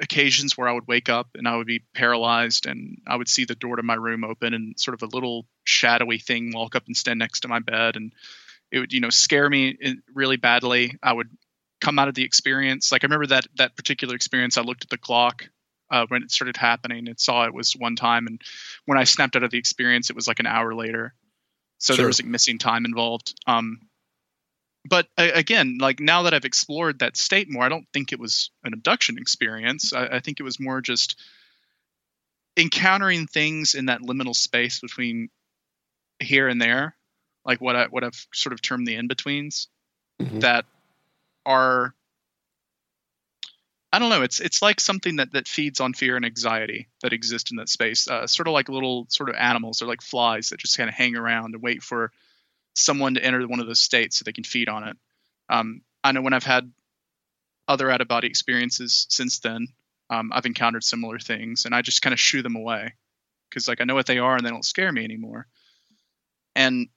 occasions 0.00 0.56
where 0.56 0.68
I 0.68 0.72
would 0.72 0.86
wake 0.86 1.08
up 1.08 1.28
and 1.34 1.48
I 1.48 1.56
would 1.56 1.66
be 1.66 1.82
paralyzed 1.94 2.66
and 2.66 3.00
I 3.06 3.16
would 3.16 3.28
see 3.28 3.44
the 3.44 3.54
door 3.54 3.76
to 3.76 3.82
my 3.82 3.94
room 3.94 4.24
open 4.24 4.54
and 4.54 4.78
sort 4.78 5.00
of 5.00 5.02
a 5.02 5.14
little 5.14 5.46
shadowy 5.64 6.18
thing 6.18 6.52
walk 6.54 6.76
up 6.76 6.86
and 6.86 6.96
stand 6.96 7.18
next 7.18 7.40
to 7.40 7.48
my 7.48 7.60
bed. 7.60 7.96
And 7.96 8.12
it 8.70 8.80
would, 8.80 8.92
you 8.92 9.00
know, 9.00 9.10
scare 9.10 9.48
me 9.48 9.76
really 10.12 10.36
badly. 10.36 10.96
I 11.02 11.12
would 11.12 11.30
come 11.80 11.98
out 11.98 12.08
of 12.08 12.14
the 12.14 12.24
experience. 12.24 12.90
Like 12.92 13.04
I 13.04 13.06
remember 13.06 13.26
that 13.26 13.46
that 13.56 13.76
particular 13.76 14.14
experience, 14.14 14.56
I 14.56 14.62
looked 14.62 14.84
at 14.84 14.90
the 14.90 14.98
clock 14.98 15.48
uh, 15.90 16.06
when 16.08 16.22
it 16.22 16.30
started 16.30 16.56
happening 16.56 17.08
and 17.08 17.18
saw 17.20 17.44
it 17.44 17.54
was 17.54 17.74
one 17.74 17.96
time. 17.96 18.26
And 18.26 18.40
when 18.86 18.98
I 18.98 19.04
snapped 19.04 19.36
out 19.36 19.42
of 19.42 19.50
the 19.50 19.58
experience, 19.58 20.10
it 20.10 20.16
was 20.16 20.26
like 20.26 20.40
an 20.40 20.46
hour 20.46 20.74
later. 20.74 21.14
So 21.78 21.92
Sure. 21.92 22.02
there 22.02 22.06
was 22.06 22.20
like 22.20 22.28
missing 22.28 22.58
time 22.58 22.84
involved. 22.86 23.34
Um, 23.46 23.80
but 24.88 25.08
a- 25.18 25.32
again, 25.32 25.78
like 25.80 26.00
now 26.00 26.22
that 26.22 26.34
I've 26.34 26.44
explored 26.44 27.00
that 27.00 27.16
state 27.16 27.50
more, 27.50 27.64
I 27.64 27.68
don't 27.68 27.86
think 27.92 28.12
it 28.12 28.18
was 28.18 28.50
an 28.64 28.72
abduction 28.72 29.18
experience. 29.18 29.92
I, 29.92 30.06
I 30.06 30.20
think 30.20 30.40
it 30.40 30.44
was 30.44 30.58
more 30.58 30.80
just 30.80 31.20
encountering 32.56 33.26
things 33.26 33.74
in 33.74 33.86
that 33.86 34.00
liminal 34.00 34.34
space 34.34 34.80
between 34.80 35.28
here 36.20 36.48
and 36.48 36.60
there, 36.60 36.96
like 37.44 37.60
what 37.60 37.76
I 37.76 37.86
what 37.86 38.02
I've 38.04 38.26
sort 38.32 38.54
of 38.54 38.62
termed 38.62 38.86
the 38.86 38.94
in 38.94 39.08
betweens, 39.08 39.68
Mhm. 40.20 40.40
that 40.40 40.64
are 41.46 41.94
I 43.92 43.98
don't 43.98 44.10
know. 44.10 44.22
It's 44.22 44.40
it's 44.40 44.60
like 44.60 44.78
something 44.78 45.16
that 45.16 45.32
that 45.32 45.48
feeds 45.48 45.80
on 45.80 45.94
fear 45.94 46.16
and 46.16 46.24
anxiety 46.26 46.88
that 47.02 47.14
exist 47.14 47.50
in 47.50 47.56
that 47.56 47.70
space. 47.70 48.08
Uh, 48.08 48.26
sort 48.26 48.48
of 48.48 48.52
like 48.52 48.68
little 48.68 49.06
sort 49.08 49.30
of 49.30 49.36
animals. 49.36 49.78
They're 49.78 49.88
like 49.88 50.02
flies 50.02 50.50
that 50.50 50.58
just 50.58 50.76
kind 50.76 50.90
of 50.90 50.94
hang 50.94 51.16
around 51.16 51.54
and 51.54 51.62
wait 51.62 51.82
for 51.82 52.12
someone 52.74 53.14
to 53.14 53.24
enter 53.24 53.46
one 53.48 53.60
of 53.60 53.66
those 53.66 53.80
states 53.80 54.18
so 54.18 54.24
they 54.24 54.32
can 54.32 54.44
feed 54.44 54.68
on 54.68 54.86
it. 54.86 54.96
Um, 55.48 55.80
I 56.04 56.12
know 56.12 56.20
when 56.20 56.34
I've 56.34 56.44
had 56.44 56.70
other 57.68 57.90
out 57.90 58.02
of 58.02 58.08
body 58.08 58.28
experiences 58.28 59.06
since 59.08 59.38
then, 59.38 59.68
um, 60.10 60.30
I've 60.32 60.46
encountered 60.46 60.84
similar 60.84 61.18
things, 61.18 61.64
and 61.64 61.74
I 61.74 61.80
just 61.80 62.02
kind 62.02 62.12
of 62.12 62.20
shoo 62.20 62.42
them 62.42 62.56
away 62.56 62.92
because 63.48 63.66
like 63.66 63.80
I 63.80 63.84
know 63.84 63.94
what 63.94 64.06
they 64.06 64.18
are 64.18 64.36
and 64.36 64.44
they 64.44 64.50
don't 64.50 64.64
scare 64.64 64.92
me 64.92 65.04
anymore. 65.04 65.46
And 66.54 66.88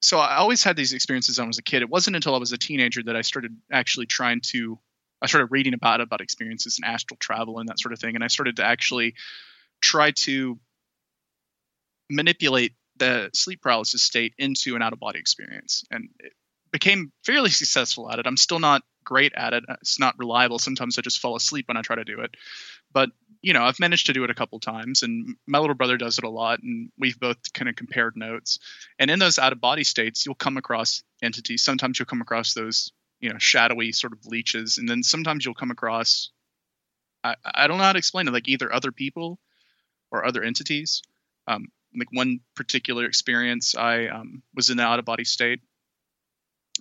so 0.00 0.18
I 0.18 0.36
always 0.36 0.62
had 0.62 0.76
these 0.76 0.92
experiences 0.92 1.38
when 1.38 1.46
I 1.46 1.48
was 1.48 1.58
a 1.58 1.62
kid. 1.62 1.82
It 1.82 1.90
wasn't 1.90 2.16
until 2.16 2.34
I 2.34 2.38
was 2.38 2.52
a 2.52 2.58
teenager 2.58 3.02
that 3.04 3.16
I 3.16 3.22
started 3.22 3.56
actually 3.70 4.06
trying 4.06 4.40
to. 4.52 4.78
I 5.20 5.26
started 5.26 5.46
reading 5.50 5.74
about 5.74 6.00
about 6.00 6.20
experiences 6.20 6.78
and 6.80 6.88
astral 6.88 7.16
travel 7.18 7.58
and 7.58 7.68
that 7.68 7.80
sort 7.80 7.92
of 7.92 7.98
thing, 7.98 8.14
and 8.14 8.22
I 8.22 8.28
started 8.28 8.56
to 8.56 8.64
actually 8.64 9.14
try 9.80 10.12
to 10.12 10.58
manipulate 12.10 12.74
the 12.96 13.30
sleep 13.34 13.62
paralysis 13.62 14.02
state 14.02 14.34
into 14.38 14.76
an 14.76 14.82
out 14.82 14.92
of 14.92 14.98
body 14.98 15.18
experience 15.18 15.84
and 15.90 16.08
it 16.18 16.32
became 16.70 17.12
fairly 17.24 17.50
successful 17.50 18.10
at 18.10 18.18
it. 18.18 18.26
I'm 18.26 18.36
still 18.36 18.58
not 18.58 18.82
great 19.04 19.32
at 19.34 19.52
it. 19.52 19.64
It's 19.80 19.98
not 19.98 20.18
reliable. 20.18 20.58
Sometimes 20.58 20.98
I 20.98 21.02
just 21.02 21.20
fall 21.20 21.36
asleep 21.36 21.68
when 21.68 21.76
I 21.76 21.82
try 21.82 21.96
to 21.96 22.04
do 22.04 22.20
it. 22.20 22.34
But, 22.92 23.10
you 23.42 23.52
know, 23.52 23.62
I've 23.62 23.80
managed 23.80 24.06
to 24.06 24.12
do 24.12 24.24
it 24.24 24.30
a 24.30 24.34
couple 24.34 24.58
times 24.60 25.02
and 25.02 25.36
my 25.46 25.58
little 25.58 25.76
brother 25.76 25.96
does 25.96 26.18
it 26.18 26.24
a 26.24 26.30
lot 26.30 26.60
and 26.62 26.90
we've 26.98 27.18
both 27.18 27.52
kind 27.52 27.68
of 27.68 27.76
compared 27.76 28.16
notes. 28.16 28.58
And 28.98 29.10
in 29.10 29.18
those 29.18 29.38
out 29.38 29.52
of 29.52 29.60
body 29.60 29.84
states, 29.84 30.26
you'll 30.26 30.34
come 30.34 30.56
across 30.56 31.02
entities. 31.22 31.62
Sometimes 31.62 31.98
you'll 31.98 32.06
come 32.06 32.20
across 32.20 32.54
those, 32.54 32.92
you 33.20 33.30
know, 33.30 33.38
shadowy 33.38 33.92
sort 33.92 34.12
of 34.12 34.26
leeches 34.26 34.78
and 34.78 34.88
then 34.88 35.02
sometimes 35.02 35.44
you'll 35.44 35.54
come 35.54 35.70
across 35.70 36.30
I, 37.24 37.34
I 37.44 37.66
don't 37.66 37.78
know 37.78 37.84
how 37.84 37.92
to 37.92 37.98
explain 37.98 38.28
it, 38.28 38.32
like 38.32 38.48
either 38.48 38.72
other 38.72 38.92
people 38.92 39.38
or 40.10 40.24
other 40.24 40.42
entities. 40.42 41.02
Um, 41.46 41.68
like 41.96 42.08
one 42.12 42.40
particular 42.54 43.06
experience, 43.06 43.74
I 43.74 44.06
um, 44.06 44.42
was 44.54 44.70
in 44.70 44.76
the 44.76 44.82
out 44.82 44.98
of 44.98 45.04
body 45.04 45.24
state, 45.24 45.60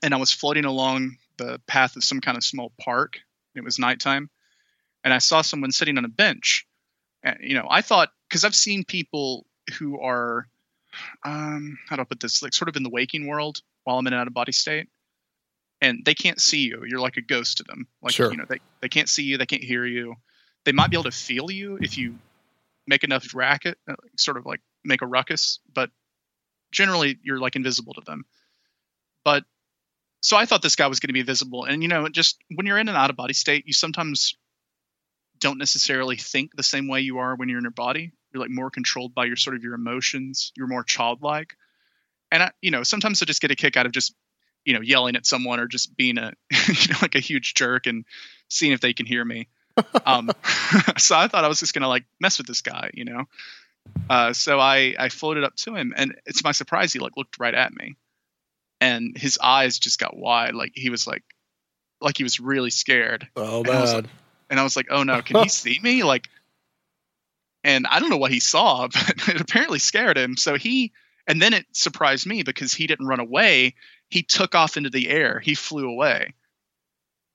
and 0.03 0.13
I 0.13 0.17
was 0.17 0.31
floating 0.31 0.65
along 0.65 1.17
the 1.37 1.59
path 1.67 1.95
of 1.95 2.03
some 2.03 2.21
kind 2.21 2.37
of 2.37 2.43
small 2.43 2.71
park. 2.79 3.19
It 3.55 3.63
was 3.63 3.79
nighttime, 3.79 4.29
and 5.07 5.13
I 5.13 5.19
saw 5.19 5.41
someone 5.41 5.71
sitting 5.71 5.97
on 5.97 6.03
a 6.03 6.09
bench. 6.09 6.67
And 7.23 7.37
you 7.39 7.55
know, 7.55 7.65
I 7.69 7.81
thought 7.81 8.09
because 8.27 8.43
I've 8.43 8.53
seen 8.53 8.83
people 8.83 9.45
who 9.79 10.01
are, 10.01 10.49
um, 11.23 11.79
how 11.87 11.95
do 11.95 12.01
I 12.01 12.05
put 12.05 12.19
this, 12.19 12.43
like 12.43 12.53
sort 12.53 12.67
of 12.67 12.75
in 12.75 12.83
the 12.83 12.89
waking 12.89 13.25
world 13.25 13.61
while 13.85 13.97
I'm 13.97 14.05
in 14.05 14.11
an 14.11 14.19
out 14.19 14.27
of 14.27 14.33
body 14.33 14.51
state, 14.51 14.89
and 15.79 16.03
they 16.03 16.13
can't 16.13 16.41
see 16.41 16.63
you. 16.63 16.83
You're 16.85 16.99
like 16.99 17.15
a 17.15 17.21
ghost 17.21 17.59
to 17.59 17.63
them. 17.63 17.87
Like 18.01 18.15
Sure. 18.15 18.29
you 18.31 18.35
know, 18.35 18.43
they 18.49 18.59
they 18.81 18.89
can't 18.89 19.07
see 19.07 19.23
you, 19.23 19.37
they 19.37 19.45
can't 19.45 19.63
hear 19.63 19.85
you. 19.85 20.15
They 20.65 20.73
might 20.73 20.91
be 20.91 20.97
able 20.97 21.09
to 21.09 21.11
feel 21.11 21.49
you 21.49 21.79
if 21.81 21.97
you 21.97 22.19
make 22.85 23.05
enough 23.05 23.33
racket, 23.33 23.77
uh, 23.89 23.95
sort 24.17 24.35
of 24.35 24.45
like 24.45 24.59
make 24.83 25.01
a 25.01 25.07
ruckus, 25.07 25.61
but 25.73 25.89
generally 26.73 27.17
you're 27.23 27.39
like 27.39 27.55
invisible 27.55 27.93
to 27.93 28.01
them. 28.01 28.25
But 29.23 29.45
so 30.21 30.35
I 30.35 30.45
thought 30.45 30.61
this 30.61 30.75
guy 30.75 30.87
was 30.87 30.99
going 30.99 31.07
to 31.07 31.13
be 31.13 31.21
visible, 31.21 31.63
and 31.63 31.81
you 31.81 31.87
know, 31.87 32.09
just 32.09 32.39
when 32.53 32.65
you're 32.65 32.77
in 32.77 32.89
an 32.89 32.97
out 32.97 33.09
of 33.09 33.15
body 33.15 33.33
state, 33.33 33.65
you 33.67 33.71
sometimes 33.71 34.35
don't 35.39 35.57
necessarily 35.57 36.15
think 36.15 36.55
the 36.55 36.63
same 36.63 36.87
way 36.87 37.01
you 37.01 37.19
are 37.19 37.35
when 37.35 37.49
you're 37.49 37.59
in 37.59 37.63
your 37.63 37.71
body. 37.71 38.11
You're 38.33 38.41
like 38.41 38.51
more 38.51 38.69
controlled 38.69 39.13
by 39.13 39.25
your 39.25 39.35
sort 39.35 39.55
of 39.55 39.63
your 39.63 39.73
emotions. 39.73 40.51
You're 40.55 40.67
more 40.67 40.83
childlike, 40.83 41.55
and 42.31 42.43
I, 42.43 42.51
you 42.61 42.71
know, 42.71 42.83
sometimes 42.83 43.21
I 43.21 43.25
just 43.25 43.41
get 43.41 43.51
a 43.51 43.55
kick 43.55 43.77
out 43.77 43.85
of 43.85 43.91
just 43.91 44.13
you 44.65 44.73
know 44.73 44.81
yelling 44.81 45.15
at 45.15 45.25
someone 45.25 45.59
or 45.59 45.67
just 45.67 45.95
being 45.95 46.17
a 46.17 46.33
you 46.67 46.93
know 46.93 46.99
like 47.01 47.15
a 47.15 47.19
huge 47.19 47.53
jerk 47.53 47.87
and 47.87 48.05
seeing 48.49 48.73
if 48.73 48.81
they 48.81 48.93
can 48.93 49.05
hear 49.05 49.23
me. 49.23 49.47
um, 50.05 50.29
so 50.97 51.15
I 51.15 51.27
thought 51.27 51.45
I 51.45 51.47
was 51.47 51.59
just 51.59 51.73
gonna 51.73 51.87
like 51.87 52.05
mess 52.19 52.37
with 52.37 52.47
this 52.47 52.61
guy, 52.61 52.91
you 52.93 53.05
know. 53.05 53.25
Uh, 54.09 54.33
so 54.33 54.59
I 54.59 54.95
I 54.99 55.09
floated 55.09 55.43
up 55.43 55.55
to 55.57 55.75
him, 55.75 55.93
and 55.95 56.15
it's 56.25 56.43
my 56.43 56.51
surprise 56.51 56.93
he 56.93 56.99
like 56.99 57.15
looked 57.15 57.39
right 57.39 57.53
at 57.53 57.73
me, 57.73 57.95
and 58.81 59.17
his 59.17 59.39
eyes 59.41 59.79
just 59.79 59.99
got 59.99 60.17
wide, 60.17 60.53
like 60.53 60.73
he 60.75 60.89
was 60.89 61.07
like 61.07 61.23
like 62.01 62.17
he 62.17 62.23
was 62.23 62.39
really 62.39 62.69
scared. 62.69 63.27
Oh, 63.35 63.59
and 63.61 63.69
I 63.69 63.81
was 63.81 63.93
bad. 63.93 64.03
like, 64.03 64.13
and 64.49 64.59
I 64.59 64.63
was 64.63 64.75
like, 64.75 64.87
oh 64.89 65.03
no, 65.03 65.21
can 65.21 65.37
he 65.37 65.49
see 65.49 65.79
me? 65.81 66.03
Like, 66.03 66.29
and 67.63 67.85
I 67.87 67.99
don't 67.99 68.09
know 68.09 68.17
what 68.17 68.31
he 68.31 68.39
saw, 68.39 68.87
but 68.93 69.27
it 69.29 69.41
apparently 69.41 69.79
scared 69.79 70.17
him. 70.17 70.37
So 70.37 70.55
he, 70.55 70.93
and 71.27 71.41
then 71.41 71.53
it 71.53 71.65
surprised 71.73 72.25
me 72.25 72.43
because 72.43 72.73
he 72.73 72.87
didn't 72.87 73.07
run 73.07 73.19
away. 73.19 73.75
He 74.09 74.23
took 74.23 74.55
off 74.55 74.77
into 74.77 74.89
the 74.89 75.09
air. 75.09 75.39
He 75.39 75.53
flew 75.55 75.89
away, 75.89 76.33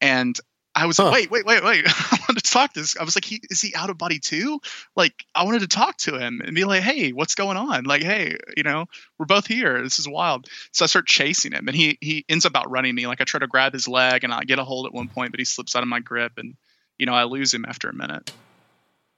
and 0.00 0.38
I 0.74 0.86
was 0.86 0.96
Huh. 0.96 1.10
like, 1.10 1.30
wait, 1.30 1.30
wait, 1.30 1.62
wait, 1.62 1.62
wait. 1.62 1.84
I 1.86 2.18
wanted 2.26 2.42
to 2.42 2.50
talk 2.50 2.72
to 2.72 2.80
this. 2.80 2.96
I 2.96 3.04
was 3.04 3.14
like, 3.14 3.26
he 3.26 3.42
is 3.50 3.60
he 3.60 3.74
out 3.74 3.90
of 3.90 3.98
body 3.98 4.18
too? 4.18 4.58
Like, 4.96 5.12
I 5.34 5.44
wanted 5.44 5.60
to 5.60 5.68
talk 5.68 5.98
to 5.98 6.16
him 6.16 6.40
and 6.42 6.54
be 6.54 6.64
like, 6.64 6.82
hey, 6.82 7.12
what's 7.12 7.34
going 7.34 7.58
on? 7.58 7.84
Like, 7.84 8.02
hey, 8.02 8.38
you 8.56 8.62
know, 8.62 8.86
we're 9.18 9.26
both 9.26 9.46
here. 9.46 9.82
This 9.82 9.98
is 9.98 10.08
wild. 10.08 10.48
So 10.72 10.84
I 10.84 10.86
start 10.86 11.06
chasing 11.06 11.52
him, 11.52 11.68
and 11.68 11.76
he 11.76 11.98
he 12.00 12.24
ends 12.28 12.46
up 12.46 12.56
outrunning 12.56 12.94
me. 12.94 13.06
Like, 13.06 13.20
I 13.20 13.24
try 13.24 13.40
to 13.40 13.46
grab 13.46 13.74
his 13.74 13.86
leg, 13.86 14.24
and 14.24 14.32
I 14.32 14.44
get 14.44 14.58
a 14.58 14.64
hold 14.64 14.86
at 14.86 14.94
one 14.94 15.08
point, 15.08 15.32
but 15.32 15.40
he 15.40 15.44
slips 15.44 15.76
out 15.76 15.82
of 15.82 15.88
my 15.90 16.00
grip, 16.00 16.32
and 16.38 16.56
you 16.98 17.06
know, 17.06 17.14
I 17.14 17.24
lose 17.24 17.52
him 17.52 17.64
after 17.66 17.88
a 17.88 17.94
minute. 17.94 18.32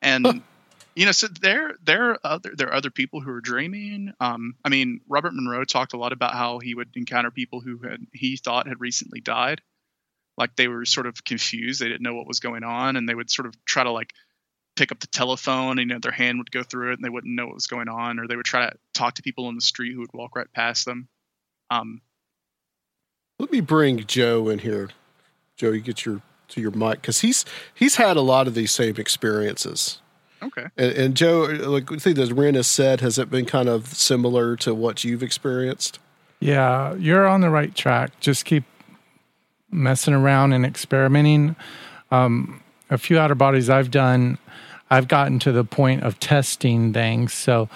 And 0.03 0.43
you 0.95 1.07
know, 1.07 1.13
so 1.13 1.29
there 1.29 1.75
there 1.83 2.11
are 2.11 2.19
other 2.25 2.53
there 2.55 2.69
are 2.69 2.75
other 2.75 2.91
people 2.91 3.21
who 3.21 3.31
are 3.33 3.41
dreaming. 3.41 4.13
Um, 4.21 4.55
I 4.65 4.69
mean, 4.69 5.01
Robert 5.09 5.35
Monroe 5.35 5.65
talked 5.65 5.93
a 5.93 5.99
lot 5.99 6.13
about 6.13 6.35
how 6.35 6.59
he 6.59 6.75
would 6.75 6.91
encounter 6.95 7.31
people 7.31 7.61
who 7.61 7.79
had 7.79 8.07
he 8.13 8.37
thought 8.37 8.69
had 8.69 8.81
recently 8.81 9.21
died 9.21 9.61
like 10.37 10.57
they 10.57 10.69
were 10.69 10.85
sort 10.85 11.07
of 11.07 11.25
confused 11.25 11.81
they 11.81 11.89
didn't 11.89 12.03
know 12.03 12.15
what 12.15 12.27
was 12.27 12.41
going 12.41 12.65
on 12.65 12.97
and 12.97 13.09
they 13.09 13.15
would 13.15 13.31
sort 13.31 13.47
of 13.47 13.65
try 13.65 13.85
to 13.85 13.91
like 13.91 14.13
pick 14.77 14.91
up 14.91 14.99
the 14.99 15.07
telephone 15.07 15.79
and 15.79 15.89
you 15.89 15.95
know 15.95 16.01
their 16.01 16.13
hand 16.13 16.39
would 16.39 16.51
go 16.51 16.63
through 16.63 16.91
it 16.91 16.95
and 16.95 17.05
they 17.05 17.09
wouldn't 17.09 17.35
know 17.35 17.47
what 17.47 17.55
was 17.55 17.69
going 17.69 17.89
on 17.89 18.19
or 18.19 18.27
they 18.27 18.37
would 18.37 18.45
try 18.45 18.69
to 18.69 18.77
talk 18.93 19.15
to 19.15 19.23
people 19.23 19.47
on 19.47 19.55
the 19.55 19.61
street 19.61 19.93
who 19.93 20.01
would 20.01 20.13
walk 20.13 20.35
right 20.37 20.53
past 20.53 20.85
them 20.85 21.09
um 21.71 22.01
Let 23.39 23.53
me 23.53 23.61
bring 23.61 24.05
Joe 24.07 24.49
in 24.49 24.59
here. 24.59 24.91
Joe, 25.57 25.71
you 25.71 25.81
get 25.81 26.05
your 26.05 26.21
to 26.49 26.61
your 26.61 26.71
mic 26.71 27.01
because 27.03 27.21
he's 27.21 27.45
he's 27.75 27.97
had 27.97 28.17
a 28.17 28.21
lot 28.21 28.47
of 28.47 28.55
these 28.55 28.73
same 28.73 28.97
experiences. 28.97 30.01
okay 30.43 30.67
And, 30.77 30.93
and 30.93 31.17
Joe, 31.17 31.43
like 31.63 31.91
I 31.91 31.97
think 31.97 32.17
that 32.17 32.33
Ren 32.33 32.55
has 32.55 32.67
said, 32.67 33.01
has 33.01 33.19
it 33.19 33.31
been 33.31 33.47
kind 33.47 33.69
of 33.69 33.87
similar 33.89 34.57
to 34.57 34.75
what 34.75 35.05
you've 35.05 35.23
experienced? 35.23 35.99
Yeah, 36.41 36.95
you're 36.95 37.27
on 37.27 37.41
the 37.41 37.51
right 37.51 37.75
track. 37.75 38.21
Just 38.21 38.45
keep 38.45 38.65
messing 39.71 40.15
around 40.15 40.53
and 40.53 40.65
experimenting. 40.65 41.57
Um, 42.11 42.63
a 42.91 42.99
few 42.99 43.19
outer 43.19 43.35
bodies 43.35 43.71
I've 43.71 43.91
done, 43.91 44.39
I've 44.91 45.09
gotten 45.09 45.39
to 45.41 45.53
the 45.53 45.65
point 45.65 46.03
of 46.03 46.21
testing 46.21 46.93
things. 46.93 47.33
So 47.33 47.69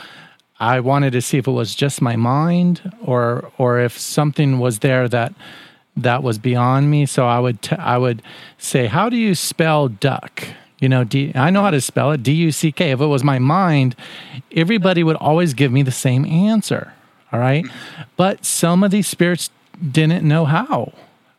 I 0.61 0.81
wanted 0.81 1.13
to 1.13 1.23
see 1.23 1.39
if 1.39 1.47
it 1.47 1.53
was 1.53 1.75
just 1.75 2.03
my 2.03 2.17
mind 2.17 2.93
or 3.03 3.51
or 3.59 3.81
if 3.81 3.99
something 3.99 4.59
was 4.59 4.81
there 4.81 5.09
that 5.09 5.33
that 6.03 6.23
was 6.23 6.39
beyond 6.39 6.91
me. 6.91 7.07
So 7.07 7.27
I 7.27 7.39
would 7.39 7.63
t- 7.63 7.77
I 7.77 7.99
would 7.99 8.23
say, 8.57 8.87
"How 8.87 9.09
do 9.09 9.17
you 9.17 9.35
spell 9.35 9.89
duck?" 9.89 10.45
You 10.81 10.89
know, 10.89 11.05
D- 11.05 11.33
I 11.35 11.51
know 11.51 11.63
how 11.63 11.71
to 11.71 11.81
spell 11.81 12.13
it, 12.13 12.23
D 12.23 12.33
U 12.33 12.53
C 12.53 12.73
K. 12.73 12.93
If 12.93 13.01
it 13.01 13.07
was 13.07 13.25
my 13.25 13.39
mind, 13.39 13.97
everybody 14.55 15.03
would 15.03 15.17
always 15.17 15.55
give 15.55 15.73
me 15.73 15.83
the 15.83 15.91
same 15.91 16.25
answer. 16.25 16.93
All 17.33 17.41
right, 17.41 17.67
but 18.17 18.45
some 18.45 18.83
of 18.83 18.91
these 18.91 19.07
spirits 19.07 19.51
didn't 19.93 20.27
know 20.27 20.45
how 20.45 20.93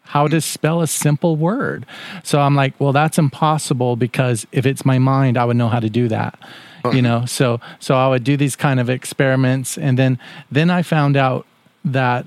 how 0.04 0.28
to 0.28 0.42
spell 0.42 0.82
a 0.82 0.88
simple 0.88 1.36
word. 1.36 1.86
So 2.24 2.42
I'm 2.42 2.56
like, 2.56 2.74
well, 2.80 2.92
that's 2.92 3.20
impossible 3.20 3.96
because 3.96 4.48
if 4.52 4.66
it's 4.66 4.84
my 4.84 4.98
mind, 4.98 5.38
I 5.38 5.46
would 5.46 5.56
know 5.56 5.70
how 5.70 5.80
to 5.80 5.90
do 5.90 6.08
that. 6.08 6.40
You 6.94 7.02
know, 7.02 7.26
so 7.26 7.60
so 7.80 7.96
I 7.96 8.08
would 8.08 8.24
do 8.24 8.38
these 8.38 8.56
kind 8.56 8.80
of 8.80 8.90
experiments, 8.90 9.78
and 9.78 10.00
then 10.00 10.18
then 10.52 10.70
I 10.70 10.82
found 10.82 11.18
out 11.18 11.46
that 11.86 12.26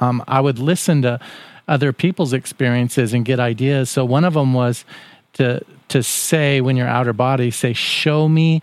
um, 0.00 0.22
I 0.28 0.40
would 0.40 0.58
listen 0.58 1.02
to 1.02 1.18
other 1.68 1.92
people's 1.92 2.32
experiences 2.32 3.12
and 3.12 3.24
get 3.24 3.38
ideas. 3.38 3.90
So 3.90 4.04
one 4.04 4.24
of 4.24 4.34
them 4.34 4.54
was 4.54 4.84
to 5.34 5.62
to 5.88 6.02
say 6.02 6.60
when 6.60 6.76
you're 6.76 6.88
outer 6.88 7.12
body, 7.12 7.50
say, 7.50 7.72
"Show 7.72 8.28
me 8.28 8.60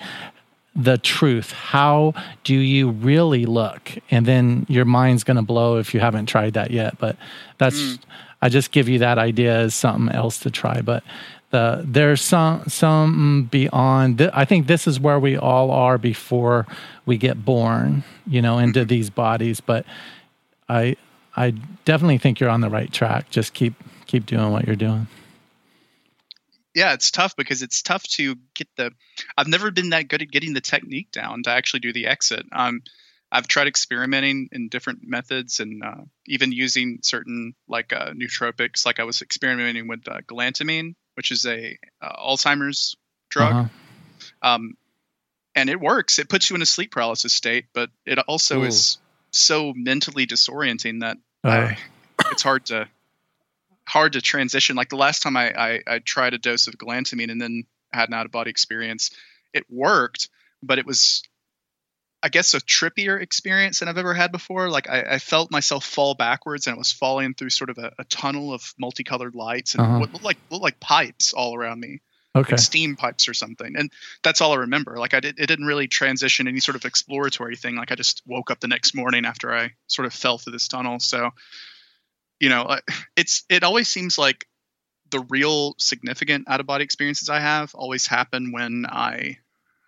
the 0.75 0.97
truth. 0.97 1.51
How 1.51 2.13
do 2.43 2.55
you 2.55 2.89
really 2.89 3.45
look?" 3.45 3.91
And 4.11 4.25
then 4.25 4.65
your 4.67 4.85
mind's 4.85 5.23
going 5.23 5.37
to 5.37 5.43
blow 5.43 5.77
if 5.77 5.93
you 5.93 5.99
haven't 5.99 6.25
tried 6.25 6.53
that 6.53 6.71
yet. 6.71 6.97
But 6.97 7.15
that's 7.57 7.79
mm. 7.79 7.99
I 8.41 8.49
just 8.49 8.71
give 8.71 8.89
you 8.89 8.99
that 8.99 9.17
idea 9.17 9.57
as 9.57 9.73
something 9.73 10.13
else 10.13 10.39
to 10.39 10.51
try. 10.51 10.81
But 10.81 11.03
the 11.51 11.83
there's 11.85 12.21
some 12.21 12.63
some 12.67 13.47
beyond. 13.51 14.17
Th- 14.17 14.31
I 14.33 14.45
think 14.45 14.67
this 14.67 14.87
is 14.87 14.99
where 14.99 15.19
we 15.19 15.37
all 15.37 15.71
are 15.71 15.97
before 15.97 16.67
we 17.05 17.17
get 17.17 17.45
born, 17.45 18.03
you 18.27 18.41
know, 18.41 18.57
into 18.57 18.81
mm-hmm. 18.81 18.87
these 18.87 19.09
bodies. 19.09 19.61
But 19.61 19.85
I 20.67 20.97
I 21.35 21.51
definitely 21.83 22.17
think 22.17 22.39
you're 22.39 22.49
on 22.49 22.61
the 22.61 22.69
right 22.69 22.91
track. 22.91 23.29
Just 23.29 23.53
keep 23.53 23.73
keep 24.07 24.25
doing 24.25 24.51
what 24.51 24.65
you're 24.67 24.75
doing. 24.75 25.07
yeah 26.73 26.93
it's 26.93 27.09
tough 27.11 27.35
because 27.35 27.61
it's 27.61 27.81
tough 27.81 28.03
to 28.03 28.35
get 28.53 28.67
the 28.75 28.91
i've 29.37 29.47
never 29.47 29.71
been 29.71 29.89
that 29.89 30.07
good 30.07 30.21
at 30.21 30.29
getting 30.29 30.53
the 30.53 30.61
technique 30.61 31.11
down 31.11 31.41
to 31.43 31.49
actually 31.49 31.79
do 31.79 31.91
the 31.93 32.05
exit 32.07 32.45
um 32.51 32.81
i've 33.31 33.47
tried 33.47 33.67
experimenting 33.67 34.49
in 34.51 34.69
different 34.69 34.99
methods 35.03 35.59
and 35.59 35.83
uh, 35.83 36.01
even 36.27 36.51
using 36.51 36.99
certain 37.01 37.53
like 37.67 37.93
uh, 37.93 38.11
nootropics 38.11 38.85
like 38.85 38.99
i 38.99 39.03
was 39.03 39.21
experimenting 39.21 39.87
with 39.87 40.07
uh, 40.07 40.19
galantamine 40.27 40.93
which 41.15 41.31
is 41.31 41.45
a 41.45 41.77
uh, 42.01 42.15
alzheimer's 42.27 42.95
drug 43.29 43.53
Uh-huh. 43.53 44.49
um, 44.53 44.77
and 45.57 45.69
it 45.69 45.79
works. 45.79 46.19
It 46.19 46.27
puts 46.27 46.49
you 46.49 46.57
in 46.57 46.61
a 46.61 46.65
sleep 46.65 46.91
paralysis 46.91 47.31
state, 47.31 47.67
but 47.73 47.89
it 48.05 48.19
also 48.19 48.59
Ooh. 48.59 48.65
is 48.65 48.97
so 49.31 49.71
mentally 49.73 50.27
disorienting 50.27 50.99
that 50.99 51.15
I, 51.51 51.77
it's 52.31 52.43
hard 52.43 52.65
to 52.67 52.87
hard 53.87 54.13
to 54.13 54.21
transition. 54.21 54.75
Like 54.75 54.89
the 54.89 54.95
last 54.95 55.21
time 55.21 55.37
I, 55.37 55.53
I 55.53 55.81
I 55.87 55.99
tried 55.99 56.33
a 56.33 56.37
dose 56.37 56.67
of 56.67 56.75
galantamine 56.75 57.31
and 57.31 57.41
then 57.41 57.63
had 57.93 58.09
an 58.09 58.15
out 58.15 58.25
of 58.25 58.31
body 58.31 58.49
experience, 58.49 59.11
it 59.53 59.65
worked, 59.69 60.29
but 60.63 60.79
it 60.79 60.85
was 60.85 61.23
I 62.23 62.29
guess 62.29 62.55
a 62.55 62.59
trippier 62.59 63.21
experience 63.21 63.79
than 63.79 63.87
I've 63.89 63.99
ever 63.99 64.15
had 64.15 64.31
before. 64.31 64.69
Like 64.69 64.89
I, 64.89 65.01
I 65.01 65.19
felt 65.19 65.51
myself 65.51 65.85
fall 65.85 66.15
backwards 66.15 66.65
and 66.65 66.73
I 66.75 66.77
was 66.77 66.91
falling 66.91 67.35
through 67.35 67.51
sort 67.51 67.69
of 67.69 67.77
a, 67.77 67.91
a 67.99 68.03
tunnel 68.05 68.51
of 68.51 68.73
multicolored 68.79 69.35
lights 69.35 69.75
and 69.75 69.83
Uh-huh. 69.83 69.99
what 69.99 70.11
looked 70.11 70.25
like 70.25 70.37
looked 70.49 70.63
like 70.63 70.79
pipes 70.79 71.33
all 71.33 71.55
around 71.55 71.79
me. 71.79 72.01
Okay. 72.35 72.53
like 72.53 72.59
steam 72.59 72.95
pipes 72.95 73.27
or 73.27 73.33
something. 73.33 73.75
And 73.77 73.91
that's 74.23 74.41
all 74.41 74.53
I 74.53 74.57
remember. 74.57 74.97
Like 74.97 75.13
I 75.13 75.19
did, 75.19 75.39
it 75.39 75.47
didn't 75.47 75.65
really 75.65 75.87
transition 75.87 76.47
any 76.47 76.59
sort 76.59 76.75
of 76.75 76.85
exploratory 76.85 77.55
thing. 77.55 77.75
Like 77.75 77.91
I 77.91 77.95
just 77.95 78.21
woke 78.25 78.51
up 78.51 78.59
the 78.59 78.67
next 78.67 78.95
morning 78.95 79.25
after 79.25 79.53
I 79.53 79.71
sort 79.87 80.05
of 80.05 80.13
fell 80.13 80.37
through 80.37 80.53
this 80.53 80.67
tunnel. 80.67 80.99
So, 80.99 81.31
you 82.39 82.49
know, 82.49 82.77
it's 83.15 83.43
it 83.49 83.63
always 83.63 83.87
seems 83.87 84.17
like 84.17 84.45
the 85.11 85.21
real 85.29 85.75
significant 85.77 86.49
out 86.49 86.59
of 86.59 86.65
body 86.65 86.83
experiences 86.83 87.29
I 87.29 87.39
have 87.39 87.73
always 87.75 88.07
happen 88.07 88.51
when 88.51 88.85
I 88.89 89.37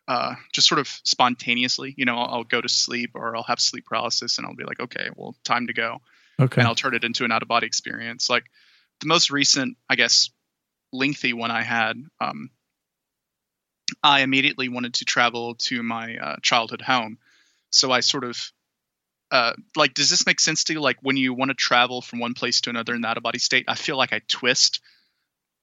uh, 0.08 0.36
just 0.54 0.70
sort 0.70 0.80
of 0.80 0.88
spontaneously, 1.04 1.94
you 1.98 2.06
know, 2.06 2.16
I'll, 2.16 2.36
I'll 2.36 2.44
go 2.46 2.62
to 2.62 2.70
sleep 2.70 3.12
or 3.16 3.36
I'll 3.36 3.44
have 3.44 3.60
sleep 3.60 3.86
paralysis 3.88 4.38
and 4.38 4.48
I'll 4.48 4.56
be 4.56 4.64
like, 4.64 4.80
okay, 4.80 5.10
well, 5.16 5.36
time 5.44 5.68
to 5.68 5.74
go 5.74 6.00
Okay. 6.40 6.62
and 6.62 6.68
I'll 6.68 6.76
turn 6.76 6.96
it 6.96 7.04
into 7.04 7.26
an 7.26 7.32
out 7.32 7.42
of 7.42 7.48
body 7.48 7.68
experience. 7.68 8.30
Like 8.30 8.46
the 9.02 9.08
most 9.08 9.32
recent, 9.32 9.78
I 9.90 9.96
guess, 9.96 10.30
lengthy 10.92 11.34
one 11.34 11.52
I 11.52 11.64
had, 11.64 12.02
um, 12.22 12.50
I 14.04 14.22
immediately 14.22 14.70
wanted 14.70 14.96
to 14.96 15.06
travel 15.06 15.56
to 15.56 15.82
my 15.84 16.18
uh, 16.18 16.36
childhood 16.42 16.82
home. 16.82 17.18
So 17.70 17.92
I 17.92 18.02
sort 18.02 18.24
of, 18.24 18.38
uh, 19.32 19.54
like, 19.76 19.94
does 19.94 20.10
this 20.10 20.26
make 20.26 20.40
sense 20.40 20.66
to 20.66 20.74
you? 20.74 20.82
Like 20.82 20.98
when 21.02 21.18
you 21.18 21.34
want 21.34 21.50
to 21.50 21.56
travel 21.56 22.02
from 22.02 22.20
one 22.20 22.34
place 22.34 22.62
to 22.62 22.70
another 22.70 22.96
in 22.96 23.02
the 23.02 23.08
out 23.08 23.18
of 23.18 23.24
body 23.24 23.40
state, 23.40 23.66
I 23.68 23.76
feel 23.76 23.98
like 23.98 24.14
I 24.14 24.22
twist 24.28 24.82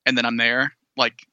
and 0.06 0.16
then 0.16 0.26
I'm 0.26 0.36
there. 0.36 0.72
Like, 0.96 1.26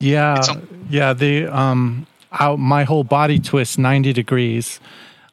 Yeah, 0.00 0.42
yeah. 0.88 1.12
The 1.14 1.46
um, 1.46 2.06
how 2.30 2.56
my 2.56 2.84
whole 2.84 3.04
body 3.04 3.38
twists 3.38 3.76
ninety 3.78 4.12
degrees 4.12 4.80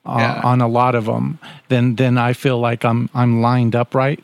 uh, 0.05 0.17
Yeah. 0.19 0.41
on 0.43 0.61
a 0.61 0.67
lot 0.67 0.95
of 0.95 1.05
them. 1.05 1.39
Then 1.67 1.95
then 1.95 2.17
I 2.17 2.34
feel 2.34 2.59
like 2.59 2.84
I'm 2.85 3.09
I'm 3.13 3.41
lined 3.41 3.75
upright. 3.75 4.23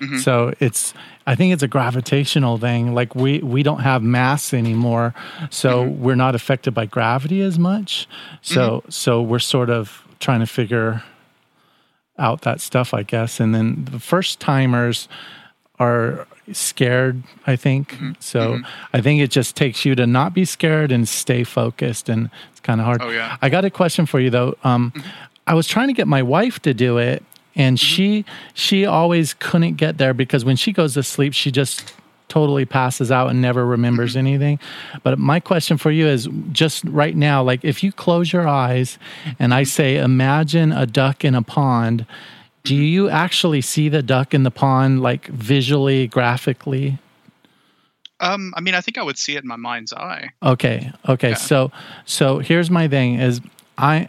Mhm. 0.00 0.20
So 0.20 0.52
it's 0.60 0.92
I 1.26 1.34
think 1.34 1.52
it's 1.52 1.62
a 1.62 1.68
gravitational 1.68 2.58
thing. 2.58 2.94
Like 2.94 3.14
we 3.14 3.38
we 3.38 3.62
don't 3.62 3.80
have 3.80 4.02
mass 4.02 4.52
anymore, 4.54 5.14
so 5.50 5.84
Mm-hmm. 5.84 6.02
we're 6.02 6.14
not 6.16 6.34
affected 6.34 6.72
by 6.74 6.86
gravity 6.86 7.40
as 7.42 7.58
much. 7.58 8.06
So 8.42 8.78
Mm-hmm. 8.80 8.90
so 8.90 9.22
we're 9.22 9.38
sort 9.38 9.70
of 9.70 10.02
trying 10.20 10.40
to 10.40 10.46
figure 10.46 11.02
out 12.18 12.42
that 12.42 12.60
stuff, 12.60 12.94
I 12.94 13.02
guess. 13.02 13.40
And 13.40 13.54
then 13.54 13.84
the 13.90 13.98
first 14.00 14.40
timers 14.40 15.08
are 15.78 16.26
scared, 16.52 17.22
I 17.46 17.56
think. 17.56 17.92
Mm-hmm. 17.94 18.12
So 18.20 18.60
I 18.94 19.00
think 19.02 19.20
it 19.20 19.30
just 19.30 19.56
takes 19.56 19.84
you 19.84 19.94
to 19.96 20.06
not 20.06 20.32
be 20.32 20.44
scared 20.46 20.90
and 20.92 21.06
stay 21.08 21.44
focused. 21.44 22.08
And 22.08 22.30
it's 22.50 22.60
kind 22.60 22.80
of 22.80 22.86
hard. 22.86 23.02
Oh, 23.02 23.10
yeah. 23.10 23.36
I 23.42 23.50
got 23.50 23.64
a 23.66 23.70
question 23.70 24.06
for 24.06 24.18
you 24.20 24.30
though. 24.30 24.56
Um, 24.64 24.92
I 25.46 25.54
was 25.54 25.66
trying 25.68 25.88
to 25.88 25.92
get 25.92 26.08
my 26.08 26.22
wife 26.22 26.60
to 26.62 26.72
do 26.72 26.96
it, 26.98 27.22
and 27.56 27.76
mm-hmm. 27.76 27.84
she 27.84 28.24
she 28.54 28.86
always 28.86 29.34
couldn't 29.34 29.74
get 29.74 29.98
there 29.98 30.14
because 30.14 30.44
when 30.44 30.56
she 30.56 30.72
goes 30.72 30.94
to 30.94 31.02
sleep, 31.02 31.32
she 31.32 31.50
just 31.50 31.94
totally 32.28 32.64
passes 32.64 33.10
out 33.10 33.30
and 33.30 33.40
never 33.40 33.64
remembers 33.64 34.10
mm-hmm. 34.10 34.26
anything. 34.26 34.58
But 35.02 35.18
my 35.18 35.40
question 35.40 35.78
for 35.78 35.90
you 35.90 36.06
is 36.06 36.28
just 36.52 36.84
right 36.84 37.16
now, 37.16 37.42
like 37.42 37.64
if 37.64 37.82
you 37.82 37.92
close 37.92 38.32
your 38.32 38.46
eyes 38.46 38.98
and 39.38 39.54
I 39.54 39.62
say, 39.62 39.96
imagine 39.96 40.72
a 40.72 40.86
duck 40.86 41.24
in 41.24 41.34
a 41.34 41.42
pond, 41.42 42.06
do 42.62 42.74
mm-hmm. 42.74 42.82
you 42.82 43.10
actually 43.10 43.60
see 43.60 43.88
the 43.88 44.02
duck 44.02 44.34
in 44.34 44.42
the 44.42 44.50
pond 44.50 45.02
like 45.02 45.26
visually, 45.26 46.06
graphically? 46.06 46.98
um, 48.20 48.54
I 48.56 48.60
mean, 48.60 48.74
I 48.74 48.80
think 48.80 48.98
I 48.98 49.02
would 49.02 49.18
see 49.18 49.36
it 49.36 49.42
in 49.42 49.48
my 49.48 49.56
mind's 49.56 49.92
eye. 49.92 50.30
Okay. 50.42 50.90
Okay. 51.08 51.34
So 51.34 51.70
so 52.04 52.38
here's 52.38 52.70
my 52.70 52.88
thing 52.88 53.20
is 53.20 53.40
I 53.76 54.08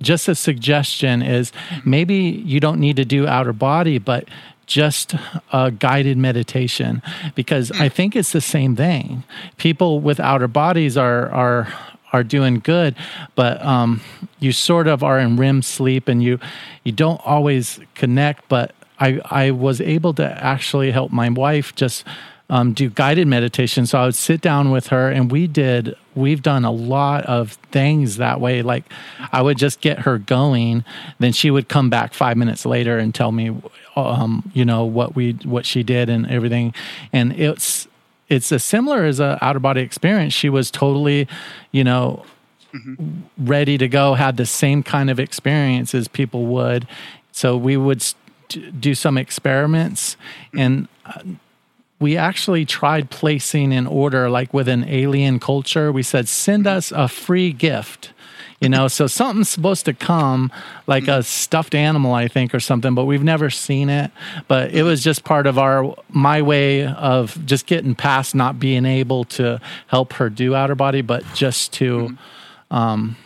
just 0.00 0.28
a 0.28 0.34
suggestion 0.34 1.22
is 1.22 1.52
maybe 1.84 2.14
you 2.14 2.60
don't 2.60 2.80
need 2.80 2.96
to 2.96 3.04
do 3.04 3.26
outer 3.26 3.52
body, 3.52 3.98
but 3.98 4.28
just 4.66 5.14
a 5.52 5.70
guided 5.70 6.16
meditation 6.16 7.02
because 7.34 7.70
I 7.72 7.88
think 7.88 8.16
it's 8.16 8.32
the 8.32 8.40
same 8.40 8.76
thing. 8.76 9.24
People 9.56 10.00
with 10.00 10.20
outer 10.20 10.48
bodies 10.48 10.96
are 10.96 11.30
are 11.30 11.72
are 12.12 12.22
doing 12.22 12.60
good, 12.60 12.94
but 13.34 13.60
um, 13.64 14.00
you 14.38 14.52
sort 14.52 14.86
of 14.86 15.02
are 15.02 15.18
in 15.18 15.36
REM 15.36 15.62
sleep 15.62 16.08
and 16.08 16.22
you 16.22 16.38
you 16.84 16.92
don't 16.92 17.20
always 17.24 17.80
connect. 17.94 18.48
But 18.48 18.74
I 18.98 19.20
I 19.24 19.50
was 19.50 19.80
able 19.80 20.14
to 20.14 20.44
actually 20.44 20.90
help 20.92 21.12
my 21.12 21.28
wife 21.28 21.74
just 21.74 22.04
um, 22.50 22.72
do 22.72 22.90
guided 22.90 23.26
meditation. 23.26 23.86
So 23.86 23.98
I 23.98 24.04
would 24.06 24.14
sit 24.14 24.40
down 24.40 24.70
with 24.70 24.88
her 24.88 25.10
and 25.10 25.30
we 25.30 25.46
did, 25.46 25.96
we've 26.14 26.42
done 26.42 26.64
a 26.64 26.70
lot 26.70 27.24
of 27.24 27.52
things 27.72 28.18
that 28.18 28.40
way. 28.40 28.62
Like 28.62 28.84
I 29.32 29.42
would 29.42 29.56
just 29.56 29.80
get 29.80 30.00
her 30.00 30.18
going, 30.18 30.84
then 31.18 31.32
she 31.32 31.50
would 31.50 31.68
come 31.68 31.88
back 31.90 32.12
five 32.12 32.36
minutes 32.36 32.66
later 32.66 32.98
and 32.98 33.14
tell 33.14 33.32
me, 33.32 33.56
um, 33.96 34.50
you 34.54 34.64
know, 34.64 34.84
what 34.84 35.14
we, 35.14 35.32
what 35.44 35.64
she 35.64 35.82
did 35.82 36.08
and 36.08 36.26
everything. 36.30 36.74
And 37.12 37.32
it's, 37.32 37.88
it's 38.28 38.52
as 38.52 38.64
similar 38.64 39.04
as 39.04 39.20
a 39.20 39.38
outer 39.40 39.60
body 39.60 39.80
experience. 39.80 40.34
She 40.34 40.48
was 40.48 40.70
totally, 40.70 41.28
you 41.72 41.84
know, 41.84 42.24
ready 43.38 43.78
to 43.78 43.88
go, 43.88 44.14
had 44.14 44.36
the 44.36 44.46
same 44.46 44.82
kind 44.82 45.08
of 45.08 45.20
experience 45.20 45.94
as 45.94 46.08
people 46.08 46.46
would. 46.46 46.86
So 47.32 47.56
we 47.56 47.76
would 47.76 48.02
st- 48.02 48.80
do 48.80 48.94
some 48.94 49.16
experiments 49.16 50.16
and 50.52 50.88
uh, 51.06 51.20
we 52.00 52.16
actually 52.16 52.64
tried 52.64 53.10
placing 53.10 53.72
an 53.72 53.86
order 53.86 54.28
like 54.28 54.52
with 54.52 54.68
an 54.68 54.84
alien 54.88 55.38
culture. 55.38 55.92
We 55.92 56.02
said, 56.02 56.28
send 56.28 56.66
us 56.66 56.92
a 56.92 57.08
free 57.08 57.52
gift. 57.52 58.12
You 58.60 58.68
know, 58.68 58.88
so 58.88 59.06
something's 59.06 59.50
supposed 59.50 59.84
to 59.84 59.92
come 59.92 60.50
like 60.86 61.06
a 61.06 61.22
stuffed 61.22 61.74
animal, 61.74 62.14
I 62.14 62.28
think, 62.28 62.54
or 62.54 62.60
something, 62.60 62.94
but 62.94 63.04
we've 63.04 63.22
never 63.22 63.50
seen 63.50 63.90
it. 63.90 64.10
But 64.48 64.72
it 64.72 64.84
was 64.84 65.04
just 65.04 65.24
part 65.24 65.46
of 65.46 65.58
our, 65.58 65.94
my 66.08 66.40
way 66.40 66.86
of 66.86 67.44
just 67.44 67.66
getting 67.66 67.94
past 67.94 68.34
not 68.34 68.58
being 68.58 68.86
able 68.86 69.24
to 69.24 69.60
help 69.88 70.14
her 70.14 70.30
do 70.30 70.54
outer 70.54 70.74
body, 70.74 71.02
but 71.02 71.24
just 71.34 71.74
to, 71.74 72.16
um, 72.70 73.16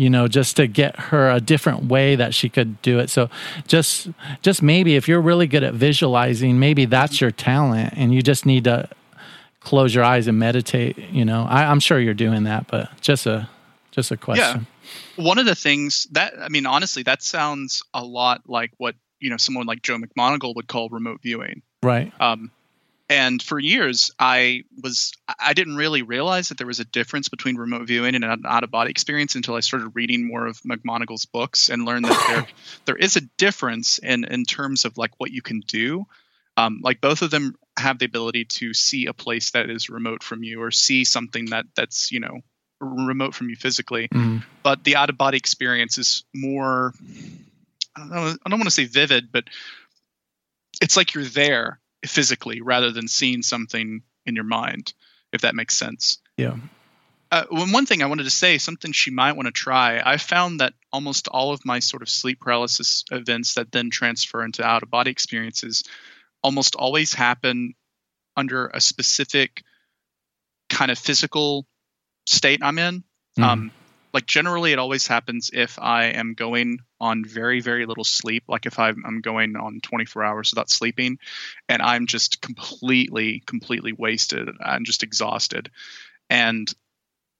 you 0.00 0.08
know, 0.08 0.28
just 0.28 0.56
to 0.56 0.66
get 0.66 0.98
her 0.98 1.30
a 1.30 1.42
different 1.42 1.84
way 1.84 2.16
that 2.16 2.34
she 2.34 2.48
could 2.48 2.80
do 2.80 2.98
it. 3.00 3.10
So 3.10 3.28
just 3.66 4.08
just 4.40 4.62
maybe 4.62 4.96
if 4.96 5.06
you're 5.06 5.20
really 5.20 5.46
good 5.46 5.62
at 5.62 5.74
visualizing, 5.74 6.58
maybe 6.58 6.86
that's 6.86 7.20
your 7.20 7.30
talent 7.30 7.92
and 7.98 8.14
you 8.14 8.22
just 8.22 8.46
need 8.46 8.64
to 8.64 8.88
close 9.60 9.94
your 9.94 10.02
eyes 10.02 10.26
and 10.26 10.38
meditate, 10.38 10.96
you 10.96 11.26
know. 11.26 11.46
I, 11.46 11.64
I'm 11.64 11.80
sure 11.80 12.00
you're 12.00 12.14
doing 12.14 12.44
that, 12.44 12.66
but 12.66 12.88
just 13.02 13.26
a 13.26 13.50
just 13.90 14.10
a 14.10 14.16
question. 14.16 14.66
yeah. 15.18 15.22
One 15.22 15.38
of 15.38 15.44
the 15.44 15.54
things 15.54 16.06
that 16.12 16.32
I 16.40 16.48
mean, 16.48 16.64
honestly, 16.64 17.02
that 17.02 17.22
sounds 17.22 17.82
a 17.92 18.02
lot 18.02 18.40
like 18.46 18.72
what 18.78 18.94
you 19.18 19.28
know 19.28 19.36
someone 19.36 19.66
like 19.66 19.82
Joe 19.82 19.98
McMoneagle 19.98 20.54
would 20.54 20.66
call 20.66 20.88
remote 20.88 21.20
viewing. 21.20 21.60
Right. 21.82 22.10
Um, 22.18 22.50
and 23.10 23.42
for 23.42 23.58
years, 23.58 24.12
I 24.20 24.62
was 24.82 25.12
I 25.38 25.52
didn't 25.52 25.74
really 25.76 26.02
realize 26.02 26.48
that 26.48 26.58
there 26.58 26.66
was 26.66 26.78
a 26.78 26.84
difference 26.84 27.28
between 27.28 27.56
remote 27.56 27.88
viewing 27.88 28.14
and 28.14 28.24
an 28.24 28.44
out 28.46 28.62
of 28.62 28.70
body 28.70 28.90
experience 28.90 29.34
until 29.34 29.56
I 29.56 29.60
started 29.60 29.88
reading 29.94 30.28
more 30.28 30.46
of 30.46 30.60
McMoneagle's 30.60 31.26
books 31.26 31.70
and 31.70 31.84
learned 31.84 32.04
that 32.04 32.24
there 32.28 32.46
there 32.84 32.96
is 32.96 33.16
a 33.16 33.22
difference 33.36 33.98
in 33.98 34.24
in 34.24 34.44
terms 34.44 34.84
of 34.84 34.96
like 34.96 35.10
what 35.18 35.32
you 35.32 35.42
can 35.42 35.60
do. 35.66 36.06
Um, 36.56 36.80
like 36.82 37.00
both 37.00 37.22
of 37.22 37.32
them 37.32 37.56
have 37.76 37.98
the 37.98 38.04
ability 38.04 38.44
to 38.44 38.74
see 38.74 39.06
a 39.06 39.12
place 39.12 39.50
that 39.52 39.70
is 39.70 39.90
remote 39.90 40.22
from 40.22 40.44
you 40.44 40.62
or 40.62 40.70
see 40.70 41.02
something 41.02 41.46
that 41.46 41.66
that's 41.74 42.12
you 42.12 42.20
know 42.20 42.40
remote 42.80 43.34
from 43.34 43.50
you 43.50 43.56
physically 43.56 44.08
Mhm. 44.08 44.42
but 44.62 44.84
the 44.84 44.96
out 44.96 45.10
of 45.10 45.18
body 45.18 45.36
experience 45.36 45.98
is 45.98 46.24
more 46.34 46.94
I 47.96 48.00
don't, 48.00 48.10
know, 48.10 48.36
I 48.46 48.48
don't 48.48 48.58
want 48.58 48.68
to 48.68 48.70
say 48.70 48.84
vivid 48.84 49.30
but 49.32 49.44
it's 50.80 50.96
like 50.96 51.14
you're 51.14 51.24
there 51.24 51.79
physically 52.04 52.60
rather 52.60 52.90
than 52.92 53.08
seeing 53.08 53.42
something 53.42 54.02
in 54.26 54.34
your 54.34 54.44
mind 54.44 54.92
if 55.32 55.42
that 55.42 55.54
makes 55.54 55.76
sense 55.76 56.18
Yeah. 56.36 56.56
uh, 57.30 57.44
one 57.50 57.86
thing 57.86 58.02
I 58.02 58.06
wanted 58.06 58.24
to 58.24 58.30
say, 58.30 58.58
something 58.58 58.90
she 58.90 59.12
might 59.12 59.36
want 59.36 59.46
to 59.46 59.52
try. 59.52 60.02
I 60.04 60.16
found 60.16 60.58
that 60.58 60.74
almost 60.92 61.28
all 61.28 61.52
of 61.52 61.64
my 61.64 61.78
sort 61.78 62.02
of 62.02 62.08
sleep 62.08 62.40
paralysis 62.40 63.04
events 63.12 63.54
that 63.54 63.70
then 63.70 63.90
transfer 63.90 64.44
into 64.44 64.64
out 64.64 64.82
of 64.82 64.90
body 64.90 65.12
experiences 65.12 65.84
almost 66.42 66.74
always 66.74 67.12
happen 67.14 67.74
under 68.36 68.66
a 68.66 68.80
specific 68.80 69.62
kind 70.68 70.90
of 70.90 70.98
physical 70.98 71.66
state 72.26 72.60
I'm 72.64 72.78
in. 72.78 73.04
Mhm. 73.38 73.44
Um, 73.44 73.70
like 74.12 74.26
generally, 74.26 74.72
it 74.72 74.78
always 74.80 75.06
happens 75.06 75.50
if 75.52 75.78
I 75.78 76.06
am 76.06 76.34
going 76.34 76.80
on 77.00 77.24
very, 77.24 77.60
very 77.60 77.86
little 77.86 78.04
sleep. 78.04 78.44
Like 78.48 78.66
if 78.66 78.78
I'm, 78.78 79.04
I'm 79.06 79.20
going 79.20 79.56
on 79.56 79.80
24 79.80 80.24
hours 80.24 80.52
without 80.52 80.70
sleeping, 80.70 81.18
and 81.68 81.80
I'm 81.82 82.06
just 82.06 82.40
completely, 82.40 83.42
completely 83.46 83.92
wasted. 83.92 84.48
I'm 84.60 84.84
just 84.84 85.02
exhausted, 85.02 85.70
and 86.28 86.72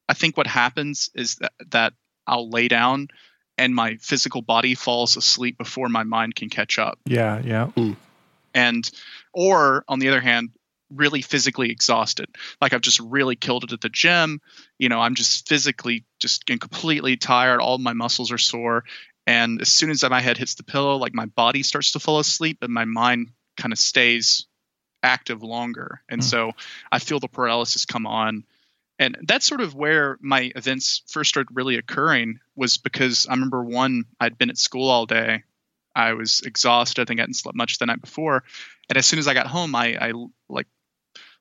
I 0.08 0.14
think 0.14 0.36
what 0.36 0.46
happens 0.46 1.10
is 1.14 1.36
that 1.36 1.52
that 1.70 1.92
I'll 2.26 2.48
lay 2.50 2.68
down, 2.68 3.08
and 3.60 3.74
my 3.74 3.96
physical 3.96 4.42
body 4.42 4.74
falls 4.74 5.16
asleep 5.16 5.58
before 5.58 5.88
my 5.88 6.02
mind 6.02 6.34
can 6.34 6.48
catch 6.48 6.78
up 6.78 6.98
Yeah, 7.04 7.40
yeah. 7.44 7.66
Hmm. 7.66 7.92
and 8.54 8.90
or 9.32 9.84
on 9.86 9.98
the 9.98 10.08
other 10.08 10.20
hand 10.20 10.50
really 10.92 11.22
physically 11.22 11.70
exhausted 11.70 12.26
like 12.60 12.72
i've 12.72 12.80
just 12.80 12.98
really 12.98 13.36
killed 13.36 13.62
it 13.62 13.72
at 13.72 13.80
the 13.80 13.88
gym 13.88 14.40
you 14.76 14.88
know 14.88 14.98
i'm 15.00 15.14
just 15.14 15.48
physically 15.48 16.04
just 16.18 16.46
getting 16.46 16.58
completely 16.58 17.16
tired 17.16 17.60
all 17.60 17.78
my 17.78 17.92
muscles 17.92 18.32
are 18.32 18.38
sore 18.38 18.82
and 19.30 19.60
as 19.60 19.70
soon 19.72 19.90
as 19.90 20.02
my 20.08 20.20
head 20.20 20.38
hits 20.38 20.54
the 20.54 20.62
pillow 20.72 20.96
like 20.96 21.14
my 21.14 21.26
body 21.26 21.62
starts 21.62 21.92
to 21.92 22.00
fall 22.00 22.18
asleep 22.18 22.58
and 22.62 22.72
my 22.72 22.84
mind 22.84 23.30
kind 23.56 23.72
of 23.72 23.78
stays 23.78 24.46
active 25.02 25.42
longer 25.42 26.02
and 26.08 26.20
Mm. 26.20 26.24
so 26.24 26.52
i 26.92 26.98
feel 26.98 27.20
the 27.20 27.28
paralysis 27.38 27.84
come 27.86 28.06
on 28.06 28.44
And 28.98 29.16
that's 29.30 29.46
sort 29.46 29.62
of 29.62 29.74
where 29.74 30.18
my 30.20 30.52
events 30.54 31.02
first 31.08 31.30
started 31.30 31.54
really 31.56 31.76
occurring 31.78 32.40
was 32.54 32.76
because 32.78 33.26
I 33.26 33.32
remember 33.32 33.64
one, 33.64 34.04
I'd 34.20 34.36
been 34.36 34.50
at 34.50 34.58
school 34.58 34.90
all 34.90 35.06
day. 35.06 35.42
I 35.96 36.12
was 36.12 36.42
exhausted. 36.44 37.00
I 37.00 37.04
think 37.06 37.18
I 37.18 37.22
hadn't 37.22 37.40
slept 37.40 37.56
much 37.56 37.78
the 37.78 37.86
night 37.86 38.02
before. 38.02 38.44
And 38.90 38.98
as 38.98 39.06
soon 39.06 39.18
as 39.18 39.26
I 39.26 39.32
got 39.32 39.46
home, 39.46 39.74
I, 39.74 39.86
I 40.08 40.12
like 40.50 40.68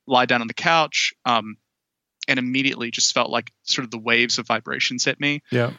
lie 0.07 0.25
down 0.25 0.39
on 0.41 0.47
the 0.47 0.53
couch 0.71 1.13
um, 1.25 1.57
and 2.29 2.39
immediately 2.39 2.91
just 2.91 3.13
felt 3.13 3.29
like 3.29 3.51
sort 3.63 3.83
of 3.83 3.91
the 3.91 3.99
waves 4.11 4.39
of 4.39 4.47
vibrations 4.47 5.03
hit 5.03 5.19
me. 5.19 5.41
Yeah. 5.51 5.71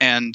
And 0.00 0.32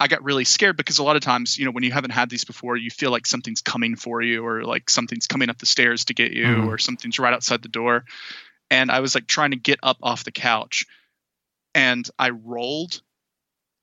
I 0.00 0.08
got 0.08 0.24
really 0.24 0.44
scared 0.44 0.78
because 0.78 0.98
a 0.98 1.02
lot 1.02 1.16
of 1.16 1.22
times, 1.22 1.58
you 1.58 1.66
know, 1.66 1.72
when 1.72 1.84
you 1.84 1.92
haven't 1.92 2.10
had 2.12 2.30
these 2.30 2.44
before, 2.44 2.74
you 2.76 2.90
feel 2.90 3.10
like 3.10 3.26
something's 3.26 3.60
coming 3.60 3.96
for 3.96 4.22
you 4.22 4.44
or 4.46 4.64
like 4.64 4.88
something's 4.88 5.26
coming 5.26 5.50
up 5.50 5.58
the 5.58 5.66
stairs 5.66 6.06
to 6.06 6.14
get 6.14 6.32
you 6.32 6.46
Mhm. 6.46 6.66
or 6.66 6.78
something's 6.78 7.18
right 7.18 7.34
outside 7.34 7.60
the 7.62 7.68
door. 7.68 8.06
And 8.70 8.90
I 8.90 9.00
was 9.00 9.14
like 9.14 9.26
trying 9.26 9.50
to 9.50 9.58
get 9.58 9.78
up 9.82 9.98
off 10.02 10.24
the 10.24 10.32
couch 10.32 10.86
and 11.74 12.08
I 12.18 12.30
rolled 12.30 13.02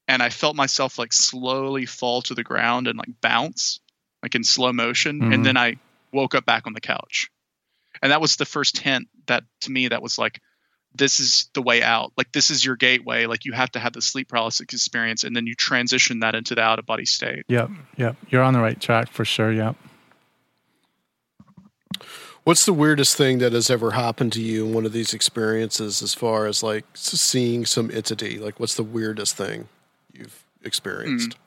and 0.08 0.24
I 0.24 0.30
felt 0.30 0.56
myself 0.56 0.98
like 0.98 1.14
slowly 1.14 1.86
fall 1.86 2.22
to 2.24 2.34
the 2.34 2.44
ground 2.44 2.88
and 2.88 2.98
like 2.98 3.22
bounce 3.22 3.80
like 4.24 4.34
in 4.34 4.44
slow 4.44 4.74
motion 4.74 5.22
Mhm. 5.22 5.34
and 5.34 5.46
then 5.46 5.56
I 5.58 5.76
woke 6.12 6.34
up 6.34 6.46
back 6.46 6.66
on 6.66 6.74
the 6.74 6.82
couch. 6.82 7.30
And 8.02 8.12
that 8.12 8.22
was 8.22 8.38
the 8.38 8.46
first 8.46 8.80
hint 8.80 9.08
that 9.28 9.44
to 9.62 9.72
me 9.72 9.90
that 9.90 10.02
was 10.02 10.18
like 10.18 10.42
this 10.96 11.20
is 11.20 11.50
the 11.54 11.62
way 11.62 11.82
out. 11.84 12.12
Like 12.18 12.32
this 12.32 12.50
is 12.50 12.64
your 12.64 12.76
gateway. 12.76 13.26
Like 13.26 13.46
you 13.46 13.54
have 13.54 13.72
to 13.72 13.80
have 13.80 13.94
the 13.94 14.02
sleep 14.02 14.30
paralysis 14.30 14.62
experience 14.62 15.24
and 15.24 15.36
then 15.36 15.46
you 15.46 15.56
transition 15.56 16.20
that 16.22 16.36
into 16.36 16.56
the 16.56 16.62
out 16.62 16.80
of 16.80 16.86
body 16.86 17.06
state. 17.06 17.46
Yep. 17.48 17.70
Yep. 17.98 18.16
You're 18.30 18.44
on 18.44 18.54
the 18.54 18.60
right 18.60 18.80
track 18.80 19.10
for 19.12 19.26
sure. 19.26 19.52
Yep. 19.52 19.76
What's 22.44 22.66
the 22.66 22.72
weirdest 22.72 23.18
thing 23.18 23.40
that 23.40 23.52
has 23.52 23.70
ever 23.70 23.92
happened 23.92 24.32
to 24.34 24.42
you 24.42 24.66
in 24.66 24.74
one 24.74 24.86
of 24.86 24.94
these 24.94 25.14
experiences 25.14 26.02
as 26.02 26.14
far 26.14 26.46
as 26.48 26.64
like 26.64 26.86
seeing 26.94 27.66
some 27.66 27.92
entity? 27.92 28.40
Like, 28.40 28.58
what's 28.58 28.76
the 28.76 28.84
weirdest 28.84 29.36
thing 29.36 29.68
you've 30.14 30.46
experienced? 30.64 31.34
Hmm. 31.34 31.40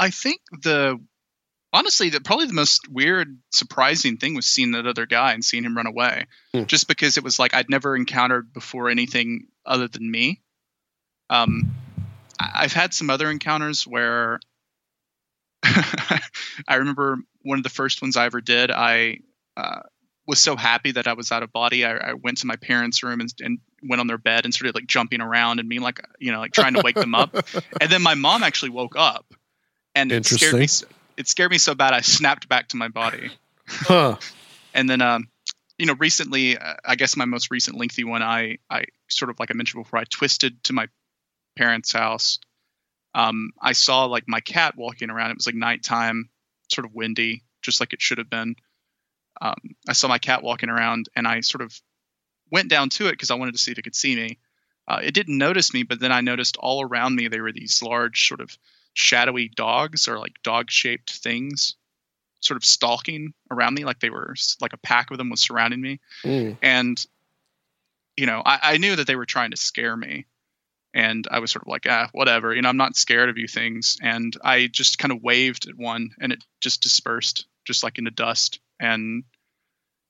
I 0.00 0.10
think 0.10 0.40
the 0.50 1.00
honestly 1.72 2.10
the 2.10 2.20
probably 2.20 2.46
the 2.46 2.52
most 2.52 2.88
weird 2.88 3.38
surprising 3.50 4.16
thing 4.16 4.34
was 4.34 4.46
seeing 4.46 4.72
that 4.72 4.86
other 4.86 5.06
guy 5.06 5.32
and 5.32 5.44
seeing 5.44 5.64
him 5.64 5.76
run 5.76 5.86
away. 5.86 6.26
Hmm. 6.52 6.64
just 6.64 6.88
because 6.88 7.16
it 7.16 7.24
was 7.24 7.38
like 7.38 7.54
i'd 7.54 7.70
never 7.70 7.96
encountered 7.96 8.52
before 8.52 8.88
anything 8.88 9.48
other 9.66 9.88
than 9.88 10.10
me. 10.10 10.40
Um 11.30 11.74
i've 12.40 12.72
had 12.72 12.94
some 12.94 13.10
other 13.10 13.30
encounters 13.30 13.86
where 13.86 14.40
i 15.64 16.20
remember 16.76 17.18
one 17.42 17.58
of 17.58 17.64
the 17.64 17.70
first 17.70 18.00
ones 18.00 18.16
i 18.16 18.26
ever 18.26 18.40
did 18.40 18.70
i 18.70 19.18
uh, 19.56 19.80
was 20.28 20.40
so 20.40 20.54
happy 20.54 20.92
that 20.92 21.08
i 21.08 21.14
was 21.14 21.32
out 21.32 21.42
of 21.42 21.52
body. 21.52 21.84
I, 21.84 21.96
I 21.96 22.12
went 22.12 22.38
to 22.38 22.46
my 22.46 22.56
parents 22.56 23.02
room 23.02 23.20
and, 23.20 23.32
and 23.40 23.58
went 23.82 24.00
on 24.00 24.06
their 24.06 24.18
bed 24.18 24.44
and 24.44 24.54
started 24.54 24.74
like 24.74 24.86
jumping 24.86 25.20
around 25.20 25.58
and 25.58 25.68
being 25.68 25.82
like 25.82 26.00
you 26.20 26.30
know 26.30 26.38
like 26.38 26.52
trying 26.52 26.74
to 26.74 26.82
wake 26.84 26.96
them 26.96 27.14
up. 27.14 27.34
And 27.80 27.90
then 27.90 28.02
my 28.02 28.14
mom 28.14 28.42
actually 28.42 28.70
woke 28.70 28.94
up 28.96 29.24
and 29.94 30.12
it 30.12 30.26
scared 30.26 30.54
me 30.54 30.68
it 31.18 31.28
scared 31.28 31.50
me 31.50 31.58
so 31.58 31.74
bad 31.74 31.92
I 31.92 32.00
snapped 32.00 32.48
back 32.48 32.68
to 32.68 32.76
my 32.76 32.88
body. 32.88 33.30
Huh. 33.70 34.16
And 34.72 34.88
then 34.88 35.02
um 35.02 35.28
you 35.76 35.84
know 35.84 35.94
recently 35.98 36.56
uh, 36.56 36.76
I 36.86 36.96
guess 36.96 37.18
my 37.18 37.26
most 37.26 37.50
recent 37.50 37.76
lengthy 37.76 38.02
one 38.02 38.22
I 38.22 38.56
I 38.70 38.86
sort 39.10 39.28
of 39.28 39.38
like 39.38 39.50
I 39.50 39.54
mentioned 39.54 39.84
before 39.84 39.98
I 39.98 40.04
twisted 40.04 40.64
to 40.64 40.72
my 40.72 40.88
parents' 41.54 41.92
house. 41.92 42.38
Um 43.14 43.50
I 43.60 43.72
saw 43.72 44.06
like 44.06 44.24
my 44.26 44.40
cat 44.40 44.74
walking 44.74 45.10
around. 45.10 45.32
It 45.32 45.36
was 45.36 45.44
like 45.44 45.54
nighttime, 45.54 46.30
sort 46.72 46.86
of 46.86 46.94
windy, 46.94 47.42
just 47.60 47.78
like 47.78 47.92
it 47.92 48.00
should 48.00 48.16
have 48.16 48.30
been. 48.30 48.56
Um 49.42 49.56
I 49.86 49.92
saw 49.92 50.08
my 50.08 50.18
cat 50.18 50.42
walking 50.42 50.70
around 50.70 51.10
and 51.14 51.28
I 51.28 51.40
sort 51.40 51.60
of 51.60 51.78
went 52.50 52.70
down 52.70 52.88
to 52.88 53.08
it 53.08 53.12
because 53.12 53.30
I 53.30 53.34
wanted 53.34 53.52
to 53.52 53.58
see 53.58 53.72
if 53.72 53.78
it 53.78 53.82
could 53.82 53.94
see 53.94 54.16
me. 54.16 54.38
Uh, 54.88 55.00
it 55.02 55.12
didn't 55.12 55.36
notice 55.36 55.74
me, 55.74 55.82
but 55.82 56.00
then 56.00 56.12
I 56.12 56.22
noticed 56.22 56.56
all 56.56 56.82
around 56.82 57.14
me 57.14 57.28
there 57.28 57.42
were 57.42 57.52
these 57.52 57.82
large 57.82 58.26
sort 58.26 58.40
of 58.40 58.56
shadowy 58.98 59.48
dogs 59.48 60.08
or 60.08 60.18
like 60.18 60.34
dog 60.42 60.68
shaped 60.70 61.12
things 61.12 61.76
sort 62.40 62.56
of 62.56 62.64
stalking 62.64 63.32
around 63.50 63.74
me 63.74 63.84
like 63.84 64.00
they 64.00 64.10
were 64.10 64.34
like 64.60 64.72
a 64.72 64.78
pack 64.78 65.10
of 65.10 65.18
them 65.18 65.30
was 65.30 65.40
surrounding 65.40 65.80
me. 65.80 66.00
Mm. 66.24 66.56
and 66.62 67.06
you 68.16 68.26
know 68.26 68.42
I, 68.44 68.58
I 68.62 68.78
knew 68.78 68.96
that 68.96 69.06
they 69.06 69.14
were 69.14 69.26
trying 69.26 69.52
to 69.52 69.56
scare 69.56 69.96
me. 69.96 70.26
And 70.94 71.28
i 71.30 71.38
was 71.38 71.52
sort 71.52 71.62
of 71.62 71.68
like 71.68 71.86
ah 71.88 72.08
whatever 72.12 72.52
you 72.52 72.60
know 72.60 72.68
i'm 72.68 72.76
not 72.76 72.96
scared 72.96 73.28
of 73.28 73.38
you 73.38 73.46
things. 73.46 73.98
And 74.02 74.36
i 74.42 74.66
just 74.66 74.98
kind 74.98 75.12
of 75.12 75.22
waved 75.22 75.68
at 75.68 75.76
one 75.76 76.10
and 76.20 76.32
it 76.32 76.42
just 76.60 76.82
dispersed 76.82 77.46
just 77.64 77.84
like 77.84 77.98
into 77.98 78.10
dust. 78.10 78.58
And 78.80 79.22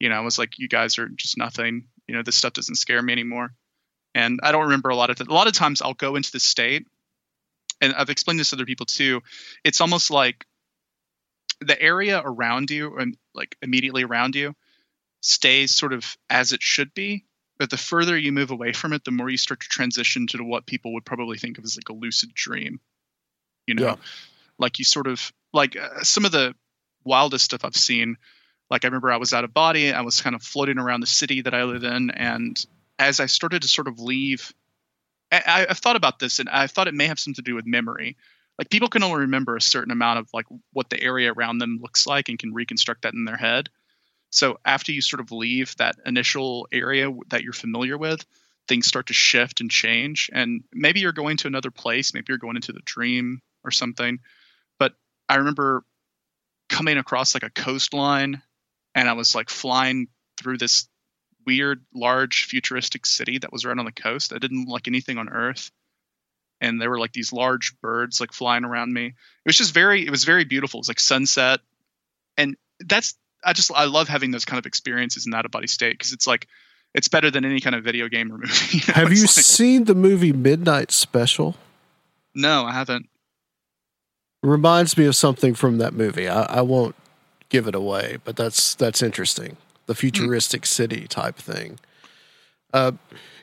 you 0.01 0.09
know 0.09 0.17
i 0.17 0.21
was 0.21 0.39
like 0.39 0.59
you 0.59 0.69
guys 0.69 0.99
are 0.99 1.09
just 1.09 1.37
nothing. 1.37 1.89
You 2.07 2.15
know 2.15 2.23
this 2.23 2.37
stuff 2.37 2.55
doesn't 2.55 2.77
scare 2.77 3.03
me 3.03 3.13
anymore. 3.13 3.53
And 4.15 4.41
i 4.43 4.51
don't 4.51 4.65
remember 4.65 4.89
a 4.89 4.97
lot 4.97 5.11
of 5.11 5.17
th- 5.17 5.29
a 5.29 5.35
lot 5.35 5.47
of 5.47 5.53
times 5.53 5.83
i'll 5.83 5.93
go 5.93 6.17
into 6.17 6.33
the 6.33 6.41
state 6.41 6.87
and 7.81 7.95
I've 7.95 8.11
explained 8.11 8.41
this 8.41 8.51
to 8.51 8.57
other 8.57 8.67
people 8.67 8.87
too. 8.87 9.23
It's 9.65 9.81
almost 9.81 10.11
like 10.11 10.47
the 11.61 11.81
area 11.81 12.21
around 12.25 12.71
you 12.71 12.99
and 12.99 13.17
like 13.35 13.57
immediately 13.63 14.05
around 14.05 14.35
you 14.37 14.55
stays 15.21 15.75
sort 15.75 15.93
of 15.93 16.17
as 16.31 16.53
it 16.53 16.63
should 16.63 16.95
be. 16.95 17.25
But 17.59 17.71
the 17.71 17.77
further 17.77 18.17
you 18.17 18.31
move 18.31 18.53
away 18.53 18.73
from 18.73 18.93
it, 18.93 19.05
the 19.05 19.11
more 19.11 19.29
you 19.29 19.37
start 19.37 19.61
to 19.61 19.69
transition 19.69 20.29
to 20.29 20.45
what 20.45 20.67
people 20.67 20.95
would 20.95 21.05
probably 21.05 21.39
think 21.39 21.59
of 21.59 21.65
as 21.65 21.77
like 21.77 21.89
a 21.89 21.93
lucid 21.93 22.33
dream. 22.33 22.81
You 23.67 23.75
know, 23.75 23.83
Yeah. 23.85 23.97
like 24.59 24.79
you 24.79 24.85
sort 24.85 25.09
of 25.09 25.33
like 25.53 25.77
uh, 25.77 26.03
some 26.05 26.25
of 26.25 26.31
the 26.31 26.55
wildest 27.05 27.45
stuff 27.45 27.65
I've 27.65 27.75
seen. 27.77 28.17
Like 28.71 28.85
I 28.85 28.89
remember 28.89 29.11
I 29.11 29.17
was 29.17 29.33
out 29.33 29.45
of 29.45 29.53
body, 29.53 29.93
I 29.93 30.03
was 30.03 30.21
kind 30.21 30.37
of 30.37 30.43
floating 30.43 30.79
around 30.79 31.01
the 31.01 31.07
city 31.07 31.43
that 31.43 31.55
I 31.55 31.65
live 31.65 31.83
in, 31.83 32.11
and 32.11 32.65
as 32.99 33.19
I 33.19 33.27
started 33.27 33.63
to 33.63 33.69
sort 33.69 33.89
of 33.89 33.99
leave 33.99 34.53
I, 35.31 35.67
I've 35.69 35.79
thought 35.79 35.97
about 35.97 36.19
this, 36.19 36.39
and 36.39 36.49
I 36.49 36.67
thought 36.67 36.89
it 36.89 36.95
may 36.95 37.07
have 37.07 37.19
something 37.19 37.43
to 37.43 37.51
do 37.51 37.55
with 37.55 37.67
memory. 37.67 38.17
Like 38.59 38.71
people 38.71 38.89
can 38.89 39.03
only 39.03 39.21
remember 39.21 39.57
a 39.57 39.61
certain 39.61 39.93
amount 39.93 40.19
of 40.19 40.29
like 40.33 40.47
what 40.73 40.91
the 40.91 41.01
area 41.01 41.33
around 41.33 41.59
them 41.59 41.79
looks 41.81 42.07
like, 42.07 42.29
and 42.29 42.39
can 42.39 42.55
reconstruct 42.55 43.03
that 43.03 43.15
in 43.15 43.25
their 43.25 43.37
head. 43.37 43.69
So 44.31 44.59
after 44.65 44.93
you 44.93 45.01
sort 45.01 45.21
of 45.21 45.33
leave 45.33 45.75
that 45.77 45.97
initial 46.05 46.69
area 46.73 47.11
that 47.29 47.43
you're 47.43 47.53
familiar 47.53 47.97
with, 47.97 48.25
things 48.67 48.87
start 48.87 49.07
to 49.07 49.15
shift 49.15 49.61
and 49.61 49.71
change, 49.71 50.31
and 50.33 50.65
maybe 50.73 51.01
you're 51.01 51.13
going 51.13 51.39
to 51.39 51.47
another 51.47 51.71
place, 51.71 52.13
maybe 52.13 52.27
you're 52.29 52.39
going 52.39 52.57
into 52.57 52.73
the 52.73 52.83
dream 52.85 53.41
or 53.65 53.71
something. 53.71 54.19
But 54.79 54.95
I 55.29 55.37
remember 55.37 55.85
coming 56.69 56.99
across 56.99 57.35
like 57.35 57.43
a 57.43 57.51
coastline, 57.51 58.43
and 58.95 59.09
I 59.09 59.15
was 59.15 59.35
like 59.35 59.51
flying 59.51 60.09
through 60.37 60.59
this 60.59 60.89
weird, 61.49 61.83
large, 61.95 62.45
futuristic 62.45 63.07
city 63.07 63.39
that 63.39 63.51
was 63.51 63.65
right 63.65 63.79
on 63.79 63.87
the 63.87 63.93
coast. 63.93 64.35
I 64.35 64.39
didn't 64.39 64.67
look 64.67 64.75
like 64.75 64.89
anything 64.89 65.17
on 65.17 65.31
Earth, 65.31 65.71
and 66.61 66.79
there 66.79 66.91
were 66.91 66.99
like 66.99 67.13
these 67.13 67.33
large 67.33 67.73
birds 67.81 68.21
like 68.21 68.33
flying 68.35 68.65
around 68.65 68.93
me. 68.93 69.07
It 69.07 69.15
was 69.47 69.57
just 69.57 69.73
very, 69.73 70.05
it 70.05 70.11
was 70.11 70.25
very 70.25 70.45
beautiful. 70.45 70.79
It 70.79 70.83
was 70.83 70.89
like 70.89 71.01
sunset, 71.01 71.61
and 72.37 72.57
that's 72.81 73.15
I 73.43 73.55
just 73.55 73.73
I 73.73 73.87
love 73.87 74.09
having 74.09 74.31
those 74.31 74.45
kind 74.45 74.59
of 74.59 74.67
experiences 74.67 75.25
in 75.25 75.31
that 75.31 75.39
out 75.39 75.45
of 75.47 75.51
body 75.51 75.69
state 75.69 75.95
because 75.95 76.13
it's 76.13 76.27
like 76.27 76.47
it's 76.95 77.09
better 77.09 77.31
than 77.31 77.45
any 77.47 77.61
kind 77.61 77.75
of 77.75 77.83
video 77.83 78.09
game 78.09 78.31
or 78.31 78.39
movie. 78.39 78.53
you 78.77 78.81
know? 78.89 78.95
Have 78.95 79.13
you 79.13 79.23
like- 79.23 79.31
seen 79.31 79.85
the 79.85 79.95
movie 79.95 80.33
Midnight 80.33 80.91
Special? 80.93 81.57
No, 82.35 82.65
I 82.65 82.73
haven't. 82.73 83.09
reminds 84.43 84.97
me 84.99 85.07
of 85.07 85.17
something 85.17 85.55
from 85.55 85.79
that 85.79 85.95
movie. 85.95 86.29
I, 86.29 86.43
I 86.43 86.61
won't 86.61 86.95
give 87.49 87.67
it 87.67 87.75
away, 87.75 88.19
but 88.25 88.37
that's 88.37 88.75
that's 88.75 89.03
interesting. 89.03 89.57
The 89.89 89.97
futuristic 89.97 90.65
city 90.65 91.09
type 91.09 91.37
thing. 91.37 91.81
Uh, 92.73 92.93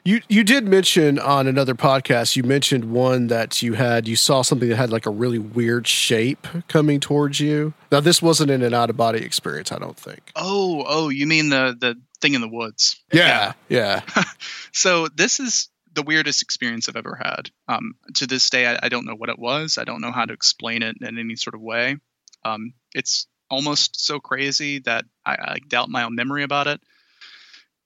you 0.03 0.21
you 0.29 0.43
did 0.43 0.67
mention 0.67 1.17
on 1.17 1.47
another 1.47 1.73
podcast. 1.73 2.35
You 2.35 2.43
mentioned 2.43 2.85
one 2.85 3.27
that 3.27 3.63
you 3.63 3.73
had. 3.73 4.07
You 4.07 4.15
saw 4.15 4.43
something 4.43 4.69
that 4.69 4.75
had 4.75 4.91
like 4.91 5.07
a 5.07 5.09
really 5.09 5.39
weird 5.39 5.87
shape 5.87 6.47
coming 6.67 6.99
towards 6.99 7.39
you. 7.39 7.73
Now 7.91 8.01
this 8.01 8.21
wasn't 8.21 8.51
in 8.51 8.61
an 8.61 8.75
out 8.75 8.91
of 8.91 8.97
body 8.97 9.23
experience. 9.23 9.71
I 9.71 9.79
don't 9.79 9.97
think. 9.97 10.31
Oh, 10.35 10.85
oh, 10.87 11.09
you 11.09 11.25
mean 11.25 11.49
the 11.49 11.75
the 11.77 11.99
thing 12.21 12.35
in 12.35 12.41
the 12.41 12.47
woods? 12.47 13.03
Yeah, 13.11 13.53
yeah. 13.67 14.01
so 14.71 15.07
this 15.07 15.39
is 15.39 15.69
the 15.91 16.03
weirdest 16.03 16.43
experience 16.43 16.87
I've 16.87 16.95
ever 16.95 17.15
had. 17.19 17.49
Um, 17.67 17.95
to 18.15 18.27
this 18.27 18.49
day, 18.51 18.67
I, 18.67 18.77
I 18.83 18.89
don't 18.89 19.05
know 19.05 19.15
what 19.15 19.29
it 19.29 19.39
was. 19.39 19.79
I 19.79 19.85
don't 19.85 20.01
know 20.01 20.11
how 20.11 20.25
to 20.25 20.33
explain 20.33 20.83
it 20.83 20.97
in 21.01 21.17
any 21.17 21.35
sort 21.35 21.55
of 21.55 21.61
way. 21.61 21.97
Um, 22.43 22.73
it's 22.93 23.25
almost 23.49 24.05
so 24.05 24.19
crazy 24.19 24.79
that 24.79 25.05
I, 25.25 25.33
I 25.39 25.57
doubt 25.67 25.89
my 25.89 26.03
own 26.03 26.15
memory 26.15 26.43
about 26.43 26.67
it. 26.67 26.81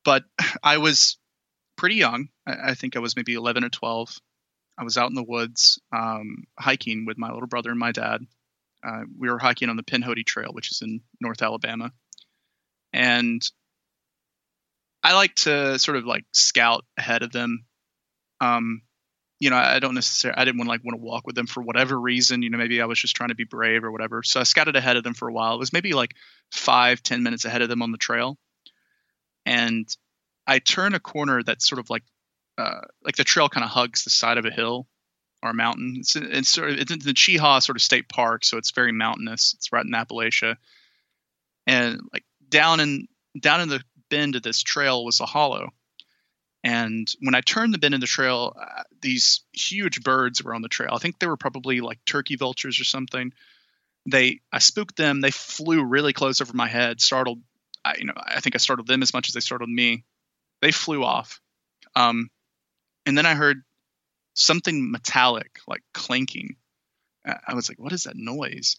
But 0.03 0.23
I 0.63 0.77
was 0.77 1.17
pretty 1.75 1.95
young. 1.95 2.29
I, 2.45 2.71
I 2.71 2.73
think 2.73 2.95
I 2.95 2.99
was 2.99 3.15
maybe 3.15 3.33
11 3.33 3.63
or 3.63 3.69
12. 3.69 4.17
I 4.77 4.83
was 4.83 4.97
out 4.97 5.09
in 5.09 5.15
the 5.15 5.23
woods 5.23 5.79
um, 5.91 6.45
hiking 6.57 7.05
with 7.05 7.17
my 7.17 7.31
little 7.31 7.47
brother 7.47 7.69
and 7.69 7.79
my 7.79 7.91
dad. 7.91 8.21
Uh, 8.85 9.01
we 9.17 9.29
were 9.29 9.39
hiking 9.39 9.69
on 9.69 9.75
the 9.75 9.83
Pinhoti 9.83 10.25
Trail, 10.25 10.51
which 10.53 10.71
is 10.71 10.81
in 10.81 11.01
North 11.19 11.41
Alabama. 11.41 11.91
And 12.93 13.41
I 15.03 15.13
like 15.13 15.35
to 15.35 15.77
sort 15.79 15.97
of 15.97 16.05
like 16.05 16.25
scout 16.33 16.85
ahead 16.97 17.23
of 17.23 17.31
them. 17.31 17.65
Um, 18.39 18.83
you 19.39 19.49
know, 19.49 19.55
I 19.55 19.79
don't 19.79 19.95
necessarily, 19.95 20.37
I 20.37 20.45
didn't 20.45 20.57
want 20.57 20.69
like 20.69 20.83
want 20.83 20.99
to 20.99 21.03
walk 21.03 21.25
with 21.25 21.35
them 21.35 21.47
for 21.47 21.63
whatever 21.63 21.99
reason. 21.99 22.41
You 22.41 22.49
know, 22.49 22.57
maybe 22.57 22.81
I 22.81 22.85
was 22.85 22.99
just 22.99 23.15
trying 23.15 23.29
to 23.29 23.35
be 23.35 23.45
brave 23.45 23.83
or 23.83 23.91
whatever. 23.91 24.21
So 24.23 24.39
I 24.39 24.43
scouted 24.43 24.75
ahead 24.75 24.97
of 24.97 25.03
them 25.03 25.13
for 25.13 25.29
a 25.29 25.33
while. 25.33 25.55
It 25.55 25.59
was 25.59 25.73
maybe 25.73 25.93
like 25.93 26.15
five, 26.51 27.01
ten 27.01 27.23
minutes 27.23 27.45
ahead 27.45 27.61
of 27.61 27.69
them 27.69 27.81
on 27.81 27.91
the 27.91 27.97
trail. 27.97 28.37
and 29.45 29.87
I 30.47 30.59
turn 30.59 30.95
a 30.95 30.99
corner 30.99 31.43
that's 31.43 31.67
sort 31.67 31.79
of 31.79 31.89
like 31.89 32.03
uh, 32.57 32.81
like 33.03 33.15
the 33.15 33.23
trail 33.23 33.49
kind 33.49 33.63
of 33.63 33.69
hugs 33.69 34.03
the 34.03 34.09
side 34.09 34.37
of 34.37 34.45
a 34.45 34.51
hill 34.51 34.87
or 35.41 35.51
a 35.51 35.53
mountain. 35.53 35.95
It's, 35.99 36.15
it's 36.15 36.49
sort 36.49 36.71
of 36.71 36.77
it's 36.79 36.91
in 36.91 36.99
the 36.99 37.13
Cheaha 37.13 37.61
sort 37.61 37.77
of 37.77 37.81
state 37.81 38.09
park, 38.09 38.43
so 38.43 38.57
it's 38.57 38.71
very 38.71 38.91
mountainous. 38.91 39.53
It's 39.57 39.71
right 39.71 39.85
in 39.85 39.91
Appalachia, 39.91 40.57
and 41.67 42.01
like 42.11 42.25
down 42.49 42.79
in 42.79 43.07
down 43.39 43.61
in 43.61 43.69
the 43.69 43.81
bend 44.09 44.35
of 44.35 44.43
this 44.43 44.61
trail 44.63 45.05
was 45.05 45.19
a 45.19 45.25
hollow. 45.25 45.69
And 46.63 47.09
when 47.21 47.35
I 47.35 47.41
turned 47.41 47.73
the 47.73 47.77
bend 47.77 47.93
in 47.93 48.01
the 48.01 48.07
trail, 48.07 48.55
uh, 48.59 48.83
these 49.01 49.41
huge 49.53 50.01
birds 50.03 50.43
were 50.43 50.53
on 50.53 50.61
the 50.61 50.67
trail. 50.67 50.91
I 50.93 50.97
think 50.97 51.19
they 51.19 51.27
were 51.27 51.37
probably 51.37 51.79
like 51.79 52.03
turkey 52.05 52.35
vultures 52.35 52.79
or 52.79 52.83
something. 52.83 53.31
They, 54.05 54.41
I 54.51 54.59
spooked 54.59 54.97
them. 54.97 55.21
They 55.21 55.31
flew 55.31 55.83
really 55.83 56.13
close 56.13 56.41
over 56.41 56.53
my 56.53 56.67
head, 56.67 56.99
startled. 56.99 57.41
I, 57.85 57.95
you 57.97 58.05
know, 58.05 58.13
I 58.17 58.41
think 58.41 58.55
I 58.55 58.57
startled 58.57 58.87
them 58.87 59.01
as 59.01 59.13
much 59.13 59.29
as 59.29 59.33
they 59.33 59.39
startled 59.39 59.69
me. 59.69 60.03
They 60.61 60.71
flew 60.71 61.03
off, 61.05 61.39
um, 61.95 62.29
and 63.05 63.17
then 63.17 63.25
I 63.25 63.35
heard 63.35 63.63
something 64.33 64.91
metallic, 64.91 65.59
like 65.67 65.81
clanking. 65.93 66.57
I 67.25 67.53
was 67.53 67.69
like, 67.69 67.79
"What 67.79 67.93
is 67.93 68.03
that 68.03 68.17
noise?" 68.17 68.75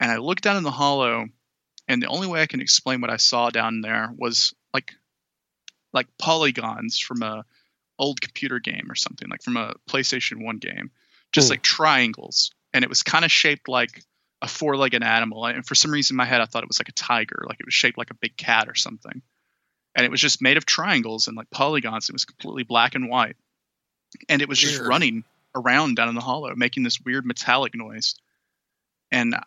And 0.00 0.10
I 0.10 0.16
looked 0.16 0.42
down 0.42 0.56
in 0.56 0.62
the 0.62 0.70
hollow, 0.70 1.26
and 1.88 2.02
the 2.02 2.06
only 2.06 2.28
way 2.28 2.40
I 2.40 2.46
can 2.46 2.62
explain 2.62 3.02
what 3.02 3.10
I 3.10 3.18
saw 3.18 3.50
down 3.50 3.82
there 3.82 4.10
was 4.16 4.54
like 4.72 4.94
like 5.92 6.06
polygons 6.18 6.98
from 6.98 7.22
a 7.22 7.44
old 7.98 8.20
computer 8.20 8.58
game 8.58 8.90
or 8.90 8.94
something 8.94 9.28
like 9.28 9.42
from 9.42 9.56
a 9.56 9.74
PlayStation 9.88 10.44
1 10.44 10.56
game 10.58 10.90
just 11.30 11.48
Ooh. 11.48 11.50
like 11.50 11.62
triangles. 11.62 12.52
And 12.74 12.84
it 12.84 12.88
was 12.88 13.02
kind 13.02 13.24
of 13.24 13.30
shaped 13.30 13.68
like 13.68 14.02
a 14.40 14.48
four-legged 14.48 15.02
animal. 15.02 15.46
And 15.46 15.64
for 15.64 15.74
some 15.74 15.90
reason 15.90 16.14
in 16.14 16.18
my 16.18 16.24
head 16.24 16.40
I 16.40 16.46
thought 16.46 16.62
it 16.62 16.68
was 16.68 16.80
like 16.80 16.88
a 16.88 16.92
tiger 16.92 17.44
like 17.48 17.60
it 17.60 17.66
was 17.66 17.74
shaped 17.74 17.98
like 17.98 18.10
a 18.10 18.14
big 18.14 18.36
cat 18.36 18.68
or 18.68 18.74
something. 18.74 19.22
And 19.94 20.04
it 20.06 20.10
was 20.10 20.20
just 20.20 20.40
made 20.40 20.56
of 20.56 20.64
triangles 20.64 21.28
and 21.28 21.36
like 21.36 21.50
polygons. 21.50 22.08
It 22.08 22.14
was 22.14 22.24
completely 22.24 22.62
black 22.62 22.94
and 22.94 23.08
white. 23.08 23.36
And 24.28 24.40
it 24.42 24.48
was 24.48 24.58
just 24.58 24.78
Weird. 24.78 24.88
running 24.88 25.24
around 25.54 25.96
down 25.96 26.08
in 26.08 26.14
the 26.14 26.22
hollow 26.22 26.54
making 26.56 26.82
this 26.82 27.00
weird 27.00 27.26
metallic 27.26 27.74
noise. 27.74 28.14
And 29.10 29.34
I, 29.34 29.42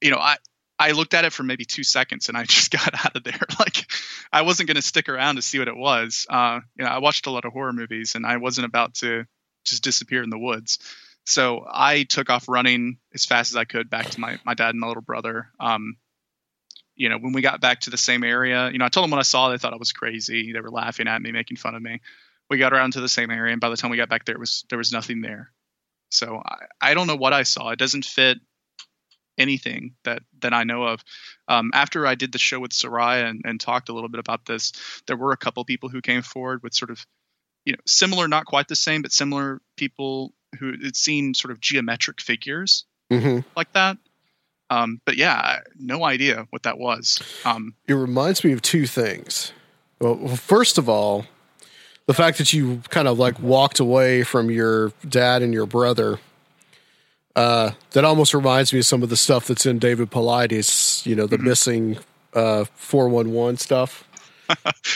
you 0.00 0.10
know 0.10 0.18
i 0.18 0.36
i 0.80 0.92
looked 0.92 1.14
at 1.14 1.24
it 1.24 1.32
for 1.32 1.42
maybe 1.42 1.64
two 1.64 1.84
seconds 1.84 2.28
and 2.28 2.36
i 2.36 2.44
just 2.56 2.72
got 2.72 3.04
out 3.04 3.14
of 3.14 3.22
there. 3.22 3.38
Like 3.60 3.86
i 4.32 4.42
wasn't 4.42 4.68
going 4.68 4.76
to 4.76 4.82
stick 4.82 5.08
around 5.08 5.36
to 5.36 5.42
see 5.42 5.58
what 5.58 5.68
it 5.68 5.76
was. 5.76 6.26
Uh 6.28 6.60
you 6.76 6.84
know 6.84 6.90
i 6.90 6.98
watched 6.98 7.26
a 7.26 7.30
lot 7.30 7.44
of 7.44 7.52
horror 7.52 7.72
movies 7.72 8.14
and 8.14 8.26
i 8.26 8.38
wasn't 8.38 8.66
about 8.66 8.94
to 8.94 9.24
just 9.64 9.84
disappear 9.84 10.22
in 10.22 10.30
the 10.30 10.38
woods. 10.38 10.78
So 11.26 11.64
i 11.70 12.04
took 12.04 12.30
off 12.30 12.48
running 12.48 12.98
as 13.14 13.26
fast 13.26 13.52
as 13.52 13.56
i 13.56 13.64
could 13.64 13.90
back 13.90 14.10
to 14.10 14.20
my 14.20 14.38
my 14.44 14.54
dad 14.54 14.70
and 14.70 14.80
my 14.80 14.88
little 14.88 15.02
brother. 15.02 15.50
Um 15.60 15.96
you 16.96 17.08
know 17.08 17.18
when 17.18 17.32
we 17.32 17.42
got 17.42 17.60
back 17.60 17.80
to 17.80 17.90
the 17.90 17.96
same 17.96 18.24
area 18.24 18.70
you 18.70 18.78
know 18.78 18.84
i 18.84 18.88
told 18.88 19.04
them 19.04 19.10
what 19.10 19.20
i 19.20 19.22
saw. 19.22 19.50
They 19.50 19.58
thought 19.58 19.74
i 19.74 19.76
was 19.76 19.92
crazy. 19.92 20.52
They 20.52 20.60
were 20.60 20.70
laughing 20.70 21.06
at 21.06 21.22
me 21.22 21.32
making 21.32 21.58
fun 21.58 21.74
of 21.74 21.82
me. 21.82 22.00
We 22.48 22.58
got 22.58 22.72
around 22.72 22.94
to 22.94 23.00
the 23.00 23.08
same 23.08 23.30
area 23.30 23.52
and 23.52 23.60
by 23.60 23.68
the 23.68 23.76
time 23.76 23.90
we 23.90 23.96
got 23.98 24.08
back 24.08 24.24
there 24.24 24.38
was 24.38 24.64
there 24.70 24.78
was 24.78 24.92
nothing 24.92 25.20
there. 25.20 25.52
So 26.12 26.42
I, 26.44 26.90
I 26.90 26.94
don't 26.94 27.06
know 27.06 27.16
what 27.16 27.32
I 27.32 27.44
saw. 27.44 27.68
It 27.68 27.78
doesn't 27.78 28.04
fit 28.04 28.38
anything 29.40 29.94
that 30.04 30.22
that 30.42 30.52
I 30.52 30.64
know 30.64 30.84
of. 30.84 31.02
Um, 31.48 31.70
after 31.74 32.06
I 32.06 32.14
did 32.14 32.32
the 32.32 32.38
show 32.38 32.60
with 32.60 32.72
Seriah 32.72 33.28
and, 33.28 33.42
and 33.44 33.58
talked 33.58 33.88
a 33.88 33.92
little 33.92 34.08
bit 34.08 34.20
about 34.20 34.46
this, 34.46 34.72
there 35.06 35.16
were 35.16 35.32
a 35.32 35.36
couple 35.36 35.64
people 35.64 35.88
who 35.88 36.00
came 36.00 36.22
forward 36.22 36.62
with 36.62 36.74
sort 36.74 36.90
of, 36.90 37.04
you 37.64 37.72
know, 37.72 37.80
similar, 37.86 38.28
not 38.28 38.46
quite 38.46 38.68
the 38.68 38.76
same, 38.76 39.02
but 39.02 39.12
similar 39.12 39.60
people 39.76 40.32
who 40.58 40.72
had 40.84 40.94
seen 40.94 41.34
sort 41.34 41.50
of 41.50 41.60
geometric 41.60 42.20
figures 42.20 42.84
hmm 43.10 43.40
like 43.56 43.72
that. 43.72 43.96
Um, 44.68 45.00
but 45.04 45.16
yeah, 45.16 45.60
no 45.76 46.04
idea 46.04 46.46
what 46.50 46.62
that 46.62 46.78
was. 46.78 47.18
Um, 47.44 47.74
It 47.88 47.94
reminds 47.94 48.44
me 48.44 48.52
of 48.52 48.62
two 48.62 48.86
things. 48.86 49.52
Well, 50.00 50.28
first 50.36 50.78
of 50.78 50.88
all, 50.88 51.26
the 52.06 52.14
fact 52.14 52.38
that 52.38 52.52
you 52.52 52.82
kind 52.88 53.08
of 53.08 53.18
like 53.18 53.40
walked 53.40 53.80
away 53.80 54.22
from 54.22 54.50
your 54.50 54.92
dad 55.08 55.42
and 55.42 55.52
your 55.52 55.66
brother. 55.66 56.20
Uh, 57.36 57.70
that 57.92 58.04
almost 58.04 58.34
reminds 58.34 58.72
me 58.72 58.80
of 58.80 58.86
some 58.86 59.02
of 59.02 59.08
the 59.08 59.16
stuff 59.16 59.46
that's 59.46 59.64
in 59.64 59.78
David 59.78 60.10
Paulides, 60.10 61.06
you 61.06 61.14
know, 61.14 61.26
the 61.26 61.38
missing 61.38 61.98
uh 62.34 62.64
411 62.74 63.56
stuff. 63.58 64.04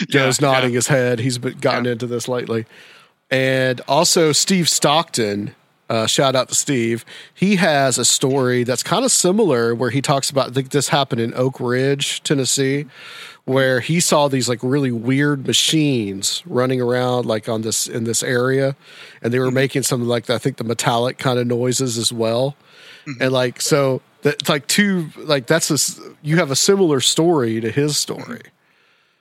Joe's 0.09 0.41
yeah, 0.41 0.47
nodding 0.49 0.71
yeah. 0.71 0.77
his 0.77 0.87
head. 0.89 1.19
He's 1.21 1.39
been 1.39 1.59
gotten 1.59 1.85
Yeah. 1.85 1.93
into 1.93 2.07
this 2.07 2.27
lately. 2.29 2.67
And 3.31 3.81
also 3.89 4.33
Steve 4.33 4.69
Stockton, 4.69 5.55
uh, 5.89 6.07
shout 6.07 6.35
out 6.35 6.49
to 6.49 6.55
Steve. 6.55 7.05
He 7.33 7.57
has 7.57 7.99
a 7.99 8.05
story 8.05 8.65
that's 8.65 8.83
kind 8.83 9.05
of 9.05 9.11
similar 9.13 9.75
where 9.75 9.91
he 9.91 10.01
talks 10.03 10.29
about 10.31 10.51
I 10.51 10.53
think 10.53 10.71
this 10.71 10.89
happened 10.89 11.21
in 11.21 11.33
Oak 11.35 11.61
Ridge, 11.61 12.23
Tennessee, 12.25 12.87
where 13.45 13.81
he 13.81 14.01
saw 14.01 14.29
these 14.29 14.49
like 14.49 14.61
really 14.63 14.91
weird 14.91 15.47
machines 15.47 16.43
running 16.47 16.81
around 16.81 17.27
like 17.27 17.49
on 17.49 17.63
this 17.63 17.87
in 17.87 18.05
this 18.05 18.23
area 18.23 18.75
and 19.23 19.33
they 19.33 19.39
were 19.39 19.47
mm-hmm. 19.47 19.55
making 19.55 19.83
some 19.83 20.07
like 20.07 20.31
I 20.31 20.39
think 20.39 20.57
the 20.57 20.65
metallic 20.65 21.19
kind 21.19 21.39
of 21.39 21.47
noises 21.47 21.99
as 21.99 22.13
well. 22.13 22.57
Mm-hmm. 23.07 23.23
And 23.23 23.33
like 23.33 23.61
so 23.61 24.01
that's 24.23 24.49
like 24.49 24.67
two 24.67 25.11
like 25.17 25.47
that's 25.47 25.71
a 25.71 25.75
s- 25.75 26.01
you 26.23 26.37
have 26.37 26.51
a 26.51 26.57
similar 26.57 27.01
story 27.01 27.61
to 27.61 27.71
his 27.71 27.99
story. 27.99 28.23
Mm-hmm. 28.23 28.49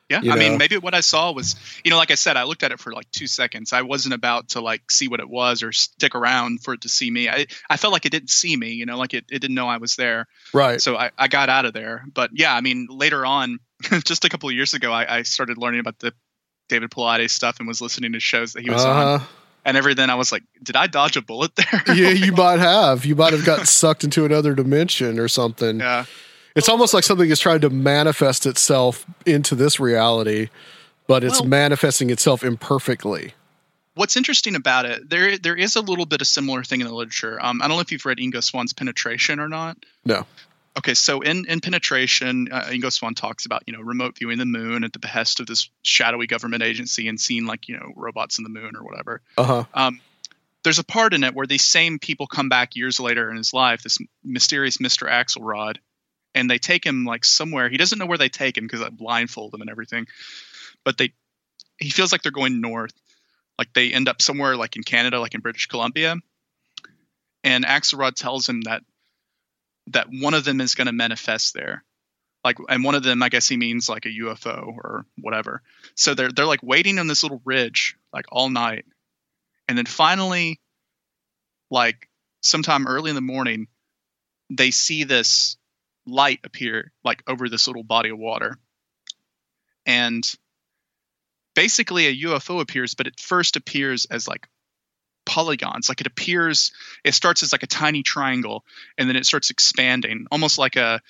Yeah, 0.10 0.22
you 0.22 0.32
I 0.32 0.36
mean, 0.36 0.58
maybe 0.58 0.78
what 0.78 0.94
I 0.94 1.00
saw 1.00 1.32
was, 1.32 1.56
you 1.84 1.90
know, 1.90 1.98
like 1.98 2.12
I 2.12 2.16
said, 2.16 2.36
I 2.36 2.44
looked 2.44 2.62
at 2.62 2.72
it 2.72 2.80
for 2.80 2.92
like 2.92 3.10
two 3.12 3.26
seconds. 3.26 3.72
I 3.72 3.82
wasn't 3.82 4.14
about 4.14 4.50
to 4.50 4.62
like 4.62 4.92
see 4.92 5.08
what 5.08 5.22
it 5.22 5.30
was 5.30 5.64
or 5.64 5.72
stick 5.72 6.14
around 6.14 6.62
for 6.62 6.74
it 6.74 6.82
to 6.82 6.90
see 6.90 7.10
me. 7.10 7.30
I, 7.30 7.48
I 7.70 7.78
felt 7.78 7.94
like 7.94 8.06
it 8.06 8.12
didn't 8.12 8.30
see 8.30 8.56
me, 8.56 8.74
you 8.74 8.86
know, 8.86 8.98
like 8.98 9.14
it, 9.14 9.26
it 9.32 9.40
didn't 9.40 9.56
know 9.56 9.68
I 9.68 9.78
was 9.78 9.96
there. 9.96 10.28
Right. 10.54 10.82
So 10.82 10.98
I, 10.98 11.12
I 11.18 11.30
got 11.30 11.50
out 11.50 11.66
of 11.66 11.74
there. 11.74 12.06
But 12.14 12.32
yeah, 12.34 12.54
I 12.54 12.62
mean, 12.62 12.88
later 12.92 13.26
on, 13.26 13.60
just 14.04 14.26
a 14.26 14.30
couple 14.30 14.50
of 14.50 14.56
years 14.56 14.74
ago, 14.74 14.92
I, 14.92 15.18
I 15.18 15.22
started 15.24 15.58
learning 15.58 15.80
about 15.80 16.00
the 16.00 16.14
David 16.70 16.90
Paulides 16.92 17.32
stuff 17.32 17.60
and 17.60 17.68
was 17.68 17.82
listening 17.82 18.14
to 18.14 18.20
shows 18.20 18.54
that 18.54 18.64
he 18.64 18.70
was 18.70 18.84
on. 18.86 19.08
Uh-huh. 19.16 19.26
And 19.66 19.78
every 19.78 19.94
then 19.94 20.10
I 20.10 20.16
was 20.16 20.32
like, 20.32 20.44
did 20.62 20.76
I 20.76 20.88
dodge 20.88 21.16
a 21.18 21.22
bullet 21.22 21.56
there? 21.58 21.96
yeah, 21.96 22.10
you 22.10 22.32
might 22.34 22.60
have. 22.60 23.06
You 23.06 23.16
might 23.16 23.34
have 23.34 23.46
gotten 23.46 23.66
sucked 23.82 24.04
into 24.04 24.26
another 24.26 24.54
dimension 24.56 25.20
or 25.20 25.28
something. 25.28 25.80
yeah. 25.80 26.06
It's 26.56 26.70
almost 26.70 26.94
like 26.94 27.04
something 27.04 27.30
is 27.30 27.40
trying 27.40 27.62
to 27.62 27.70
manifest 27.72 28.46
itself 28.46 29.06
into 29.26 29.56
this 29.56 29.80
reality, 29.80 30.50
but 31.08 31.24
it's 31.24 31.40
Well- 31.42 31.50
manifesting 31.50 32.10
itself 32.12 32.44
imperfectly. 32.44 33.34
what's 33.96 34.16
interesting 34.18 34.56
about 34.56 34.86
it, 34.86 35.10
there 35.10 35.38
there 35.38 35.56
is 35.56 35.76
a 35.76 35.82
little 35.82 36.06
bit 36.06 36.22
of 36.22 36.28
similar 36.28 36.64
thing 36.64 36.82
in 36.82 36.88
the 36.88 36.94
literature. 36.94 37.40
Um, 37.44 37.62
I 37.62 37.68
don't 37.68 37.78
know 37.78 37.82
if 37.82 37.92
you've 37.92 38.06
read 38.06 38.18
Ingo 38.20 38.44
Swann's 38.44 38.74
Penetration 38.74 39.40
or 39.40 39.48
not. 39.50 39.78
No. 40.06 40.26
Okay, 40.78 40.96
so 40.96 41.22
in 41.22 41.46
in 41.46 41.60
Penetration, 41.60 42.50
uh, 42.52 42.64
Ingo 42.64 42.92
Swann 42.92 43.14
talks 43.14 43.46
about 43.46 43.64
you 43.68 43.74
know 43.74 43.82
remote 43.82 44.18
viewing 44.18 44.40
the 44.40 44.46
moon 44.46 44.84
at 44.84 44.92
the 44.92 45.00
behest 45.00 45.40
of 45.40 45.46
this 45.46 45.70
shadowy 45.84 46.26
government 46.26 46.64
agency 46.64 47.08
and 47.08 47.20
seeing 47.20 47.46
like 47.46 47.68
you 47.68 47.78
know 47.78 47.94
robots 47.96 48.40
in 48.40 48.44
the 48.44 48.50
moon 48.50 48.76
or 48.76 48.84
whatever. 48.84 49.22
Uh 49.38 49.44
huh. 49.44 49.64
Um, 49.74 50.02
there's 50.64 50.80
a 50.80 50.84
part 50.84 51.14
in 51.14 51.24
it 51.24 51.36
where 51.36 51.46
these 51.46 51.64
same 51.64 52.00
people 52.00 52.26
come 52.26 52.50
back 52.50 52.76
years 52.76 53.00
later 53.00 53.30
in 53.30 53.38
his 53.38 53.54
life, 53.54 53.84
this 53.84 54.00
mysterious 54.24 54.78
Mr. 54.78 55.10
Axelrod, 55.10 55.78
and 56.34 56.50
they 56.50 56.58
take 56.58 56.86
him 56.86 57.06
like 57.06 57.26
somewhere. 57.26 57.70
He 57.70 57.78
doesn't 57.78 58.00
know 58.00 58.06
where 58.06 58.18
they 58.18 58.30
take 58.30 58.58
him 58.58 58.66
because 58.66 58.82
I 58.82 58.90
blindfold 58.90 59.54
him 59.54 59.62
and 59.62 59.70
everything. 59.70 60.08
But 60.84 60.98
they, 60.98 61.14
he 61.78 61.90
feels 61.90 62.12
like 62.12 62.22
they're 62.24 62.32
going 62.32 62.62
north. 62.62 62.94
Like 63.58 63.74
they 63.74 63.92
end 63.92 64.08
up 64.08 64.22
somewhere 64.22 64.56
like 64.56 64.76
in 64.76 64.84
Canada, 64.84 65.20
like 65.20 65.36
in 65.36 65.42
British 65.42 65.68
Columbia. 65.68 66.16
And 67.44 67.66
Axelrod 67.66 68.16
tells 68.16 68.48
him 68.48 68.62
that 68.62 68.84
that 69.88 70.08
one 70.10 70.34
of 70.34 70.44
them 70.44 70.62
is 70.62 70.76
going 70.76 70.88
to 70.88 70.94
manifest 70.94 71.54
there. 71.54 71.84
Like, 72.44 72.58
and 72.68 72.84
one 72.84 72.96
of 72.96 73.04
them, 73.04 73.24
I 73.24 73.30
guess 73.30 73.48
he 73.48 73.58
means 73.58 73.88
like 73.88 74.06
a 74.06 74.10
UFO 74.10 74.68
or 74.68 75.06
whatever. 75.18 75.62
So 75.96 76.14
they're 76.14 76.32
they're 76.32 76.46
like 76.46 76.64
waiting 76.64 77.00
on 77.00 77.08
this 77.08 77.24
little 77.24 77.42
ridge 77.46 77.96
like 78.12 78.26
all 78.32 78.50
night, 78.50 78.86
and 79.68 79.78
then 79.78 79.86
finally, 79.86 80.60
like 81.72 82.10
sometime 82.42 82.86
early 82.86 83.10
in 83.10 83.16
the 83.16 83.22
morning, 83.22 83.68
they 84.50 84.72
see 84.72 85.06
this 85.06 85.58
light 86.06 86.42
appear 86.44 86.92
like 87.06 87.24
over 87.28 87.48
this 87.48 87.68
little 87.68 87.84
body 87.84 88.10
of 88.10 88.20
water, 88.20 88.58
and 89.86 90.24
basically 91.56 92.08
a 92.08 92.26
UFO 92.28 92.60
appears, 92.60 92.94
but 92.94 93.08
it 93.08 93.20
first 93.20 93.56
appears 93.56 94.06
as 94.06 94.28
like 94.28 94.48
polygons 95.26 95.90
like 95.90 96.02
it 96.02 96.08
appears 96.08 96.72
it 97.04 97.14
starts 97.14 97.44
as 97.44 97.52
like 97.52 97.64
a 97.64 97.68
tiny 97.68 98.04
triangle 98.04 98.64
and 98.98 99.08
then 99.08 99.16
it 99.16 99.26
starts 99.26 99.50
expanding 99.50 100.28
almost 100.32 100.58
like 100.58 100.76
a 100.76 101.02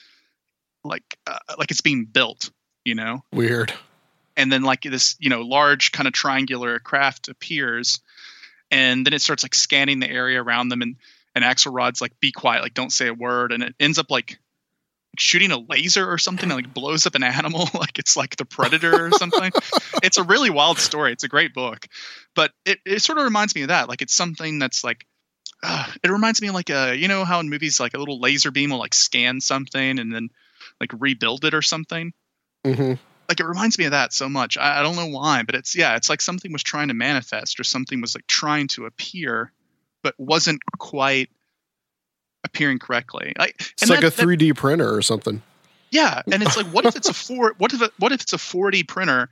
like 0.84 1.18
uh, 1.26 1.38
like 1.58 1.72
it's 1.72 1.82
being 1.82 2.06
built 2.06 2.52
you 2.84 2.96
know 2.96 3.24
Weird. 3.32 3.74
and 4.38 4.52
then 4.52 4.64
like 4.64 4.82
this 4.84 5.16
you 5.20 5.30
know 5.30 5.42
large 5.42 5.92
kind 5.92 6.08
of 6.08 6.14
triangular 6.14 6.80
craft 6.80 7.28
appears 7.28 8.02
and 8.70 9.06
then 9.06 9.14
it 9.14 9.22
starts 9.22 9.44
like 9.44 9.56
scanning 9.56 10.00
the 10.00 10.10
area 10.10 10.42
around 10.42 10.70
them 10.70 10.82
and 10.82 10.96
and 11.36 11.44
Axelrod's 11.44 12.02
like 12.02 12.20
be 12.20 12.32
quiet 12.32 12.62
like 12.62 12.74
don't 12.74 12.94
say 12.94 13.08
a 13.08 13.14
word 13.14 13.52
and 13.52 13.64
it 13.64 13.76
ends 13.80 13.98
up 13.98 14.12
like 14.12 14.40
shooting 15.18 15.52
a 15.52 15.58
laser 15.58 16.10
or 16.10 16.18
something 16.18 16.50
and 16.50 16.56
like 16.56 16.74
blows 16.74 17.06
up 17.06 17.16
an 17.16 17.24
animal 17.24 17.68
like 17.74 18.00
it's 18.00 18.18
like 18.18 18.36
the 18.36 18.46
predator 18.46 19.08
or 19.08 19.12
something. 19.18 19.52
It's 20.02 20.18
a 20.18 20.24
really 20.24 20.50
wild 20.50 20.78
story. 20.80 21.12
It's 21.12 21.24
a 21.24 21.30
great 21.30 21.54
book. 21.54 21.86
But 22.36 22.52
it, 22.66 22.80
it 22.86 23.02
sort 23.02 23.18
of 23.18 23.26
reminds 23.26 23.56
me 23.56 23.64
of 23.64 23.68
that. 23.68 23.90
Like 23.90 24.02
it's 24.02 24.16
something 24.16 24.60
that's 24.60 24.84
like 24.84 25.06
uh, 25.62 25.86
it 26.04 26.10
reminds 26.10 26.42
me 26.42 26.50
of 26.50 26.56
like 26.56 26.70
a 26.70 26.96
you 26.96 27.08
know 27.08 27.26
how 27.26 27.40
in 27.40 27.50
movies 27.50 27.80
like 27.80 27.94
a 27.94 28.00
little 28.00 28.20
laser 28.20 28.52
beam 28.52 28.72
will 28.72 28.80
like 28.80 28.94
scan 28.94 29.40
something 29.40 30.00
and 30.00 30.14
then 30.14 30.30
like 30.80 30.92
rebuild 30.98 31.46
it 31.46 31.54
or 31.54 31.62
something? 31.62 32.14
Hmm 32.66 32.94
like 33.30 33.40
it 33.40 33.46
reminds 33.46 33.78
me 33.78 33.86
of 33.86 33.92
that 33.92 34.14
so 34.14 34.30
much. 34.30 34.58
I, 34.58 34.80
I 34.80 34.84
don't 34.84 34.96
know 34.96 35.08
why, 35.08 35.44
but 35.44 35.56
it's 35.56 35.76
yeah, 35.76 35.96
it's 35.96 36.10
like 36.10 36.22
something 36.22 36.52
was 36.52 36.64
trying 36.64 36.90
to 36.90 36.94
manifest 36.94 37.60
or 37.60 37.64
something 37.64 38.02
was 38.02 38.16
like 38.16 38.28
trying 38.28 38.68
to 38.70 38.86
appear, 38.86 39.52
but 40.02 40.16
wasn't 40.18 40.62
quite 40.78 41.30
appearing 42.44 42.80
correctly. 42.80 43.34
Like 43.38 43.56
It's 43.82 43.90
like 43.90 44.04
a 44.04 44.12
3D 44.12 44.56
printer 44.56 44.94
or 44.94 45.02
something. 45.02 45.42
yeah, 45.92 46.22
and 46.32 46.42
it's 46.44 46.58
like, 46.58 46.68
what 46.68 46.86
if 46.86 46.96
it's 46.96 47.10
a 47.10 47.14
four? 47.28 47.54
What 47.58 47.74
if 47.74 47.82
it, 47.82 47.92
what 48.00 48.12
if 48.12 48.22
it's 48.22 48.34
a 48.34 48.38
4D 48.38 48.88
printer 48.88 49.30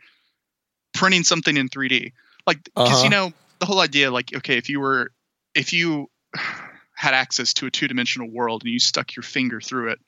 printing 0.94 1.24
something 1.24 1.56
in 1.58 1.70
3D? 1.70 2.12
Like, 2.48 2.64
because 2.64 2.90
Uh-huh. 2.92 3.04
you 3.04 3.10
know 3.10 3.34
the 3.60 3.66
whole 3.66 3.80
idea, 3.80 4.10
like, 4.12 4.34
okay, 4.36 4.58
if 4.58 4.70
you 4.70 4.80
were, 4.80 5.12
if 5.56 5.74
you 5.74 6.10
had 6.96 7.14
access 7.14 7.54
to 7.56 7.66
a 7.66 7.72
two 7.72 7.88
dimensional 7.88 8.30
world 8.30 8.64
and 8.64 8.72
you 8.72 8.80
stuck 8.80 9.16
your 9.16 9.24
finger 9.24 9.60
through 9.60 9.90
it, 9.92 10.00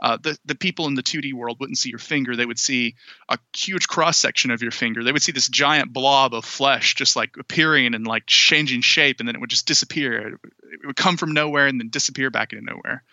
uh, 0.00 0.18
the 0.22 0.38
the 0.44 0.54
people 0.54 0.86
in 0.86 0.94
the 0.94 1.02
2D 1.02 1.32
world 1.32 1.58
wouldn't 1.58 1.78
see 1.78 1.88
your 1.90 1.98
finger; 1.98 2.36
they 2.36 2.44
would 2.46 2.58
see 2.58 2.94
a 3.28 3.38
huge 3.56 3.88
cross 3.88 4.18
section 4.18 4.50
of 4.50 4.60
your 4.60 4.70
finger. 4.70 5.02
They 5.02 5.12
would 5.12 5.22
see 5.22 5.32
this 5.32 5.48
giant 5.48 5.92
blob 5.92 6.34
of 6.34 6.44
flesh 6.44 6.94
just 6.94 7.16
like 7.16 7.36
appearing 7.38 7.94
and 7.94 8.06
like 8.06 8.26
changing 8.26 8.82
shape, 8.82 9.20
and 9.20 9.28
then 9.28 9.34
it 9.34 9.40
would 9.40 9.50
just 9.50 9.66
disappear. 9.66 10.34
It 10.34 10.86
would 10.86 10.96
come 10.96 11.16
from 11.16 11.32
nowhere 11.32 11.66
and 11.66 11.80
then 11.80 11.88
disappear 11.88 12.30
back 12.30 12.52
into 12.52 12.64
nowhere. 12.64 13.04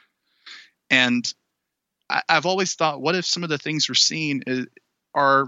And 0.90 1.26
I, 2.10 2.22
I've 2.28 2.46
always 2.46 2.76
thought, 2.76 3.02
what 3.02 3.16
if 3.16 3.26
some 3.26 3.44
of 3.44 3.50
the 3.50 3.58
things 3.58 3.88
we're 3.88 3.96
seeing 3.96 4.44
is, 4.46 4.68
are 5.16 5.48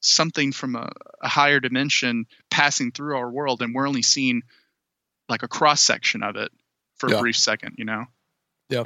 something 0.00 0.52
from 0.52 0.76
a, 0.76 0.92
a 1.22 1.28
higher 1.28 1.60
dimension 1.60 2.26
passing 2.50 2.92
through 2.92 3.16
our 3.16 3.30
world, 3.30 3.62
and 3.62 3.74
we're 3.74 3.88
only 3.88 4.02
seeing 4.02 4.42
like 5.30 5.42
a 5.42 5.48
cross 5.48 5.82
section 5.82 6.22
of 6.22 6.36
it 6.36 6.52
for 6.96 7.10
Yeah. 7.10 7.16
a 7.16 7.20
brief 7.20 7.36
second, 7.38 7.76
you 7.78 7.86
know? 7.86 8.04
Yeah. 8.68 8.84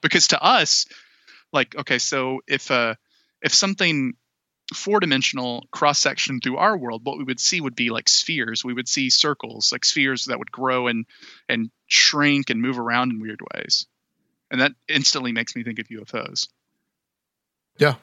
Because 0.00 0.28
to 0.28 0.40
us, 0.40 0.86
like, 1.54 1.74
okay, 1.76 1.98
so 1.98 2.40
if 2.46 2.70
uh 2.70 2.94
if 3.40 3.54
something 3.54 4.14
four 4.74 4.98
dimensional 4.98 5.66
cross 5.70 5.98
section 5.98 6.40
through 6.40 6.56
our 6.56 6.76
world, 6.76 7.02
what 7.04 7.18
we 7.18 7.24
would 7.24 7.38
see 7.40 7.60
would 7.60 7.76
be 7.76 7.90
like 7.90 8.08
spheres. 8.08 8.64
We 8.64 8.72
would 8.72 8.88
see 8.88 9.10
circles, 9.10 9.70
like 9.72 9.84
spheres 9.84 10.24
that 10.26 10.38
would 10.38 10.50
grow 10.52 10.86
and 10.88 11.06
and 11.48 11.70
shrink 11.86 12.50
and 12.50 12.60
move 12.60 12.78
around 12.78 13.10
in 13.12 13.20
weird 13.20 13.40
ways. 13.54 13.86
And 14.50 14.60
that 14.60 14.72
instantly 14.88 15.32
makes 15.32 15.54
me 15.56 15.64
think 15.64 15.78
of 15.78 15.88
UFOs. 15.88 16.48
Yeah. 17.78 17.94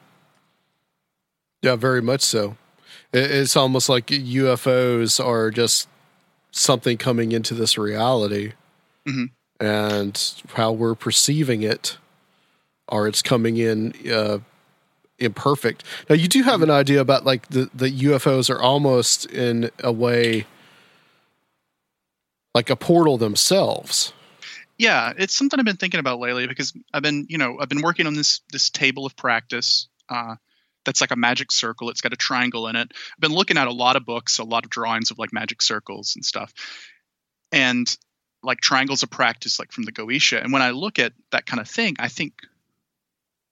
Yeah, 1.62 1.76
very 1.76 2.02
much 2.02 2.22
so. 2.22 2.56
It's 3.12 3.56
almost 3.56 3.88
like 3.88 4.06
UFOs 4.08 5.24
are 5.24 5.50
just 5.50 5.88
something 6.50 6.98
coming 6.98 7.32
into 7.32 7.54
this 7.54 7.78
reality 7.78 8.52
Mhm. 9.06 9.30
and 9.60 10.32
how 10.54 10.72
we're 10.72 10.94
perceiving 10.94 11.62
it 11.62 11.96
or 12.92 13.08
it's 13.08 13.22
coming 13.22 13.56
in 13.56 13.94
uh, 14.12 14.38
imperfect. 15.18 15.82
Now, 16.08 16.14
you 16.14 16.28
do 16.28 16.42
have 16.42 16.62
an 16.62 16.70
idea 16.70 17.00
about 17.00 17.24
like 17.24 17.48
the, 17.48 17.70
the 17.74 17.90
UFOs 17.90 18.50
are 18.50 18.60
almost 18.60 19.26
in 19.26 19.70
a 19.82 19.90
way 19.90 20.46
like 22.54 22.68
a 22.68 22.76
portal 22.76 23.16
themselves. 23.16 24.12
Yeah, 24.78 25.12
it's 25.16 25.34
something 25.34 25.58
I've 25.58 25.64
been 25.64 25.76
thinking 25.76 26.00
about 26.00 26.20
lately 26.20 26.46
because 26.46 26.74
I've 26.92 27.02
been, 27.02 27.26
you 27.28 27.38
know, 27.38 27.56
I've 27.58 27.68
been 27.68 27.82
working 27.82 28.06
on 28.06 28.14
this 28.14 28.40
this 28.52 28.68
table 28.68 29.06
of 29.06 29.16
practice. 29.16 29.88
Uh, 30.08 30.36
that's 30.84 31.00
like 31.00 31.12
a 31.12 31.16
magic 31.16 31.52
circle. 31.52 31.88
It's 31.88 32.00
got 32.00 32.12
a 32.12 32.16
triangle 32.16 32.66
in 32.66 32.76
it. 32.76 32.92
I've 32.92 33.20
been 33.20 33.32
looking 33.32 33.56
at 33.56 33.68
a 33.68 33.72
lot 33.72 33.96
of 33.96 34.04
books, 34.04 34.38
a 34.38 34.44
lot 34.44 34.64
of 34.64 34.70
drawings 34.70 35.10
of 35.10 35.18
like 35.18 35.32
magic 35.32 35.62
circles 35.62 36.16
and 36.16 36.24
stuff, 36.24 36.52
and 37.52 37.96
like 38.42 38.60
triangles 38.60 39.02
of 39.02 39.10
practice, 39.10 39.58
like 39.58 39.72
from 39.72 39.84
the 39.84 39.92
Goetia. 39.92 40.42
And 40.42 40.52
when 40.52 40.62
I 40.62 40.72
look 40.72 40.98
at 40.98 41.12
that 41.30 41.46
kind 41.46 41.60
of 41.60 41.68
thing, 41.68 41.96
I 42.00 42.08
think 42.08 42.34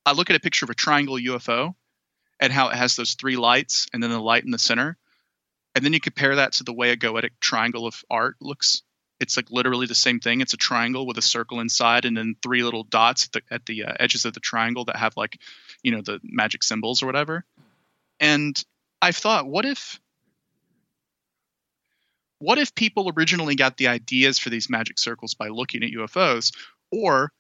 I 0.07 0.13
look 0.13 0.31
at 0.31 0.37
a 0.37 0.41
picture 0.41 0.65
of 0.65 0.71
a 0.71 0.75
triangle 0.75 1.17
UFO 1.17 1.75
and 2.39 2.53
how 2.53 2.69
it 2.69 2.77
has 2.77 2.97
those 2.97 3.15
three 3.15 3.37
lights 3.37 3.87
and 3.93 4.03
then 4.03 4.11
the 4.11 4.21
light 4.21 4.45
in 4.45 4.51
the 4.51 4.59
center, 4.59 4.97
and 5.75 5.85
then 5.85 5.93
you 5.93 6.01
compare 6.01 6.37
that 6.37 6.55
to 6.55 6.65
the 6.65 6.73
way 6.73 6.91
a 6.91 6.97
goetic 6.97 7.33
triangle 7.41 7.87
of 7.87 8.03
art 8.11 8.37
looks 8.41 8.83
it's 9.21 9.37
like 9.37 9.51
literally 9.51 9.87
the 9.87 9.95
same 9.95 10.19
thing. 10.19 10.41
It's 10.41 10.55
a 10.55 10.57
triangle 10.57 11.07
with 11.07 11.19
a 11.19 11.23
circle 11.23 11.61
inside, 11.61 12.07
and 12.07 12.17
then 12.17 12.37
three 12.43 12.63
little 12.63 12.85
dots 12.85 13.27
at 13.27 13.33
the, 13.33 13.55
at 13.55 13.67
the 13.67 13.85
uh, 13.85 13.93
edges 14.01 14.25
of 14.25 14.33
the 14.33 14.41
triangle 14.41 14.87
that 14.87 14.97
have 14.97 15.17
like, 15.17 15.39
you 15.83 15.93
know, 15.93 16.01
the 16.01 16.19
magic 16.23 16.63
symbols 16.63 17.03
or 17.03 17.07
whatever. 17.07 17.45
And 18.19 18.63
I've 19.03 19.17
thought, 19.17 19.47
what 19.47 19.67
if, 19.67 20.01
what 22.39 22.59
if 22.59 22.75
people 22.75 23.13
originally 23.15 23.57
got 23.57 23.77
the 23.77 23.89
ideas 23.89 24.39
for 24.39 24.49
these 24.49 24.71
magic 24.71 24.99
circles 24.99 25.35
by 25.35 25.49
looking 25.49 25.85
at 25.85 25.91
UFOs, 25.91 26.57
or, 26.91 27.31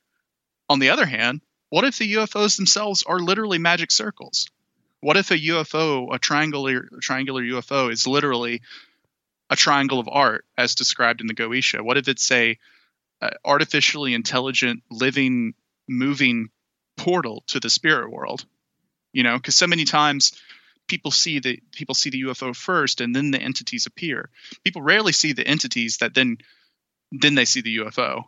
on 0.69 0.81
the 0.81 0.91
other 0.91 1.07
hand, 1.07 1.41
what 1.71 1.85
if 1.85 1.99
the 1.99 2.15
UFOs 2.15 2.57
themselves 2.57 3.05
are 3.05 3.19
literally 3.19 3.59
magic 3.59 3.91
circles? 3.91 4.49
What 5.01 5.17
if 5.17 5.31
a 5.31 5.39
UFO, 5.39 6.15
a 6.15 6.19
triangular 6.19 6.89
triangular 7.01 7.43
UFO, 7.43 7.91
is 7.91 8.07
literally 8.07 8.61
a 9.49 9.57
triangle 9.57 9.99
of 9.99 10.09
art 10.09 10.45
as 10.59 10.75
described 10.75 11.21
in 11.21 11.27
the 11.27 11.35
Goetia? 11.35 11.83
What 11.83 11.97
if 11.97 12.09
it's 12.09 12.31
a, 12.31 12.59
a 13.23 13.31
artificially 13.45 14.15
intelligent, 14.15 14.83
living, 14.91 15.55
moving 15.89 16.51
portal 16.97 17.45
to 17.47 17.61
the 17.61 17.71
spirit 17.71 18.11
world? 18.11 18.45
You 19.13 19.23
know, 19.23 19.37
because 19.37 19.55
so 19.55 19.67
many 19.67 19.85
times 19.85 20.33
people 20.87 21.13
see 21.13 21.39
the 21.39 21.61
people 21.73 21.95
see 21.95 22.11
the 22.11 22.23
UFO 22.25 22.55
first, 22.55 23.01
and 23.01 23.15
then 23.15 23.31
the 23.31 23.41
entities 23.41 23.87
appear. 23.87 24.29
People 24.65 24.83
rarely 24.83 25.13
see 25.13 25.33
the 25.33 25.47
entities 25.47 25.99
that 25.99 26.15
then 26.15 26.39
then 27.13 27.37
they 27.37 27.45
see 27.45 27.63
the 27.63 27.79
UFO. 27.79 28.25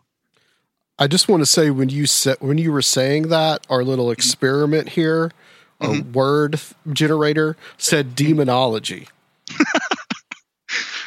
I 1.02 1.08
just 1.08 1.28
want 1.28 1.40
to 1.42 1.46
say 1.46 1.70
when 1.70 1.88
you 1.88 2.06
said 2.06 2.36
when 2.40 2.58
you 2.58 2.70
were 2.70 2.82
saying 2.82 3.28
that 3.28 3.66
our 3.68 3.82
little 3.82 4.06
mm-hmm. 4.06 4.12
experiment 4.12 4.90
here, 4.90 5.32
our 5.80 5.88
mm-hmm. 5.88 6.12
word 6.12 6.60
generator 6.92 7.56
said 7.76 8.14
demonology. 8.14 9.08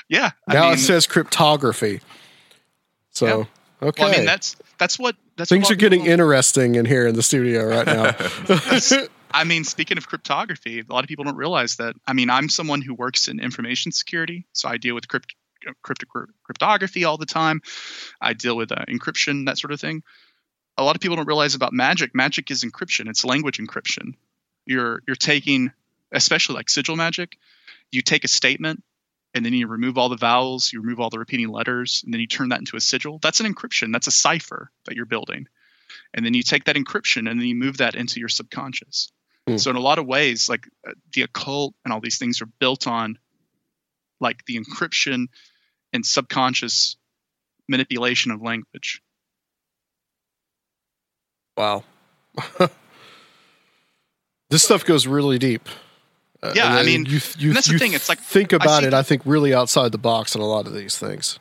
Yeah, 0.08 0.32
now 0.48 0.66
mean, 0.66 0.74
it 0.74 0.78
says 0.78 1.08
cryptography. 1.08 2.02
So 3.10 3.48
okay, 3.82 4.04
Well, 4.04 4.14
I 4.14 4.18
mean, 4.18 4.26
that's 4.26 4.56
that's 4.78 5.00
what 5.00 5.16
that's 5.36 5.50
things 5.50 5.64
what 5.64 5.72
are 5.72 5.76
getting 5.76 6.02
people- 6.02 6.14
interesting 6.14 6.76
in 6.76 6.86
here 6.86 7.08
in 7.08 7.16
the 7.16 7.24
studio 7.24 7.66
right 7.66 7.88
now. 7.88 9.08
I 9.32 9.44
mean, 9.44 9.64
speaking 9.64 9.98
of 9.98 10.08
cryptography, 10.08 10.80
a 10.80 10.94
lot 10.94 11.04
of 11.04 11.08
people 11.08 11.26
don't 11.26 11.36
realize 11.36 11.78
that. 11.78 11.96
I 12.08 12.14
mean, 12.14 12.30
I'm 12.30 12.48
someone 12.50 12.82
who 12.82 12.94
works 12.94 13.28
in 13.28 13.40
information 13.40 13.92
security, 13.92 14.46
so 14.54 14.70
I 14.70 14.78
deal 14.78 14.96
with 14.96 15.08
crypt, 15.08 15.36
crypto, 15.82 16.06
cryptography 16.44 17.06
all 17.06 17.18
the 17.18 17.26
time. 17.26 17.62
I 18.22 18.34
deal 18.34 18.56
with 18.56 18.72
uh, 18.72 18.86
encryption, 18.88 19.46
that 19.48 19.58
sort 19.58 19.74
of 19.74 19.80
thing. 19.80 20.04
A 20.78 20.84
lot 20.84 20.96
of 20.96 21.02
people 21.02 21.16
don't 21.16 21.28
realize 21.28 21.56
about 21.56 21.74
magic. 21.74 22.14
Magic 22.14 22.52
is 22.52 22.64
encryption. 22.64 23.08
It's 23.10 23.24
language 23.24 23.60
encryption. 23.60 24.16
You're 24.66 25.02
you're 25.08 25.16
taking, 25.16 25.72
especially 26.12 26.56
like 26.56 26.70
sigil 26.70 26.96
magic, 26.96 27.38
you 27.92 28.02
take 28.02 28.24
a 28.24 28.28
statement 28.28 28.84
and 29.34 29.46
then 29.46 29.54
you 29.54 29.68
remove 29.68 29.98
all 29.98 30.10
the 30.10 30.18
vowels, 30.18 30.72
you 30.72 30.82
remove 30.82 31.00
all 31.00 31.10
the 31.10 31.20
repeating 31.20 31.50
letters, 31.50 32.02
and 32.04 32.14
then 32.14 32.22
you 32.22 32.28
turn 32.28 32.50
that 32.50 32.60
into 32.60 32.78
a 32.78 32.82
sigil. 32.82 33.20
That's 33.22 33.42
an 33.42 33.54
encryption. 33.54 33.92
That's 33.92 34.08
a 34.08 34.12
cipher 34.12 34.72
that 34.86 34.96
you're 34.96 35.06
building. 35.06 35.48
And 36.14 36.26
then 36.26 36.34
you 36.34 36.42
take 36.42 36.66
that 36.66 36.78
encryption 36.78 37.30
and 37.30 37.40
then 37.40 37.48
you 37.48 37.56
move 37.56 37.78
that 37.78 37.96
into 37.96 38.20
your 38.20 38.30
subconscious. 38.30 39.12
Hmm. 39.48 39.58
So 39.58 39.70
in 39.70 39.76
a 39.76 39.82
lot 39.82 40.00
of 40.00 40.06
ways, 40.06 40.48
like 40.50 40.68
uh, 40.88 40.94
the 41.14 41.24
occult 41.24 41.74
and 41.84 41.94
all 41.94 42.00
these 42.00 42.18
things 42.18 42.42
are 42.42 42.50
built 42.60 42.88
on 42.88 43.20
like 44.20 44.46
the 44.46 44.58
encryption 44.58 45.28
and 45.96 46.06
subconscious 46.06 46.98
manipulation 47.68 48.32
of 48.32 48.42
language. 48.42 49.02
wow, 51.58 51.84
this 54.50 54.64
stuff 54.64 54.86
goes 54.86 55.08
really 55.08 55.40
deep. 55.40 55.68
Uh, 56.44 56.52
Yeah, 56.56 56.68
I 56.76 56.84
mean, 56.84 57.06
you, 57.06 57.20
you, 57.38 57.50
and 57.50 57.56
that's 57.58 57.68
the 57.72 57.80
thing, 57.80 57.94
it's 57.94 58.10
like, 58.10 58.20
think 58.20 58.54
about 58.54 58.82
see- 58.82 58.88
it. 58.88 58.94
I 58.94 59.02
think 59.04 59.22
really 59.26 59.54
outside 59.54 59.92
the 59.92 59.98
box 59.98 60.36
on 60.36 60.42
a 60.42 60.46
lot 60.46 60.68
of 60.68 60.74
these 60.74 60.98
things. 60.98 61.40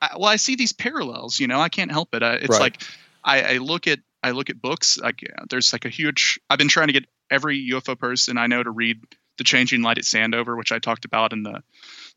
I, 0.00 0.10
well, 0.16 0.26
I 0.28 0.36
see 0.36 0.54
these 0.54 0.72
parallels. 0.72 1.40
You 1.40 1.48
know, 1.48 1.60
I 1.60 1.68
can't 1.68 1.90
help 1.90 2.14
it. 2.14 2.22
I, 2.22 2.34
it's 2.34 2.50
Right. 2.50 2.60
like 2.60 2.82
I, 3.24 3.54
I 3.54 3.56
look 3.58 3.86
at 3.88 3.98
I 4.22 4.30
look 4.30 4.48
at 4.48 4.60
books. 4.62 4.96
Like 4.98 5.24
uh, 5.36 5.44
there's 5.50 5.72
like 5.72 5.84
a 5.84 5.88
huge. 5.88 6.38
I've 6.48 6.58
been 6.58 6.68
trying 6.68 6.86
to 6.86 6.92
get 6.92 7.06
every 7.30 7.68
UFO 7.72 7.98
person 7.98 8.38
I 8.38 8.46
know 8.46 8.62
to 8.62 8.70
read 8.70 9.00
The 9.38 9.44
Changing 9.44 9.82
Light 9.82 9.98
at 9.98 10.04
Sandover, 10.04 10.56
which 10.56 10.70
I 10.72 10.78
talked 10.78 11.04
about 11.04 11.32
in 11.32 11.42
the 11.42 11.62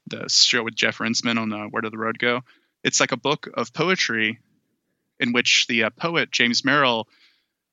the 0.08 0.28
show 0.30 0.64
with 0.64 0.76
Jeff 0.76 0.98
Ritzmann 0.98 1.40
on 1.40 1.54
uh, 1.54 1.66
Where 1.66 1.82
Did 1.82 1.94
the 1.94 1.98
Road 1.98 2.20
Go. 2.20 2.42
It's 2.84 3.00
like 3.00 3.12
a 3.12 3.18
book 3.18 3.50
of 3.54 3.74
poetry 3.74 4.40
in 5.20 5.34
which 5.34 5.68
the 5.68 5.86
uh, 5.86 5.90
poet 5.92 6.32
James 6.32 6.66
Merrill 6.66 7.08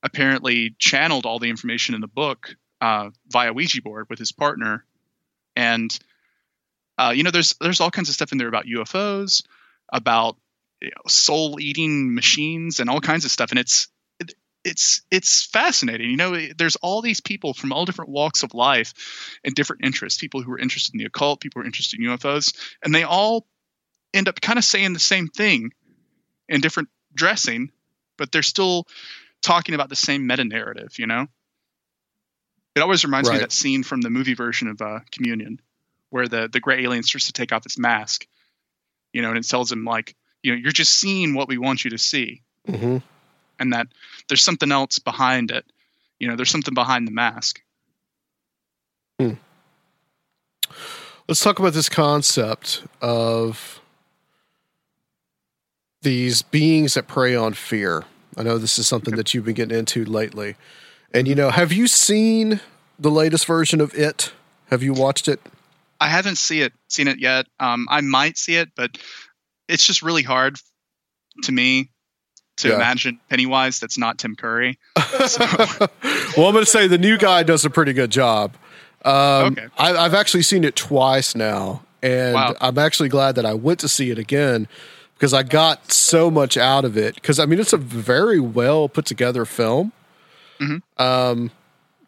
apparently 0.03 0.75
channeled 0.77 1.25
all 1.25 1.39
the 1.39 1.49
information 1.49 1.95
in 1.95 2.01
the 2.01 2.07
book 2.07 2.55
uh, 2.79 3.09
via 3.27 3.51
Ouija 3.51 3.81
board 3.81 4.07
with 4.09 4.19
his 4.19 4.31
partner, 4.31 4.85
and 5.55 5.97
uh, 6.97 7.11
you 7.15 7.23
know, 7.23 7.31
there's 7.31 7.55
there's 7.61 7.79
all 7.79 7.91
kinds 7.91 8.09
of 8.09 8.15
stuff 8.15 8.31
in 8.31 8.37
there 8.37 8.47
about 8.47 8.65
UFOs, 8.65 9.43
about 9.91 10.37
you 10.81 10.89
know, 10.89 11.01
soul 11.07 11.59
eating 11.59 12.13
machines, 12.13 12.79
and 12.79 12.89
all 12.89 13.01
kinds 13.01 13.25
of 13.25 13.31
stuff, 13.31 13.51
and 13.51 13.59
it's 13.59 13.87
it, 13.87 13.98
it's 14.63 15.01
it's 15.09 15.45
fascinating. 15.45 16.09
You 16.09 16.17
know, 16.17 16.37
there's 16.57 16.75
all 16.77 17.01
these 17.01 17.21
people 17.21 17.53
from 17.53 17.71
all 17.71 17.85
different 17.85 18.11
walks 18.11 18.43
of 18.43 18.53
life 18.53 18.93
and 19.43 19.55
different 19.55 19.85
interests. 19.85 20.19
People 20.19 20.41
who 20.41 20.51
are 20.51 20.59
interested 20.59 20.93
in 20.93 20.99
the 20.99 21.05
occult, 21.05 21.41
people 21.41 21.61
who 21.61 21.63
are 21.63 21.67
interested 21.67 21.99
in 21.99 22.05
UFOs, 22.07 22.53
and 22.83 22.93
they 22.93 23.03
all 23.03 23.47
end 24.13 24.27
up 24.27 24.41
kind 24.41 24.57
of 24.59 24.65
saying 24.65 24.93
the 24.93 24.99
same 24.99 25.27
thing 25.27 25.71
in 26.47 26.61
different 26.61 26.89
dressing, 27.13 27.71
but 28.17 28.31
they're 28.31 28.41
still 28.41 28.85
talking 29.41 29.75
about 29.75 29.89
the 29.89 29.95
same 29.95 30.27
meta 30.27 30.43
narrative. 30.43 30.99
You 30.99 31.07
know, 31.07 31.27
It 32.75 32.81
always 32.81 33.03
reminds 33.05 33.29
me 33.29 33.37
of 33.37 33.41
that 33.49 33.51
scene 33.53 33.83
from 33.83 34.01
the 34.01 34.09
movie 34.09 34.33
version 34.33 34.67
of 34.67 34.81
uh, 34.81 34.99
Communion, 35.11 35.61
where 36.09 36.27
the 36.27 36.49
the 36.51 36.59
gray 36.59 36.83
alien 36.83 37.03
starts 37.03 37.27
to 37.27 37.33
take 37.33 37.53
off 37.53 37.65
its 37.65 37.77
mask, 37.77 38.27
you 39.13 39.21
know, 39.21 39.29
and 39.29 39.37
it 39.37 39.47
tells 39.47 39.71
him 39.71 39.85
like, 39.85 40.15
you 40.43 40.51
know, 40.51 40.57
you're 40.57 40.71
just 40.71 40.95
seeing 40.95 41.33
what 41.33 41.47
we 41.47 41.57
want 41.57 41.83
you 41.83 41.91
to 41.91 41.97
see, 41.97 42.43
hmm 42.67 42.97
and 43.59 43.73
that 43.73 43.87
there's 44.27 44.43
something 44.43 44.71
else 44.71 44.99
behind 44.99 45.51
it. 45.51 45.65
You 46.19 46.27
know, 46.27 46.35
there's 46.35 46.49
something 46.49 46.73
behind 46.73 47.07
the 47.07 47.11
mask. 47.11 47.61
Let's 51.27 51.43
talk 51.43 51.59
about 51.59 51.73
this 51.73 51.89
concept 51.89 52.83
of 53.01 53.81
these 56.01 56.41
beings 56.41 56.95
that 56.95 57.07
prey 57.07 57.35
on 57.35 57.53
fear. 57.53 58.05
I 58.35 58.43
know 58.43 58.57
this 58.57 58.79
is 58.79 58.87
something 58.87 59.15
that 59.15 59.33
you've 59.33 59.45
been 59.45 59.53
getting 59.53 59.77
into 59.77 60.05
lately. 60.05 60.55
And 61.13 61.27
you 61.27 61.35
know, 61.35 61.51
have 61.51 61.71
you 61.71 61.87
seen 61.87 62.61
the 62.97 63.11
latest 63.11 63.45
version 63.45 63.81
of 63.81 63.93
it? 63.93 64.31
Have 64.71 64.81
you 64.81 64.93
watched 64.93 65.27
it? 65.27 65.39
I 65.99 66.07
haven't 66.07 66.37
see 66.37 66.61
it 66.61 66.73
seen 66.87 67.07
it 67.07 67.19
yet. 67.19 67.45
Um, 67.59 67.87
I 67.91 68.01
might 68.01 68.37
see 68.37 68.55
it, 68.55 68.69
but 68.75 68.97
it's 69.67 69.85
just 69.85 70.01
really 70.01 70.23
hard 70.23 70.57
to 71.43 71.51
me 71.51 71.91
to 72.59 72.69
Yeah. 72.69 72.75
imagine 72.75 73.19
Pennywise 73.29 73.79
that's 73.79 73.97
not 73.97 74.17
Tim 74.17 74.35
Curry. 74.35 74.77
So, 75.27 75.45
well, 76.37 76.47
I'm 76.47 76.53
going 76.53 76.55
to 76.55 76.65
say 76.65 76.87
the 76.87 76.97
new 76.97 77.17
guy 77.17 77.43
does 77.43 77.65
a 77.65 77.69
pretty 77.69 77.93
good 77.93 78.11
job. 78.11 78.53
Um, 79.05 79.53
Okay. 79.53 79.67
I, 79.77 79.95
I've 79.95 80.13
actually 80.13 80.43
seen 80.43 80.63
it 80.63 80.75
twice 80.75 81.35
now, 81.35 81.83
and 82.03 82.33
Wow. 82.35 82.55
I'm 82.61 82.77
actually 82.77 83.09
glad 83.09 83.35
that 83.35 83.45
I 83.45 83.53
went 83.53 83.79
to 83.79 83.87
see 83.89 84.09
it 84.11 84.17
again 84.19 84.67
because 85.15 85.33
I 85.33 85.43
got 85.43 85.91
so 85.91 86.29
much 86.31 86.55
out 86.57 86.85
of 86.85 86.97
it. 86.97 87.15
Because 87.15 87.39
I 87.39 87.45
mean, 87.45 87.59
it's 87.59 87.73
a 87.73 87.77
very 87.77 88.39
well 88.39 88.87
put 88.89 89.05
together 89.05 89.45
film. 89.45 89.91
Mhm. 90.59 90.81
Um, 90.97 91.51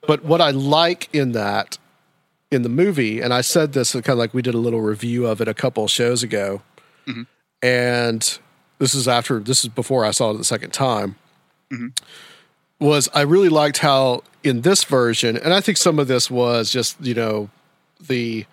but 0.07 0.23
what 0.25 0.41
I 0.41 0.51
like 0.51 1.09
in 1.13 1.31
that 1.33 1.77
in 2.51 2.63
the 2.63 2.69
movie, 2.69 3.21
and 3.21 3.33
I 3.33 3.39
said 3.41 3.71
this 3.71 3.93
kind 3.93 4.09
of 4.09 4.17
like 4.17 4.33
we 4.33 4.41
did 4.41 4.53
a 4.53 4.57
little 4.57 4.81
review 4.81 5.25
of 5.27 5.39
it 5.39 5.47
a 5.47 5.53
couple 5.53 5.85
of 5.85 5.91
shows 5.91 6.21
ago, 6.23 6.61
Mhm. 7.07 7.25
and 7.63 8.39
this 8.81 8.95
is 8.95 9.07
after 9.07 9.39
this 9.39 9.63
is 9.63 9.69
before 9.69 10.03
I 10.03 10.09
saw 10.11 10.31
it 10.31 10.37
the 10.37 10.43
second 10.43 10.71
time 10.73 11.15
Mhm. 11.71 11.91
was 12.79 13.07
I 13.13 13.21
really 13.21 13.47
liked 13.49 13.77
how 13.77 14.23
in 14.43 14.61
this 14.61 14.83
version, 14.83 15.37
and 15.37 15.53
I 15.53 15.61
think 15.61 15.77
some 15.77 15.99
of 15.99 16.07
this 16.07 16.31
was 16.31 16.71
just, 16.71 16.97
you 16.99 17.13
know, 17.13 17.49
the 17.99 18.45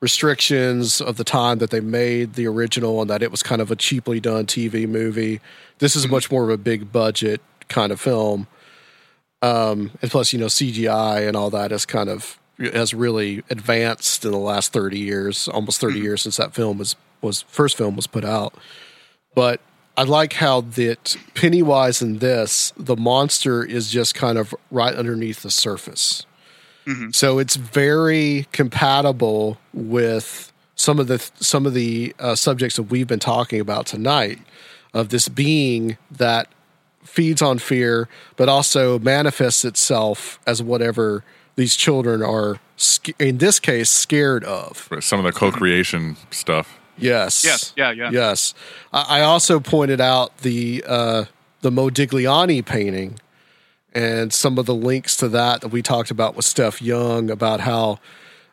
restrictions 0.00 1.00
of 1.00 1.16
the 1.16 1.24
time 1.24 1.58
that 1.58 1.70
they 1.70 1.80
made 1.80 2.34
the 2.34 2.46
original 2.46 3.00
and 3.00 3.10
that 3.10 3.22
it 3.22 3.30
was 3.30 3.42
kind 3.42 3.60
of 3.60 3.70
a 3.70 3.76
cheaply 3.76 4.20
done 4.20 4.46
TV 4.46 4.86
movie. 4.86 5.40
This 5.78 5.96
is 5.96 6.06
much 6.08 6.30
more 6.30 6.44
of 6.44 6.50
a 6.50 6.56
big 6.56 6.92
budget 6.92 7.40
kind 7.68 7.90
of 7.92 8.00
film. 8.00 8.46
Um, 9.42 9.90
and 10.00 10.10
plus, 10.10 10.32
you 10.32 10.38
know, 10.38 10.46
CGI 10.48 11.26
and 11.26 11.36
all 11.36 11.50
that 11.50 11.72
is 11.72 11.84
kind 11.86 12.08
of 12.08 12.38
has 12.72 12.94
really 12.94 13.42
advanced 13.50 14.24
in 14.24 14.30
the 14.30 14.38
last 14.38 14.72
30 14.72 14.98
years, 15.00 15.48
almost 15.48 15.80
30 15.80 15.98
years 15.98 16.22
since 16.22 16.36
that 16.36 16.54
film 16.54 16.78
was 16.78 16.94
was 17.20 17.42
first 17.48 17.76
film 17.76 17.94
was 17.96 18.06
put 18.06 18.24
out. 18.24 18.54
But 19.34 19.60
I 19.96 20.04
like 20.04 20.34
how 20.34 20.62
that 20.62 21.16
Pennywise 21.34 22.00
in 22.00 22.18
this, 22.18 22.72
the 22.76 22.96
monster 22.96 23.64
is 23.64 23.90
just 23.90 24.14
kind 24.14 24.38
of 24.38 24.54
right 24.70 24.94
underneath 24.94 25.42
the 25.42 25.50
surface. 25.50 26.24
So 27.12 27.38
it's 27.38 27.56
very 27.56 28.48
compatible 28.52 29.58
with 29.72 30.52
some 30.74 30.98
of 30.98 31.06
the 31.06 31.18
some 31.36 31.64
of 31.64 31.74
the 31.74 32.14
uh, 32.18 32.34
subjects 32.34 32.76
that 32.76 32.84
we've 32.84 33.06
been 33.06 33.20
talking 33.20 33.60
about 33.60 33.86
tonight 33.86 34.40
of 34.92 35.10
this 35.10 35.28
being 35.28 35.96
that 36.10 36.48
feeds 37.04 37.40
on 37.40 37.58
fear, 37.58 38.08
but 38.36 38.48
also 38.48 38.98
manifests 38.98 39.64
itself 39.64 40.40
as 40.46 40.62
whatever 40.62 41.22
these 41.54 41.76
children 41.76 42.22
are, 42.22 42.58
in 43.18 43.38
this 43.38 43.60
case, 43.60 43.90
scared 43.90 44.42
of. 44.44 44.88
Some 45.00 45.20
of 45.20 45.24
the 45.24 45.32
co-creation 45.32 46.16
stuff. 46.30 46.78
Yes. 46.98 47.44
Yes. 47.44 47.72
Yeah, 47.76 47.92
yeah. 47.92 48.10
Yes. 48.10 48.54
I, 48.92 49.18
I 49.18 49.20
also 49.22 49.60
pointed 49.60 50.00
out 50.00 50.38
the 50.38 50.84
uh, 50.86 51.24
the 51.60 51.70
Modigliani 51.70 52.64
painting 52.64 53.18
and 53.94 54.32
some 54.32 54.58
of 54.58 54.66
the 54.66 54.74
links 54.74 55.16
to 55.16 55.28
that 55.28 55.60
that 55.60 55.68
we 55.68 55.82
talked 55.82 56.10
about 56.10 56.34
with 56.34 56.44
Steph 56.44 56.80
Young 56.82 57.30
about 57.30 57.60
how 57.60 57.98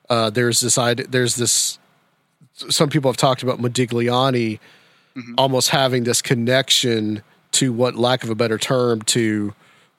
uh, 0.09 0.29
there's 0.29 0.59
this 0.61 0.77
idea, 0.77 1.07
there's 1.07 1.35
this. 1.35 1.79
Some 2.53 2.89
people 2.89 3.09
have 3.09 3.17
talked 3.17 3.41
about 3.41 3.59
Modigliani 3.59 4.59
almost 5.37 5.69
having 5.69 6.03
this 6.03 6.21
connection 6.21 7.21
to 7.51 7.73
what, 7.73 7.95
lack 7.95 8.23
of 8.23 8.29
a 8.29 8.35
better 8.35 8.57
term, 8.57 9.01
to 9.03 9.53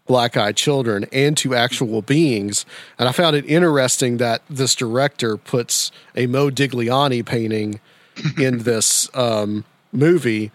black-eyed 0.06 0.56
children 0.56 1.06
and 1.12 1.36
to 1.36 1.54
actual 1.54 2.02
beings. 2.02 2.66
And 2.98 3.08
I 3.08 3.12
found 3.12 3.36
it 3.36 3.44
interesting 3.46 4.16
that 4.16 4.42
this 4.50 4.74
director 4.74 5.36
puts 5.36 5.92
a 6.16 6.26
Mo 6.26 6.50
Modigliani 6.50 7.24
painting 7.24 7.80
in 8.38 8.58
this 8.58 9.08
um, 9.14 9.64
movie, 9.92 10.50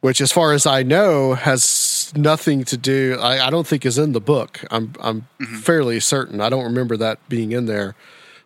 which, 0.00 0.20
as 0.20 0.32
far 0.32 0.52
as 0.52 0.66
I 0.66 0.82
know, 0.82 1.34
has 1.34 2.12
nothing 2.16 2.64
to 2.64 2.76
do. 2.76 3.18
I, 3.20 3.46
I 3.46 3.50
don't 3.50 3.66
think 3.66 3.84
is 3.84 3.98
in 3.98 4.12
the 4.12 4.20
book. 4.20 4.64
I'm 4.70 4.92
I'm 5.00 5.26
fairly 5.60 6.00
certain. 6.00 6.40
I 6.40 6.48
don't 6.48 6.64
remember 6.64 6.96
that 6.96 7.26
being 7.28 7.52
in 7.52 7.66
there, 7.66 7.94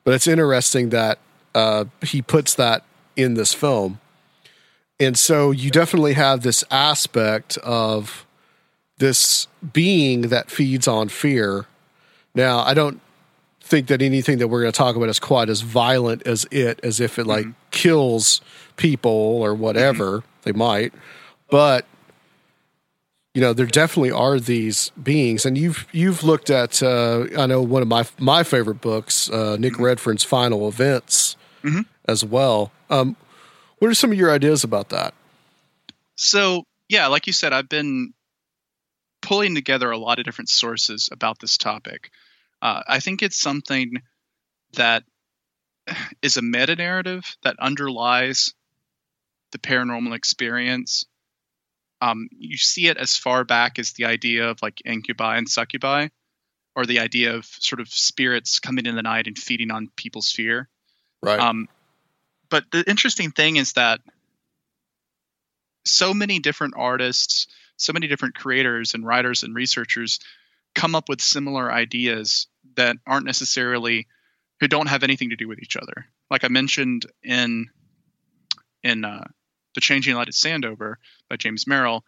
but 0.05 0.15
it's 0.15 0.27
interesting 0.27 0.91
that 0.91 1.19
uh, 1.55 1.85
he 2.03 2.23
puts 2.23 2.55
that 2.57 2.85
in 3.15 3.35
this 3.35 3.55
film, 3.55 4.01
and 4.99 5.19
so 5.19 5.51
you 5.51 5.70
definitely 5.70 6.15
have 6.15 6.43
this 6.43 6.65
aspect 6.70 7.57
of 7.59 8.27
this 8.99 9.49
being 9.73 10.23
that 10.23 10.51
feeds 10.51 10.87
on 10.89 11.09
fear. 11.09 11.66
Now, 12.35 12.61
I 12.61 12.73
don't 12.73 13.01
think 13.62 13.86
that 13.89 14.02
anything 14.02 14.39
that 14.39 14.48
we're 14.48 14.60
going 14.60 14.72
to 14.72 14.76
talk 14.76 14.97
about 14.97 15.09
is 15.09 15.18
quite 15.18 15.48
as 15.48 15.62
violent 15.62 16.26
as 16.26 16.47
it, 16.51 16.80
as 16.82 17.01
if 17.01 17.18
it 17.18 17.26
like 17.26 17.47
kills 17.70 18.40
people 18.76 19.10
or 19.10 19.55
whatever. 19.55 20.22
They 20.43 20.52
might, 20.52 20.93
but 21.51 21.86
you 23.34 23.40
know, 23.40 23.52
there 23.55 23.66
definitely 23.66 24.10
are 24.10 24.39
these 24.39 24.90
beings, 25.02 25.47
and 25.47 25.56
you've 25.56 25.86
you've 25.93 26.22
looked 26.22 26.51
at. 26.51 26.82
Uh, 26.82 27.26
I 27.39 27.47
know 27.47 27.62
one 27.62 27.80
of 27.80 27.89
my 27.89 28.05
my 28.18 28.43
favorite 28.43 28.80
books, 28.80 29.30
uh, 29.30 29.56
Nick 29.59 29.78
Redfern's 29.78 30.24
Final 30.24 30.68
Events, 30.68 31.36
as 32.06 32.24
well. 32.24 32.72
Um, 32.90 33.16
what 33.78 33.90
are 33.90 33.94
some 33.94 34.12
of 34.12 34.18
your 34.18 34.30
ideas 34.30 34.64
about 34.64 34.90
that? 34.90 35.14
So 36.16 36.64
yeah, 36.89 37.06
like 37.06 37.26
you 37.26 37.32
said, 37.32 37.52
I've 37.52 37.68
been 37.68 38.12
pulling 39.22 39.55
together 39.55 39.90
a 39.90 39.98
lot 39.98 40.18
of 40.18 40.24
different 40.24 40.51
sources 40.51 41.09
about 41.10 41.39
this 41.39 41.56
topic. 41.56 42.10
Uh, 42.62 42.82
I 42.86 43.01
think 43.01 43.22
it's 43.22 43.40
something 43.40 44.01
that 44.74 45.02
is 46.22 46.36
a 46.36 46.43
meta 46.43 46.76
narrative 46.76 47.36
that 47.43 47.59
underlies 47.59 48.55
the 49.51 49.59
paranormal 49.59 50.14
experience. 50.14 51.05
Um, 52.01 52.28
you 52.30 52.56
see 52.56 52.86
it 52.86 52.97
as 52.97 53.16
far 53.16 53.44
back 53.44 53.80
as 53.80 53.93
the 53.93 54.05
idea 54.05 54.48
of 54.48 54.62
like 54.62 54.80
incubi 54.84 55.36
and 55.39 55.48
succubi, 55.48 56.09
or 56.76 56.86
the 56.86 57.01
idea 57.01 57.34
of 57.34 57.44
sort 57.44 57.80
of 57.80 57.89
spirits 57.89 58.60
coming 58.60 58.86
in 58.86 58.94
the 58.94 59.02
night 59.02 59.26
and 59.26 59.36
feeding 59.36 59.72
on 59.72 59.90
people's 59.97 60.30
fear. 60.30 60.68
Right. 61.20 61.40
Um, 61.40 61.68
but 62.48 62.64
the 62.70 62.89
interesting 62.89 63.32
thing 63.32 63.56
is 63.56 63.72
that 63.72 64.01
so 65.84 66.14
many 66.14 66.39
different 66.39 66.74
artists, 66.76 67.48
so 67.76 67.93
many 67.93 68.06
different 68.06 68.36
creators 68.36 68.94
and 68.94 69.05
writers 69.05 69.43
and 69.43 69.55
researchers 69.55 70.20
come 70.74 70.94
up 70.94 71.09
with 71.09 71.20
similar 71.20 71.70
ideas 71.70 72.47
that 72.77 72.97
aren't 73.07 73.27
necessarily 73.27 74.07
who 74.61 74.69
don't 74.69 74.89
have 74.89 75.03
anything 75.03 75.31
to 75.31 75.36
do 75.36 75.49
with 75.49 75.61
each 75.61 75.77
other. 75.77 76.07
Like 76.31 76.44
I 76.44 76.49
mentioned 76.49 77.07
in 77.23 77.69
in 78.82 79.05
uh, 79.05 79.24
the 79.74 79.81
Changing 79.81 80.15
Light 80.15 80.28
at 80.28 80.35
Sandover 80.35 80.94
by 81.28 81.36
James 81.36 81.66
Merrill, 81.66 82.05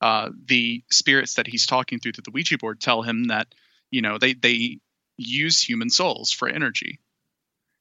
uh, 0.00 0.30
the 0.44 0.84
spirits 0.90 1.34
that 1.34 1.46
he's 1.46 1.66
talking 1.66 1.98
through 1.98 2.12
through 2.12 2.22
the 2.22 2.30
Ouija 2.30 2.58
board 2.58 2.80
tell 2.80 3.02
him 3.02 3.24
that 3.24 3.48
you 3.90 4.02
know 4.02 4.18
they 4.18 4.34
they 4.34 4.78
use 5.16 5.62
human 5.62 5.90
souls 5.90 6.30
for 6.30 6.48
energy, 6.48 7.00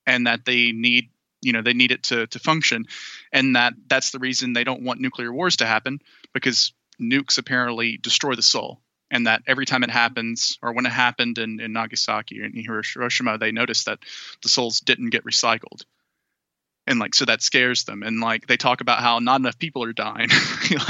and 0.06 0.28
that 0.28 0.46
they 0.46 0.72
need 0.72 1.10
you 1.42 1.54
know 1.54 1.62
they 1.62 1.74
need 1.74 1.92
it 1.92 2.04
to 2.04 2.28
to 2.28 2.40
function, 2.40 2.86
and 3.32 3.56
that 3.56 3.74
that's 3.88 4.12
the 4.12 4.20
reason 4.20 4.54
they 4.54 4.64
don't 4.64 4.84
want 4.84 5.00
nuclear 5.00 5.32
wars 5.32 5.58
to 5.58 5.66
happen 5.66 6.00
because 6.34 6.74
nukes 7.00 7.38
apparently 7.38 7.98
destroy 7.98 8.36
the 8.36 8.42
soul 8.42 8.82
and 9.16 9.28
that 9.28 9.44
every 9.48 9.66
time 9.66 9.84
it 9.84 9.90
happens 9.90 10.60
or 10.62 10.74
when 10.74 10.86
it 10.86 10.92
happened 10.92 11.38
in, 11.38 11.62
in 11.62 11.72
nagasaki 11.72 12.42
and 12.42 12.54
hiroshima 12.54 13.38
they 13.38 13.54
noticed 13.54 13.86
that 13.86 14.00
the 14.44 14.50
souls 14.50 14.82
didn't 14.82 15.12
get 15.12 15.24
recycled. 15.24 15.86
And 16.86 17.00
like 17.00 17.16
so 17.16 17.24
that 17.26 17.42
scares 17.42 17.86
them. 17.86 18.04
And 18.04 18.20
like 18.20 18.46
they 18.46 18.58
talk 18.58 18.82
about 18.82 19.00
how 19.00 19.20
not 19.20 19.40
enough 19.40 19.58
people 19.58 19.84
are 19.84 19.94
dying. 19.94 20.30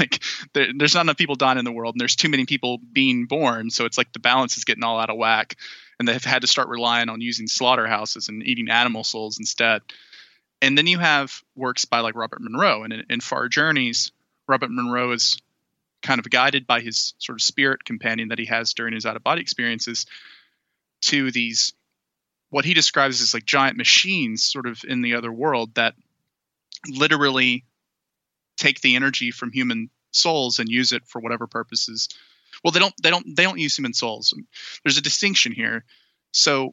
Like 0.00 0.22
there, 0.52 0.68
there's 0.76 0.94
not 0.94 1.02
enough 1.02 1.16
people 1.16 1.36
dying 1.36 1.58
in 1.58 1.64
the 1.64 1.72
world 1.72 1.94
and 1.94 2.00
there's 2.00 2.16
too 2.16 2.28
many 2.28 2.46
people 2.46 2.78
being 2.92 3.26
born. 3.26 3.70
So 3.70 3.84
it's 3.84 3.96
like 3.96 4.12
the 4.12 4.18
balance 4.18 4.56
is 4.56 4.64
getting 4.64 4.82
all 4.82 4.98
out 4.98 5.10
of 5.10 5.16
whack. 5.16 5.56
And 5.98 6.08
they've 6.08 6.22
had 6.22 6.42
to 6.42 6.48
start 6.48 6.68
relying 6.68 7.08
on 7.08 7.20
using 7.20 7.46
slaughterhouses 7.46 8.28
and 8.28 8.42
eating 8.42 8.68
animal 8.68 9.04
souls 9.04 9.38
instead. 9.38 9.82
And 10.60 10.76
then 10.76 10.86
you 10.86 10.98
have 10.98 11.42
works 11.54 11.84
by 11.84 12.00
like 12.00 12.16
robert 12.16 12.40
monroe. 12.40 12.82
And 12.82 12.92
in, 12.92 13.04
in 13.08 13.20
far 13.20 13.48
journeys 13.48 14.12
robert 14.48 14.70
monroe 14.70 15.12
is 15.12 15.38
kind 16.06 16.20
of 16.20 16.30
guided 16.30 16.66
by 16.66 16.80
his 16.80 17.14
sort 17.18 17.36
of 17.36 17.42
spirit 17.42 17.84
companion 17.84 18.28
that 18.28 18.38
he 18.38 18.46
has 18.46 18.74
during 18.74 18.94
his 18.94 19.04
out 19.04 19.16
of 19.16 19.24
body 19.24 19.40
experiences 19.42 20.06
to 21.02 21.32
these 21.32 21.74
what 22.50 22.64
he 22.64 22.74
describes 22.74 23.20
as 23.20 23.34
like 23.34 23.44
giant 23.44 23.76
machines 23.76 24.44
sort 24.44 24.66
of 24.66 24.84
in 24.86 25.02
the 25.02 25.14
other 25.14 25.32
world 25.32 25.74
that 25.74 25.94
literally 26.88 27.64
take 28.56 28.80
the 28.80 28.94
energy 28.94 29.32
from 29.32 29.50
human 29.50 29.90
souls 30.12 30.60
and 30.60 30.68
use 30.68 30.92
it 30.92 31.02
for 31.06 31.20
whatever 31.20 31.48
purposes. 31.48 32.08
Well 32.62 32.70
they 32.70 32.78
don't 32.78 32.94
they 33.02 33.10
don't 33.10 33.36
they 33.36 33.42
don't 33.42 33.58
use 33.58 33.76
human 33.76 33.92
souls. 33.92 34.32
There's 34.84 34.98
a 34.98 35.02
distinction 35.02 35.52
here. 35.52 35.84
So 36.32 36.72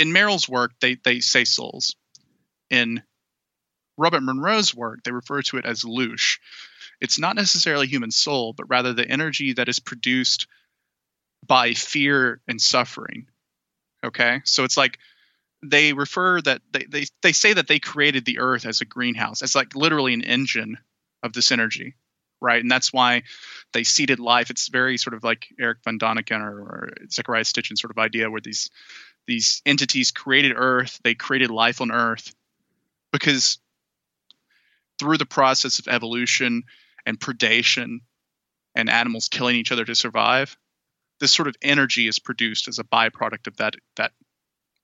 in 0.00 0.12
merrill's 0.12 0.48
work 0.48 0.72
they 0.80 0.96
they 0.96 1.20
say 1.20 1.44
souls. 1.44 1.94
In 2.68 3.00
robert 3.96 4.22
monroe's 4.22 4.74
work 4.74 5.04
they 5.04 5.12
refer 5.12 5.40
to 5.40 5.56
it 5.56 5.64
as 5.64 5.82
loosh 5.82 6.38
it's 7.00 7.18
not 7.18 7.36
necessarily 7.36 7.86
human 7.86 8.10
soul 8.10 8.52
but 8.52 8.68
rather 8.68 8.92
the 8.92 9.08
energy 9.08 9.52
that 9.54 9.68
is 9.68 9.80
produced 9.80 10.46
by 11.46 11.72
fear 11.74 12.40
and 12.48 12.60
suffering 12.60 13.26
okay? 14.06 14.40
So 14.44 14.64
it's 14.64 14.76
like 14.76 14.98
they 15.62 15.92
refer 15.92 16.40
that 16.42 16.62
they, 16.72 16.84
they 16.88 17.04
they 17.22 17.32
say 17.32 17.52
that 17.52 17.68
they 17.68 17.78
created 17.78 18.24
the 18.24 18.38
earth 18.38 18.66
as 18.66 18.80
a 18.80 18.84
greenhouse. 18.84 19.42
As 19.42 19.54
like 19.54 19.74
literally 19.74 20.14
an 20.14 20.22
engine 20.22 20.78
of 21.22 21.32
this 21.32 21.52
energy 21.52 21.94
right? 22.38 22.60
And 22.60 22.70
that's 22.70 22.92
why 22.92 23.22
they 23.72 23.82
seeded 23.82 24.20
life. 24.20 24.50
It's 24.50 24.68
very 24.68 24.98
sort 24.98 25.14
of 25.14 25.24
like 25.24 25.46
eric 25.58 25.78
von 25.84 25.98
daniken 25.98 26.40
or, 26.42 26.60
or 26.60 26.88
zechariah 27.10 27.44
sitchin 27.44 27.78
sort 27.78 27.90
of 27.90 27.98
idea 27.98 28.30
where 28.30 28.42
these 28.42 28.70
these 29.26 29.62
entities 29.66 30.12
created 30.12 30.52
earth 30.54 31.00
they 31.02 31.14
created 31.14 31.50
life 31.50 31.80
on 31.80 31.90
earth 31.90 32.34
because 33.12 33.58
through 34.98 35.18
the 35.18 35.26
process 35.26 35.78
of 35.78 35.88
evolution 35.88 36.62
and 37.06 37.18
predation 37.18 38.00
and 38.74 38.90
animals 38.90 39.28
killing 39.28 39.56
each 39.56 39.72
other 39.72 39.84
to 39.86 39.94
survive 39.94 40.56
this 41.18 41.32
sort 41.32 41.48
of 41.48 41.56
energy 41.62 42.06
is 42.08 42.18
produced 42.18 42.68
as 42.68 42.78
a 42.78 42.84
byproduct 42.84 43.46
of 43.46 43.56
that 43.56 43.74
that 43.96 44.12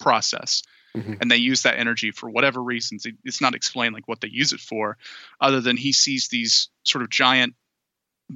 process. 0.00 0.62
Mhm. 0.96 1.18
and 1.22 1.30
they 1.30 1.38
use 1.38 1.62
that 1.62 1.78
energy 1.78 2.10
for 2.10 2.28
whatever 2.28 2.62
reasons. 2.62 3.06
It- 3.06 3.16
it's 3.24 3.40
not 3.40 3.54
explained 3.54 3.94
like 3.94 4.08
what 4.08 4.20
they 4.20 4.28
use 4.28 4.52
it 4.52 4.60
for 4.60 4.98
other 5.40 5.62
than 5.62 5.78
he 5.78 5.90
sees 5.92 6.28
these 6.28 6.68
sort 6.84 7.00
of 7.02 7.08
giant 7.08 7.54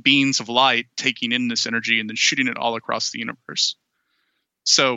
beams 0.02 0.40
of 0.40 0.48
light 0.48 0.86
taking 0.96 1.32
in 1.32 1.48
this 1.48 1.66
energy 1.66 2.00
and 2.00 2.08
then 2.08 2.16
shooting 2.16 2.48
it 2.48 2.56
all 2.56 2.74
across 2.74 3.10
the 3.10 3.18
universe. 3.18 3.76
So 4.64 4.96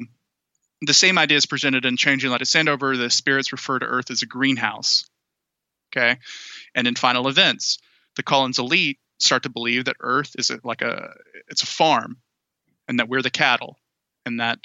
the 0.82 0.94
same 0.94 1.18
idea 1.18 1.36
is 1.36 1.46
presented 1.46 1.84
in 1.84 1.98
changing 1.98 2.30
light 2.32 2.42
of 2.42 2.48
sandover. 2.48 2.96
The 2.98 3.10
spirits 3.10 3.52
refer 3.52 3.80
to 3.80 3.86
earth 3.86 4.10
as 4.10 4.22
a 4.22 4.26
greenhouse 4.26 5.06
okay? 5.92 6.18
And 6.76 6.88
in 6.88 6.96
final 6.96 7.28
events 7.28 7.80
the 8.16 8.24
collins 8.24 8.60
elite 8.60 9.00
start 9.20 9.44
to 9.44 9.50
believe 9.50 9.86
that 9.86 9.98
earth 10.00 10.36
is 10.38 10.50
a, 10.50 10.60
like 10.64 10.82
a 10.82 11.14
it's 11.48 11.64
a 11.64 11.68
farm 11.68 12.18
and 12.88 13.00
that 13.00 13.10
we're 13.10 13.22
the 13.22 13.30
cattle 13.30 13.78
and 14.26 14.40
that 14.40 14.60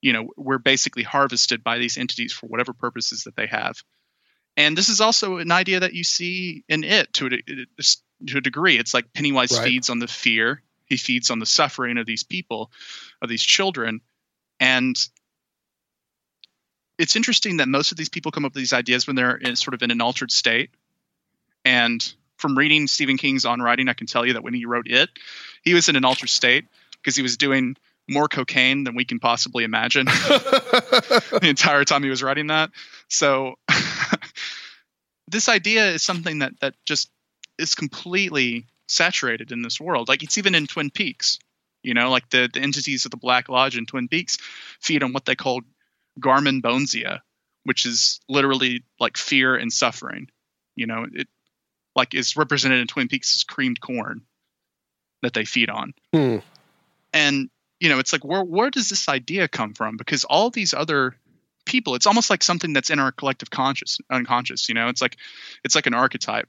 you 0.00 0.12
know 0.12 0.28
we're 0.36 0.58
basically 0.58 1.02
harvested 1.02 1.64
by 1.64 1.78
these 1.78 1.98
entities 1.98 2.32
for 2.32 2.46
whatever 2.46 2.72
purposes 2.72 3.24
that 3.24 3.36
they 3.36 3.46
have. 3.46 3.82
And 4.56 4.76
this 4.76 4.88
is 4.88 5.00
also 5.00 5.38
an 5.38 5.52
idea 5.52 5.80
that 5.80 5.94
you 5.94 6.04
see 6.04 6.64
in 6.68 6.84
it 6.84 7.12
to 7.14 7.26
a, 7.26 8.26
to 8.26 8.38
a 8.38 8.40
degree. 8.40 8.76
It's 8.78 8.92
like 8.92 9.12
pennywise 9.12 9.52
Right. 9.52 9.64
feeds 9.64 9.88
on 9.90 10.00
the 10.00 10.08
fear. 10.08 10.62
He 10.86 10.96
feeds 10.96 11.30
on 11.30 11.38
the 11.38 11.46
suffering 11.46 11.98
of 11.98 12.06
these 12.06 12.24
people 12.24 12.70
of 13.22 13.28
these 13.28 13.42
children. 13.42 14.00
And 14.58 14.96
it's 16.98 17.16
interesting 17.16 17.58
that 17.58 17.68
most 17.68 17.92
of 17.92 17.96
these 17.96 18.08
people 18.10 18.32
come 18.32 18.44
up 18.44 18.52
with 18.52 18.60
these 18.60 18.72
ideas 18.74 19.06
when 19.06 19.16
they're 19.16 19.36
in 19.36 19.56
sort 19.56 19.74
of 19.74 19.82
in 19.82 19.90
an 19.90 20.00
altered 20.00 20.30
state. 20.30 20.70
And 21.64 22.12
from 22.40 22.56
reading 22.56 22.86
stephen 22.86 23.16
king's 23.16 23.44
on 23.44 23.60
writing 23.60 23.88
i 23.88 23.92
can 23.92 24.06
tell 24.06 24.26
you 24.26 24.32
that 24.32 24.42
when 24.42 24.54
he 24.54 24.64
wrote 24.64 24.88
it 24.88 25.08
he 25.62 25.74
was 25.74 25.88
in 25.88 25.96
an 25.96 26.04
altered 26.04 26.30
state 26.30 26.64
because 26.92 27.16
he 27.16 27.22
was 27.22 27.36
doing 27.36 27.76
more 28.10 28.28
cocaine 28.28 28.84
than 28.84 28.96
we 28.96 29.04
can 29.04 29.20
possibly 29.20 29.64
imagine 29.64 30.04
the 30.06 31.40
entire 31.44 31.84
time 31.84 32.02
he 32.02 32.10
was 32.10 32.22
writing 32.22 32.48
that. 32.48 32.70
So 33.08 33.54
this 35.28 35.48
idea 35.48 35.92
is 35.92 36.02
something 36.02 36.40
that 36.40 36.58
that 36.60 36.74
just 36.84 37.08
is 37.58 37.74
completely 37.74 38.66
saturated 38.88 39.52
in 39.52 39.62
this 39.62 39.80
world. 39.80 40.08
Like 40.08 40.22
it's 40.22 40.38
even 40.38 40.54
in 40.54 40.66
Twin 40.66 40.90
Peaks. 40.90 41.38
You 41.82 41.94
know, 41.94 42.10
like 42.10 42.28
the, 42.28 42.50
the 42.52 42.60
entities 42.60 43.06
of 43.06 43.10
the 43.10 43.16
Black 43.16 43.48
Lodge 43.48 43.78
in 43.78 43.86
Twin 43.86 44.08
Peaks 44.08 44.36
feed 44.80 45.02
on 45.02 45.14
what 45.14 45.24
they 45.24 45.34
call 45.34 45.62
Garmonbozia, 46.20 47.20
which 47.64 47.86
is 47.86 48.20
literally 48.28 48.82
like 48.98 49.16
fear 49.16 49.56
and 49.56 49.72
suffering. 49.72 50.28
You 50.76 50.86
know, 50.86 51.06
it 51.10 51.26
like 51.96 52.14
is 52.14 52.36
represented 52.36 52.80
in 52.80 52.86
Twin 52.86 53.08
Peaks 53.08 53.36
as 53.36 53.44
creamed 53.44 53.80
corn 53.80 54.22
that 55.22 55.34
they 55.34 55.44
feed 55.44 55.70
on. 55.70 55.94
Hmm. 56.12 56.38
and 57.12 57.50
you 57.78 57.88
know 57.88 57.98
it's 57.98 58.12
like 58.12 58.24
where 58.24 58.44
where 58.44 58.70
does 58.70 58.88
this 58.88 59.08
idea 59.08 59.48
come 59.48 59.74
from? 59.74 59.96
Because 59.96 60.24
all 60.24 60.50
these 60.50 60.74
other 60.74 61.14
people 61.66 61.94
it's 61.94 62.06
almost 62.06 62.30
like 62.30 62.42
something 62.42 62.72
that's 62.72 62.90
in 62.90 62.98
our 62.98 63.12
collective 63.12 63.50
conscious 63.50 63.98
unconscious 64.10 64.68
you 64.68 64.74
know? 64.74 64.88
It's 64.88 65.02
like 65.02 65.16
it's 65.64 65.74
like 65.74 65.86
an 65.86 65.94
archetype 65.94 66.48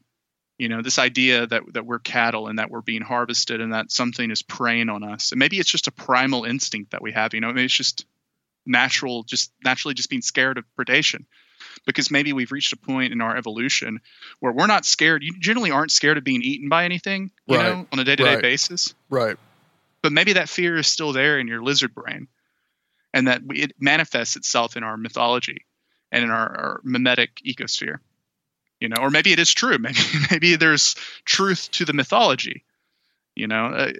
you 0.57 0.69
know? 0.69 0.81
This 0.81 0.99
idea 0.99 1.47
that 1.47 1.63
that 1.73 1.85
we're 1.85 1.99
cattle 1.99 2.47
and 2.47 2.59
that 2.59 2.69
we're 2.69 2.81
being 2.81 3.01
harvested 3.01 3.61
and 3.61 3.73
that 3.73 3.91
something 3.91 4.29
is 4.29 4.41
preying 4.41 4.89
on 4.89 5.03
us. 5.03 5.31
And 5.31 5.39
maybe 5.39 5.57
it's 5.57 5.71
just 5.71 5.87
a 5.87 5.91
primal 5.91 6.43
instinct 6.45 6.91
that 6.91 7.01
we 7.01 7.11
have 7.11 7.33
you 7.33 7.41
know? 7.41 7.47
Maybe 7.47 7.65
it's 7.65 7.73
just 7.73 8.05
natural 8.65 9.23
just 9.23 9.51
naturally 9.63 9.95
just 9.95 10.09
being 10.09 10.21
scared 10.21 10.57
of 10.57 10.65
predation 10.79 11.25
because 11.85 12.11
maybe 12.11 12.31
we've 12.33 12.51
reached 12.51 12.73
a 12.73 12.77
point 12.77 13.11
in 13.13 13.21
our 13.21 13.35
evolution 13.35 13.99
where 14.39 14.53
we're 14.53 14.67
not 14.67 14.85
scared. 14.85 15.23
You 15.23 15.33
generally 15.39 15.71
aren't 15.71 15.91
scared 15.91 16.17
of 16.17 16.23
being 16.23 16.41
eaten 16.41 16.69
by 16.69 16.85
anything 16.85 17.31
you 17.47 17.57
Right. 17.57 17.63
know 17.65 17.87
on 17.91 17.99
a 17.99 18.03
day-to-day 18.03 18.39
basis. 18.41 18.93
Right. 19.09 19.35
but 20.03 20.11
maybe 20.11 20.33
that 20.33 20.49
fear 20.49 20.77
is 20.77 20.87
still 20.87 21.13
there 21.13 21.39
in 21.39 21.47
your 21.47 21.61
lizard 21.61 21.93
brain 21.93 22.27
and 23.13 23.27
that 23.27 23.41
we, 23.45 23.57
it 23.63 23.73
manifests 23.79 24.35
itself 24.35 24.77
in 24.77 24.83
our 24.83 24.95
mythology 24.97 25.65
and 26.11 26.23
in 26.23 26.29
our, 26.29 26.37
our 26.57 26.81
memetic 26.85 27.29
ecosphere 27.45 27.97
you 28.79 28.89
know 28.89 28.97
or 29.01 29.09
maybe 29.09 29.31
it 29.31 29.39
is 29.39 29.53
true. 29.53 29.77
Maybe 29.79 29.99
maybe 30.31 30.55
there's 30.55 30.95
truth 31.25 31.69
to 31.71 31.85
the 31.85 31.93
mythology 31.93 32.63
you 33.35 33.47
know. 33.47 33.65
Uh, 33.67 33.91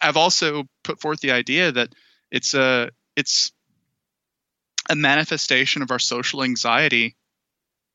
i've 0.00 0.16
also 0.16 0.64
put 0.84 1.00
forth 1.00 1.20
the 1.20 1.32
idea 1.32 1.72
that 1.72 1.88
it's 2.30 2.54
a 2.54 2.90
it's 3.16 3.52
a 4.90 4.94
manifestation 4.94 5.82
of 5.82 5.90
our 5.90 5.98
social 5.98 6.42
anxiety 6.42 7.14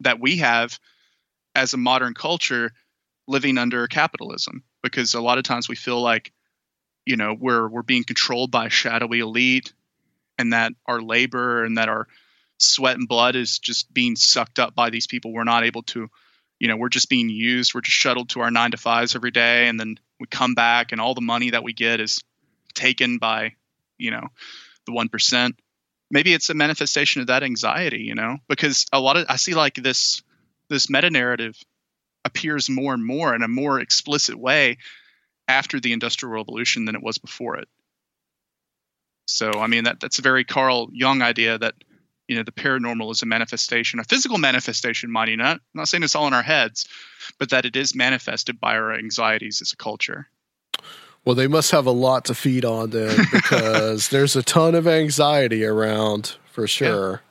that 0.04 0.20
we 0.20 0.38
have 0.38 0.80
as 1.56 1.74
a 1.74 1.78
modern 1.78 2.14
culture 2.14 2.72
living 3.28 3.58
under 3.58 3.88
capitalism 3.88 4.64
because 4.82 5.14
a 5.14 5.22
lot 5.22 5.38
of 5.38 5.44
times 5.44 5.70
we 5.70 5.76
feel 5.76 6.02
like 6.02 6.32
you 7.06 7.16
know 7.16 7.36
we're 7.40 7.68
we're 7.68 7.84
being 7.84 8.04
controlled 8.04 8.52
by 8.52 8.68
a 8.68 8.70
shadowy 8.70 9.20
elite 9.20 9.74
and 10.38 10.54
that 10.54 10.74
our 10.88 11.02
labor 11.02 11.64
and 11.64 11.78
that 11.78 11.90
our 11.90 12.08
sweat 12.58 12.98
and 12.98 13.08
blood 13.08 13.36
is 13.36 13.60
just 13.60 13.94
being 13.94 14.16
sucked 14.16 14.60
up 14.60 14.74
by 14.74 14.90
these 14.90 15.08
people. 15.08 15.34
We're 15.34 15.44
not 15.44 15.64
able 15.64 15.84
to 15.84 16.10
you 16.60 16.68
know 16.68 16.78
we're 16.78 16.90
just 16.90 17.10
being 17.10 17.30
used. 17.30 17.74
We're 17.74 17.82
just 17.82 17.98
shuttled 17.98 18.30
to 18.30 18.42
our 18.42 18.52
nine 18.52 18.72
to 18.72 18.78
fives 18.78 19.16
every 19.16 19.32
day 19.32 19.68
and 19.68 19.80
then 19.80 20.00
we 20.20 20.28
come 20.28 20.54
back 20.54 20.92
and 20.92 21.02
all 21.02 21.14
the 21.14 21.22
money 21.22 21.52
that 21.52 21.64
we 21.64 21.74
get 21.74 22.00
is 22.00 22.24
taken 22.74 23.18
by 23.18 23.54
you 23.98 24.12
know 24.12 24.28
the 24.86 24.92
1% 24.92 25.54
maybe 26.12 26.34
it's 26.34 26.50
a 26.50 26.54
manifestation 26.54 27.22
of 27.22 27.28
that 27.28 27.44
anxiety 27.44 28.00
you 28.00 28.16
know 28.16 28.38
because 28.48 28.86
a 28.94 29.00
lot 29.00 29.18
of 29.18 29.26
i 29.30 29.36
see 29.36 29.54
like 29.54 29.76
this 29.76 30.22
this 30.70 30.90
meta 30.90 31.10
narrative 31.10 31.56
appears 32.26 32.70
more 32.70 32.94
and 32.94 33.06
more 33.06 33.36
in 33.36 33.44
a 33.44 33.48
more 33.48 33.80
explicit 33.80 34.36
way 34.36 34.78
after 35.48 35.80
the 35.80 35.94
industrial 35.94 36.34
revolution 36.34 36.86
than 36.86 36.96
it 36.96 37.04
was 37.04 37.18
before 37.18 37.58
it. 37.58 37.68
So 39.28 39.52
i 39.52 39.68
mean 39.68 39.86
that 39.86 40.00
that's 40.00 40.20
a 40.20 40.24
very 40.24 40.44
carl 40.44 40.90
jung 40.92 41.22
idea 41.22 41.58
that 41.58 41.76
you 42.28 42.36
know 42.36 42.44
the 42.44 42.52
paranormal 42.52 43.12
is 43.12 43.22
a 43.22 43.26
manifestation 43.26 44.00
a 44.00 44.04
physical 44.04 44.38
manifestation 44.38 45.12
mind 45.12 45.30
you 45.30 45.38
not 45.38 45.58
I'm 45.58 45.62
not 45.74 45.88
saying 45.88 46.04
it's 46.04 46.16
all 46.16 46.28
in 46.28 46.34
our 46.34 46.44
heads 46.44 46.88
but 47.40 47.50
that 47.52 47.66
it 47.66 47.76
is 47.76 47.96
manifested 47.96 48.60
by 48.60 48.76
our 48.76 48.94
anxieties 48.94 49.62
as 49.62 49.72
a 49.72 49.78
culture 49.78 50.28
Well, 51.26 51.36
they 51.36 51.48
must 51.48 51.72
have 51.72 51.86
a 51.86 51.92
lot 51.92 52.26
to 52.26 52.36
feed 52.36 52.66
on 52.66 52.90
then 52.90 53.18
because 53.32 54.10
there's 54.10 54.36
a 54.36 54.44
ton 54.44 54.76
of 54.76 54.88
anxiety 54.88 55.64
around 55.66 56.36
for 56.52 56.68
sure. 56.68 57.22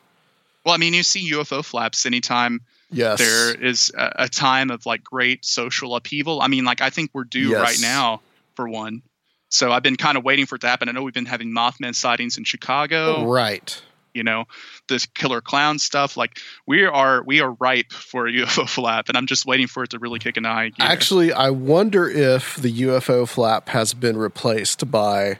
well 0.65 0.75
i 0.75 0.79
mean 0.79 0.95
you 0.95 1.03
see 1.03 1.31
ufo 1.33 1.65
flaps 1.65 2.07
anytime 2.07 2.61
Yes. 2.95 3.19
there 3.19 3.55
is 3.55 3.91
a, 3.97 4.13
a 4.25 4.29
time 4.29 4.71
of 4.71 4.85
like 4.85 5.03
great 5.03 5.47
social 5.47 5.97
upheaval. 5.97 6.43
I 6.43 6.49
mean, 6.49 6.67
like 6.67 6.83
I 6.83 6.91
think 6.91 7.11
we're 7.15 7.25
due 7.25 7.49
Yes. 7.49 7.61
right 7.63 7.79
now 7.81 8.21
for 8.55 8.69
one. 8.69 9.01
So 9.49 9.73
I've 9.73 9.83
been 9.83 9.97
kind 9.97 10.19
of 10.19 10.25
waiting 10.25 10.45
for 10.45 10.57
it 10.57 10.61
to 10.61 10.67
happen. 10.69 10.91
I 10.91 10.93
know 10.93 11.03
we've 11.03 11.15
been 11.15 11.25
having 11.25 11.55
Mothman 11.55 11.95
sightings 11.95 12.37
in 12.37 12.45
Chicago. 12.45 13.25
Right. 13.25 13.81
You 14.15 14.23
know, 14.25 14.45
this 14.89 15.07
killer 15.07 15.41
clown 15.41 15.79
stuff. 15.79 16.17
Like 16.17 16.39
we 16.67 16.85
are 16.85 17.23
we 17.25 17.41
are 17.41 17.53
ripe 17.53 17.93
for 17.93 18.27
a 18.27 18.33
UFO 18.33 18.69
flap, 18.69 19.09
and 19.09 19.17
I'm 19.17 19.27
just 19.27 19.47
waiting 19.47 19.67
for 19.67 19.85
it 19.85 19.91
to 19.91 19.99
really 19.99 20.19
kick 20.19 20.37
an 20.37 20.45
eye. 20.47 20.69
gear. 20.71 20.87
Actually, 20.87 21.33
I 21.33 21.51
wonder 21.51 22.09
if 22.09 22.57
the 22.57 22.71
UFO 22.83 23.27
flap 23.27 23.71
has 23.71 23.95
been 23.95 24.17
replaced 24.17 24.91
by 24.91 25.39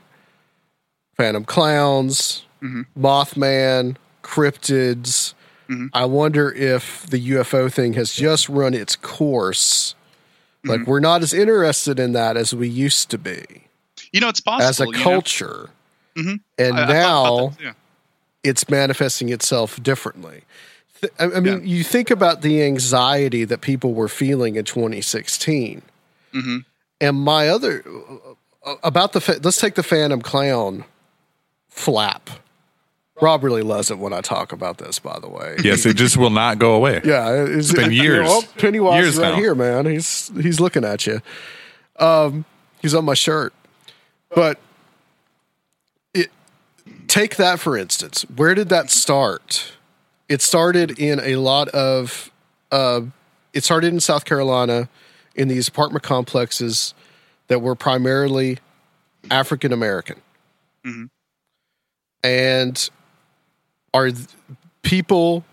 Phantom 1.15 1.45
Clowns, 1.45 2.43
Mhm. 2.63 2.85
Mothman, 2.99 3.95
cryptids. 4.23 5.33
Mhm. 5.69 5.89
I 5.93 6.05
wonder 6.05 6.51
if 6.51 7.05
the 7.07 7.19
UFO 7.19 7.69
thing 7.69 7.93
has 7.93 8.13
just 8.13 8.49
run 8.49 8.73
its 8.73 8.95
course. 8.95 9.95
Like 10.65 10.87
we're 10.87 11.01
not 11.01 11.21
as 11.23 11.33
interested 11.33 11.99
in 11.99 12.13
that 12.13 12.37
as 12.37 12.53
we 12.53 12.69
used 12.69 13.09
to 13.09 13.17
be 13.17 13.43
you 14.13 14.21
know, 14.21 14.29
it's 14.29 14.39
possible 14.39 14.69
as 14.69 14.79
a 14.79 14.85
you 14.85 14.91
know? 14.93 15.03
culture. 15.03 15.69
Mhm. 16.15 16.39
and 16.57 16.79
I- 16.79 16.83
I 16.83 16.93
now 16.93 17.53
yeah. 17.61 17.73
It's 18.43 18.69
manifesting 18.69 19.29
itself 19.29 19.81
differently. 19.81 20.41
I 21.19 21.25
I 21.25 21.39
mean, 21.39 21.65
you 21.65 21.83
think 21.83 22.09
about 22.11 22.41
the 22.41 22.63
anxiety 22.63 23.43
that 23.45 23.61
people 23.61 23.93
were 23.93 24.07
feeling 24.07 24.55
in 24.55 24.65
2016, 24.65 25.81
hmm 26.33 26.57
and 27.01 27.17
my 27.17 27.49
other 27.49 27.83
about 28.83 29.11
the 29.11 29.19
fa- 29.19 29.39
let's 29.43 29.59
take 29.59 29.75
the 29.75 29.83
Phantom 29.83 30.21
Clown 30.21 30.85
flap. 31.69 32.29
Rob 33.21 33.43
really 33.43 33.61
loves 33.61 33.91
it 33.91 33.97
when 33.99 34.11
I 34.13 34.21
talk 34.21 34.51
about 34.51 34.77
this. 34.77 34.99
By 34.99 35.19
the 35.19 35.27
way, 35.29 35.57
Yes, 35.63 35.85
it 35.85 35.95
just 35.97 36.17
will 36.17 36.29
not 36.29 36.59
go 36.59 36.73
away. 36.73 37.01
Yeah, 37.03 37.45
it's 37.47 37.71
been 37.73 37.91
years. 37.91 38.27
Oh, 38.29 38.43
Pennywise 38.57 39.01
Years 39.03 39.13
is 39.15 39.19
right 39.19 39.31
now. 39.31 39.35
here, 39.35 39.55
man. 39.55 39.85
He's 39.85 40.31
he's 40.41 40.59
looking 40.59 40.83
at 40.85 41.05
you. 41.05 41.21
Um, 41.99 42.45
he's 42.81 42.93
on 42.95 43.05
my 43.05 43.13
shirt, 43.13 43.53
but 44.33 44.57
it, 44.57 44.63
take 47.13 47.35
that 47.35 47.59
for 47.59 47.77
instance. 47.77 48.23
Where 48.35 48.55
did 48.55 48.69
that 48.69 48.89
start? 48.89 49.73
It 50.27 50.41
started 50.41 50.97
in 50.99 51.19
a 51.19 51.35
lot 51.35 51.67
of. 51.69 52.31
Uh, 52.71 53.01
it 53.53 53.63
started 53.63 53.93
in 53.93 53.99
South 53.99 54.25
Carolina, 54.25 54.89
in 55.35 55.47
these 55.47 55.67
apartment 55.67 56.01
complexes 56.03 56.95
that 57.49 57.61
were 57.61 57.75
primarily 57.75 58.57
African 59.29 59.71
American, 59.71 60.19
Mhm. 60.83 61.09
and 62.23 62.89
are 63.93 64.09
th- 64.09 64.27
people 64.81 65.45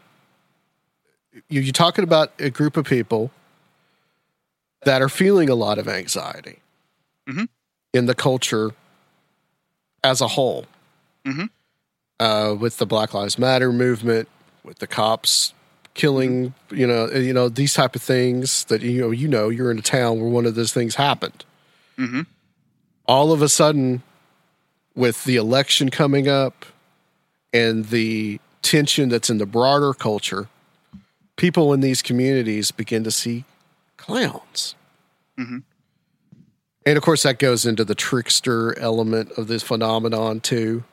you, 1.50 1.60
you're 1.60 1.72
talking 1.72 2.04
about 2.04 2.32
a 2.40 2.48
group 2.48 2.78
of 2.78 2.86
people 2.86 3.30
that 4.84 5.02
are 5.02 5.10
feeling 5.10 5.50
a 5.50 5.54
lot 5.54 5.78
of 5.78 5.86
anxiety 5.88 6.60
Mhm. 7.28 7.48
in 7.92 8.06
the 8.06 8.14
culture 8.14 8.70
as 10.02 10.22
a 10.22 10.28
whole 10.28 10.64
Mhm. 11.26 11.50
uh, 12.18 12.54
with 12.58 12.78
the 12.78 12.86
black 12.86 13.12
lives 13.14 13.38
matter 13.38 13.72
movement 13.72 14.28
with 14.64 14.78
the 14.78 14.86
cops 14.86 15.52
killing 15.94 16.54
you 16.70 16.86
know 16.86 17.10
you 17.10 17.32
know 17.32 17.48
these 17.48 17.74
type 17.74 17.94
of 17.96 18.02
things 18.02 18.64
that 18.64 18.80
you 18.82 19.00
know 19.00 19.10
you 19.10 19.26
know 19.28 19.48
you're 19.48 19.70
in 19.70 19.78
a 19.78 19.82
town 19.82 20.20
where 20.20 20.30
one 20.30 20.46
of 20.46 20.54
those 20.54 20.72
things 20.72 20.94
happened 20.94 21.44
hmm 21.96 22.22
all 23.06 23.32
of 23.32 23.42
a 23.42 23.48
sudden 23.48 24.02
with 24.94 25.24
the 25.24 25.36
election 25.36 25.90
coming 25.90 26.28
up 26.28 26.64
and 27.52 27.86
the 27.86 28.38
tension 28.62 29.08
that's 29.08 29.28
in 29.30 29.38
the 29.38 29.46
broader 29.46 29.92
culture 29.92 30.48
people 31.36 31.72
in 31.72 31.80
these 31.80 32.02
communities 32.02 32.70
begin 32.70 33.02
to 33.04 33.10
see 33.10 33.44
clowns 33.96 34.74
Mhm. 35.38 35.62
and 36.86 36.96
of 36.96 37.02
course 37.02 37.22
that 37.24 37.38
goes 37.38 37.66
into 37.66 37.84
the 37.84 37.94
trickster 37.94 38.78
element 38.78 39.32
of 39.32 39.48
this 39.48 39.62
phenomenon 39.62 40.40
too 40.40 40.84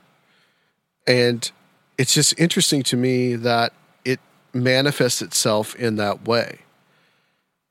and 1.08 1.52
it's 1.98 2.14
just 2.14 2.38
interesting 2.40 2.84
to 2.84 2.96
me 2.98 3.36
that 3.36 3.74
it 4.06 4.20
manifests 4.54 5.22
itself 5.22 5.74
in 5.76 5.96
that 5.96 6.28
way 6.28 6.60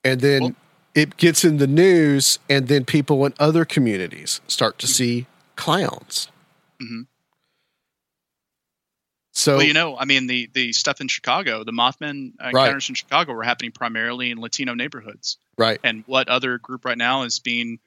and 0.03 0.21
then 0.21 0.43
Well- 0.43 0.57
it 0.95 1.17
gets 1.19 1.45
in 1.45 1.59
the 1.59 1.67
news 1.67 2.39
and 2.49 2.69
then 2.69 2.85
people 2.87 3.25
in 3.27 3.35
other 3.39 3.65
communities 3.67 4.41
start 4.49 4.79
to 4.79 4.87
see 4.87 5.27
clowns 5.57 6.29
Mhm. 6.83 7.07
so 9.33 9.57
well, 9.59 9.67
you 9.67 9.75
know, 9.75 9.99
I 9.99 10.05
mean, 10.07 10.27
the 10.27 10.49
the 10.55 10.73
stuff 10.73 11.01
in 11.01 11.09
Chicago, 11.09 11.63
the 11.65 11.73
Mothman 11.73 12.33
uh, 12.41 12.51
Right. 12.53 12.65
encounters 12.67 12.89
in 12.89 12.95
Chicago 12.95 13.33
were 13.35 13.43
happening 13.43 13.71
primarily 13.73 14.31
in 14.31 14.39
Latino 14.41 14.75
neighborhoods. 14.75 15.37
right 15.59 15.79
And 15.85 16.05
what 16.07 16.29
other 16.29 16.59
group 16.59 16.85
right 16.85 16.99
now 16.99 17.23
is 17.23 17.39
being, 17.39 17.79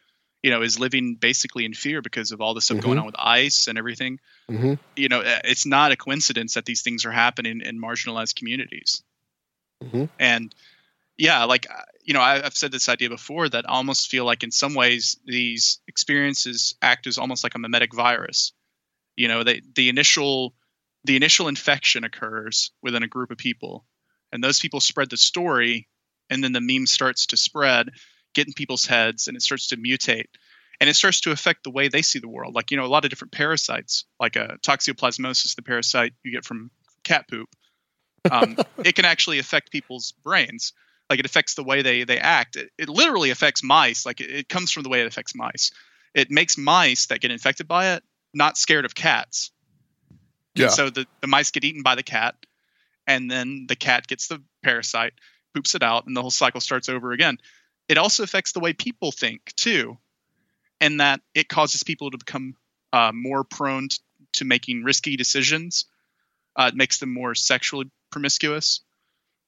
you 0.44 0.52
know, 0.52 0.61
is 0.61 0.80
living 0.80 1.16
basically 1.16 1.66
in 1.66 1.74
fear 1.74 2.02
because 2.02 2.32
of 2.32 2.41
all 2.41 2.53
the 2.53 2.61
stuff 2.61 2.80
going 2.80 2.98
Mhm. 2.98 3.02
on 3.02 3.06
with 3.06 3.16
ICE 3.18 3.68
and 3.68 3.78
everything. 3.78 4.20
hmm 4.48 4.74
You 4.95 5.07
know, 5.07 5.22
uh, 5.22 5.40
it's 5.44 5.66
not 5.66 5.91
a 5.91 5.95
coincidence 5.95 6.56
that 6.56 6.66
these 6.66 6.82
things 6.82 7.06
are 7.06 7.11
happening 7.11 7.61
in 7.61 7.80
marginalized 7.80 8.36
communities. 8.36 9.03
Mhm. 9.84 10.10
And 10.20 10.53
yeah, 11.18 11.44
like 11.44 11.70
uh, 11.70 11.84
you 12.03 12.14
know, 12.14 12.22
I, 12.22 12.44
I've 12.44 12.56
said 12.56 12.72
this 12.72 12.90
idea 12.90 13.10
before 13.10 13.49
that 13.49 13.70
I 13.70 13.74
almost 13.74 14.10
feel 14.10 14.26
like 14.26 14.44
in 14.44 14.52
some 14.52 14.74
ways 14.74 15.18
these 15.26 15.80
experiences 15.88 16.76
act 16.82 17.07
as 17.07 17.18
almost 17.18 17.44
like 17.44 17.56
a 17.56 17.60
memetic 17.60 17.94
virus. 17.94 18.53
You 19.16 19.28
know, 19.28 19.44
they, 19.44 19.61
the 19.76 19.90
initial 19.90 20.53
the 21.03 21.16
initial 21.16 21.48
infection 21.48 22.03
occurs 22.03 22.72
within 22.82 23.03
a 23.03 23.07
group 23.07 23.32
of 23.32 23.38
people, 23.38 23.86
and 24.32 24.44
those 24.44 24.60
people 24.60 24.80
spread 24.80 25.10
the 25.10 25.18
story, 25.18 25.88
and 26.30 26.44
then 26.44 26.52
the 26.52 26.61
meme 26.61 26.88
starts 26.88 27.28
to 27.28 27.38
spread, 27.38 27.90
get 28.34 28.47
in 28.47 28.53
people's 28.53 28.85
heads, 28.85 29.27
and 29.27 29.35
it 29.35 29.41
starts 29.41 29.68
to 29.68 29.77
mutate, 29.77 30.27
and 30.80 30.89
it 30.89 30.95
starts 30.95 31.22
to 31.22 31.31
affect 31.31 31.64
the 31.64 31.72
way 31.72 31.88
they 31.88 32.01
see 32.01 32.19
the 32.19 32.27
world. 32.27 32.56
Like 32.56 32.72
you 32.72 32.77
know, 32.77 32.85
a 32.85 32.88
lot 32.88 33.06
of 33.06 33.10
different 33.10 33.31
parasites, 33.31 34.06
like 34.19 34.35
a 34.35 34.57
toxoplasmosis, 34.61 35.56
the 35.56 35.61
parasite 35.61 36.14
you 36.23 36.31
get 36.31 36.45
from 36.45 36.72
cat 37.03 37.27
poop, 37.30 37.49
um, 38.31 38.57
it 38.84 38.95
can 38.95 39.06
actually 39.06 39.39
affect 39.39 39.72
people's 39.72 40.14
brains. 40.23 40.73
Like 41.10 41.19
it 41.19 41.26
affects 41.26 41.56
the 41.56 41.64
way 41.64 41.81
they 41.81 42.03
they 42.03 42.19
act. 42.19 42.56
It, 42.56 42.69
it 42.77 42.89
literally 42.89 43.31
affects 43.31 43.64
mice. 43.64 44.06
Like 44.06 44.22
it, 44.22 44.30
it 44.30 44.49
comes 44.49 44.72
from 44.72 44.84
the 44.84 44.89
way 44.89 45.01
it 45.01 45.07
affects 45.07 45.34
mice. 45.35 45.72
It 46.14 46.31
makes 46.31 46.57
mice 46.57 47.07
that 47.07 47.19
get 47.19 47.31
infected 47.31 47.68
by 47.68 47.93
it 47.93 48.03
not 48.34 48.57
scared 48.57 48.85
of 48.85 48.95
cats. 48.95 49.51
Yeah. 50.56 50.65
And 50.65 50.73
so 50.73 50.89
the, 50.89 51.06
the 51.22 51.27
mice 51.27 51.51
get 51.51 51.64
eaten 51.64 51.84
by 51.84 51.95
the 51.95 52.03
cat, 52.03 52.35
and 53.07 53.30
then 53.30 53.65
the 53.68 53.76
cat 53.76 54.07
gets 54.07 54.27
the 54.27 54.41
parasite, 54.64 55.14
poops 55.53 55.76
it 55.76 55.84
out, 55.84 56.06
and 56.06 56.15
the 56.15 56.22
whole 56.22 56.31
cycle 56.31 56.61
starts 56.61 56.89
over 56.89 57.11
again. 57.11 57.38
It 57.90 57.98
also 57.98 58.24
affects 58.24 58.52
the 58.53 58.60
way 58.60 58.74
people 58.74 59.11
think 59.11 59.53
too, 59.56 59.98
and 60.80 61.02
that 61.02 61.22
it 61.34 61.49
causes 61.49 61.84
people 61.84 62.11
to 62.11 62.18
become 62.18 62.56
uh, 62.94 63.11
more 63.14 63.44
prone 63.44 63.90
t- 63.90 63.98
to 64.34 64.45
making 64.45 64.84
risky 64.84 65.18
decisions. 65.18 65.86
Uh, 66.56 66.70
it 66.72 66.76
makes 66.76 66.99
them 66.99 67.14
more 67.14 67.36
sexually 67.36 67.90
promiscuous. 68.11 68.82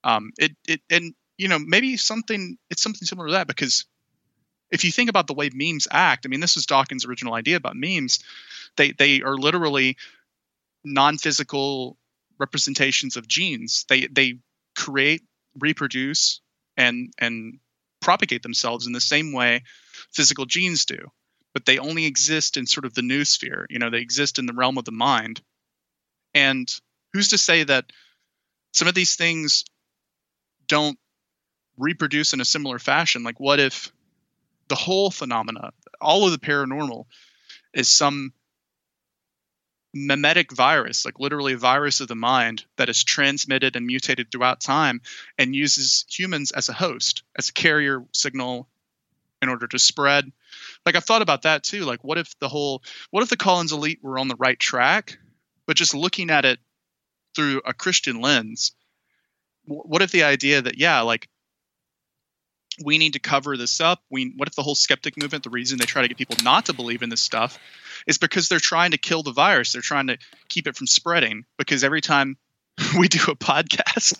Um, 0.03 0.31
it 0.39 0.51
it 0.67 0.81
and 0.89 1.13
you 1.37 1.47
know 1.47 1.59
maybe 1.59 1.95
something 1.97 2.57
it's 2.69 2.81
something 2.81 3.05
similar 3.05 3.27
to 3.27 3.33
that 3.33 3.47
because 3.47 3.85
if 4.71 4.85
you 4.85 4.91
think 4.91 5.09
about 5.09 5.27
the 5.27 5.33
way 5.33 5.49
memes 5.53 5.87
act, 5.91 6.25
I 6.25 6.29
mean 6.29 6.39
this 6.39 6.55
was 6.55 6.65
Dawkins' 6.65 7.05
original 7.05 7.35
idea 7.35 7.57
about 7.57 7.75
memes. 7.75 8.23
They 8.75 8.91
they 8.91 9.21
are 9.21 9.37
literally 9.37 9.97
non-physical 10.83 11.97
representations 12.39 13.17
of 13.17 13.27
genes. 13.27 13.85
They 13.87 14.07
they 14.07 14.39
create, 14.75 15.21
reproduce, 15.59 16.41
and 16.75 17.13
and 17.19 17.59
propagate 18.01 18.43
themselves 18.43 18.87
in 18.87 18.93
the 18.93 18.99
same 18.99 19.31
way 19.31 19.63
physical 20.11 20.45
genes 20.45 20.85
do, 20.85 21.11
but 21.53 21.65
they 21.65 21.77
only 21.77 22.05
exist 22.05 22.57
in 22.57 22.65
sort 22.65 22.85
of 22.85 22.93
the 22.93 23.01
noosphere. 23.01 23.65
You 23.69 23.79
know, 23.79 23.89
they 23.89 24.01
exist 24.01 24.39
in 24.39 24.45
the 24.45 24.53
realm 24.53 24.77
of 24.77 24.85
the 24.85 24.91
mind. 24.91 25.41
And 26.33 26.73
who's 27.13 27.29
to 27.29 27.37
say 27.37 27.63
that 27.63 27.85
some 28.73 28.87
of 28.87 28.95
these 28.95 29.15
things 29.15 29.65
don't 30.67 30.97
reproduce 31.77 32.33
in 32.33 32.41
a 32.41 32.45
similar 32.45 32.79
fashion? 32.79 33.23
Like, 33.23 33.39
what 33.39 33.59
if 33.59 33.91
the 34.67 34.75
whole 34.75 35.11
phenomena, 35.11 35.71
all 35.99 36.25
of 36.25 36.31
the 36.31 36.37
paranormal, 36.39 37.05
is 37.73 37.89
some 37.89 38.33
memetic 39.93 40.51
virus, 40.51 41.05
like 41.05 41.19
literally 41.19 41.53
a 41.53 41.57
virus 41.57 41.99
of 41.99 42.07
the 42.07 42.15
mind 42.15 42.65
that 42.77 42.89
is 42.89 43.03
transmitted 43.03 43.75
and 43.75 43.85
mutated 43.85 44.31
throughout 44.31 44.61
time 44.61 45.01
and 45.37 45.55
uses 45.55 46.05
humans 46.09 46.51
as 46.51 46.69
a 46.69 46.73
host, 46.73 47.23
as 47.37 47.49
a 47.49 47.53
carrier 47.53 48.03
signal 48.13 48.67
in 49.41 49.49
order 49.49 49.67
to 49.67 49.79
spread. 49.79 50.31
Like 50.85 50.95
I've 50.95 51.03
thought 51.03 51.21
about 51.21 51.43
that 51.43 51.63
too. 51.63 51.83
Like 51.83 52.03
what 52.03 52.17
if 52.17 52.37
the 52.39 52.49
whole 52.49 52.83
what 53.09 53.23
if 53.23 53.29
the 53.29 53.37
Collins 53.37 53.71
elite 53.71 53.99
were 54.01 54.19
on 54.19 54.27
the 54.27 54.35
right 54.35 54.59
track, 54.59 55.17
but 55.65 55.75
just 55.75 55.93
looking 55.93 56.29
at 56.29 56.45
it 56.45 56.59
through 57.35 57.61
a 57.65 57.73
Christian 57.73 58.21
lens? 58.21 58.73
What 59.65 60.01
if 60.01 60.11
the 60.11 60.23
idea 60.23 60.61
that 60.61 60.77
yeah, 60.77 61.01
like 61.01 61.27
we 62.83 62.97
need 62.97 63.13
to 63.13 63.19
cover 63.19 63.57
this 63.57 63.81
up. 63.81 64.01
We 64.09 64.33
what 64.37 64.47
if 64.47 64.55
the 64.55 64.63
whole 64.63 64.75
skeptic 64.75 65.17
movement, 65.17 65.43
the 65.43 65.49
reason 65.49 65.77
they 65.77 65.85
try 65.85 66.01
to 66.01 66.07
get 66.07 66.17
people 66.17 66.37
not 66.43 66.65
to 66.65 66.73
believe 66.73 67.03
in 67.03 67.09
this 67.09 67.21
stuff 67.21 67.59
is 68.07 68.17
because 68.17 68.49
they're 68.49 68.59
trying 68.59 68.91
to 68.91 68.97
kill 68.97 69.23
the 69.23 69.31
virus. 69.31 69.73
They're 69.73 69.81
trying 69.81 70.07
to 70.07 70.17
keep 70.49 70.67
it 70.67 70.75
from 70.75 70.87
spreading 70.87 71.45
because 71.57 71.83
every 71.83 72.01
time 72.01 72.37
we 72.97 73.07
do 73.07 73.19
a 73.31 73.35
podcast, 73.35 74.19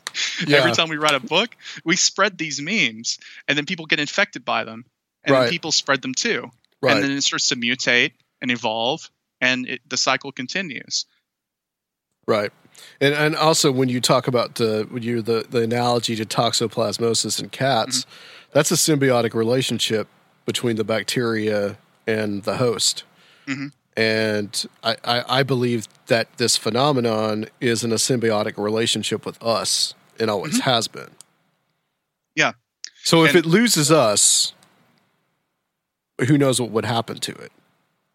every 0.51 0.71
time 0.71 0.89
we 0.89 0.97
write 0.97 1.15
a 1.15 1.19
book, 1.19 1.55
we 1.83 1.95
spread 1.95 2.37
these 2.37 2.61
memes 2.61 3.19
and 3.47 3.57
then 3.57 3.65
people 3.65 3.85
get 3.85 3.99
infected 3.99 4.45
by 4.45 4.63
them. 4.63 4.85
And 5.23 5.33
Right. 5.33 5.41
then 5.41 5.49
people 5.51 5.71
spread 5.71 6.01
them 6.01 6.13
too. 6.13 6.49
Right. 6.81 6.95
And 6.95 7.03
then 7.03 7.11
it 7.11 7.21
starts 7.21 7.49
to 7.49 7.55
mutate 7.55 8.13
and 8.41 8.49
evolve 8.51 9.09
and 9.39 9.67
it, 9.67 9.81
the 9.87 9.97
cycle 9.97 10.31
continues. 10.31 11.05
Right. 12.27 12.51
And 12.99 13.13
and 13.13 13.35
also 13.35 13.71
when 13.71 13.89
you 13.89 13.99
talk 13.99 14.27
about 14.27 14.55
the 14.55 14.87
when 14.89 15.03
you 15.03 15.21
the, 15.21 15.45
the 15.49 15.63
analogy 15.63 16.15
to 16.15 16.25
toxoplasmosis 16.25 17.41
in 17.41 17.49
cats, 17.49 18.01
mm-hmm. 18.01 18.51
that's 18.53 18.71
a 18.71 18.75
symbiotic 18.75 19.33
relationship 19.33 20.07
between 20.45 20.75
the 20.75 20.83
bacteria 20.83 21.77
and 22.07 22.43
the 22.43 22.57
host. 22.57 23.03
Mhm. 23.55 23.71
And 23.97 24.65
I, 24.83 24.95
I, 25.03 25.39
I 25.39 25.43
believe 25.43 25.87
that 26.07 26.37
this 26.37 26.55
phenomenon 26.57 27.47
is 27.59 27.83
in 27.83 27.91
a 27.91 27.95
symbiotic 27.95 28.57
relationship 28.57 29.25
with 29.25 29.41
us 29.43 29.93
and 30.19 30.29
always 30.29 30.61
has 30.61 30.87
been. 30.87 31.09
Yeah. 32.35 32.53
So 33.03 33.23
if 33.25 33.31
And- 33.35 33.39
it 33.39 33.45
loses 33.45 33.91
us, 33.91 34.53
who 36.27 36.37
knows 36.37 36.61
what 36.61 36.71
would 36.71 36.85
happen 36.85 37.17
to 37.19 37.31
it? 37.33 37.51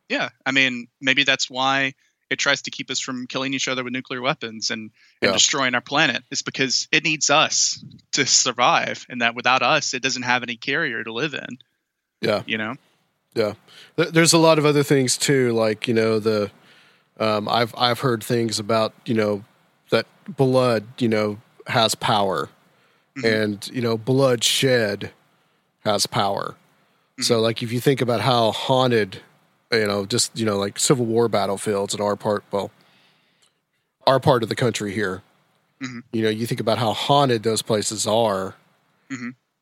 Yeah, 0.08 0.28
I 0.46 0.52
mean, 0.52 0.86
maybe 1.00 1.24
that's 1.24 1.50
why 1.50 1.94
it 2.30 2.38
tries 2.38 2.62
to 2.62 2.70
keep 2.70 2.90
us 2.90 3.00
from 3.00 3.26
killing 3.26 3.52
each 3.54 3.68
other 3.68 3.84
with 3.84 3.92
nuclear 3.92 4.22
weapons 4.22 4.70
and, 4.70 4.90
and 5.20 5.28
Yeah. 5.28 5.32
destroying 5.32 5.74
our 5.74 5.80
planet 5.80 6.22
is 6.30 6.42
because 6.42 6.88
it 6.92 7.04
needs 7.04 7.28
us 7.30 7.84
to 8.12 8.24
survive 8.26 9.04
and 9.08 9.20
that 9.22 9.34
without 9.34 9.62
us 9.62 9.94
it 9.94 10.02
doesn't 10.02 10.22
have 10.22 10.42
any 10.42 10.56
carrier 10.56 11.04
to 11.04 11.12
live 11.12 11.34
in 11.34 11.58
Yeah. 12.20 12.42
you 12.46 12.56
know 12.58 12.76
Yeah, 13.36 13.52
there's 13.96 14.32
a 14.32 14.38
lot 14.38 14.58
of 14.58 14.64
other 14.66 14.82
things 14.82 15.16
too, 15.18 15.52
like 15.52 15.86
you 15.86 15.94
know 15.94 16.18
the 16.18 16.50
um, 17.20 17.48
I've 17.48 17.74
I've 17.76 18.00
heard 18.00 18.24
things 18.24 18.58
about 18.58 18.92
you 19.04 19.14
know 19.14 19.44
that 19.90 20.06
blood 20.28 20.84
you 20.98 21.08
know 21.08 21.38
has 21.66 21.94
power, 21.94 22.48
and 23.24 23.68
you 23.72 23.80
know 23.82 23.96
blood 23.98 24.42
shed 24.42 25.12
has 25.84 26.06
power. 26.06 26.54
So 27.20 27.40
like 27.40 27.62
if 27.62 27.72
you 27.72 27.80
think 27.80 28.00
about 28.02 28.20
how 28.20 28.52
haunted, 28.52 29.20
you 29.72 29.86
know, 29.86 30.04
just 30.06 30.36
you 30.38 30.44
know 30.46 30.58
like 30.58 30.78
Civil 30.78 31.06
War 31.06 31.28
battlefields 31.28 31.94
in 31.94 32.00
our 32.00 32.16
part, 32.16 32.42
well, 32.50 32.70
our 34.06 34.20
part 34.20 34.42
of 34.42 34.48
the 34.48 34.54
country 34.56 34.92
here, 34.92 35.22
Mhm. 35.82 36.02
you 36.12 36.22
know, 36.22 36.28
you 36.28 36.46
think 36.46 36.60
about 36.60 36.78
how 36.78 36.92
haunted 36.92 37.42
those 37.42 37.62
places 37.62 38.06
are. 38.06 38.54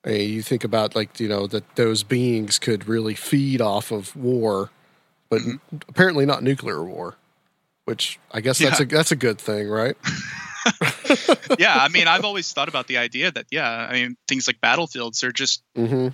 You 0.07 0.43
think 0.43 0.65
about 0.65 0.95
like 0.95 1.19
you 1.19 1.29
know 1.29 1.47
that 1.47 1.77
those 1.77 2.03
beings 2.03 2.59
could 2.59 2.87
really 2.89 3.15
feed 3.15 3.61
off 3.61 3.91
of 3.91 4.15
war, 4.15 4.71
but 5.31 5.41
apparently 5.89 6.27
not 6.27 6.43
nuclear 6.43 6.85
war, 6.85 7.17
which 7.87 8.19
I 8.31 8.41
guess 8.41 8.59
that's 8.59 8.81
Yeah. 8.81 8.85
a 8.85 8.89
that's 8.89 9.13
a 9.13 9.17
good 9.17 9.39
thing, 9.41 9.69
right? 9.69 9.97
yeah 11.59 11.77
i 11.77 11.89
mean 11.89 12.09
i've 12.09 12.25
always 12.25 12.51
thought 12.51 12.69
about 12.69 12.87
the 12.87 12.97
idea 12.97 13.31
that 13.31 13.45
yeah 13.51 13.69
i 13.71 13.93
mean 13.93 14.17
things 14.27 14.47
like 14.47 14.63
battlefields 14.63 15.23
are 15.23 15.31
just 15.31 15.63
hmm 15.77 16.09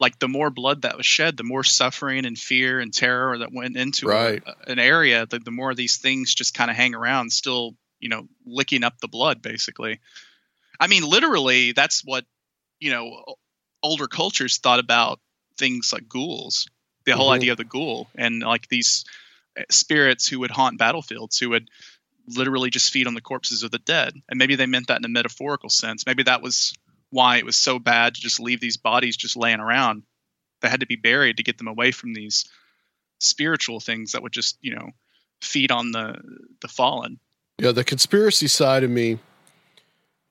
like 0.00 0.18
the 0.18 0.26
more 0.26 0.50
blood 0.50 0.82
that 0.82 0.96
was 0.96 1.06
shed, 1.06 1.36
the 1.36 1.44
more 1.44 1.62
suffering 1.62 2.26
and 2.26 2.36
fear 2.36 2.80
and 2.80 2.92
terror 2.92 3.38
that 3.38 3.52
went 3.52 3.76
into 3.76 4.08
a- 4.44 4.70
an 4.70 4.80
area, 4.80 5.24
the, 5.24 5.38
the 5.38 5.52
more 5.52 5.72
these 5.72 5.98
things 5.98 6.34
just 6.34 6.52
kind 6.52 6.68
of 6.68 6.76
hang 6.76 6.96
around, 6.96 7.30
still, 7.32 7.76
you 8.00 8.08
know, 8.08 8.26
licking 8.44 8.82
up 8.82 8.98
the 8.98 9.06
blood, 9.06 9.40
basically. 9.40 10.00
I 10.80 10.88
mean, 10.88 11.04
literally, 11.08 11.70
that's 11.72 12.02
what, 12.04 12.24
you 12.84 12.90
know, 12.90 13.24
older 13.82 14.06
cultures 14.06 14.58
thought 14.58 14.78
about 14.78 15.18
things 15.56 15.90
like 15.90 16.06
ghouls, 16.06 16.68
the 17.06 17.16
whole 17.16 17.30
Mhm. 17.30 17.36
idea 17.36 17.52
of 17.52 17.56
the 17.56 17.64
ghoul, 17.64 18.10
and 18.14 18.42
like 18.42 18.68
these 18.68 19.06
uh, 19.58 19.62
spirits 19.70 20.28
who 20.28 20.40
would 20.40 20.50
haunt 20.50 20.78
battlefields, 20.78 21.38
who 21.38 21.48
would 21.48 21.70
literally 22.26 22.68
just 22.68 22.92
feed 22.92 23.06
on 23.06 23.14
the 23.14 23.22
corpses 23.22 23.62
of 23.62 23.70
the 23.70 23.78
dead. 23.78 24.12
And 24.28 24.38
maybe 24.38 24.54
they 24.54 24.66
meant 24.66 24.88
that 24.88 24.98
in 24.98 25.04
a 25.04 25.08
metaphorical 25.08 25.70
sense. 25.70 26.04
Maybe 26.04 26.24
that 26.24 26.42
was 26.42 26.74
why 27.08 27.38
it 27.38 27.46
was 27.46 27.56
so 27.56 27.78
bad 27.78 28.14
to 28.14 28.20
just 28.20 28.38
leave 28.38 28.60
these 28.60 28.76
bodies 28.76 29.16
just 29.16 29.36
laying 29.36 29.60
around. 29.60 30.02
They 30.60 30.68
had 30.68 30.80
to 30.80 30.86
be 30.86 30.96
buried 30.96 31.38
to 31.38 31.42
get 31.42 31.56
them 31.56 31.68
away 31.68 31.90
from 31.90 32.12
these 32.12 32.44
spiritual 33.20 33.80
things 33.80 34.12
that 34.12 34.22
would 34.22 34.32
just, 34.32 34.58
you 34.60 34.74
know, 34.74 34.90
feed 35.40 35.70
on 35.70 35.92
the 35.92 36.20
the 36.60 36.68
fallen. 36.68 37.18
Yeah, 37.58 37.72
the 37.72 37.84
conspiracy 37.84 38.48
side 38.48 38.82
of 38.82 38.90
me, 38.90 39.20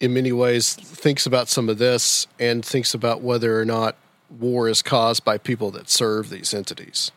in 0.04 0.14
many 0.14 0.34
ways, 0.34 0.74
thinks 0.74 1.26
about 1.26 1.48
some 1.48 1.70
of 1.70 1.78
this 1.78 2.28
and 2.38 2.66
thinks 2.66 2.94
about 2.94 3.22
whether 3.22 3.58
or 3.58 3.64
not 3.64 3.96
war 4.30 4.68
is 4.68 4.82
caused 4.82 5.24
by 5.24 5.38
people 5.38 5.72
that 5.72 5.90
serve 5.90 6.30
these 6.30 6.54
entities. 6.54 7.14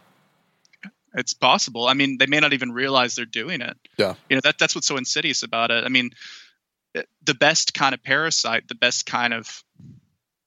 It's 1.13 1.35
possible. 1.35 1.89
I 1.89 1.95
mean, 1.95 2.19
they 2.19 2.27
may 2.27 2.39
not 2.39 2.53
even 2.53 2.71
realize 2.71 3.17
they're 3.17 3.25
doing 3.25 3.61
it. 3.61 3.77
Yeah. 3.97 4.15
You 4.31 4.37
know, 4.37 4.41
that 4.45 4.59
that's 4.61 4.77
what's 4.77 4.87
so 4.87 4.99
insidious 4.99 5.43
about 5.43 5.73
it. 5.73 5.83
I 5.83 5.89
mean, 5.89 6.11
the 7.25 7.35
best 7.35 7.75
kind 7.75 7.93
of 7.93 8.05
parasite, 8.05 8.69
the 8.69 8.77
best 8.77 9.05
kind 9.05 9.35
of, 9.35 9.65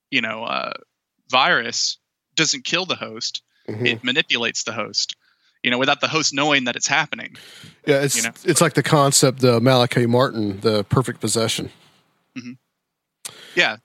you 0.10 0.22
know, 0.22 0.46
uh, 0.46 0.72
virus 1.30 1.98
doesn't 2.36 2.64
kill 2.64 2.86
the 2.86 2.96
host. 2.96 3.42
Mhm. 3.68 3.86
It 3.86 4.04
manipulates 4.06 4.64
the 4.64 4.72
host. 4.72 5.18
You 5.62 5.72
know, 5.72 5.78
without 5.78 6.00
the 6.00 6.08
host 6.08 6.34
knowing 6.34 6.64
that 6.66 6.78
it's 6.78 6.88
happening. 6.88 7.36
Yeah, 7.86 8.00
it's 8.00 8.16
you 8.16 8.22
know. 8.22 8.32
it's 8.46 8.62
like 8.62 8.76
the 8.76 8.84
concept 8.84 9.44
of 9.44 9.62
Malachi 9.62 10.06
Martin, 10.06 10.62
the 10.62 10.86
perfect 10.86 11.20
possession. 11.20 11.70
Yeah. 13.56 13.78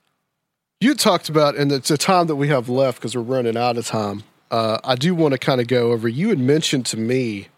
You 0.81 0.95
talked 0.95 1.29
about, 1.29 1.57
and 1.57 1.73
it's 1.73 1.91
a 1.91 1.97
time 1.97 2.27
that 2.27 2.37
we 2.37 2.49
have 2.49 2.69
left 2.69 2.99
because 2.99 3.17
we're 3.17 3.23
running 3.23 3.57
out 3.57 3.77
of 3.77 3.87
time. 3.87 4.23
Uh, 4.51 4.79
I 4.85 4.95
do 4.97 5.15
want 5.15 5.33
to 5.33 5.39
kind 5.39 5.61
of 5.61 5.67
go 5.67 5.93
over. 5.93 6.09
You 6.09 6.29
had 6.29 6.39
mentioned 6.39 6.87
to 6.87 6.97
me 6.99 7.49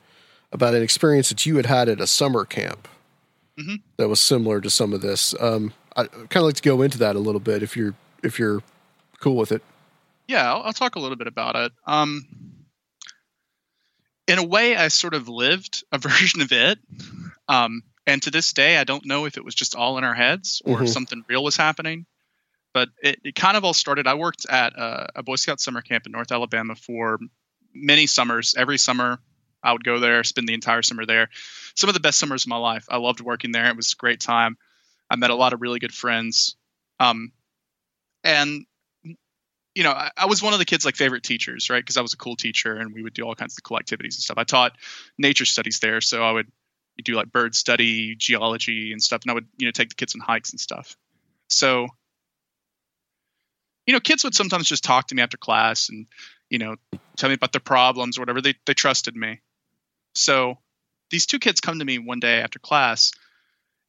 about 0.52 0.74
an 0.74 0.82
experience 0.82 1.28
that 1.30 1.44
you 1.44 1.56
had 1.56 1.66
had 1.66 1.88
at 1.88 2.00
a 2.00 2.06
summer 2.06 2.44
camp 2.44 2.86
Mhm. 3.58 3.82
that 3.96 4.08
was 4.08 4.20
similar 4.20 4.60
to 4.60 4.70
some 4.70 4.92
of 4.92 5.00
this. 5.00 5.34
Um, 5.40 5.72
I 5.96 6.04
kind 6.04 6.36
of 6.36 6.42
like 6.42 6.54
to 6.56 6.62
go 6.62 6.82
into 6.82 6.98
that 6.98 7.16
a 7.16 7.18
little 7.18 7.40
bit 7.40 7.62
if 7.62 7.76
you're 7.76 7.94
if 8.22 8.38
you're 8.38 8.62
cool 9.20 9.36
with 9.36 9.50
it. 9.52 9.62
Yeah, 10.28 10.52
I'll, 10.52 10.62
I'll 10.62 10.72
talk 10.72 10.94
a 10.96 11.00
little 11.00 11.16
bit 11.16 11.26
about 11.26 11.56
it. 11.56 11.72
Um, 11.86 12.26
in 14.28 14.38
a 14.38 14.44
way, 14.44 14.76
I 14.76 14.88
sort 14.88 15.14
of 15.14 15.28
lived 15.28 15.84
a 15.92 15.98
version 16.06 16.40
of 16.40 16.52
it. 16.52 16.78
Um, 17.48 17.82
and 18.06 18.22
to 18.22 18.30
this 18.30 18.52
day, 18.52 18.76
I 18.76 18.84
don't 18.84 19.04
know 19.06 19.24
if 19.26 19.36
it 19.36 19.44
was 19.44 19.54
just 19.54 19.74
all 19.74 19.98
in 19.98 20.04
our 20.04 20.14
heads 20.14 20.62
or 20.64 20.80
if 20.82 20.88
Mhm. 20.88 20.92
something 20.92 21.24
real 21.28 21.42
was 21.44 21.56
happening. 21.56 22.06
But 22.72 22.90
it, 23.02 23.20
it 23.24 23.34
kind 23.34 23.56
of 23.56 23.64
all 23.64 23.72
started. 23.72 24.06
I 24.06 24.14
worked 24.14 24.46
at 24.48 24.74
a, 24.74 25.08
a 25.16 25.22
Boy 25.22 25.36
Scout 25.36 25.60
summer 25.60 25.80
camp 25.80 26.04
in 26.06 26.12
North 26.12 26.30
Alabama 26.30 26.74
for 26.76 27.18
many 27.72 28.06
summers. 28.06 28.54
Every 28.56 28.76
summer, 28.76 29.18
I 29.62 29.72
would 29.72 29.82
go 29.82 29.98
there, 29.98 30.22
spend 30.24 30.46
the 30.46 30.54
entire 30.54 30.82
summer 30.82 31.06
there. 31.06 31.30
Some 31.74 31.88
of 31.88 31.94
the 31.94 32.00
best 32.00 32.18
summers 32.18 32.44
of 32.44 32.48
my 32.48 32.58
life. 32.58 32.84
I 32.90 32.98
loved 32.98 33.20
working 33.20 33.50
there. 33.52 33.66
It 33.66 33.76
was 33.76 33.92
a 33.92 33.96
great 33.96 34.20
time. 34.20 34.58
I 35.08 35.16
met 35.16 35.30
a 35.30 35.34
lot 35.34 35.54
of 35.54 35.62
really 35.62 35.78
good 35.78 35.94
friends. 35.94 36.56
Um, 37.00 37.32
and 38.24 38.66
you 39.74 39.82
know, 39.82 39.92
I, 39.92 40.10
I 40.16 40.26
was 40.26 40.42
one 40.42 40.54
of 40.54 40.58
the 40.58 40.64
kids' 40.64 40.84
like 40.84 40.96
favorite 40.96 41.22
teachers, 41.22 41.68
right? 41.68 41.82
Because 41.82 41.96
I 41.98 42.00
was 42.00 42.14
a 42.14 42.16
cool 42.16 42.34
teacher, 42.36 42.74
and 42.76 42.94
we 42.94 43.02
would 43.02 43.12
do 43.12 43.22
all 43.24 43.34
kinds 43.34 43.56
of 43.58 43.62
cool 43.62 43.78
activities 43.78 44.16
and 44.16 44.22
stuff. 44.22 44.38
I 44.38 44.44
taught 44.44 44.72
nature 45.18 45.44
studies 45.44 45.80
there, 45.80 46.00
so 46.00 46.22
I 46.22 46.32
would 46.32 46.50
do 47.02 47.14
like 47.14 47.32
bird 47.32 47.55
study, 47.55 48.14
geology, 48.16 48.93
and 48.93 49.02
stuff, 49.02 49.23
and 49.23 49.31
I 49.31 49.35
would 49.35 49.47
you 49.56 49.66
know 49.66 49.73
take 49.73 49.90
the 49.90 49.94
kids 49.94 50.14
on 50.14 50.20
hikes 50.20 50.51
and 50.51 50.60
stuff. 50.60 50.97
So, 51.48 51.86
you 53.86 53.93
know, 53.93 54.01
kids 54.01 54.24
would 54.24 54.35
sometimes 54.35 54.68
just 54.68 54.85
talk 54.85 55.09
to 55.09 55.14
me 55.14 55.23
after 55.23 55.36
class 55.36 55.89
and 55.89 56.06
you 56.51 56.59
know 56.59 56.77
tell 57.16 57.28
me 57.28 57.35
about 57.35 57.52
their 57.52 57.60
problems 57.60 58.18
or 58.18 58.23
whatever. 58.23 58.40
They 58.40 58.55
they 58.66 58.74
trusted 58.74 59.14
me. 59.16 59.40
So 60.14 60.59
these 61.10 61.27
two 61.27 61.39
kids 61.39 61.60
come 61.60 61.78
to 61.78 61.85
me 61.85 61.98
one 61.98 62.20
day 62.20 62.40
after 62.40 62.59
class, 62.59 63.12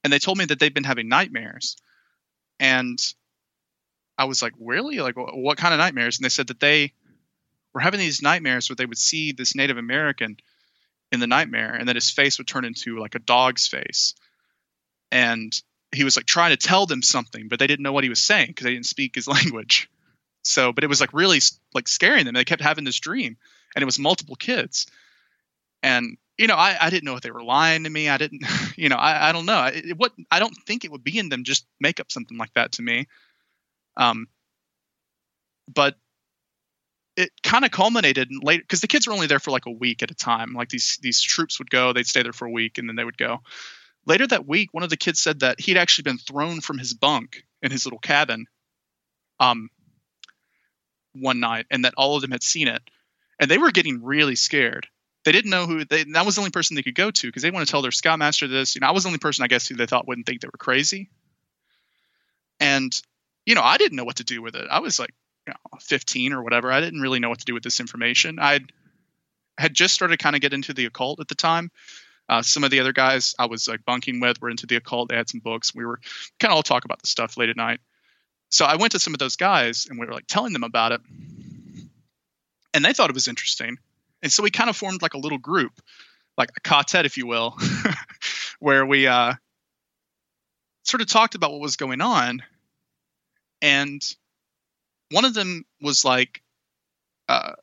and 0.03 0.11
they 0.11 0.19
told 0.19 0.37
me 0.37 0.45
that 0.45 0.59
they've 0.59 0.73
been 0.73 0.83
having 0.83 1.07
nightmares, 1.07 1.77
and 2.59 2.99
I 4.17 4.25
was 4.25 4.41
like, 4.41 4.53
really? 4.59 4.99
Like, 4.99 5.15
wh- 5.15 5.35
what 5.37 5.57
kind 5.57 5.73
of 5.73 5.79
nightmares? 5.79 6.17
And 6.17 6.25
they 6.25 6.29
said 6.29 6.47
that 6.47 6.59
they 6.59 6.93
were 7.73 7.81
having 7.81 7.99
these 7.99 8.21
nightmares 8.21 8.69
where 8.69 8.75
they 8.75 8.85
would 8.85 8.97
see 8.97 9.31
this 9.31 9.55
Native 9.55 9.77
American 9.77 10.37
in 11.11 11.19
the 11.19 11.27
nightmare, 11.27 11.73
and 11.73 11.87
that 11.87 11.95
his 11.95 12.09
face 12.09 12.37
would 12.37 12.47
turn 12.47 12.65
into 12.65 12.99
like 12.99 13.15
a 13.15 13.19
dog's 13.19 13.67
face, 13.67 14.13
and 15.11 15.53
he 15.93 16.03
was 16.03 16.15
like 16.17 16.25
trying 16.25 16.51
to 16.51 16.67
tell 16.67 16.85
them 16.85 17.01
something, 17.01 17.47
but 17.47 17.59
they 17.59 17.67
didn't 17.67 17.83
know 17.83 17.93
what 17.93 18.03
he 18.03 18.09
was 18.09 18.21
saying 18.21 18.47
because 18.47 18.65
they 18.65 18.73
didn't 18.73 18.85
speak 18.85 19.15
his 19.15 19.27
language. 19.27 19.89
So, 20.43 20.71
but 20.71 20.83
it 20.83 20.87
was 20.87 21.01
like 21.01 21.13
really 21.13 21.39
like 21.73 21.87
scaring 21.87 22.25
them. 22.25 22.33
They 22.33 22.45
kept 22.45 22.61
having 22.61 22.83
this 22.83 22.99
dream, 22.99 23.37
and 23.75 23.83
it 23.83 23.85
was 23.85 23.99
multiple 23.99 24.35
kids, 24.35 24.87
and 25.83 26.17
you 26.37 26.47
know, 26.47 26.55
I, 26.55 26.77
I 26.79 26.89
didn't 26.89 27.05
know 27.05 27.15
if 27.15 27.21
they 27.21 27.31
were 27.31 27.43
lying 27.43 27.83
to 27.83 27.89
me. 27.89 28.09
I 28.09 28.17
didn't, 28.17 28.43
you 28.77 28.89
know, 28.89 28.95
I, 28.95 29.29
I 29.29 29.31
don't 29.31 29.45
know. 29.45 29.65
It, 29.65 29.85
it, 29.85 29.97
what 29.97 30.13
I 30.31 30.39
don't 30.39 30.55
think 30.65 30.85
it 30.85 30.91
would 30.91 31.03
be 31.03 31.17
in 31.17 31.29
them 31.29 31.43
just 31.43 31.65
make 31.79 31.99
up 31.99 32.11
something 32.11 32.37
like 32.37 32.53
that 32.53 32.73
to 32.73 32.81
me. 32.81 33.07
Um, 33.95 34.27
but 35.73 35.95
it 37.17 37.31
kind 37.41 37.65
of 37.65 37.71
culminated 37.71 38.29
in 38.29 38.39
later 38.39 38.61
because 38.61 38.79
the 38.79 38.87
kids 38.87 39.07
were 39.07 39.13
only 39.13 39.25
there 39.25 39.39
for 39.39 39.49
like 39.49 39.65
a 39.65 39.71
week 39.71 40.03
at 40.03 40.11
a 40.11 40.15
time. 40.15 40.53
Like 40.53 40.69
these 40.69 40.99
these 41.01 41.21
troops 41.21 41.59
would 41.59 41.69
go, 41.69 41.91
they'd 41.91 42.07
stay 42.07 42.21
there 42.21 42.31
for 42.31 42.45
a 42.45 42.51
week, 42.51 42.77
and 42.77 42.87
then 42.87 42.95
they 42.95 43.03
would 43.03 43.17
go. 43.17 43.39
Later 44.05 44.27
that 44.27 44.47
week, 44.47 44.73
one 44.73 44.83
of 44.83 44.89
the 44.89 44.97
kids 44.97 45.19
said 45.19 45.41
that 45.41 45.59
he'd 45.59 45.77
actually 45.77 46.03
been 46.03 46.19
thrown 46.19 46.61
from 46.61 46.77
his 46.77 46.93
bunk 46.93 47.43
in 47.61 47.71
his 47.71 47.85
little 47.85 47.99
cabin, 47.99 48.45
um, 49.39 49.69
one 51.13 51.41
night, 51.41 51.65
and 51.71 51.83
that 51.83 51.95
all 51.97 52.15
of 52.15 52.21
them 52.21 52.31
had 52.31 52.43
seen 52.43 52.67
it, 52.67 52.81
and 53.39 53.49
they 53.49 53.57
were 53.57 53.71
getting 53.71 54.03
really 54.03 54.35
scared. 54.35 54.87
They 55.25 55.31
didn't 55.31 55.51
know 55.51 55.65
who 55.65 55.85
they. 55.85 56.03
That 56.03 56.25
was 56.25 56.35
the 56.35 56.41
only 56.41 56.51
person 56.51 56.75
they 56.75 56.83
could 56.83 56.95
go 56.95 57.09
to 57.09 57.27
because 57.27 57.41
they 57.41 57.51
want 57.51 57.65
to 57.65 57.71
tell 57.71 57.81
their 57.81 57.91
scoutmaster 57.91 58.47
this. 58.47 58.75
You 58.75 58.81
know, 58.81 58.87
I 58.87 58.91
was 58.91 59.03
the 59.03 59.09
only 59.09 59.19
person 59.19 59.43
I 59.43 59.47
guess 59.47 59.67
who 59.67 59.75
they 59.75 59.87
thought 59.87 60.07
wouldn't 60.07 60.27
think 60.27 60.39
they 60.39 60.47
were 60.47 60.59
crazy. 60.59 61.09
And 62.59 62.93
you 63.45 63.55
know, 63.55 63.63
I 63.63 63.77
didn't 63.77 63.97
know 63.97 64.03
what 64.03 64.17
to 64.17 64.23
do 64.23 64.41
with 64.41 64.55
it. 64.55 64.67
I 64.69 64.79
was 64.79 64.99
like, 64.99 65.13
you 65.47 65.53
know, 65.53 65.79
15 65.79 66.33
or 66.33 66.43
whatever. 66.43 66.71
I 66.71 66.81
didn't 66.81 67.01
really 67.01 67.19
know 67.19 67.29
what 67.29 67.39
to 67.39 67.45
do 67.45 67.53
with 67.53 67.63
this 67.63 67.79
information. 67.79 68.37
I 68.39 68.59
had 69.57 69.73
just 69.73 69.93
started 69.93 70.19
kind 70.19 70.35
of 70.35 70.41
get 70.41 70.53
into 70.53 70.73
the 70.73 70.85
occult 70.85 71.19
at 71.19 71.27
the 71.27 71.35
time. 71.35 71.71
Uh, 72.29 72.41
some 72.41 72.65
of 72.65 72.71
the 72.71 72.81
other 72.81 72.91
guys 72.91 73.33
I 73.39 73.45
was 73.45 73.67
like 73.67 73.85
bunking 73.85 74.19
with 74.19 74.41
were 74.41 74.49
into 74.49 74.67
the 74.67 74.75
occult. 74.75 75.09
They 75.09 75.15
had 75.15 75.29
some 75.29 75.39
books. 75.39 75.73
We 75.73 75.85
were 75.85 75.99
kind 76.39 76.51
of 76.51 76.57
all 76.57 76.63
talk 76.63 76.83
about 76.83 77.01
the 77.01 77.07
stuff 77.07 77.37
late 77.37 77.49
at 77.49 77.55
night. 77.55 77.79
So 78.49 78.65
I 78.65 78.75
went 78.75 78.91
to 78.91 78.99
some 78.99 79.13
of 79.13 79.19
those 79.19 79.37
guys 79.37 79.87
and 79.89 79.97
we 79.97 80.05
were 80.05 80.13
like 80.13 80.27
telling 80.27 80.53
them 80.53 80.63
about 80.63 80.91
it, 80.91 81.01
and 82.73 82.83
they 82.83 82.93
thought 82.93 83.09
it 83.09 83.13
was 83.13 83.27
interesting. 83.27 83.77
And 84.21 84.31
so 84.31 84.43
we 84.43 84.51
kind 84.51 84.69
of 84.69 84.75
formed 84.75 85.01
like 85.01 85.13
a 85.13 85.17
little 85.17 85.37
group, 85.37 85.71
like 86.37 86.49
a 86.57 86.67
quartet, 86.67 87.05
if 87.05 87.17
you 87.17 87.27
will, 87.27 87.57
where 88.59 88.85
we 88.85 89.07
uh, 89.07 89.33
sort 90.83 91.01
of 91.01 91.07
talked 91.07 91.35
about 91.35 91.51
what 91.51 91.61
was 91.61 91.77
going 91.77 92.01
on 92.01 92.41
and 93.61 94.01
one 95.11 95.25
of 95.25 95.33
them 95.33 95.65
was 95.81 96.03
like 96.03 96.41
uh, 97.29 97.53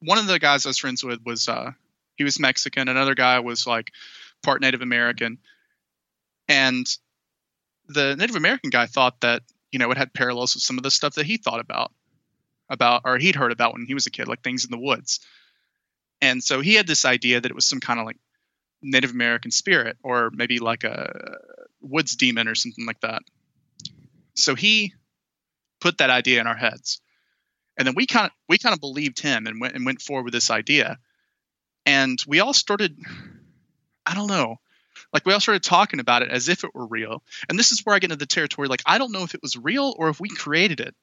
one 0.00 0.18
of 0.18 0.26
the 0.26 0.38
guys 0.38 0.66
I 0.66 0.70
was 0.70 0.78
friends 0.78 1.02
with 1.02 1.20
was 1.24 1.48
uh, 1.48 1.72
he 2.16 2.24
was 2.24 2.38
Mexican. 2.38 2.88
Another 2.88 3.14
guy 3.14 3.40
was 3.40 3.66
like 3.66 3.92
part 4.42 4.60
Native 4.60 4.82
American, 4.82 5.38
and 6.48 6.86
the 7.88 8.16
Native 8.16 8.36
American 8.36 8.70
guy 8.70 8.86
thought 8.86 9.20
that 9.20 9.42
you 9.72 9.78
know 9.78 9.90
it 9.90 9.98
had 9.98 10.12
parallels 10.12 10.54
with 10.54 10.62
some 10.62 10.78
of 10.78 10.82
the 10.82 10.90
stuff 10.90 11.14
that 11.14 11.26
he 11.26 11.36
thought 11.36 11.60
about, 11.60 11.92
about 12.68 13.02
or 13.04 13.18
he'd 13.18 13.36
heard 13.36 13.52
about 13.52 13.72
when 13.72 13.86
he 13.86 13.94
was 13.94 14.06
a 14.06 14.10
kid, 14.10 14.28
like 14.28 14.42
things 14.42 14.64
in 14.64 14.70
the 14.70 14.78
woods. 14.78 15.20
And 16.20 16.42
so 16.42 16.60
he 16.60 16.74
had 16.74 16.86
this 16.86 17.04
idea 17.04 17.40
that 17.40 17.50
it 17.50 17.54
was 17.54 17.66
some 17.66 17.80
kind 17.80 18.00
of 18.00 18.06
like 18.06 18.18
Native 18.82 19.12
American 19.12 19.50
spirit, 19.50 19.96
or 20.02 20.30
maybe 20.32 20.58
like 20.58 20.84
a 20.84 21.38
woods 21.80 22.16
demon 22.16 22.48
or 22.48 22.54
something 22.54 22.86
like 22.86 23.00
that. 23.00 23.22
So 24.34 24.54
he 24.54 24.94
put 25.80 25.98
that 25.98 26.10
idea 26.10 26.40
in 26.40 26.46
our 26.46 26.56
heads, 26.56 27.00
and 27.76 27.86
then 27.86 27.94
we 27.94 28.06
kind 28.06 28.26
of 28.26 28.32
we 28.48 28.58
kind 28.58 28.74
of 28.74 28.80
believed 28.80 29.20
him 29.20 29.46
and 29.46 29.60
went 29.60 29.74
and 29.74 29.86
went 29.86 30.02
forward 30.02 30.24
with 30.24 30.34
this 30.34 30.50
idea, 30.50 30.98
and 31.86 32.22
we 32.26 32.40
all 32.40 32.52
started. 32.52 32.98
I 34.06 34.14
don't 34.14 34.28
know. 34.28 34.58
Like 35.12 35.24
we 35.24 35.32
all 35.32 35.40
started 35.40 35.62
talking 35.62 36.00
about 36.00 36.22
it 36.22 36.30
as 36.30 36.48
if 36.48 36.64
it 36.64 36.74
were 36.74 36.86
real. 36.86 37.22
And 37.48 37.58
this 37.58 37.72
is 37.72 37.84
where 37.84 37.94
I 37.94 37.98
get 37.98 38.10
into 38.10 38.16
the 38.16 38.26
territory 38.26 38.68
like 38.68 38.82
I 38.86 38.98
don't 38.98 39.12
know 39.12 39.22
if 39.22 39.34
it 39.34 39.42
was 39.42 39.56
real 39.56 39.94
or 39.98 40.08
if 40.08 40.20
we 40.20 40.28
created 40.28 40.80
it. 40.80 40.94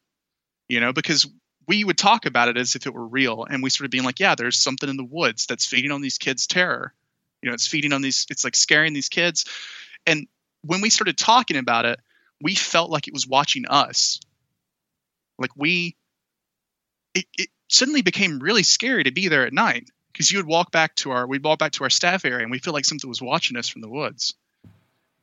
You 0.68 0.80
know, 0.80 0.94
because 0.94 1.28
we 1.68 1.84
would 1.84 1.98
talk 1.98 2.26
about 2.26 2.48
it 2.48 2.58
as 2.58 2.76
if 2.76 2.86
it 2.86 2.94
were 2.94 3.08
real 3.08 3.46
and 3.50 3.64
we 3.64 3.70
started 3.70 3.92
being 3.92 4.04
like, 4.04 4.20
yeah, 4.20 4.36
there's 4.36 4.58
something 4.58 4.90
in 4.90 4.98
the 4.98 5.04
woods 5.04 5.46
that's 5.46 5.66
feeding 5.66 5.92
on 5.92 6.02
these 6.02 6.18
kids' 6.18 6.48
terror. 6.48 6.94
You 7.42 7.50
know, 7.50 7.54
it's 7.54 7.68
feeding 7.68 7.94
on 7.94 8.02
these 8.02 8.26
it's 8.30 8.44
like 8.44 8.56
scaring 8.56 8.94
these 8.94 9.10
kids. 9.10 9.46
And 10.06 10.28
when 10.62 10.82
we 10.82 10.90
started 10.90 11.18
talking 11.18 11.58
about 11.58 11.86
it, 11.86 12.00
we 12.42 12.56
felt 12.56 12.92
like 12.92 13.08
it 13.08 13.14
was 13.14 13.28
watching 13.28 13.66
us. 13.68 14.20
Like 15.38 15.52
we 15.56 15.95
it, 17.14 17.26
it 17.38 17.49
suddenly 17.70 18.02
became 18.02 18.40
really 18.40 18.64
scary 18.64 19.03
to 19.03 19.12
be 19.12 19.28
there 19.28 19.45
at 19.45 19.53
night 19.53 19.90
because 20.12 20.32
you 20.32 20.38
would 20.40 20.48
walk 20.48 20.72
back 20.72 20.95
to 20.95 21.12
our 21.12 21.28
we'd 21.28 21.44
walk 21.44 21.60
back 21.60 21.74
to 21.74 21.84
our 21.84 21.90
staff 21.90 22.26
area 22.26 22.44
and 22.44 22.52
we 22.52 22.60
feel 22.60 22.74
like 22.74 22.86
something 22.86 23.10
was 23.10 23.22
watching 23.22 23.57
us 23.57 23.70
from 23.70 23.82
the 23.82 23.90
woods. 23.90 24.34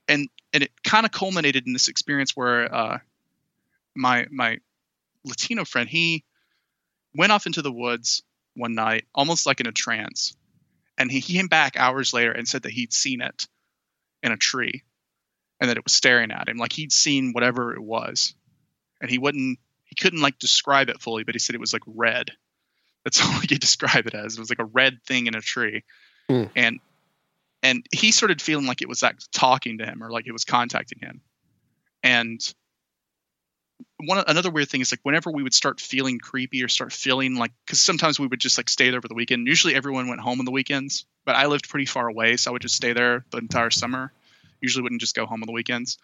And 0.08 0.28
and 0.52 0.62
it 0.62 0.72
kind 0.84 1.06
of 1.06 1.12
culminated 1.12 1.66
in 1.66 1.72
this 1.72 1.88
experience 1.88 2.36
where 2.36 2.74
uh 2.74 2.98
my 3.94 4.26
my 4.30 4.58
latino 5.24 5.64
friend 5.64 5.88
he 5.88 6.24
went 7.14 7.32
off 7.32 7.46
into 7.46 7.62
the 7.62 7.72
woods 7.72 8.22
one 8.54 8.74
night 8.74 9.06
almost 9.14 9.46
like 9.46 9.60
in 9.60 9.66
a 9.66 9.72
trance. 9.72 10.34
And 10.98 11.10
he, 11.10 11.20
he 11.20 11.34
came 11.34 11.48
back 11.48 11.76
hours 11.78 12.12
later 12.12 12.32
and 12.32 12.46
said 12.46 12.62
that 12.62 12.72
he'd 12.72 12.92
seen 12.92 13.22
it 13.22 13.46
in 14.22 14.30
a 14.30 14.36
tree 14.36 14.82
and 15.60 15.70
that 15.70 15.76
it 15.76 15.84
was 15.84 15.92
staring 15.92 16.30
at 16.30 16.48
him 16.48 16.58
like 16.58 16.72
he'd 16.72 16.92
seen 16.92 17.32
whatever 17.32 17.74
it 17.74 17.82
was. 17.82 18.34
And 19.00 19.10
he 19.10 19.18
wouldn't 19.18 19.58
he 19.92 20.02
couldn't 20.02 20.22
like 20.22 20.38
describe 20.38 20.88
it 20.88 21.02
fully 21.02 21.22
but 21.22 21.34
he 21.34 21.38
said 21.38 21.54
it 21.54 21.60
was 21.60 21.74
like 21.74 21.82
red 21.86 22.30
that's 23.04 23.20
all 23.24 23.40
he 23.40 23.46
could 23.46 23.60
describe 23.60 24.06
it 24.06 24.14
as. 24.14 24.36
It 24.36 24.40
was 24.40 24.50
like 24.50 24.58
a 24.58 24.64
red 24.64 25.02
thing 25.06 25.26
in 25.26 25.34
a 25.34 25.40
tree, 25.40 25.84
Hmm. 26.28 26.44
and 26.54 26.80
and 27.62 27.84
he 27.92 28.12
started 28.12 28.40
feeling 28.40 28.66
like 28.66 28.82
it 28.82 28.88
was 28.88 29.02
like 29.02 29.16
talking 29.32 29.78
to 29.78 29.84
him 29.84 30.02
or 30.02 30.10
like 30.10 30.26
it 30.26 30.32
was 30.32 30.44
contacting 30.44 30.98
him. 31.00 31.20
And 32.02 32.40
one 34.04 34.22
another 34.26 34.50
weird 34.50 34.68
thing 34.68 34.80
is 34.80 34.92
like 34.92 35.00
whenever 35.02 35.30
we 35.30 35.42
would 35.42 35.54
start 35.54 35.80
feeling 35.80 36.18
creepy 36.18 36.62
or 36.62 36.68
start 36.68 36.92
feeling 36.92 37.36
like 37.36 37.52
because 37.66 37.80
sometimes 37.80 38.18
we 38.18 38.26
would 38.26 38.40
just 38.40 38.56
like 38.56 38.68
stay 38.68 38.90
there 38.90 39.00
for 39.00 39.08
the 39.08 39.14
weekend. 39.14 39.46
Usually 39.46 39.74
everyone 39.74 40.08
went 40.08 40.20
home 40.20 40.38
on 40.38 40.44
the 40.44 40.52
weekends, 40.52 41.04
but 41.24 41.34
I 41.34 41.46
lived 41.46 41.68
pretty 41.68 41.86
far 41.86 42.08
away, 42.08 42.36
so 42.36 42.50
I 42.50 42.52
would 42.52 42.62
just 42.62 42.76
stay 42.76 42.92
there 42.92 43.24
the 43.30 43.38
entire 43.38 43.70
summer. 43.70 44.12
Usually 44.60 44.82
wouldn't 44.82 45.00
just 45.00 45.16
go 45.16 45.26
home 45.26 45.42
on 45.42 45.46
the 45.46 45.52
weekends. 45.52 45.98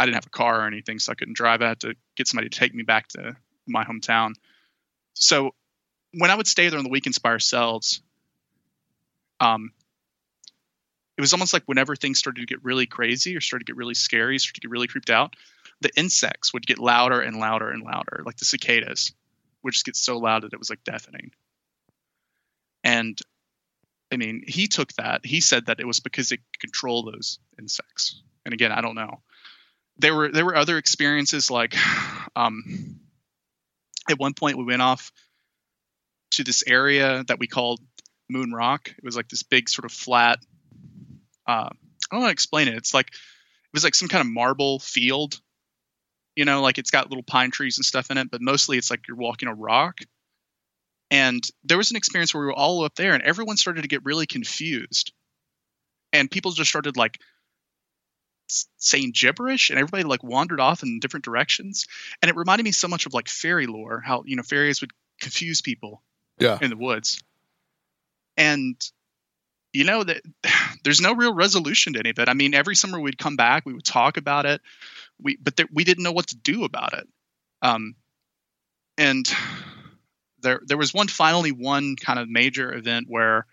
I 0.00 0.06
didn't 0.06 0.14
have 0.14 0.26
a 0.26 0.30
car 0.30 0.62
or 0.62 0.66
anything, 0.66 0.98
so 0.98 1.12
I 1.12 1.14
couldn't 1.14 1.34
drive. 1.34 1.60
I 1.60 1.68
had 1.68 1.80
to 1.80 1.94
get 2.16 2.26
somebody 2.26 2.48
to 2.48 2.58
take 2.58 2.74
me 2.74 2.84
back 2.84 3.08
to 3.08 3.36
my 3.66 3.84
hometown. 3.84 4.32
So 5.12 5.54
when 6.14 6.30
I 6.30 6.36
would 6.36 6.46
stay 6.46 6.70
there 6.70 6.78
on 6.78 6.84
the 6.84 6.90
weekends 6.90 7.18
by 7.18 7.28
ourselves, 7.28 8.00
um, 9.40 9.72
it 11.18 11.20
was 11.20 11.34
almost 11.34 11.52
like 11.52 11.64
whenever 11.66 11.94
things 11.94 12.18
started 12.18 12.40
to 12.40 12.46
get 12.46 12.64
really 12.64 12.86
crazy 12.86 13.36
or 13.36 13.42
started 13.42 13.66
to 13.66 13.72
get 13.72 13.76
really 13.76 13.92
scary, 13.92 14.38
started 14.38 14.54
to 14.54 14.60
get 14.62 14.70
really 14.70 14.86
creeped 14.86 15.10
out, 15.10 15.36
the 15.82 15.90
insects 15.94 16.54
would 16.54 16.66
get 16.66 16.78
louder 16.78 17.20
and 17.20 17.36
louder 17.36 17.68
and 17.68 17.82
louder, 17.82 18.22
like 18.24 18.36
the 18.36 18.46
cicadas 18.46 19.12
would 19.62 19.74
just 19.74 19.84
get 19.84 19.96
so 19.96 20.16
loud 20.16 20.44
that 20.44 20.54
it 20.54 20.58
was 20.58 20.70
like 20.70 20.82
deafening. 20.82 21.30
And 22.82 23.20
I 24.10 24.16
mean, 24.16 24.44
he 24.48 24.66
took 24.66 24.94
that. 24.94 25.26
He 25.26 25.42
said 25.42 25.66
that 25.66 25.78
it 25.78 25.86
was 25.86 26.00
because 26.00 26.32
it 26.32 26.38
could 26.38 26.60
control 26.60 27.02
those 27.02 27.38
insects. 27.58 28.22
And 28.46 28.54
again, 28.54 28.72
I 28.72 28.80
don't 28.80 28.94
know. 28.94 29.20
There 29.98 30.14
were 30.14 30.30
there 30.30 30.44
were 30.44 30.56
other 30.56 30.78
experiences 30.78 31.50
like 31.50 31.76
um, 32.36 33.00
at 34.08 34.18
one 34.18 34.34
point 34.34 34.58
we 34.58 34.64
went 34.64 34.82
off 34.82 35.12
to 36.32 36.44
this 36.44 36.64
area 36.66 37.24
that 37.28 37.38
we 37.38 37.46
called 37.46 37.80
Moon 38.28 38.52
Rock. 38.52 38.88
It 38.88 39.04
was 39.04 39.16
like 39.16 39.28
this 39.28 39.42
big 39.42 39.68
sort 39.68 39.84
of 39.84 39.92
flat. 39.92 40.38
Uh, 41.46 41.70
I 41.70 42.14
don't 42.14 42.20
want 42.20 42.30
to 42.30 42.32
explain 42.32 42.68
it. 42.68 42.74
It's 42.74 42.94
like 42.94 43.08
it 43.08 43.74
was 43.74 43.84
like 43.84 43.94
some 43.94 44.08
kind 44.08 44.20
of 44.20 44.32
marble 44.32 44.78
field. 44.78 45.40
You 46.36 46.44
know, 46.44 46.62
like 46.62 46.78
it's 46.78 46.90
got 46.90 47.10
little 47.10 47.24
pine 47.24 47.50
trees 47.50 47.78
and 47.78 47.84
stuff 47.84 48.10
in 48.10 48.16
it, 48.18 48.30
but 48.30 48.40
mostly 48.40 48.78
it's 48.78 48.90
like 48.90 49.08
you're 49.08 49.16
walking 49.16 49.48
a 49.48 49.54
rock. 49.54 49.98
And 51.10 51.42
there 51.64 51.76
was 51.76 51.90
an 51.90 51.96
experience 51.96 52.32
where 52.32 52.42
we 52.42 52.46
were 52.46 52.52
all 52.54 52.84
up 52.84 52.94
there, 52.94 53.14
and 53.14 53.22
everyone 53.22 53.56
started 53.56 53.82
to 53.82 53.88
get 53.88 54.04
really 54.04 54.26
confused, 54.26 55.12
and 56.12 56.30
people 56.30 56.52
just 56.52 56.70
started 56.70 56.96
like 56.96 57.18
saying 58.76 59.12
gibberish, 59.14 59.70
and 59.70 59.78
everybody 59.78 60.04
like 60.04 60.22
wandered 60.22 60.60
off 60.60 60.82
in 60.82 61.00
different 61.00 61.24
directions. 61.24 61.86
And 62.22 62.28
it 62.28 62.36
reminded 62.36 62.64
me 62.64 62.72
so 62.72 62.88
much 62.88 63.06
of 63.06 63.14
like 63.14 63.28
fairy 63.28 63.66
lore, 63.66 64.00
how 64.00 64.22
you 64.26 64.36
know 64.36 64.42
fairies 64.42 64.80
would 64.80 64.92
confuse 65.20 65.60
people 65.60 66.02
Yeah. 66.38 66.58
in 66.60 66.70
the 66.70 66.76
woods. 66.76 67.22
And 68.36 68.76
you 69.72 69.84
know 69.84 70.02
that 70.02 70.22
there's 70.84 71.00
no 71.00 71.14
real 71.14 71.34
resolution 71.34 71.92
to 71.92 71.98
any 72.00 72.10
of 72.10 72.18
it. 72.18 72.28
I 72.28 72.34
mean, 72.34 72.54
every 72.54 72.74
summer 72.76 72.98
we'd 72.98 73.18
come 73.18 73.36
back, 73.36 73.64
we 73.66 73.74
would 73.74 73.84
talk 73.84 74.16
about 74.16 74.46
it, 74.46 74.60
we 75.20 75.36
but 75.36 75.56
there, 75.56 75.66
we 75.72 75.84
didn't 75.84 76.04
know 76.04 76.12
what 76.12 76.28
to 76.28 76.36
do 76.36 76.64
about 76.64 76.94
it. 76.94 77.06
Um, 77.62 77.94
and 78.98 79.30
there 80.40 80.60
there 80.64 80.78
was 80.78 80.94
one 80.94 81.08
finally 81.08 81.52
one 81.52 81.96
kind 81.96 82.18
of 82.18 82.28
major 82.28 82.72
event 82.74 83.06
where 83.08 83.46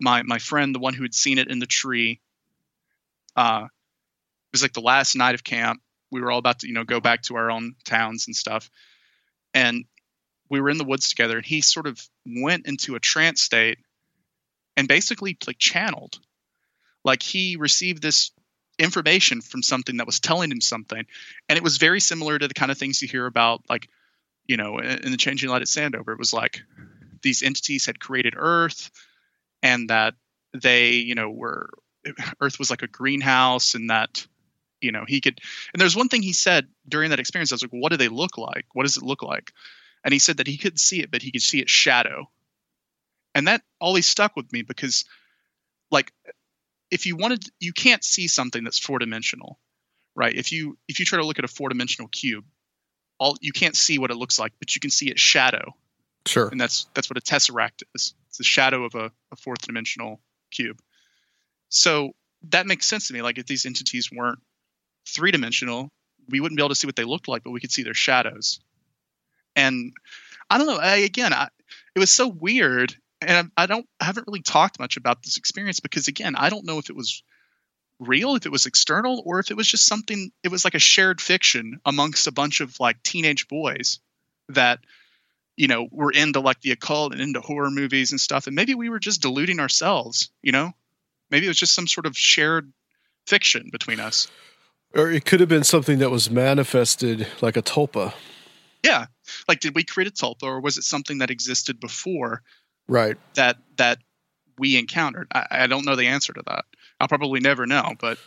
my 0.00 0.22
my 0.22 0.38
friend, 0.38 0.74
the 0.74 0.78
one 0.80 0.94
who 0.94 1.02
had 1.02 1.14
seen 1.14 1.38
it 1.38 1.48
in 1.48 1.58
the 1.58 1.66
tree, 1.66 2.20
uh, 3.36 3.66
was 4.54 4.62
like 4.62 4.72
the 4.72 4.80
last 4.80 5.16
night 5.16 5.34
of 5.34 5.42
camp. 5.42 5.80
We 6.10 6.20
were 6.20 6.30
all 6.30 6.38
about 6.38 6.60
to 6.60 6.68
you 6.68 6.74
know 6.74 6.84
go 6.84 7.00
back 7.00 7.22
to 7.22 7.36
our 7.36 7.50
own 7.50 7.74
towns 7.84 8.26
and 8.26 8.36
stuff, 8.36 8.70
and 9.52 9.84
we 10.48 10.60
were 10.60 10.70
in 10.70 10.78
the 10.78 10.84
woods 10.84 11.08
together 11.08 11.36
and 11.36 11.44
he 11.44 11.60
sort 11.60 11.86
of 11.86 12.00
went 12.24 12.66
into 12.66 12.94
a 12.94 13.00
trance 13.00 13.40
state 13.40 13.78
and 14.76 14.86
basically 14.86 15.36
like 15.46 15.58
channeled. 15.58 16.18
Like 17.04 17.22
he 17.22 17.56
received 17.56 18.02
this 18.02 18.30
information 18.78 19.40
from 19.40 19.62
something 19.62 19.96
that 19.96 20.06
was 20.06 20.20
telling 20.20 20.50
him 20.50 20.60
something 20.60 21.04
and 21.48 21.56
it 21.56 21.62
was 21.62 21.78
very 21.78 22.00
similar 22.00 22.38
to 22.38 22.48
the 22.48 22.54
kind 22.54 22.72
of 22.72 22.78
things 22.78 23.00
you 23.00 23.06
hear 23.06 23.24
about 23.24 23.62
like 23.68 23.88
you 24.46 24.56
know 24.56 24.78
in 24.78 25.04
in 25.04 25.10
the 25.10 25.16
changing 25.16 25.50
light 25.50 25.62
at 25.62 25.68
sandover. 25.68 26.12
It 26.12 26.18
was 26.18 26.32
like 26.32 26.62
these 27.22 27.42
entities 27.42 27.86
had 27.86 27.98
created 27.98 28.34
earth 28.36 28.90
and 29.62 29.90
that 29.90 30.14
they 30.52 30.92
you 30.92 31.14
know 31.14 31.30
were 31.30 31.70
earth 32.40 32.58
was 32.58 32.70
like 32.70 32.82
a 32.82 32.88
greenhouse 32.88 33.74
and 33.74 33.90
that 33.90 34.26
you 34.84 34.92
know 34.92 35.04
he 35.06 35.20
could 35.20 35.40
and 35.72 35.80
there's 35.80 35.96
one 35.96 36.08
thing 36.08 36.22
he 36.22 36.32
said 36.32 36.68
during 36.88 37.10
that 37.10 37.18
experience 37.18 37.50
i 37.50 37.54
was 37.54 37.62
like 37.62 37.70
what 37.72 37.90
do 37.90 37.96
they 37.96 38.08
look 38.08 38.38
like? 38.38 38.66
What 38.72 38.84
does 38.84 38.96
it 38.96 39.02
look 39.02 39.22
like? 39.22 39.52
And 40.04 40.12
he 40.12 40.18
said 40.18 40.36
that 40.36 40.46
he 40.46 40.58
couldn't 40.58 40.78
see 40.78 41.00
it 41.00 41.10
but 41.10 41.22
he 41.22 41.32
could 41.32 41.42
see 41.42 41.60
its 41.60 41.72
shadow. 41.72 42.28
And 43.34 43.48
that 43.48 43.62
always 43.80 44.06
stuck 44.06 44.36
with 44.36 44.52
me 44.52 44.62
because 44.62 45.04
like 45.90 46.12
if 46.90 47.06
you 47.06 47.16
wanted 47.16 47.44
you 47.58 47.72
can't 47.72 48.04
see 48.04 48.28
something 48.28 48.62
that's 48.62 48.78
four 48.78 48.98
dimensional 48.98 49.58
right? 50.16 50.34
If 50.34 50.52
you 50.52 50.78
if 50.86 51.00
you 51.00 51.06
try 51.06 51.18
to 51.18 51.26
look 51.26 51.38
at 51.38 51.44
a 51.44 51.48
four 51.48 51.68
dimensional 51.68 52.08
cube 52.08 52.44
all 53.18 53.36
you 53.40 53.52
can't 53.52 53.76
see 53.76 53.98
what 53.98 54.10
it 54.10 54.16
looks 54.16 54.38
like 54.38 54.52
but 54.58 54.74
you 54.74 54.80
can 54.80 54.90
see 54.90 55.10
its 55.10 55.20
shadow. 55.20 55.74
Sure. 56.26 56.48
and 56.48 56.58
that's 56.60 56.86
that's 56.94 57.10
what 57.10 57.18
a 57.18 57.20
tesseract 57.20 57.82
is. 57.94 58.14
It's 58.28 58.38
the 58.38 58.44
shadow 58.44 58.84
of 58.84 58.94
a, 58.94 59.12
a 59.30 59.36
fourth 59.36 59.66
dimensional 59.66 60.20
cube. 60.50 60.80
So 61.68 62.12
that 62.50 62.66
makes 62.66 62.86
sense 62.86 63.08
to 63.08 63.14
me 63.14 63.22
like 63.22 63.38
if 63.38 63.46
these 63.46 63.66
entities 63.66 64.10
weren't 64.12 64.38
three 65.06 65.30
dimensional 65.30 65.90
we 66.28 66.40
wouldn't 66.40 66.56
be 66.56 66.62
able 66.62 66.70
to 66.70 66.74
see 66.74 66.86
what 66.86 66.96
they 66.96 67.04
looked 67.04 67.28
like 67.28 67.42
but 67.44 67.50
we 67.50 67.60
could 67.60 67.72
see 67.72 67.82
their 67.82 67.94
shadows. 67.94 68.60
And 69.56 69.92
i 70.50 70.58
don't 70.58 70.66
know 70.66 70.78
I, 70.78 70.96
again 70.96 71.32
I, 71.32 71.48
it 71.94 71.98
was 71.98 72.10
so 72.10 72.28
weird 72.28 72.94
and 73.20 73.50
I, 73.56 73.62
I 73.62 73.66
don't 73.66 73.86
I 74.00 74.04
haven't 74.04 74.26
really 74.26 74.42
talked 74.42 74.78
much 74.78 74.96
about 74.96 75.22
this 75.22 75.36
experience 75.36 75.80
because 75.80 76.08
again 76.08 76.34
i 76.36 76.50
don't 76.50 76.66
know 76.66 76.78
if 76.78 76.90
it 76.90 76.96
was 76.96 77.22
real 78.00 78.34
if 78.34 78.44
it 78.44 78.52
was 78.52 78.66
external 78.66 79.22
or 79.24 79.38
if 79.38 79.50
it 79.50 79.56
was 79.56 79.68
just 79.68 79.86
something 79.86 80.32
it 80.42 80.50
was 80.50 80.64
like 80.64 80.74
a 80.74 80.80
shared 80.80 81.20
fiction 81.20 81.80
amongst 81.86 82.26
a 82.26 82.32
bunch 82.32 82.60
of 82.60 82.78
like 82.80 83.02
teenage 83.02 83.46
boys 83.46 84.00
that 84.48 84.80
you 85.56 85.68
know 85.68 85.86
were 85.90 86.10
into 86.10 86.40
like 86.40 86.60
the 86.60 86.72
occult 86.72 87.12
and 87.12 87.22
into 87.22 87.40
horror 87.40 87.70
movies 87.70 88.10
and 88.10 88.20
stuff 88.20 88.46
and 88.48 88.56
maybe 88.56 88.74
we 88.74 88.88
were 88.90 88.98
just 88.98 89.22
deluding 89.22 89.60
ourselves 89.60 90.30
you 90.42 90.52
know? 90.52 90.72
Maybe 91.30 91.46
it 91.46 91.48
was 91.48 91.58
just 91.58 91.74
some 91.74 91.86
sort 91.86 92.06
of 92.06 92.16
shared 92.16 92.72
fiction 93.26 93.70
between 93.72 93.98
us 93.98 94.28
Or 94.94 95.10
it 95.10 95.24
could 95.24 95.40
have 95.40 95.48
been 95.48 95.64
something 95.64 95.98
that 95.98 96.10
was 96.10 96.30
manifested 96.30 97.26
like 97.40 97.56
a 97.56 97.62
tulpa. 97.62 98.14
yeah 98.82 99.06
like 99.48 99.60
did 99.60 99.74
we 99.74 99.82
create 99.84 100.08
a 100.08 100.12
tulpa 100.12 100.42
or 100.44 100.60
was 100.60 100.76
it 100.78 100.82
something 100.84 101.18
that 101.18 101.30
existed 101.30 101.80
before 101.80 102.42
Right. 102.88 103.16
that 103.34 103.56
that 103.76 103.98
we 104.58 104.76
encountered 104.78 105.26
I, 105.32 105.46
I 105.50 105.66
don't 105.66 105.84
know 105.84 105.96
the 105.96 106.06
answer 106.08 106.32
to 106.32 106.42
that 106.46 106.64
I'll 107.00 107.08
probably 107.08 107.40
never 107.40 107.66
know, 107.66 107.94
but 108.00 108.18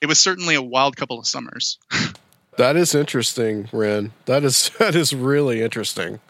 it 0.00 0.06
was 0.06 0.18
certainly 0.18 0.54
a 0.54 0.62
wild 0.62 0.96
couple 0.96 1.18
of 1.18 1.26
summers. 1.26 1.78
That 2.56 2.76
is 2.76 2.94
interesting, 2.94 3.68
Ren. 3.72 4.12
That 4.26 4.44
is 4.44 4.70
that 4.78 4.94
is 4.94 5.12
really 5.12 5.60
interesting. 5.60 6.20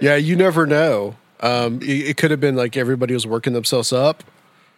Yeah, 0.00 0.16
you 0.16 0.34
never 0.34 0.66
know. 0.66 1.16
Um, 1.40 1.82
it, 1.82 2.08
it 2.08 2.16
could 2.16 2.30
have 2.30 2.40
been 2.40 2.56
like 2.56 2.74
everybody 2.74 3.12
was 3.12 3.26
working 3.26 3.52
themselves 3.52 3.92
up. 3.92 4.24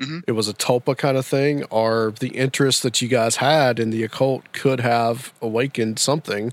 Mm-hmm. 0.02 0.18
It 0.26 0.32
was 0.32 0.48
a 0.48 0.52
tulpa 0.54 0.96
kind 0.98 1.16
of 1.16 1.24
thing, 1.24 1.64
or 1.64 2.12
the 2.18 2.28
interest 2.36 2.82
that 2.82 3.00
you 3.00 3.08
guys 3.08 3.36
had 3.36 3.78
in 3.78 3.90
the 3.90 4.02
occult 4.02 4.52
could 4.52 4.80
have 4.80 5.32
awakened 5.40 5.98
something 5.98 6.52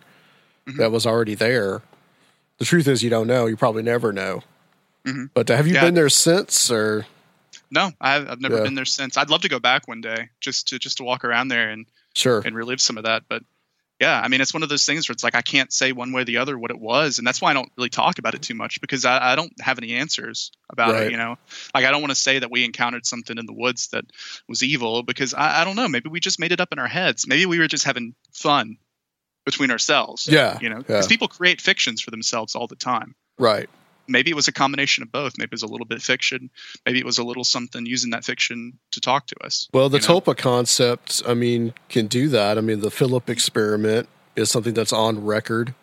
Mm-hmm. 0.67 0.77
that 0.77 0.91
was 0.91 1.05
already 1.07 1.33
there. 1.33 1.81
The 2.59 2.65
truth 2.65 2.87
is, 2.87 3.01
you 3.01 3.09
don't 3.09 3.25
know. 3.25 3.47
You 3.47 3.57
probably 3.57 3.81
never 3.81 4.13
know. 4.13 4.43
Mhm. 5.05 5.29
But 5.33 5.47
have 5.49 5.65
you 5.65 5.73
Yeah. 5.73 5.81
been 5.85 5.95
there 5.95 6.09
since, 6.09 6.69
or 6.69 7.07
No, 7.71 7.91
I've, 7.99 8.29
I've 8.29 8.41
never 8.41 8.57
Yeah. 8.57 8.63
been 8.63 8.75
there 8.75 8.85
since. 8.85 9.17
I'd 9.17 9.29
love 9.31 9.41
to 9.41 9.49
go 9.49 9.57
back 9.59 9.87
one 9.87 10.01
day 10.01 10.29
just 10.41 10.67
to 10.67 10.77
just 10.77 10.97
to 10.97 11.03
walk 11.03 11.23
around 11.25 11.47
there 11.47 11.69
and 11.71 11.85
sure? 12.13 12.41
and 12.45 12.55
relive 12.55 12.81
some 12.81 12.97
of 12.97 13.03
that. 13.05 13.23
But 13.29 13.41
yeah, 13.99 14.19
I 14.19 14.29
mean, 14.29 14.39
it's 14.39 14.53
one 14.53 14.63
of 14.63 14.69
those 14.69 14.85
things 14.85 15.09
where 15.09 15.13
it's 15.13 15.23
like 15.23 15.35
I 15.35 15.41
can't 15.41 15.73
say 15.73 15.91
one 15.91 16.13
way 16.13 16.21
or 16.21 16.25
the 16.25 16.37
other 16.37 16.57
what 16.57 16.71
it 16.71 16.79
was, 16.79 17.17
and 17.17 17.27
that's 17.27 17.41
why 17.41 17.51
I 17.51 17.53
don't 17.53 17.69
really 17.77 17.89
talk 17.89 18.17
about 18.17 18.33
it 18.33 18.41
too 18.41 18.53
much 18.53 18.79
because 18.79 19.03
I, 19.05 19.33
I 19.33 19.35
don't 19.35 19.51
have 19.61 19.77
any 19.77 19.93
answers 19.95 20.51
about 20.69 20.93
Right. 20.93 21.07
it. 21.07 21.11
You 21.11 21.17
know, 21.17 21.37
like 21.73 21.85
I 21.85 21.91
don't 21.91 22.01
want 22.01 22.11
to 22.11 22.15
say 22.19 22.39
that 22.39 22.49
we 22.49 22.63
encountered 22.63 23.05
something 23.05 23.37
in 23.37 23.45
the 23.45 23.53
woods 23.53 23.89
that 23.89 24.05
was 24.47 24.63
evil 24.63 25.03
because 25.03 25.33
I, 25.33 25.61
I 25.61 25.65
don't 25.65 25.75
know. 25.75 25.87
Maybe 25.87 26.09
we 26.09 26.19
just 26.19 26.39
made 26.39 26.51
it 26.51 26.61
up 26.61 26.71
in 26.71 26.79
our 26.79 26.87
heads. 26.87 27.27
Maybe 27.27 27.45
we 27.45 27.59
were 27.59 27.67
just 27.67 27.83
having 27.83 28.15
fun 28.33 28.77
between 29.45 29.71
ourselves. 29.71 30.27
Yeah, 30.31 30.57
you 30.61 30.69
know, 30.69 30.77
yeah. 30.77 30.81
because 30.83 31.07
people 31.07 31.27
create 31.27 31.59
fictions 31.59 32.01
for 32.01 32.11
themselves 32.11 32.55
all 32.55 32.67
the 32.67 32.75
time. 32.75 33.15
Right. 33.37 33.69
Maybe 34.09 34.31
it 34.31 34.35
was 34.35 34.47
a 34.47 34.51
combination 34.51 35.03
of 35.03 35.11
both. 35.11 35.37
Maybe 35.37 35.49
it 35.49 35.51
was 35.53 35.63
a 35.63 35.67
little 35.67 35.85
bit 35.85 36.01
fiction. 36.01 36.49
Maybe 36.85 36.99
it 36.99 37.05
was 37.05 37.17
a 37.17 37.23
little 37.23 37.43
something 37.43 37.85
using 37.85 38.09
that 38.11 38.25
fiction 38.25 38.79
to 38.91 38.99
talk 38.99 39.27
to 39.27 39.35
us. 39.43 39.69
Well, 39.73 39.87
the 39.89 39.99
you 39.99 40.07
know? 40.07 40.19
Tulpa 40.19 40.35
concept, 40.37 41.21
I 41.27 41.33
mean, 41.33 41.73
can 41.89 42.07
do 42.07 42.27
that. 42.29 42.57
I 42.57 42.61
mean, 42.61 42.79
the 42.81 42.91
Philip 42.91 43.29
experiment 43.29 44.09
is 44.35 44.49
something 44.49 44.73
that's 44.73 44.93
on 44.93 45.23
record 45.25 45.73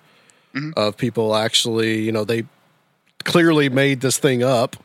Mhm. 0.55 0.73
of 0.77 0.97
people 0.97 1.35
actually, 1.37 2.01
you 2.03 2.13
know, 2.13 2.25
they 2.25 2.45
clearly 3.25 3.69
made 3.69 4.01
this 4.01 4.19
thing 4.19 4.43
up. 4.43 4.77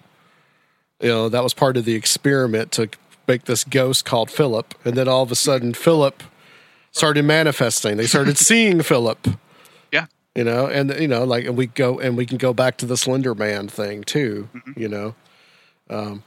You 1.02 1.10
know, 1.10 1.30
that 1.30 1.44
was 1.44 1.54
part 1.54 1.78
of 1.78 1.86
the 1.86 1.96
experiment 1.96 2.72
to 2.74 2.90
make 3.28 3.46
this 3.46 3.64
ghost 3.64 4.06
called 4.06 4.30
Philip. 4.30 4.74
And 4.86 4.96
then 4.96 5.08
all 5.08 5.24
of 5.24 5.32
a 5.32 5.36
sudden, 5.36 5.74
Philip 5.74 6.22
started 6.92 7.24
manifesting. 7.26 7.98
They 7.98 8.06
started 8.08 8.38
seeing 8.50 8.82
Philip. 8.84 9.28
You 10.36 10.46
know, 10.46 10.68
and 10.68 10.92
you 11.00 11.10
know, 11.10 11.26
like, 11.26 11.46
and 11.46 11.58
we 11.58 11.68
go 11.68 12.00
and 12.00 12.16
we 12.16 12.26
can 12.26 12.38
go 12.38 12.54
back 12.54 12.78
to 12.78 12.86
the 12.86 12.96
Slender 12.96 13.36
Man 13.36 13.68
thing 13.68 14.04
too. 14.04 14.48
You 14.78 14.88
know, 14.88 15.16
um, 15.90 16.24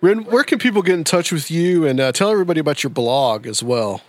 Ren, 0.00 0.24
where 0.24 0.44
can 0.44 0.58
people 0.58 0.82
get 0.82 0.94
in 0.94 1.04
touch 1.04 1.30
with 1.30 1.50
you 1.50 1.86
and 1.86 2.00
uh, 2.00 2.12
tell 2.12 2.30
everybody 2.30 2.60
about 2.60 2.82
your 2.82 2.90
blog 2.90 3.46
as 3.46 3.62
well? 3.62 4.02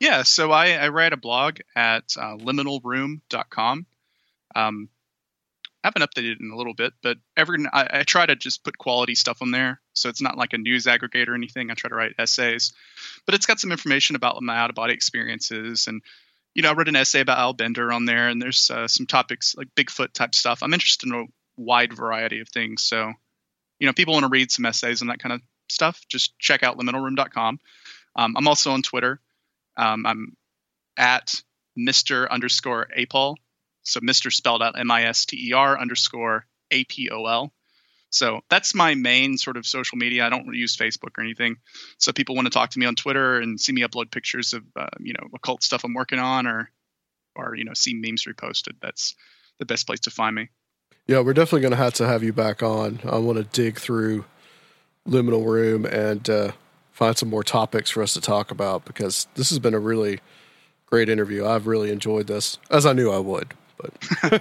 Yeah, 0.00 0.22
so 0.22 0.52
I, 0.52 0.72
I 0.72 0.88
write 0.88 1.12
a 1.12 1.16
blog 1.16 1.58
at 1.74 2.14
uh, 2.16 2.36
liminalroom.com. 2.36 3.86
Um, 4.54 4.88
I 5.82 5.88
haven't 5.88 6.02
updated 6.02 6.32
it 6.32 6.40
in 6.40 6.50
a 6.50 6.56
little 6.56 6.74
bit, 6.74 6.92
but 7.02 7.18
every 7.36 7.64
I, 7.72 8.00
I 8.00 8.02
try 8.04 8.24
to 8.24 8.36
just 8.36 8.64
put 8.64 8.78
quality 8.78 9.14
stuff 9.14 9.42
on 9.42 9.50
there. 9.50 9.80
So 9.92 10.08
it's 10.08 10.22
not 10.22 10.36
like 10.38 10.52
a 10.52 10.58
news 10.58 10.86
aggregator 10.86 11.28
or 11.28 11.34
anything. 11.34 11.70
I 11.70 11.74
try 11.74 11.88
to 11.88 11.94
write 11.94 12.14
essays, 12.18 12.72
but 13.26 13.34
it's 13.34 13.46
got 13.46 13.60
some 13.60 13.72
information 13.72 14.16
about 14.16 14.40
my 14.42 14.56
out 14.56 14.70
of 14.70 14.76
body 14.76 14.94
experiences. 14.94 15.86
And, 15.86 16.02
you 16.58 16.62
know, 16.62 16.70
I 16.70 16.72
wrote 16.72 16.88
an 16.88 16.96
essay 16.96 17.20
about 17.20 17.38
Al 17.38 17.52
Bender 17.52 17.92
on 17.92 18.04
there, 18.04 18.28
and 18.28 18.42
there's 18.42 18.68
uh, 18.68 18.88
some 18.88 19.06
topics 19.06 19.54
like 19.56 19.68
Bigfoot 19.76 20.12
type 20.12 20.34
stuff. 20.34 20.60
I'm 20.60 20.74
interested 20.74 21.06
in 21.08 21.14
a 21.14 21.24
wide 21.56 21.92
variety 21.92 22.40
of 22.40 22.48
things. 22.48 22.82
So, 22.82 23.12
you 23.78 23.86
know, 23.86 23.92
people 23.92 24.14
want 24.14 24.24
to 24.24 24.28
read 24.28 24.50
some 24.50 24.66
essays 24.66 25.00
and 25.00 25.08
that 25.08 25.20
kind 25.20 25.34
of 25.34 25.40
stuff, 25.68 26.02
just 26.08 26.36
check 26.40 26.64
out 26.64 26.76
liminalroom.com. 26.76 27.60
Um, 28.16 28.36
I'm 28.36 28.48
also 28.48 28.72
on 28.72 28.82
Twitter. 28.82 29.20
Um, 29.76 30.04
I'm 30.04 30.36
at 30.96 31.32
Mr. 31.78 32.28
underscore 32.28 32.88
Apol. 32.92 33.36
So 33.84 34.00
Mr. 34.00 34.32
spelled 34.32 34.60
out 34.60 34.76
M 34.76 34.90
I 34.90 35.04
S 35.04 35.26
T 35.26 35.50
E 35.50 35.52
R 35.52 35.78
underscore 35.78 36.44
A 36.72 36.82
P 36.82 37.08
O 37.10 37.24
L. 37.24 37.52
So 38.10 38.40
that's 38.48 38.74
my 38.74 38.94
main 38.94 39.36
sort 39.36 39.56
of 39.56 39.66
social 39.66 39.98
media. 39.98 40.24
I 40.26 40.30
don't 40.30 40.52
use 40.54 40.76
Facebook 40.76 41.18
or 41.18 41.22
anything. 41.22 41.56
So 41.98 42.12
people 42.12 42.34
want 42.34 42.46
to 42.46 42.50
talk 42.50 42.70
to 42.70 42.78
me 42.78 42.86
on 42.86 42.94
Twitter 42.94 43.38
and 43.38 43.60
see 43.60 43.72
me 43.72 43.82
upload 43.82 44.10
pictures 44.10 44.54
of 44.54 44.64
uh, 44.76 44.88
you 45.00 45.12
know 45.12 45.28
occult 45.34 45.62
stuff 45.62 45.84
I'm 45.84 45.94
working 45.94 46.18
on, 46.18 46.46
or 46.46 46.70
or 47.36 47.54
you 47.54 47.64
know 47.64 47.74
see 47.74 47.94
memes 47.94 48.24
reposted. 48.24 48.76
That's 48.80 49.14
the 49.58 49.66
best 49.66 49.86
place 49.86 50.00
to 50.00 50.10
find 50.10 50.34
me. 50.34 50.48
Yeah, 51.06 51.20
we're 51.20 51.34
definitely 51.34 51.62
going 51.62 51.72
to 51.72 51.78
have 51.78 51.94
to 51.94 52.06
have 52.06 52.22
you 52.22 52.32
back 52.32 52.62
on. 52.62 53.00
I 53.04 53.18
want 53.18 53.38
to 53.38 53.44
dig 53.44 53.78
through 53.78 54.24
Liminal 55.06 55.44
Room 55.44 55.86
and 55.86 56.28
uh, 56.28 56.52
find 56.92 57.16
some 57.16 57.30
more 57.30 57.42
topics 57.42 57.90
for 57.90 58.02
us 58.02 58.12
to 58.14 58.20
talk 58.20 58.50
about 58.50 58.84
because 58.84 59.26
this 59.34 59.48
has 59.48 59.58
been 59.58 59.72
a 59.72 59.78
really 59.78 60.20
great 60.86 61.08
interview. 61.08 61.46
I've 61.46 61.66
really 61.66 61.90
enjoyed 61.90 62.26
this, 62.26 62.58
as 62.70 62.84
I 62.84 62.92
knew 62.92 63.10
I 63.10 63.18
would. 63.18 63.54
But 63.80 63.92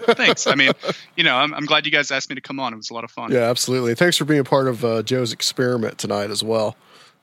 Thanks. 0.17 0.47
I 0.47 0.55
mean, 0.55 0.71
you 1.15 1.23
know, 1.23 1.35
I'm, 1.35 1.53
I'm 1.53 1.65
glad 1.65 1.85
you 1.85 1.91
guys 1.91 2.11
asked 2.11 2.29
me 2.29 2.35
to 2.35 2.41
come 2.41 2.59
on. 2.59 2.73
It 2.73 2.77
was 2.77 2.89
a 2.89 2.93
lot 2.93 3.03
of 3.03 3.11
fun. 3.11 3.31
yeah, 3.31 3.49
absolutely. 3.49 3.95
Thanks 3.95 4.17
for 4.17 4.25
being 4.25 4.43
part 4.43 4.67
of 4.67 4.83
uh, 4.83 5.03
Joe's 5.03 5.31
experiment 5.33 5.97
tonight 5.97 6.29
as 6.31 6.43
well. 6.43 6.75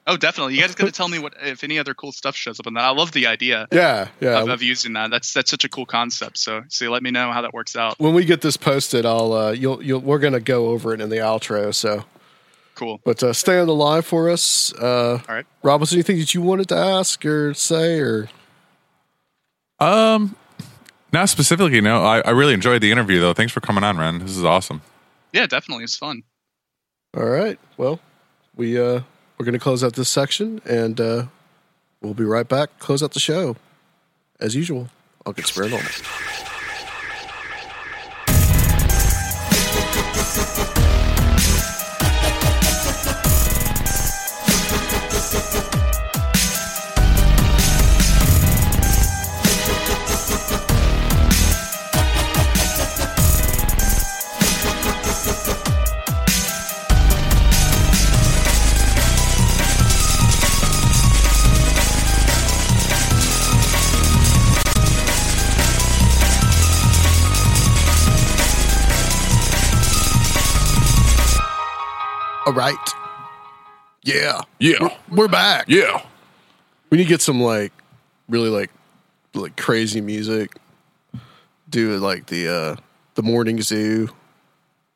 Oh, 0.07 0.17
definitely. 0.19 0.55
You 0.55 0.61
guys 0.61 0.75
got 0.75 0.85
to 0.87 0.93
tell 0.93 1.09
me 1.09 1.19
what 1.19 1.33
if 1.43 1.65
any 1.65 1.79
other 1.79 1.95
cool 1.95 2.13
stuff 2.13 2.37
shows 2.37 2.61
up 2.61 2.67
on 2.67 2.75
that. 2.75 2.85
I 2.85 2.91
love 2.91 3.13
the 3.13 3.27
idea 3.27 3.67
Yeah, 3.73 4.09
yeah. 4.21 4.43
of, 4.43 4.49
of 4.51 4.63
using 4.63 4.93
that. 4.95 5.11
That's 5.11 5.33
that's 5.33 5.51
such 5.51 5.65
a 5.65 5.69
cool 5.69 5.87
concept. 5.87 6.37
So, 6.39 6.63
so 6.69 6.91
let 6.91 7.03
me 7.03 7.11
know 7.11 7.33
how 7.33 7.41
that 7.43 7.55
works 7.55 7.75
out. 7.75 7.99
when 7.99 8.13
we 8.15 8.25
get 8.27 8.41
this 8.43 8.57
posted, 8.59 9.07
I'll 9.07 9.33
uh, 9.33 9.51
you'll 9.53 9.83
you'll 9.83 10.01
we're 10.01 10.19
going 10.19 10.35
to 10.35 10.41
go 10.41 10.67
over 10.69 10.93
it 10.93 11.01
in 11.01 11.09
the 11.09 11.17
outro. 11.17 11.75
So, 11.75 12.05
Cool. 12.75 13.01
but 13.05 13.23
uh, 13.23 13.33
stay 13.33 13.59
on 13.59 13.67
the 13.67 13.75
line 13.75 14.03
for 14.03 14.29
us. 14.29 14.75
Uh, 14.75 15.21
All 15.29 15.35
right. 15.35 15.47
Rob, 15.63 15.81
was 15.81 15.91
there 15.91 15.97
anything 15.97 16.19
that 16.19 16.35
you 16.35 16.43
wanted 16.43 16.69
to 16.69 16.77
ask 16.77 17.25
or 17.25 17.55
say 17.55 17.99
or? 18.01 18.29
Um, 19.81 20.37
not 21.15 21.31
specifically. 21.31 21.81
No, 21.81 22.05
I, 22.05 22.21
I 22.21 22.31
really 22.31 22.53
enjoyed 22.53 22.83
the 22.83 22.93
interview 22.93 23.21
though. 23.21 23.33
Thanks 23.33 23.53
for 23.53 23.61
coming 23.61 23.83
on, 23.85 23.97
Ren. 23.97 24.19
This 24.19 24.37
is 24.37 24.45
awesome. 24.45 24.83
Yeah, 25.33 25.47
definitely. 25.47 25.85
It's 25.85 25.97
fun. 25.97 26.23
All 27.17 27.25
right. 27.25 27.59
Well, 27.79 28.01
we 28.55 28.79
uh 28.79 29.01
we're 29.39 29.47
gonna 29.47 29.59
close 29.59 29.83
out 29.83 29.95
this 29.95 30.09
section 30.11 30.61
and 30.67 31.01
uh 31.01 31.27
we'll 32.03 32.15
be 32.15 32.25
right 32.25 32.47
back. 32.47 32.79
Close 32.79 33.03
out 33.03 33.13
the 33.13 33.21
show. 33.21 33.57
As 34.41 34.55
usual. 34.55 34.89
I'll 35.25 35.33
get 35.33 35.47
Spirit 35.47 35.73
on. 35.73 35.81
All 72.47 72.53
right. 72.53 72.77
Yeah. 74.03 74.43
Yeah. 74.59 74.77
We're, 74.81 74.91
we're 75.11 75.29
back. 75.29 75.65
Yeah. 75.67 76.05
We 76.91 76.99
need 76.99 77.05
to 77.05 77.09
get 77.09 77.23
some 77.23 77.41
like 77.41 77.73
really 78.29 78.51
like 78.51 78.71
like 79.33 79.57
crazy 79.57 80.03
music. 80.03 80.57
Do 81.71 81.97
like 81.97 82.27
the 82.27 82.49
uh 82.49 82.77
the 83.15 83.23
morning 83.23 83.63
zoo, 83.63 84.11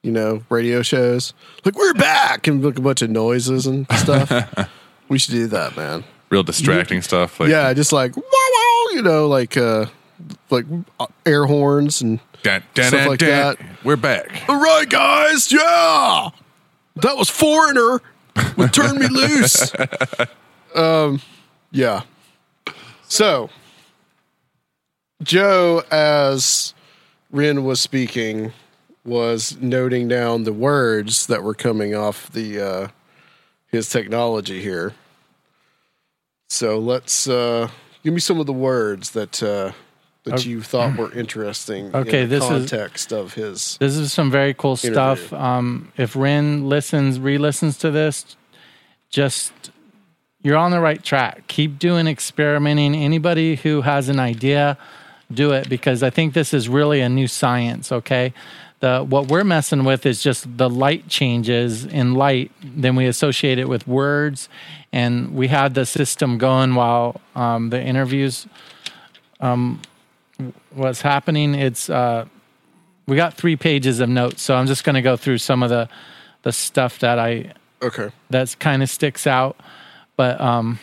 you 0.03 0.13
know, 0.13 0.43
radio 0.51 0.83
shows. 0.83 1.33
Like 1.65 1.75
we're 1.75 1.95
back 1.95 2.47
and 2.47 2.63
like 2.63 2.79
a 2.79 2.83
bunch 2.83 3.01
of 3.01 3.09
noises 3.09 3.67
and 3.67 3.87
stuff. 3.93 4.31
we 5.09 5.19
should 5.19 5.33
do 5.33 5.47
that, 5.47 5.75
man. 5.75 6.05
Real 6.29 6.43
distracting 6.43 7.01
stuff. 7.01 7.41
Like 7.41 7.49
yeah, 7.49 7.73
just 7.73 7.93
like 7.93 8.15
wow, 8.15 8.23
wow, 8.25 8.87
you 8.93 9.01
know, 9.01 9.27
like 9.27 9.57
uh 9.57 9.87
like 10.51 10.67
uh, 11.01 11.07
air 11.25 11.47
horns 11.47 12.03
and 12.03 12.21
dun, 12.43 12.63
dun, 12.75 12.89
stuff 12.89 13.01
dun, 13.01 13.09
like 13.09 13.21
that. 13.21 13.59
We're 13.85 13.97
back. 13.97 14.45
All 14.51 14.61
right, 14.61 14.87
guys. 14.87 15.51
Yeah, 15.51 16.29
that 17.03 17.17
was 17.17 17.31
Foreigner 17.31 18.01
with 18.57 18.73
"Turn 18.73 18.99
Me 18.99 19.09
Loose." 19.09 19.73
um, 20.75 21.21
yeah. 21.71 22.03
So, 23.09 23.51
Joe, 25.23 25.83
as 25.91 26.75
Ren 27.31 27.65
was 27.65 27.81
speaking, 27.81 28.53
was 29.05 29.57
noting 29.61 30.09
down 30.09 30.45
the 30.45 30.53
words 30.53 31.27
that 31.27 31.43
were 31.43 31.55
coming 31.55 31.95
off 31.95 32.31
the 32.31 32.61
uh, 32.61 32.89
his 33.69 33.89
technology 33.89 34.61
here. 34.61 34.95
So 36.51 36.79
let's 36.79 37.29
uh, 37.29 37.69
give 38.03 38.15
me 38.15 38.21
some 38.21 38.41
of 38.41 38.47
the 38.47 38.53
words 38.53 39.11
that 39.11 39.43
uh, 39.43 39.73
that 40.31 40.47
you 40.47 40.63
thought 40.63 40.97
were 40.97 41.13
interesting. 41.13 41.95
Okay, 41.95 42.23
in 42.23 42.29
the 42.29 42.37
this 42.37 42.45
is- 42.45 42.51
context 42.51 43.13
of 43.13 43.35
his. 43.35 43.77
This 43.79 43.97
is 43.97 44.13
some 44.13 44.31
very 44.31 44.55
cool 44.55 44.73
Interview. 44.73 44.93
stuff. 44.93 45.33
Um, 45.33 45.93
if 45.97 46.15
Ren 46.17 46.69
listens, 46.69 47.19
re-listens 47.21 47.77
to 47.79 47.91
this, 47.91 48.37
just 49.11 49.53
you're 50.43 50.57
on 50.57 50.71
the 50.71 50.81
right 50.81 51.03
track. 51.03 51.47
Keep 51.49 51.79
doing 51.79 52.07
experimenting. 52.07 52.95
Anybody 52.95 53.57
who 53.57 53.83
has 53.83 54.09
an 54.09 54.21
idea, 54.21 54.79
do 55.33 55.53
it 55.53 55.69
because 55.69 56.03
I 56.03 56.11
think 56.11 56.35
this 56.35 56.55
is 56.55 56.69
really 56.69 57.01
a 57.01 57.09
new 57.09 57.27
science. 57.27 57.91
Okay, 57.91 58.33
the 58.81 59.01
what 59.01 59.29
we're 59.29 59.45
messing 59.45 59.85
with 59.85 60.07
is 60.07 60.23
just 60.23 60.57
the 60.59 60.71
light 60.71 61.09
changes 61.09 61.85
in 61.85 62.15
light. 62.15 62.53
Then 62.63 62.95
we 62.97 63.07
associate 63.07 63.59
it 63.59 63.69
with 63.69 63.87
words, 63.89 64.49
and 64.93 65.35
we 65.35 65.49
had 65.49 65.75
the 65.75 65.85
system 65.85 66.39
going 66.39 66.75
while 66.77 67.21
um, 67.35 67.71
the 67.71 67.83
interviews 67.83 68.47
um, 69.41 69.81
was 70.75 71.03
happening. 71.03 71.55
It's 71.55 71.91
uh, 71.91 72.27
we 73.07 73.17
got 73.17 73.35
three 73.35 73.57
pages 73.57 74.01
of 74.01 74.09
notes, 74.09 74.43
so 74.43 74.55
I'm 74.55 74.67
just 74.67 74.85
going 74.85 74.95
to 74.95 75.03
go 75.03 75.17
through 75.17 75.39
some 75.39 75.63
of 75.63 75.71
the 75.71 75.89
the 76.43 76.53
stuff 76.53 76.99
that 77.01 77.19
I 77.19 77.53
Okay. 77.83 78.11
that's 78.31 78.55
kind 78.55 78.83
of 78.83 78.91
sticks 78.91 79.27
out. 79.27 79.57
But 80.17 80.41
um, 80.41 80.81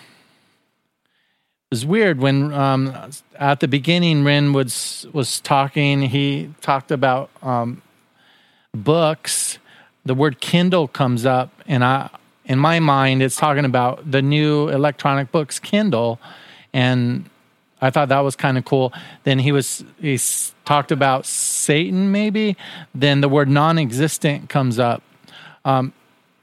it 1.05 1.71
was 1.71 1.85
weird 1.85 2.19
when 2.19 2.53
um, 2.53 2.93
at 3.37 3.59
the 3.59 3.67
beginning 3.67 4.23
Ren 4.23 4.53
was 4.53 5.05
was 5.13 5.39
talking. 5.39 6.03
He 6.03 6.53
talked 6.61 6.91
about 6.91 7.29
um, 7.41 7.81
books. 8.73 9.59
The 10.05 10.13
word 10.13 10.39
Kindle 10.39 10.87
comes 10.87 11.25
up, 11.25 11.49
and 11.67 11.83
I 11.83 12.09
in 12.45 12.59
my 12.59 12.79
mind 12.79 13.23
it's 13.23 13.35
talking 13.35 13.65
about 13.65 14.09
the 14.09 14.21
new 14.21 14.69
electronic 14.69 15.31
books 15.31 15.59
Kindle, 15.59 16.19
and 16.73 17.29
I 17.81 17.89
thought 17.89 18.09
that 18.09 18.19
was 18.21 18.35
kind 18.35 18.57
of 18.57 18.65
cool. 18.65 18.93
Then 19.23 19.39
he 19.39 19.51
was 19.51 19.83
he 20.01 20.19
talked 20.65 20.91
about 20.91 21.25
Satan 21.25 22.11
maybe. 22.11 22.55
Then 22.93 23.21
the 23.21 23.29
word 23.29 23.49
non-existent 23.49 24.49
comes 24.49 24.79
up. 24.79 25.01
Um, 25.65 25.93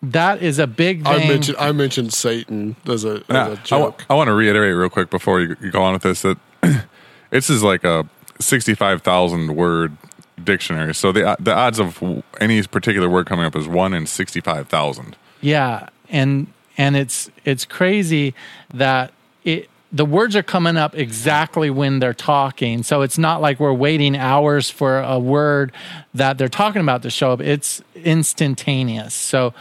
that 0.03 0.43
is 0.43 0.59
a 0.59 0.67
big 0.67 1.07
I 1.07 1.19
thing. 1.19 1.29
mentioned 1.29 1.59
I 1.59 1.73
mentioned 1.73 2.13
Satan 2.13 2.77
as 2.87 3.05
a, 3.05 3.23
Yeah, 3.29 3.47
a 3.47 3.47
I, 3.47 3.49
wa- 3.49 3.55
joke. 3.65 4.05
I 4.11 4.15
want 4.15 4.29
to 4.29 4.35
reiterate 4.35 4.75
real 4.77 4.91
quick 4.91 5.11
before 5.11 5.41
you, 5.41 5.57
you 5.61 5.71
go 5.71 5.83
on 5.83 5.93
with 5.95 6.03
this 6.03 6.23
that 6.23 6.39
this 7.31 7.49
is 7.49 7.63
like 7.63 7.85
a 7.85 8.07
sixty-five 8.41 9.03
thousand 9.03 9.55
word 9.55 9.97
dictionary. 10.43 10.95
So 10.95 11.13
the 11.13 11.37
the 11.39 11.55
odds 11.55 11.79
of 11.79 12.03
any 12.41 12.63
particular 12.65 13.09
word 13.09 13.27
coming 13.27 13.45
up 13.47 13.55
is 13.57 13.69
one 13.69 13.95
in 13.95 14.07
sixty-five 14.07 14.69
thousand. 14.69 15.17
Yeah, 15.41 15.89
and 16.09 16.49
and 16.77 16.97
it's 16.97 17.31
it's 17.45 17.65
crazy 17.65 18.35
that 18.75 19.13
it 19.45 19.69
the 19.93 20.07
words 20.07 20.35
are 20.35 20.43
coming 20.43 20.77
up 20.77 20.97
exactly 20.97 21.69
when 21.69 21.99
they're 21.99 22.15
talking. 22.15 22.83
So 22.83 23.03
it's 23.03 23.19
not 23.19 23.43
like 23.43 23.61
we're 23.61 23.75
waiting 23.75 24.17
hours 24.17 24.71
for 24.71 25.01
a 25.01 25.19
word 25.19 25.73
that 26.15 26.39
they're 26.39 26.49
talking 26.49 26.81
about 26.81 27.03
to 27.03 27.11
show 27.11 27.33
up. 27.33 27.41
It's 27.41 27.83
instantaneous. 27.95 29.13
So 29.15 29.53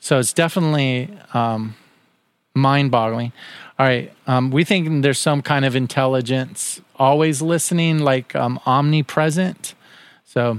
so 0.00 0.18
it's 0.18 0.32
definitely 0.32 1.10
um, 1.34 1.76
mind-boggling. 2.54 3.32
All 3.78 3.86
right, 3.86 4.12
um, 4.26 4.50
we 4.50 4.64
think 4.64 5.02
there's 5.02 5.18
some 5.18 5.42
kind 5.42 5.64
of 5.64 5.76
intelligence 5.76 6.80
always 6.96 7.40
listening, 7.40 7.98
like 7.98 8.34
um, 8.34 8.58
omnipresent. 8.66 9.74
So 10.24 10.58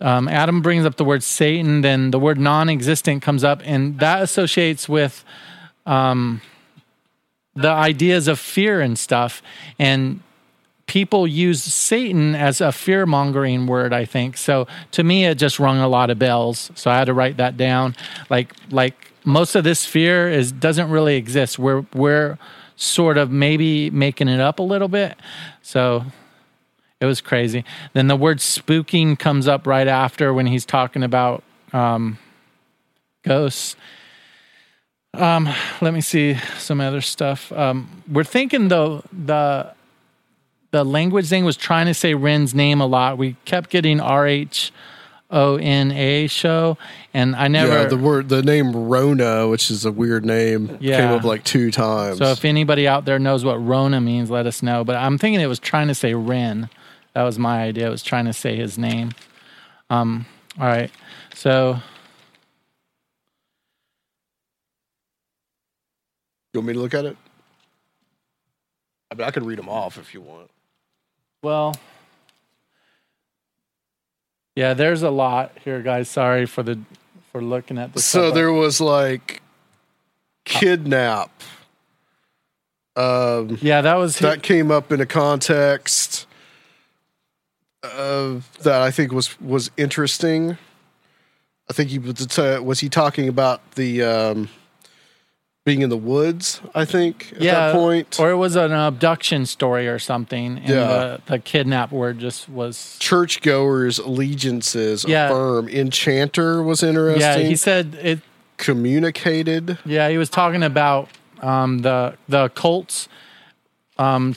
um, 0.00 0.28
Adam 0.28 0.62
brings 0.62 0.84
up 0.84 0.96
the 0.96 1.04
word 1.04 1.22
Satan, 1.22 1.82
then 1.82 2.10
the 2.10 2.18
word 2.18 2.38
non 2.38 2.68
existent 2.68 3.22
comes 3.22 3.44
up, 3.44 3.60
and 3.64 3.98
that 4.00 4.22
associates 4.22 4.88
with 4.88 5.24
um, 5.86 6.40
the 7.54 7.70
ideas 7.70 8.28
of 8.28 8.38
fear 8.38 8.80
and 8.80 8.98
stuff. 8.98 9.42
And 9.78 10.20
people 10.86 11.26
use 11.26 11.62
Satan 11.62 12.34
as 12.34 12.60
a 12.60 12.72
fear 12.72 13.06
mongering 13.06 13.66
word, 13.66 13.92
I 13.92 14.04
think. 14.04 14.36
So 14.36 14.66
to 14.92 15.04
me, 15.04 15.24
it 15.24 15.36
just 15.36 15.58
rung 15.58 15.78
a 15.78 15.88
lot 15.88 16.10
of 16.10 16.18
bells. 16.18 16.70
So 16.74 16.90
I 16.90 16.98
had 16.98 17.06
to 17.06 17.14
write 17.14 17.38
that 17.38 17.56
down. 17.56 17.96
Like, 18.28 18.52
like 18.70 19.12
most 19.24 19.54
of 19.54 19.64
this 19.64 19.86
fear 19.86 20.28
is 20.28 20.52
doesn't 20.52 20.90
really 20.90 21.16
exist. 21.16 21.58
We're, 21.58 21.86
we're 21.94 22.38
sort 22.76 23.18
of 23.18 23.30
maybe 23.30 23.90
making 23.90 24.28
it 24.28 24.40
up 24.40 24.58
a 24.58 24.62
little 24.62 24.88
bit. 24.88 25.16
So 25.62 26.04
it 27.00 27.06
was 27.06 27.20
crazy. 27.20 27.64
Then 27.92 28.08
the 28.08 28.16
word 28.16 28.38
spooking 28.38 29.18
comes 29.18 29.48
up 29.48 29.66
right 29.66 29.88
after 29.88 30.32
when 30.34 30.46
he's 30.46 30.64
talking 30.64 31.02
about 31.02 31.42
um, 31.72 32.18
ghosts. 33.22 33.76
Um, 35.14 35.48
let 35.80 35.94
me 35.94 36.00
see 36.00 36.34
some 36.58 36.80
other 36.80 37.00
stuff. 37.00 37.52
Um, 37.52 38.02
we're 38.10 38.24
thinking 38.24 38.68
though 38.68 39.02
the 39.12 39.72
the 40.70 40.84
language 40.84 41.28
thing 41.28 41.44
was 41.44 41.56
trying 41.56 41.86
to 41.86 41.94
say 41.94 42.14
Ren's 42.14 42.54
name 42.54 42.80
a 42.80 42.86
lot. 42.86 43.16
We 43.18 43.36
kept 43.44 43.70
getting 43.70 44.00
R 44.00 44.26
H 44.26 44.72
O 45.30 45.56
N 45.56 45.92
A 45.92 46.26
show, 46.26 46.76
and 47.12 47.34
I 47.36 47.48
never. 47.48 47.72
yeah, 47.72 47.84
the 47.84 47.96
word 47.96 48.28
the 48.28 48.42
name 48.42 48.74
Rona, 48.88 49.48
which 49.48 49.70
is 49.70 49.84
a 49.84 49.92
weird 49.92 50.24
name, 50.24 50.76
Yeah. 50.80 50.98
came 50.98 51.10
up 51.16 51.24
like 51.24 51.44
two 51.44 51.70
times. 51.70 52.18
so 52.18 52.26
if 52.32 52.44
anybody 52.44 52.88
out 52.88 53.04
there 53.04 53.18
knows 53.18 53.44
what 53.44 53.56
Rona 53.64 54.00
means, 54.00 54.30
let 54.30 54.46
us 54.46 54.62
know. 54.62 54.84
But 54.84 54.96
I'm 54.96 55.16
thinking 55.18 55.40
it 55.40 55.46
was 55.46 55.58
trying 55.60 55.88
to 55.88 55.94
say 55.94 56.14
Ren. 56.14 56.68
That 57.14 57.22
was 57.22 57.38
my 57.38 57.62
idea. 57.62 57.86
It 57.86 57.90
was 57.90 58.02
trying 58.02 58.24
to 58.26 58.32
say 58.32 58.56
his 58.56 58.76
name. 58.78 59.12
Um. 59.90 60.26
All 60.58 60.66
right. 60.66 60.90
So 61.34 61.78
you 66.54 66.60
want 66.60 66.68
me 66.68 66.72
to 66.74 66.80
look 66.80 66.94
at 66.94 67.04
it? 67.04 67.16
I 69.10 69.14
mean, 69.16 69.26
I 69.26 69.30
could 69.30 69.44
read 69.44 69.58
them 69.58 69.68
off 69.68 69.98
if 69.98 70.14
you 70.14 70.20
want. 70.20 70.50
Well, 71.42 71.76
yeah, 74.56 74.74
there's 74.74 75.02
a 75.02 75.10
lot 75.10 75.52
here, 75.64 75.82
guys. 75.82 76.08
Sorry 76.08 76.46
for 76.46 76.62
the 76.62 76.78
for 77.32 77.42
looking 77.42 77.76
at 77.76 77.92
this. 77.92 78.04
So 78.04 78.30
there 78.30 78.52
was 78.52 78.80
like 78.80 79.42
kidnap. 80.44 81.30
Um, 82.96 83.58
yeah, 83.60 83.80
that 83.80 83.96
was 83.96 84.20
that 84.20 84.42
came 84.42 84.70
up 84.70 84.92
in 84.92 85.00
a 85.00 85.06
context 85.06 86.26
uh, 87.82 88.36
that 88.62 88.80
I 88.80 88.90
think 88.90 89.12
was 89.12 89.40
was 89.40 89.70
interesting. 89.76 90.56
I 91.68 91.72
think 91.72 91.90
he 91.90 91.98
was 91.98 92.38
was 92.38 92.80
he 92.80 92.88
talking 92.88 93.28
about 93.28 93.72
the 93.72 94.02
um, 94.02 94.48
being 95.64 95.80
in 95.80 95.88
the 95.88 95.96
woods. 95.96 96.60
I 96.74 96.84
think 96.84 97.32
at 97.36 97.40
yeah, 97.42 97.54
that 97.54 97.74
point, 97.74 98.20
or 98.20 98.30
it 98.30 98.36
was 98.36 98.54
an 98.54 98.72
abduction 98.72 99.46
story 99.46 99.88
or 99.88 99.98
something. 99.98 100.58
And 100.58 100.68
Yeah. 100.68 100.86
the, 100.86 101.20
the 101.26 101.38
kidnap 101.38 101.90
word 101.90 102.18
just 102.18 102.48
was. 102.50 102.96
churchgoers' 103.00 103.98
allegiances 103.98 105.04
Yeah. 105.08 105.26
affirm. 105.30 105.68
Enchanter 105.68 106.62
was 106.62 106.82
interesting. 106.82 107.20
Yeah, 107.22 107.38
he 107.38 107.56
said 107.56 107.94
it. 108.00 108.20
communicated. 108.58 109.78
Yeah, 109.86 110.10
he 110.10 110.18
was 110.18 110.28
talking 110.28 110.62
about 110.62 111.08
um, 111.40 111.78
the 111.78 112.14
the 112.28 112.50
cults 112.50 113.08
um, 113.98 114.36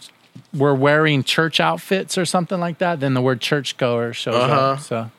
were 0.53 0.73
wearing 0.75 1.23
church 1.23 1.59
outfits 1.59 2.17
or 2.17 2.25
something 2.25 2.59
like 2.59 2.77
that. 2.79 2.99
Then 3.01 3.13
the 3.13 3.21
word 3.21 3.41
churchgoer 3.41 4.13
shows 4.13 4.33
Uh-huh. 4.35 4.55
up. 4.55 4.79
So 4.79 5.11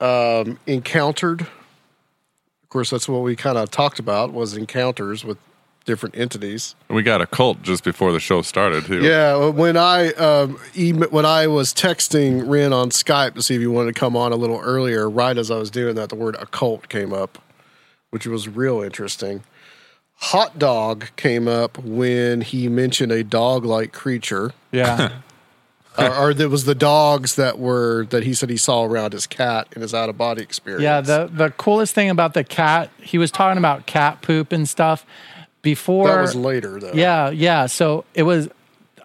um, 0.00 0.58
encountered. 0.68 1.46
Of 2.76 2.78
course, 2.80 2.90
that's 2.90 3.08
what 3.08 3.22
we 3.22 3.36
kind 3.36 3.56
of 3.56 3.70
talked 3.70 3.98
about 3.98 4.34
was 4.34 4.54
encounters 4.54 5.24
with 5.24 5.38
different 5.86 6.14
entities. 6.14 6.74
We 6.90 7.02
got 7.02 7.22
a 7.22 7.26
cult 7.26 7.62
just 7.62 7.84
before 7.84 8.12
the 8.12 8.20
show 8.20 8.42
started 8.42 8.84
too. 8.84 9.02
Yeah, 9.02 9.48
when 9.48 9.78
I 9.78 10.08
um, 10.12 10.58
em- 10.76 11.00
when 11.04 11.24
I 11.24 11.46
was 11.46 11.72
texting 11.72 12.46
Ren 12.46 12.74
on 12.74 12.90
Skype 12.90 13.32
to 13.36 13.42
see 13.42 13.54
if 13.54 13.62
he 13.62 13.66
wanted 13.66 13.94
to 13.94 13.98
come 13.98 14.14
on 14.14 14.30
a 14.30 14.36
little 14.36 14.60
earlier, 14.60 15.08
right 15.08 15.38
as 15.38 15.50
I 15.50 15.56
was 15.56 15.70
doing 15.70 15.94
that, 15.94 16.10
the 16.10 16.16
word 16.16 16.36
occult 16.38 16.90
came 16.90 17.14
up, 17.14 17.38
which 18.10 18.26
was 18.26 18.46
real 18.46 18.82
interesting. 18.82 19.42
Hot 20.16 20.58
dog 20.58 21.06
came 21.16 21.48
up 21.48 21.78
when 21.78 22.42
he 22.42 22.68
mentioned 22.68 23.10
a 23.10 23.24
dog-like 23.24 23.94
creature. 23.94 24.52
yeah. 24.70 25.12
or, 25.98 26.14
or 26.16 26.34
there 26.34 26.48
was 26.48 26.64
the 26.64 26.74
dogs 26.74 27.36
that 27.36 27.58
were 27.58 28.06
that 28.06 28.22
he 28.22 28.34
said 28.34 28.50
he 28.50 28.56
saw 28.56 28.84
around 28.84 29.12
his 29.12 29.26
cat 29.26 29.68
in 29.74 29.82
his 29.82 29.94
out 29.94 30.08
of 30.08 30.18
body 30.18 30.42
experience. 30.42 30.82
Yeah, 30.82 31.00
the 31.00 31.30
the 31.32 31.50
coolest 31.50 31.94
thing 31.94 32.10
about 32.10 32.34
the 32.34 32.44
cat, 32.44 32.90
he 33.00 33.18
was 33.18 33.30
talking 33.30 33.58
about 33.58 33.86
cat 33.86 34.22
poop 34.22 34.52
and 34.52 34.68
stuff 34.68 35.04
before. 35.62 36.08
that 36.08 36.20
was 36.20 36.34
later 36.34 36.78
though. 36.80 36.92
Yeah, 36.92 37.30
yeah. 37.30 37.66
So 37.66 38.04
it 38.14 38.22
was. 38.24 38.48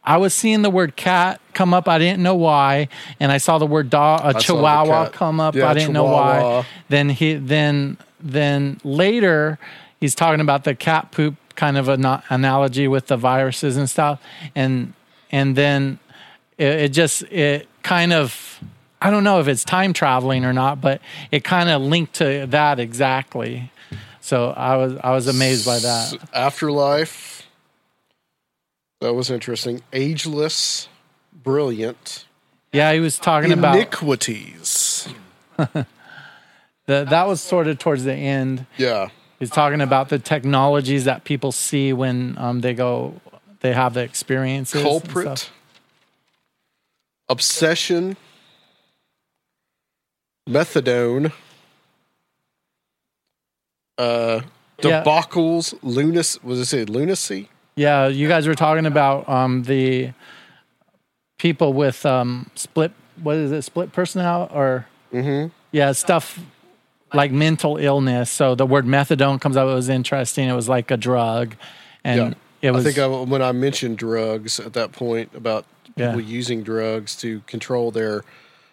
I 0.03 0.17
was 0.17 0.33
seeing 0.33 0.63
the 0.63 0.71
word 0.71 0.95
cat 0.95 1.39
come 1.53 1.75
up. 1.75 1.87
I 1.87 1.99
didn't 1.99 2.23
know 2.23 2.33
why, 2.33 2.87
and 3.19 3.31
I 3.31 3.37
saw 3.37 3.59
the 3.59 3.67
word 3.67 3.91
dog, 3.91 4.21
I 4.21 4.31
a 4.31 4.33
the 4.33 4.39
chihuahua 4.39 5.09
come 5.09 5.39
up. 5.39 5.53
Yeah, 5.53 5.69
I 5.69 5.75
didn't 5.75 5.93
know 5.93 6.05
why. 6.05 6.65
Then 6.89 7.09
he 7.09 7.35
then 7.35 7.97
then 8.19 8.79
later 8.83 9.59
he's 9.99 10.15
talking 10.15 10.41
about 10.41 10.63
the 10.63 10.73
cat 10.73 11.11
poop 11.11 11.35
kind 11.55 11.77
of 11.77 11.87
an 11.87 12.03
analogy 12.29 12.87
with 12.87 13.07
the 13.07 13.17
viruses 13.17 13.77
and 13.77 13.87
stuff, 13.87 14.19
and 14.55 14.93
and 15.31 15.55
then 15.55 15.99
it, 16.61 16.81
it 16.81 16.89
just 16.89 17.23
it 17.23 17.67
kind 17.83 18.13
of 18.13 18.61
I 19.01 19.09
don't 19.09 19.23
know 19.23 19.39
if 19.39 19.47
it's 19.47 19.63
time 19.63 19.93
traveling 19.93 20.45
or 20.45 20.53
not, 20.53 20.79
but 20.79 21.01
it 21.31 21.43
kind 21.43 21.69
of 21.69 21.81
linked 21.81 22.15
to 22.15 22.45
that 22.47 22.79
exactly. 22.79 23.71
So 24.21 24.51
I 24.51 24.77
was 24.77 24.97
I 25.03 25.11
was 25.11 25.27
amazed 25.27 25.65
by 25.65 25.79
that. 25.79 26.29
Afterlife. 26.33 27.47
That 28.99 29.15
was 29.15 29.31
interesting. 29.31 29.81
Ageless, 29.91 30.87
brilliant. 31.33 32.25
Yeah, 32.71 32.93
he 32.93 32.99
was 32.99 33.17
talking 33.17 33.51
about 33.51 33.75
iniquities. 33.75 35.09
the, 35.57 35.85
that 36.85 37.27
was 37.27 37.41
sort 37.41 37.67
of 37.67 37.79
towards 37.79 38.03
the 38.03 38.13
end. 38.13 38.67
Yeah. 38.77 39.09
He's 39.39 39.49
talking 39.49 39.81
about 39.81 40.09
the 40.09 40.19
technologies 40.19 41.05
that 41.05 41.23
people 41.23 41.51
see 41.51 41.93
when 41.93 42.37
um, 42.37 42.61
they 42.61 42.75
go, 42.75 43.19
they 43.61 43.73
have 43.73 43.95
the 43.95 44.01
experiences. 44.01 44.75
and 44.75 44.83
Culprit, 44.83 45.39
stuff. 45.39 45.51
Obsession, 47.31 48.17
methadone, 50.49 51.31
uh, 53.97 54.41
Yeah. 54.83 55.03
debacles, 55.03 55.73
lunacy. 55.81 56.39
Was 56.43 56.59
it 56.59 56.65
say 56.65 56.85
lunacy? 56.85 57.49
Yeah, 57.75 58.07
you 58.07 58.27
guys 58.27 58.47
were 58.47 58.55
talking 58.55 58.85
about 58.85 59.27
um, 59.29 59.63
the 59.63 60.11
people 61.39 61.73
with 61.73 62.05
um, 62.05 62.49
split. 62.55 62.91
What 63.21 63.37
is 63.37 63.51
it? 63.51 63.61
Split 63.63 63.91
personality 63.93 64.53
or 64.53 64.87
Mm-hmm. 65.13 65.47
yeah, 65.71 65.91
stuff 65.91 66.39
like 67.13 67.31
mental 67.33 67.75
illness. 67.77 68.31
So 68.31 68.55
the 68.55 68.65
word 68.65 68.85
methadone 68.85 69.41
comes 69.41 69.57
up. 69.57 69.67
It 69.67 69.73
was 69.73 69.89
interesting. 69.89 70.47
It 70.47 70.53
was 70.53 70.69
like 70.69 70.89
a 70.89 70.95
drug, 70.97 71.55
and 72.05 72.35
it 72.61 72.71
was. 72.71 72.85
I 72.85 72.91
think 72.91 72.97
I, 72.99 73.07
when 73.07 73.41
I 73.41 73.51
mentioned 73.51 73.97
drugs 73.97 74.57
at 74.59 74.71
that 74.73 74.93
point 74.93 75.31
about 75.35 75.65
Yeah. 75.95 76.07
people 76.13 76.21
using 76.21 76.63
drugs 76.63 77.15
to 77.17 77.41
control 77.41 77.91
their 77.91 78.23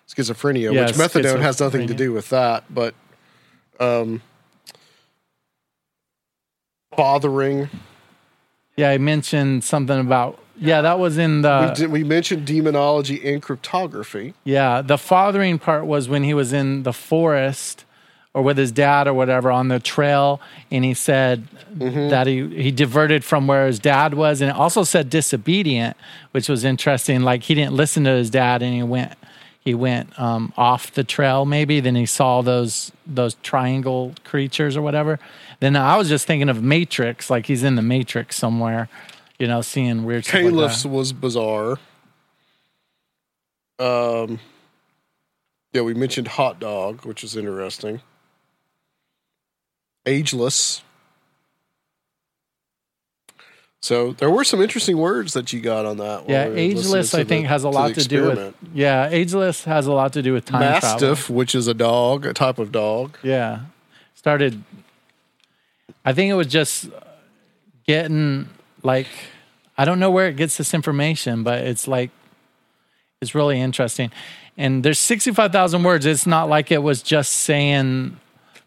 schizophrenia, 0.09 0.73
Yeah, 0.73 0.87
which 0.87 0.95
methadone 0.95 1.41
has 1.41 1.61
nothing 1.61 1.87
to 1.89 1.95
do 1.95 2.13
with 2.13 2.29
that, 2.31 2.65
but 2.71 2.95
um, 3.81 4.23
bothering. 6.97 7.69
yeah, 8.77 8.91
I 8.91 8.99
mentioned 8.99 9.65
something 9.65 9.99
about. 9.99 10.39
Yeah, 10.61 10.81
that 10.81 10.99
was 10.99 11.19
in 11.19 11.43
the. 11.43 11.69
we, 11.69 11.75
did, 11.75 11.91
we 11.93 12.05
mentioned 12.05 12.47
demonology 12.47 13.33
and 13.33 13.41
cryptography. 13.41 14.35
Yeah, 14.45 14.83
the 14.83 14.99
fathering 14.99 15.59
part 15.59 15.87
was 15.87 16.09
when 16.09 16.25
he 16.25 16.35
was 16.35 16.53
in 16.53 16.83
the 16.83 16.93
forest 16.93 17.85
or 18.39 18.43
with 18.43 18.57
his 18.57 18.71
dad 18.71 19.09
or 19.09 19.15
whatever 19.15 19.51
on 19.51 19.67
the 19.67 19.81
trail, 19.81 20.41
and 20.71 20.85
he 20.85 20.95
said 20.95 21.49
that 21.75 22.29
he 22.29 22.47
he 22.63 22.71
diverted 22.71 23.25
from 23.25 23.49
where 23.49 23.67
his 23.67 23.81
dad 23.81 24.15
was, 24.15 24.41
and 24.41 24.49
it 24.49 24.55
also 24.57 24.85
said 24.85 25.11
disobedient, 25.11 25.97
which 26.31 26.49
was 26.49 26.65
interesting. 26.65 27.23
Like 27.23 27.43
he 27.43 27.55
didn't 27.57 27.75
listen 27.75 28.05
to 28.05 28.11
his 28.11 28.31
dad, 28.31 28.63
and 28.63 28.73
he 28.73 28.85
went 28.85 29.15
he 29.59 29.75
went 29.75 30.17
um, 30.21 30.53
off 30.57 30.93
the 30.93 31.03
trail 31.03 31.47
maybe. 31.47 31.81
Then 31.81 31.97
he 31.97 32.07
saw 32.07 32.41
those 32.41 32.93
those 33.05 33.35
triangle 33.43 34.15
creatures 34.23 34.77
or 34.77 34.83
whatever. 34.83 35.19
Then 35.59 35.75
I 35.75 35.97
was 35.97 36.09
just 36.09 36.25
thinking 36.25 36.49
of 36.49 36.63
Matrix, 36.63 37.31
like 37.31 37.47
he's 37.47 37.65
in 37.65 37.75
the 37.75 37.83
Matrix 37.83 38.37
somewhere, 38.37 38.89
you 39.41 39.49
know, 39.49 39.63
seeing 39.63 40.05
weird 40.05 40.27
like 40.27 40.45
Caliphs 40.45 40.85
was 40.85 41.13
bizarre. 41.13 41.81
Um, 43.81 44.39
yeah, 45.73 45.83
we 45.83 45.95
mentioned 45.95 46.29
hot 46.29 46.61
dog, 46.61 47.05
which 47.05 47.25
is 47.25 47.35
interesting. 47.35 48.01
Ageless. 50.07 50.83
So 53.81 54.13
there 54.13 54.31
were 54.31 54.43
some 54.43 54.61
interesting 54.61 54.99
words 54.99 55.35
that 55.35 55.53
you 55.53 55.61
got 55.61 55.87
on 55.87 55.99
that. 55.99 56.29
Yeah, 56.29 56.49
we 56.49 56.57
ageless. 56.57 57.13
to 57.13 57.21
I 57.21 57.25
think 57.25 57.47
has 57.47 57.63
a 57.63 57.69
lot 57.69 57.95
the 57.95 58.01
to 58.03 58.09
do 58.09 58.27
with. 58.27 58.55
Yeah, 58.75 59.09
ageless 59.09 59.65
has 59.65 59.87
a 59.87 59.93
lot 59.93 60.13
to 60.15 60.23
do 60.23 60.33
with 60.33 60.47
time 60.47 60.63
travel. 60.63 60.91
Mastiff, 60.91 61.31
which 61.31 61.55
is 61.55 61.69
a 61.69 61.75
dog, 61.75 62.27
a 62.27 62.35
type 62.35 62.59
of 62.59 62.73
dog. 62.73 63.17
Yeah, 63.23 63.61
started. 64.15 64.63
I 66.05 66.13
think 66.13 66.31
it 66.31 66.35
was 66.35 66.49
just 66.49 66.89
getting 67.87 68.49
like 68.83 69.07
I 69.77 69.85
don't 69.85 70.01
know 70.01 70.11
where 70.11 70.27
it 70.27 70.37
gets 70.37 70.57
this 70.57 70.75
information, 70.75 71.45
but 71.45 71.65
it's 71.65 71.87
like 71.87 72.11
it's 73.23 73.35
really 73.35 73.61
interesting. 73.61 74.11
And 74.57 74.85
there's 74.85 74.99
65,000 74.99 75.85
words. 75.85 76.05
It's 76.05 76.27
not 76.27 76.49
like 76.49 76.73
it 76.73 76.83
was 76.83 77.01
just 77.01 77.33
saying 77.33 78.19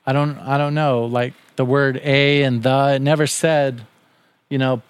I 0.06 0.14
don't 0.14 0.38
I 0.40 0.58
don't 0.58 0.74
know, 0.74 1.06
like 1.06 1.34
the 1.56 1.66
word 1.66 2.00
a 2.04 2.44
and 2.44 2.64
the 2.64 2.94
it 2.96 3.02
never 3.02 3.28
said, 3.28 3.86
you 4.50 4.58
know, 4.58 4.82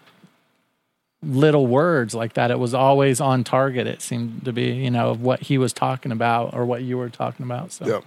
little 1.24 1.68
words 1.68 2.16
like 2.16 2.34
that. 2.34 2.52
It 2.52 2.60
was 2.60 2.74
always 2.74 3.22
on 3.22 3.44
target 3.44 3.88
it 3.88 4.02
seemed 4.02 4.46
to 4.46 4.54
be, 4.54 4.72
you 4.72 4.92
know, 4.92 5.10
of 5.10 5.22
what 5.22 5.42
he 5.42 5.58
was 5.58 5.74
talking 5.74 6.12
about 6.12 6.54
or 6.54 6.66
what 6.66 6.82
you 6.82 6.98
were 6.98 7.10
talking 7.10 7.46
about. 7.46 7.72
So 7.72 7.88
Yeah. 7.88 8.02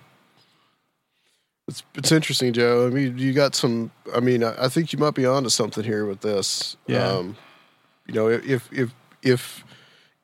It's 1.67 1.83
it's 1.95 2.13
interesting, 2.13 2.53
Joe. 2.53 2.87
I 2.87 2.91
mean, 2.91 3.17
you 3.17 3.33
got 3.33 3.55
some. 3.55 3.91
I 4.15 4.21
mean, 4.21 4.45
I, 4.45 4.67
I 4.67 4.69
think 4.69 4.93
you 4.93 4.99
might 4.99 5.15
be 5.15 5.25
onto 5.25 5.49
something 5.49 5.83
here 5.83 6.05
with 6.05 6.21
this. 6.21 6.77
Yeah. 6.87 7.09
Um, 7.09 7.37
you 8.07 8.13
know, 8.13 8.29
if 8.29 8.71
if 8.71 8.95
if 9.23 9.64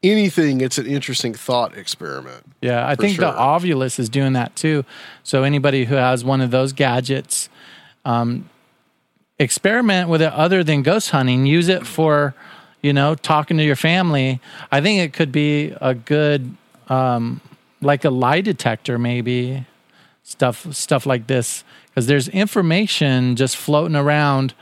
anything, 0.03 0.61
it's 0.61 0.79
an 0.79 0.87
interesting 0.87 1.35
thought 1.35 1.77
experiment. 1.77 2.45
Yeah, 2.61 2.87
I 2.87 2.95
think 2.95 3.19
the. 3.19 3.33
Ovilus 3.33 3.99
is 3.99 4.09
doing 4.09 4.33
that 4.35 4.57
too. 4.57 4.85
So 5.23 5.43
anybody 5.43 5.85
who 5.85 5.95
has 5.95 6.25
one 6.25 6.41
of 6.41 6.51
those 6.51 6.73
gadgets, 6.73 7.49
um, 8.05 8.49
experiment 9.41 10.09
with 10.09 10.23
it 10.23 10.33
other 10.33 10.63
than 10.63 10.83
ghost 10.83 11.11
hunting. 11.11 11.47
Use 11.47 11.69
it 11.69 11.87
for, 11.87 12.35
you 12.83 12.93
know, 12.93 13.15
talking 13.15 13.57
to 13.57 13.65
your 13.65 13.77
family. 13.77 14.41
I 14.71 14.81
think 14.81 15.01
it 15.01 15.13
could 15.13 15.33
be 15.33 15.75
a 15.81 15.95
good, 15.95 16.55
um, 16.89 17.41
like 17.81 18.05
a 18.05 18.11
lie 18.11 18.43
detector, 18.43 18.99
maybe 18.99 19.67
stuff 20.23 20.73
stuff 20.73 21.07
like 21.07 21.27
this 21.27 21.65
because 21.89 22.07
there's 22.07 22.29
information 22.29 23.35
just 23.35 23.57
floating 23.57 23.97
around. 23.97 24.55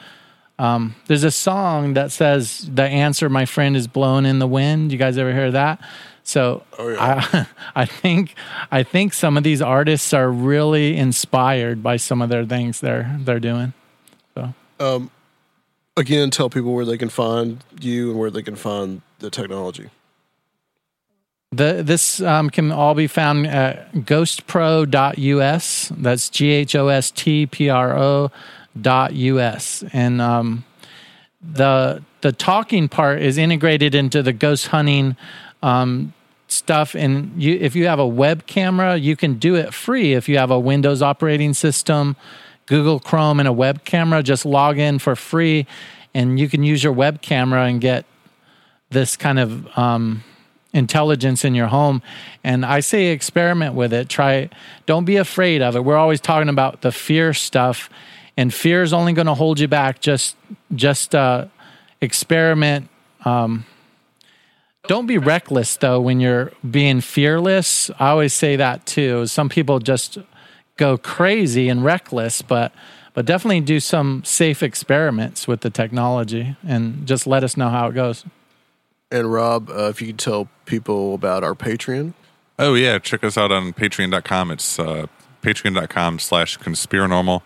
Um, 0.59 0.97
there's 1.06 1.24
a 1.24 1.30
song 1.30 1.94
that 1.94 2.10
says 2.10 2.68
the 2.72 2.82
answer, 2.82 3.28
my 3.28 3.44
friend, 3.44 3.76
is 3.76 3.86
blown 3.86 4.26
in 4.26 4.40
the 4.40 4.47
wind. 4.47 4.90
You 4.90 4.98
guys 4.98 5.16
ever 5.16 5.32
hear 5.32 5.52
that? 5.52 5.80
So 6.24 6.62
I, 6.78 7.47
I 7.74 7.85
think 7.86 8.35
I 8.70 8.82
think 8.82 9.14
some 9.14 9.36
of 9.36 9.44
these 9.44 9.62
artists 9.62 10.12
are 10.12 10.30
really 10.30 10.97
inspired 10.97 11.82
by 11.82 11.97
some 11.97 12.20
of 12.20 12.28
their 12.28 12.44
things 12.44 12.80
they're 12.80 13.16
they're 13.20 13.40
doing. 13.40 13.72
So 14.35 14.52
Um, 14.80 15.10
again, 15.97 16.30
tell 16.30 16.51
people 16.51 16.74
where 16.74 16.85
they 16.85 16.98
can 16.98 17.09
find 17.09 17.64
you 17.80 18.10
and 18.10 18.18
where 18.18 18.30
they 18.30 18.43
can 18.43 18.56
find 18.56 19.01
the 19.20 19.30
technology. 19.30 19.90
the 21.52 21.82
this 21.82 22.20
um, 22.20 22.51
can 22.51 22.72
all 22.72 22.94
be 22.94 23.06
found 23.06 23.47
at 23.47 23.93
ghostpro.us. 23.94 25.93
That's 25.97 26.28
G 26.28 26.51
H 26.51 26.74
O 26.74 26.89
S 26.89 27.10
T 27.10 27.47
P 27.47 27.70
R 27.70 27.97
O 27.97 28.30
dot 28.82 29.14
US. 29.14 29.84
And 29.92 30.20
um, 30.20 30.64
the 31.42 32.02
the 32.20 32.32
talking 32.32 32.88
part 32.88 33.22
is 33.22 33.38
integrated 33.38 33.94
into 33.94 34.22
the 34.22 34.32
ghost 34.32 34.68
hunting 34.68 35.16
um, 35.62 36.12
stuff. 36.48 36.94
And 36.94 37.40
you, 37.40 37.56
if 37.60 37.76
you 37.76 37.86
have 37.86 37.98
a 37.98 38.06
web 38.06 38.46
camera, 38.46 38.96
you 38.96 39.16
can 39.16 39.34
do 39.34 39.55
it 39.55 39.72
free. 39.72 40.14
If 40.14 40.28
you 40.28 40.38
have 40.38 40.50
a 40.50 40.59
Windows 40.59 41.02
operating 41.02 41.55
system, 41.55 42.16
Google 42.66 42.98
Chrome, 42.98 43.38
and 43.38 43.48
a 43.48 43.52
web 43.52 43.84
camera, 43.84 44.22
just 44.22 44.44
log 44.44 44.78
in 44.78 44.98
for 44.98 45.14
free, 45.14 45.66
and 46.14 46.38
you 46.38 46.48
can 46.48 46.62
use 46.62 46.82
your 46.82 46.92
web 46.92 47.22
camera 47.22 47.64
and 47.64 47.80
get 47.80 48.05
this 48.90 49.16
kind 49.16 49.38
of 49.38 49.78
um, 49.78 50.24
intelligence 50.72 51.44
in 51.44 51.55
your 51.55 51.66
home. 51.68 52.02
And 52.42 52.64
I 52.64 52.80
say 52.80 53.06
experiment 53.06 53.74
with 53.74 53.92
it. 53.92 54.09
Try. 54.09 54.50
Don't 54.86 55.05
be 55.05 55.16
afraid 55.16 55.62
of 55.62 55.76
it. 55.76 55.84
We're 55.84 55.96
always 55.96 56.20
talking 56.20 56.48
about 56.48 56.82
the 56.82 56.92
fear 56.92 57.34
stuff, 57.34 57.88
and 58.39 58.55
fear 58.55 58.85
is 58.85 58.93
only 58.93 59.12
going 59.12 59.27
to 59.27 59.35
hold 59.35 59.59
you 59.59 59.66
back. 59.66 60.01
Just 60.01 60.36
just 60.74 61.15
uh, 61.15 61.47
experiment. 62.01 62.89
Um, 63.24 63.66
don't 64.86 65.06
be 65.06 65.19
reckless 65.19 65.77
though 65.77 66.01
when 66.01 66.20
you're 66.20 66.52
being 66.69 67.01
fearless. 67.01 67.90
I 67.98 68.10
always 68.10 68.32
say 68.32 68.55
that 68.55 68.86
too. 68.86 69.27
Some 69.27 69.48
people 69.48 69.81
just 69.81 70.19
go 70.77 70.97
crazy 70.97 71.69
and 71.69 71.85
reckless, 71.85 72.40
but 72.40 72.73
but 73.12 73.27
definitely 73.27 73.60
do 73.60 73.81
some 73.81 74.23
safe 74.24 74.62
experiments 74.62 75.48
with 75.48 75.62
the 75.62 75.70
technology 75.70 76.56
and 76.66 77.06
just 77.09 77.27
let 77.27 77.43
us 77.43 77.56
know 77.56 77.69
how 77.70 77.89
it 77.89 77.94
goes. 77.94 78.24
And 79.10 79.32
Rob, 79.32 79.69
uh, 79.69 79.89
if 79.89 80.01
you 80.01 80.09
could 80.09 80.19
tell 80.19 80.48
people 80.65 81.15
about 81.15 81.43
our 81.43 81.55
Patreon. 81.55 82.15
Oh 82.56 82.74
yeah, 82.74 83.01
check 83.01 83.24
us 83.24 83.36
out 83.36 83.51
on 83.51 83.73
patreon.com. 83.73 84.52
It's 84.52 84.78
uh, 84.78 85.06
patreon.com 85.43 86.20
slash 86.20 86.56
conspiranormal. 86.59 87.43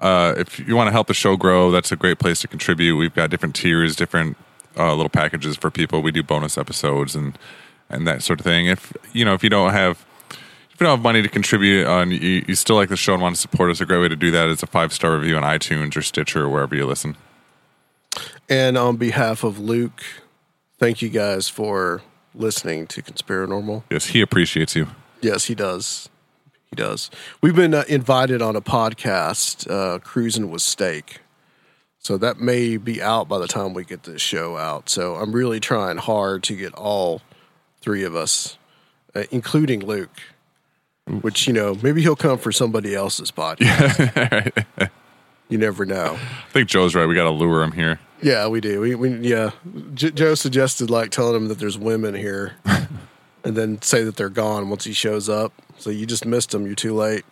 Uh, 0.00 0.34
if 0.36 0.60
you 0.60 0.76
want 0.76 0.88
to 0.88 0.92
help 0.92 1.08
the 1.08 1.14
show 1.14 1.36
grow, 1.36 1.70
that's 1.70 1.90
a 1.90 1.96
great 1.96 2.18
place 2.18 2.40
to 2.40 2.48
contribute. 2.48 2.96
We've 2.96 3.14
got 3.14 3.30
different 3.30 3.54
tiers, 3.54 3.96
different 3.96 4.36
uh, 4.76 4.94
little 4.94 5.08
packages 5.08 5.56
for 5.56 5.70
people. 5.70 6.02
We 6.02 6.12
do 6.12 6.22
bonus 6.22 6.56
episodes 6.56 7.14
and 7.14 7.38
and 7.90 8.06
that 8.06 8.22
sort 8.22 8.40
of 8.40 8.44
thing. 8.44 8.66
If 8.66 8.92
you 9.12 9.24
know, 9.24 9.34
if 9.34 9.42
you 9.42 9.50
don't 9.50 9.72
have 9.72 10.04
if 10.30 10.80
you 10.80 10.86
don't 10.86 10.98
have 10.98 11.02
money 11.02 11.22
to 11.22 11.28
contribute 11.28 11.86
on, 11.86 12.12
you, 12.12 12.44
you 12.46 12.54
still 12.54 12.76
like 12.76 12.88
the 12.88 12.96
show 12.96 13.12
and 13.12 13.22
want 13.22 13.34
to 13.34 13.40
support 13.40 13.70
us, 13.70 13.80
a 13.80 13.86
great 13.86 14.00
way 14.00 14.08
to 14.08 14.16
do 14.16 14.30
that 14.30 14.48
is 14.48 14.62
a 14.62 14.66
five 14.66 14.92
star 14.92 15.16
review 15.16 15.36
on 15.36 15.42
iTunes 15.42 15.96
or 15.96 16.02
Stitcher 16.02 16.44
or 16.44 16.48
wherever 16.48 16.76
you 16.76 16.86
listen. 16.86 17.16
And 18.48 18.78
on 18.78 18.96
behalf 18.96 19.42
of 19.42 19.58
Luke, 19.58 20.02
thank 20.78 21.02
you 21.02 21.08
guys 21.08 21.48
for 21.48 22.02
listening 22.34 22.86
to 22.88 23.02
Conspiranormal. 23.02 23.82
Yes, 23.90 24.06
he 24.06 24.20
appreciates 24.20 24.76
you. 24.76 24.86
Yes, 25.20 25.46
he 25.46 25.54
does. 25.54 26.08
He 26.70 26.76
does. 26.76 27.10
We've 27.40 27.56
been 27.56 27.74
uh, 27.74 27.84
invited 27.88 28.42
on 28.42 28.56
a 28.56 28.60
podcast, 28.60 29.70
uh, 29.70 29.98
Cruising 30.00 30.50
with 30.50 30.62
Steak. 30.62 31.20
So 31.98 32.16
that 32.18 32.38
may 32.38 32.76
be 32.76 33.02
out 33.02 33.28
by 33.28 33.38
the 33.38 33.48
time 33.48 33.74
we 33.74 33.84
get 33.84 34.04
this 34.04 34.22
show 34.22 34.56
out. 34.56 34.88
So 34.88 35.16
I'm 35.16 35.32
really 35.32 35.60
trying 35.60 35.96
hard 35.98 36.42
to 36.44 36.56
get 36.56 36.74
all 36.74 37.22
three 37.80 38.04
of 38.04 38.14
us, 38.14 38.56
uh, 39.14 39.24
including 39.30 39.84
Luke, 39.84 40.20
which, 41.06 41.46
you 41.46 41.52
know, 41.52 41.76
maybe 41.82 42.02
he'll 42.02 42.16
come 42.16 42.38
for 42.38 42.52
somebody 42.52 42.94
else's 42.94 43.30
podcast. 43.30 44.64
You 45.48 45.56
never 45.56 45.86
know. 45.86 46.18
I 46.20 46.50
think 46.50 46.68
Joe's 46.68 46.94
right. 46.94 47.06
We 47.06 47.14
got 47.14 47.24
to 47.24 47.30
lure 47.30 47.62
him 47.62 47.72
here. 47.72 47.98
Yeah, 48.22 48.48
we 48.48 48.60
do. 48.60 48.80
We, 48.80 48.94
we 48.94 49.16
yeah. 49.18 49.52
J- 49.94 50.10
Joe 50.10 50.34
suggested 50.34 50.90
like 50.90 51.10
telling 51.10 51.34
him 51.34 51.48
that 51.48 51.58
there's 51.58 51.78
women 51.78 52.14
here, 52.14 52.56
and 53.48 53.56
then 53.56 53.80
say 53.82 54.04
that 54.04 54.16
they're 54.16 54.28
gone 54.28 54.68
once 54.68 54.84
he 54.84 54.92
shows 54.92 55.28
up. 55.28 55.52
So 55.78 55.90
you 55.90 56.04
just 56.06 56.26
missed 56.26 56.52
him. 56.54 56.66
You're 56.66 56.74
too 56.74 56.94
late. 56.94 57.24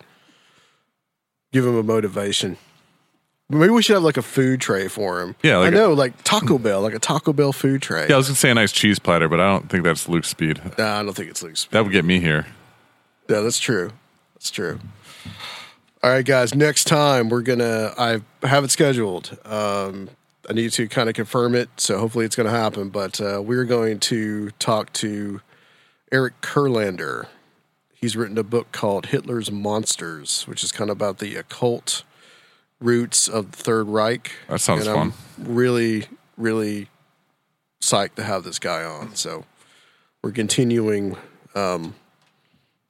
Give 1.52 1.66
him 1.66 1.76
a 1.76 1.82
motivation. 1.82 2.56
Maybe 3.48 3.70
we 3.70 3.82
should 3.82 3.94
have 3.94 4.02
like 4.02 4.16
a 4.16 4.22
food 4.22 4.60
tray 4.60 4.88
for 4.88 5.20
him. 5.20 5.36
Yeah, 5.43 5.59
like 5.59 5.72
I 5.72 5.76
a- 5.76 5.80
know, 5.80 5.93
like 5.93 6.24
Taco 6.24 6.59
Bell, 6.59 6.80
like 6.80 6.94
a 6.94 6.98
Taco 6.98 7.32
Bell 7.32 7.52
food 7.52 7.82
tray. 7.82 8.06
Yeah, 8.09 8.14
I 8.14 8.18
was 8.18 8.26
gonna 8.26 8.36
say 8.36 8.51
a 8.51 8.55
nice 8.55 8.72
cheese 8.72 8.98
platter, 8.98 9.28
but 9.28 9.38
I 9.40 9.47
don't 9.48 9.68
think 9.70 9.84
that's 9.84 10.09
Luke's 10.09 10.28
speed. 10.28 10.60
Nah, 10.78 10.98
I 11.01 11.02
don't 11.05 11.14
think 11.14 11.30
it's 11.30 11.43
loose. 11.43 11.66
That 11.70 11.84
would 11.84 11.93
get 11.93 12.05
me 12.05 12.18
here. 12.18 12.47
Yeah, 13.28 13.40
that's 13.40 13.60
true. 13.60 13.93
That's 14.34 14.51
true. 14.51 14.80
All 16.02 16.10
right, 16.10 16.24
guys. 16.24 16.55
Next 16.55 16.84
time 16.84 17.28
we're 17.28 17.43
gonna. 17.43 17.93
I 17.98 18.20
have 18.43 18.64
it 18.64 18.70
scheduled. 18.70 19.38
Um, 19.44 20.09
I 20.48 20.52
need 20.52 20.72
to 20.72 20.88
kind 20.88 21.09
of 21.09 21.14
confirm 21.14 21.55
it, 21.55 21.68
so 21.76 21.98
hopefully 21.98 22.24
it's 22.24 22.36
going 22.36 22.47
to 22.48 22.52
happen. 22.56 22.88
But 22.88 23.20
uh, 23.20 23.43
we're 23.44 23.64
going 23.64 23.98
to 24.01 24.51
talk 24.59 24.93
to 24.94 25.40
Eric 26.12 26.41
Kurlander. 26.41 27.27
He's 27.95 28.16
written 28.16 28.39
a 28.39 28.45
book 28.45 28.73
called 28.73 29.07
Hitler's 29.07 29.51
Monsters, 29.51 30.43
which 30.43 30.62
is 30.62 30.70
kind 30.70 30.91
of 30.91 30.97
about 30.97 31.19
the 31.19 31.37
occult 31.37 32.05
roots 32.81 33.27
of 33.27 33.53
the 33.53 33.57
Third 33.57 33.89
Reich. 33.89 34.33
That 34.49 34.61
sounds 34.61 34.87
And 34.87 34.97
I'm 34.97 35.12
fun. 35.12 35.55
Really, 35.55 36.07
really 36.37 36.89
psyched 37.81 38.16
to 38.16 38.23
have 38.23 38.45
this 38.45 38.59
guy 38.59 38.85
on. 38.85 39.15
So 39.15 39.45
we're 40.23 40.33
continuing 40.33 41.16
um, 41.55 41.95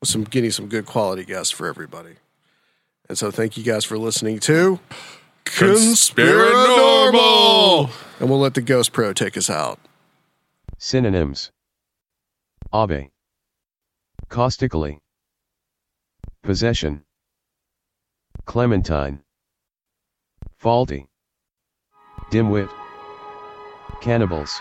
with 0.01 0.11
some 0.11 0.25
getting 0.25 0.51
some 0.51 0.69
good 0.69 0.87
quality 0.87 1.25
guests 1.25 1.53
for 1.53 1.67
everybody. 1.67 2.15
And 3.09 3.17
so 3.17 3.31
thank 3.31 3.57
you 3.57 3.63
guys 3.63 3.85
for 3.85 3.97
listening 3.97 4.41
to 4.41 4.81
Conspiranormal. 5.45 7.91
And 8.19 8.29
we'll 8.29 8.41
let 8.41 8.55
the 8.55 8.63
Ghost 8.63 8.93
Pro 8.93 9.13
take 9.13 9.37
us 9.37 9.49
out. 9.49 9.79
Synonyms 10.79 11.53
Abe. 12.73 13.11
Caustically. 14.29 14.99
Possession. 16.43 17.05
Clementine. 18.45 19.23
Faulty. 20.59 21.07
Dimwit. 22.31 22.71
Cannibals 24.01 24.61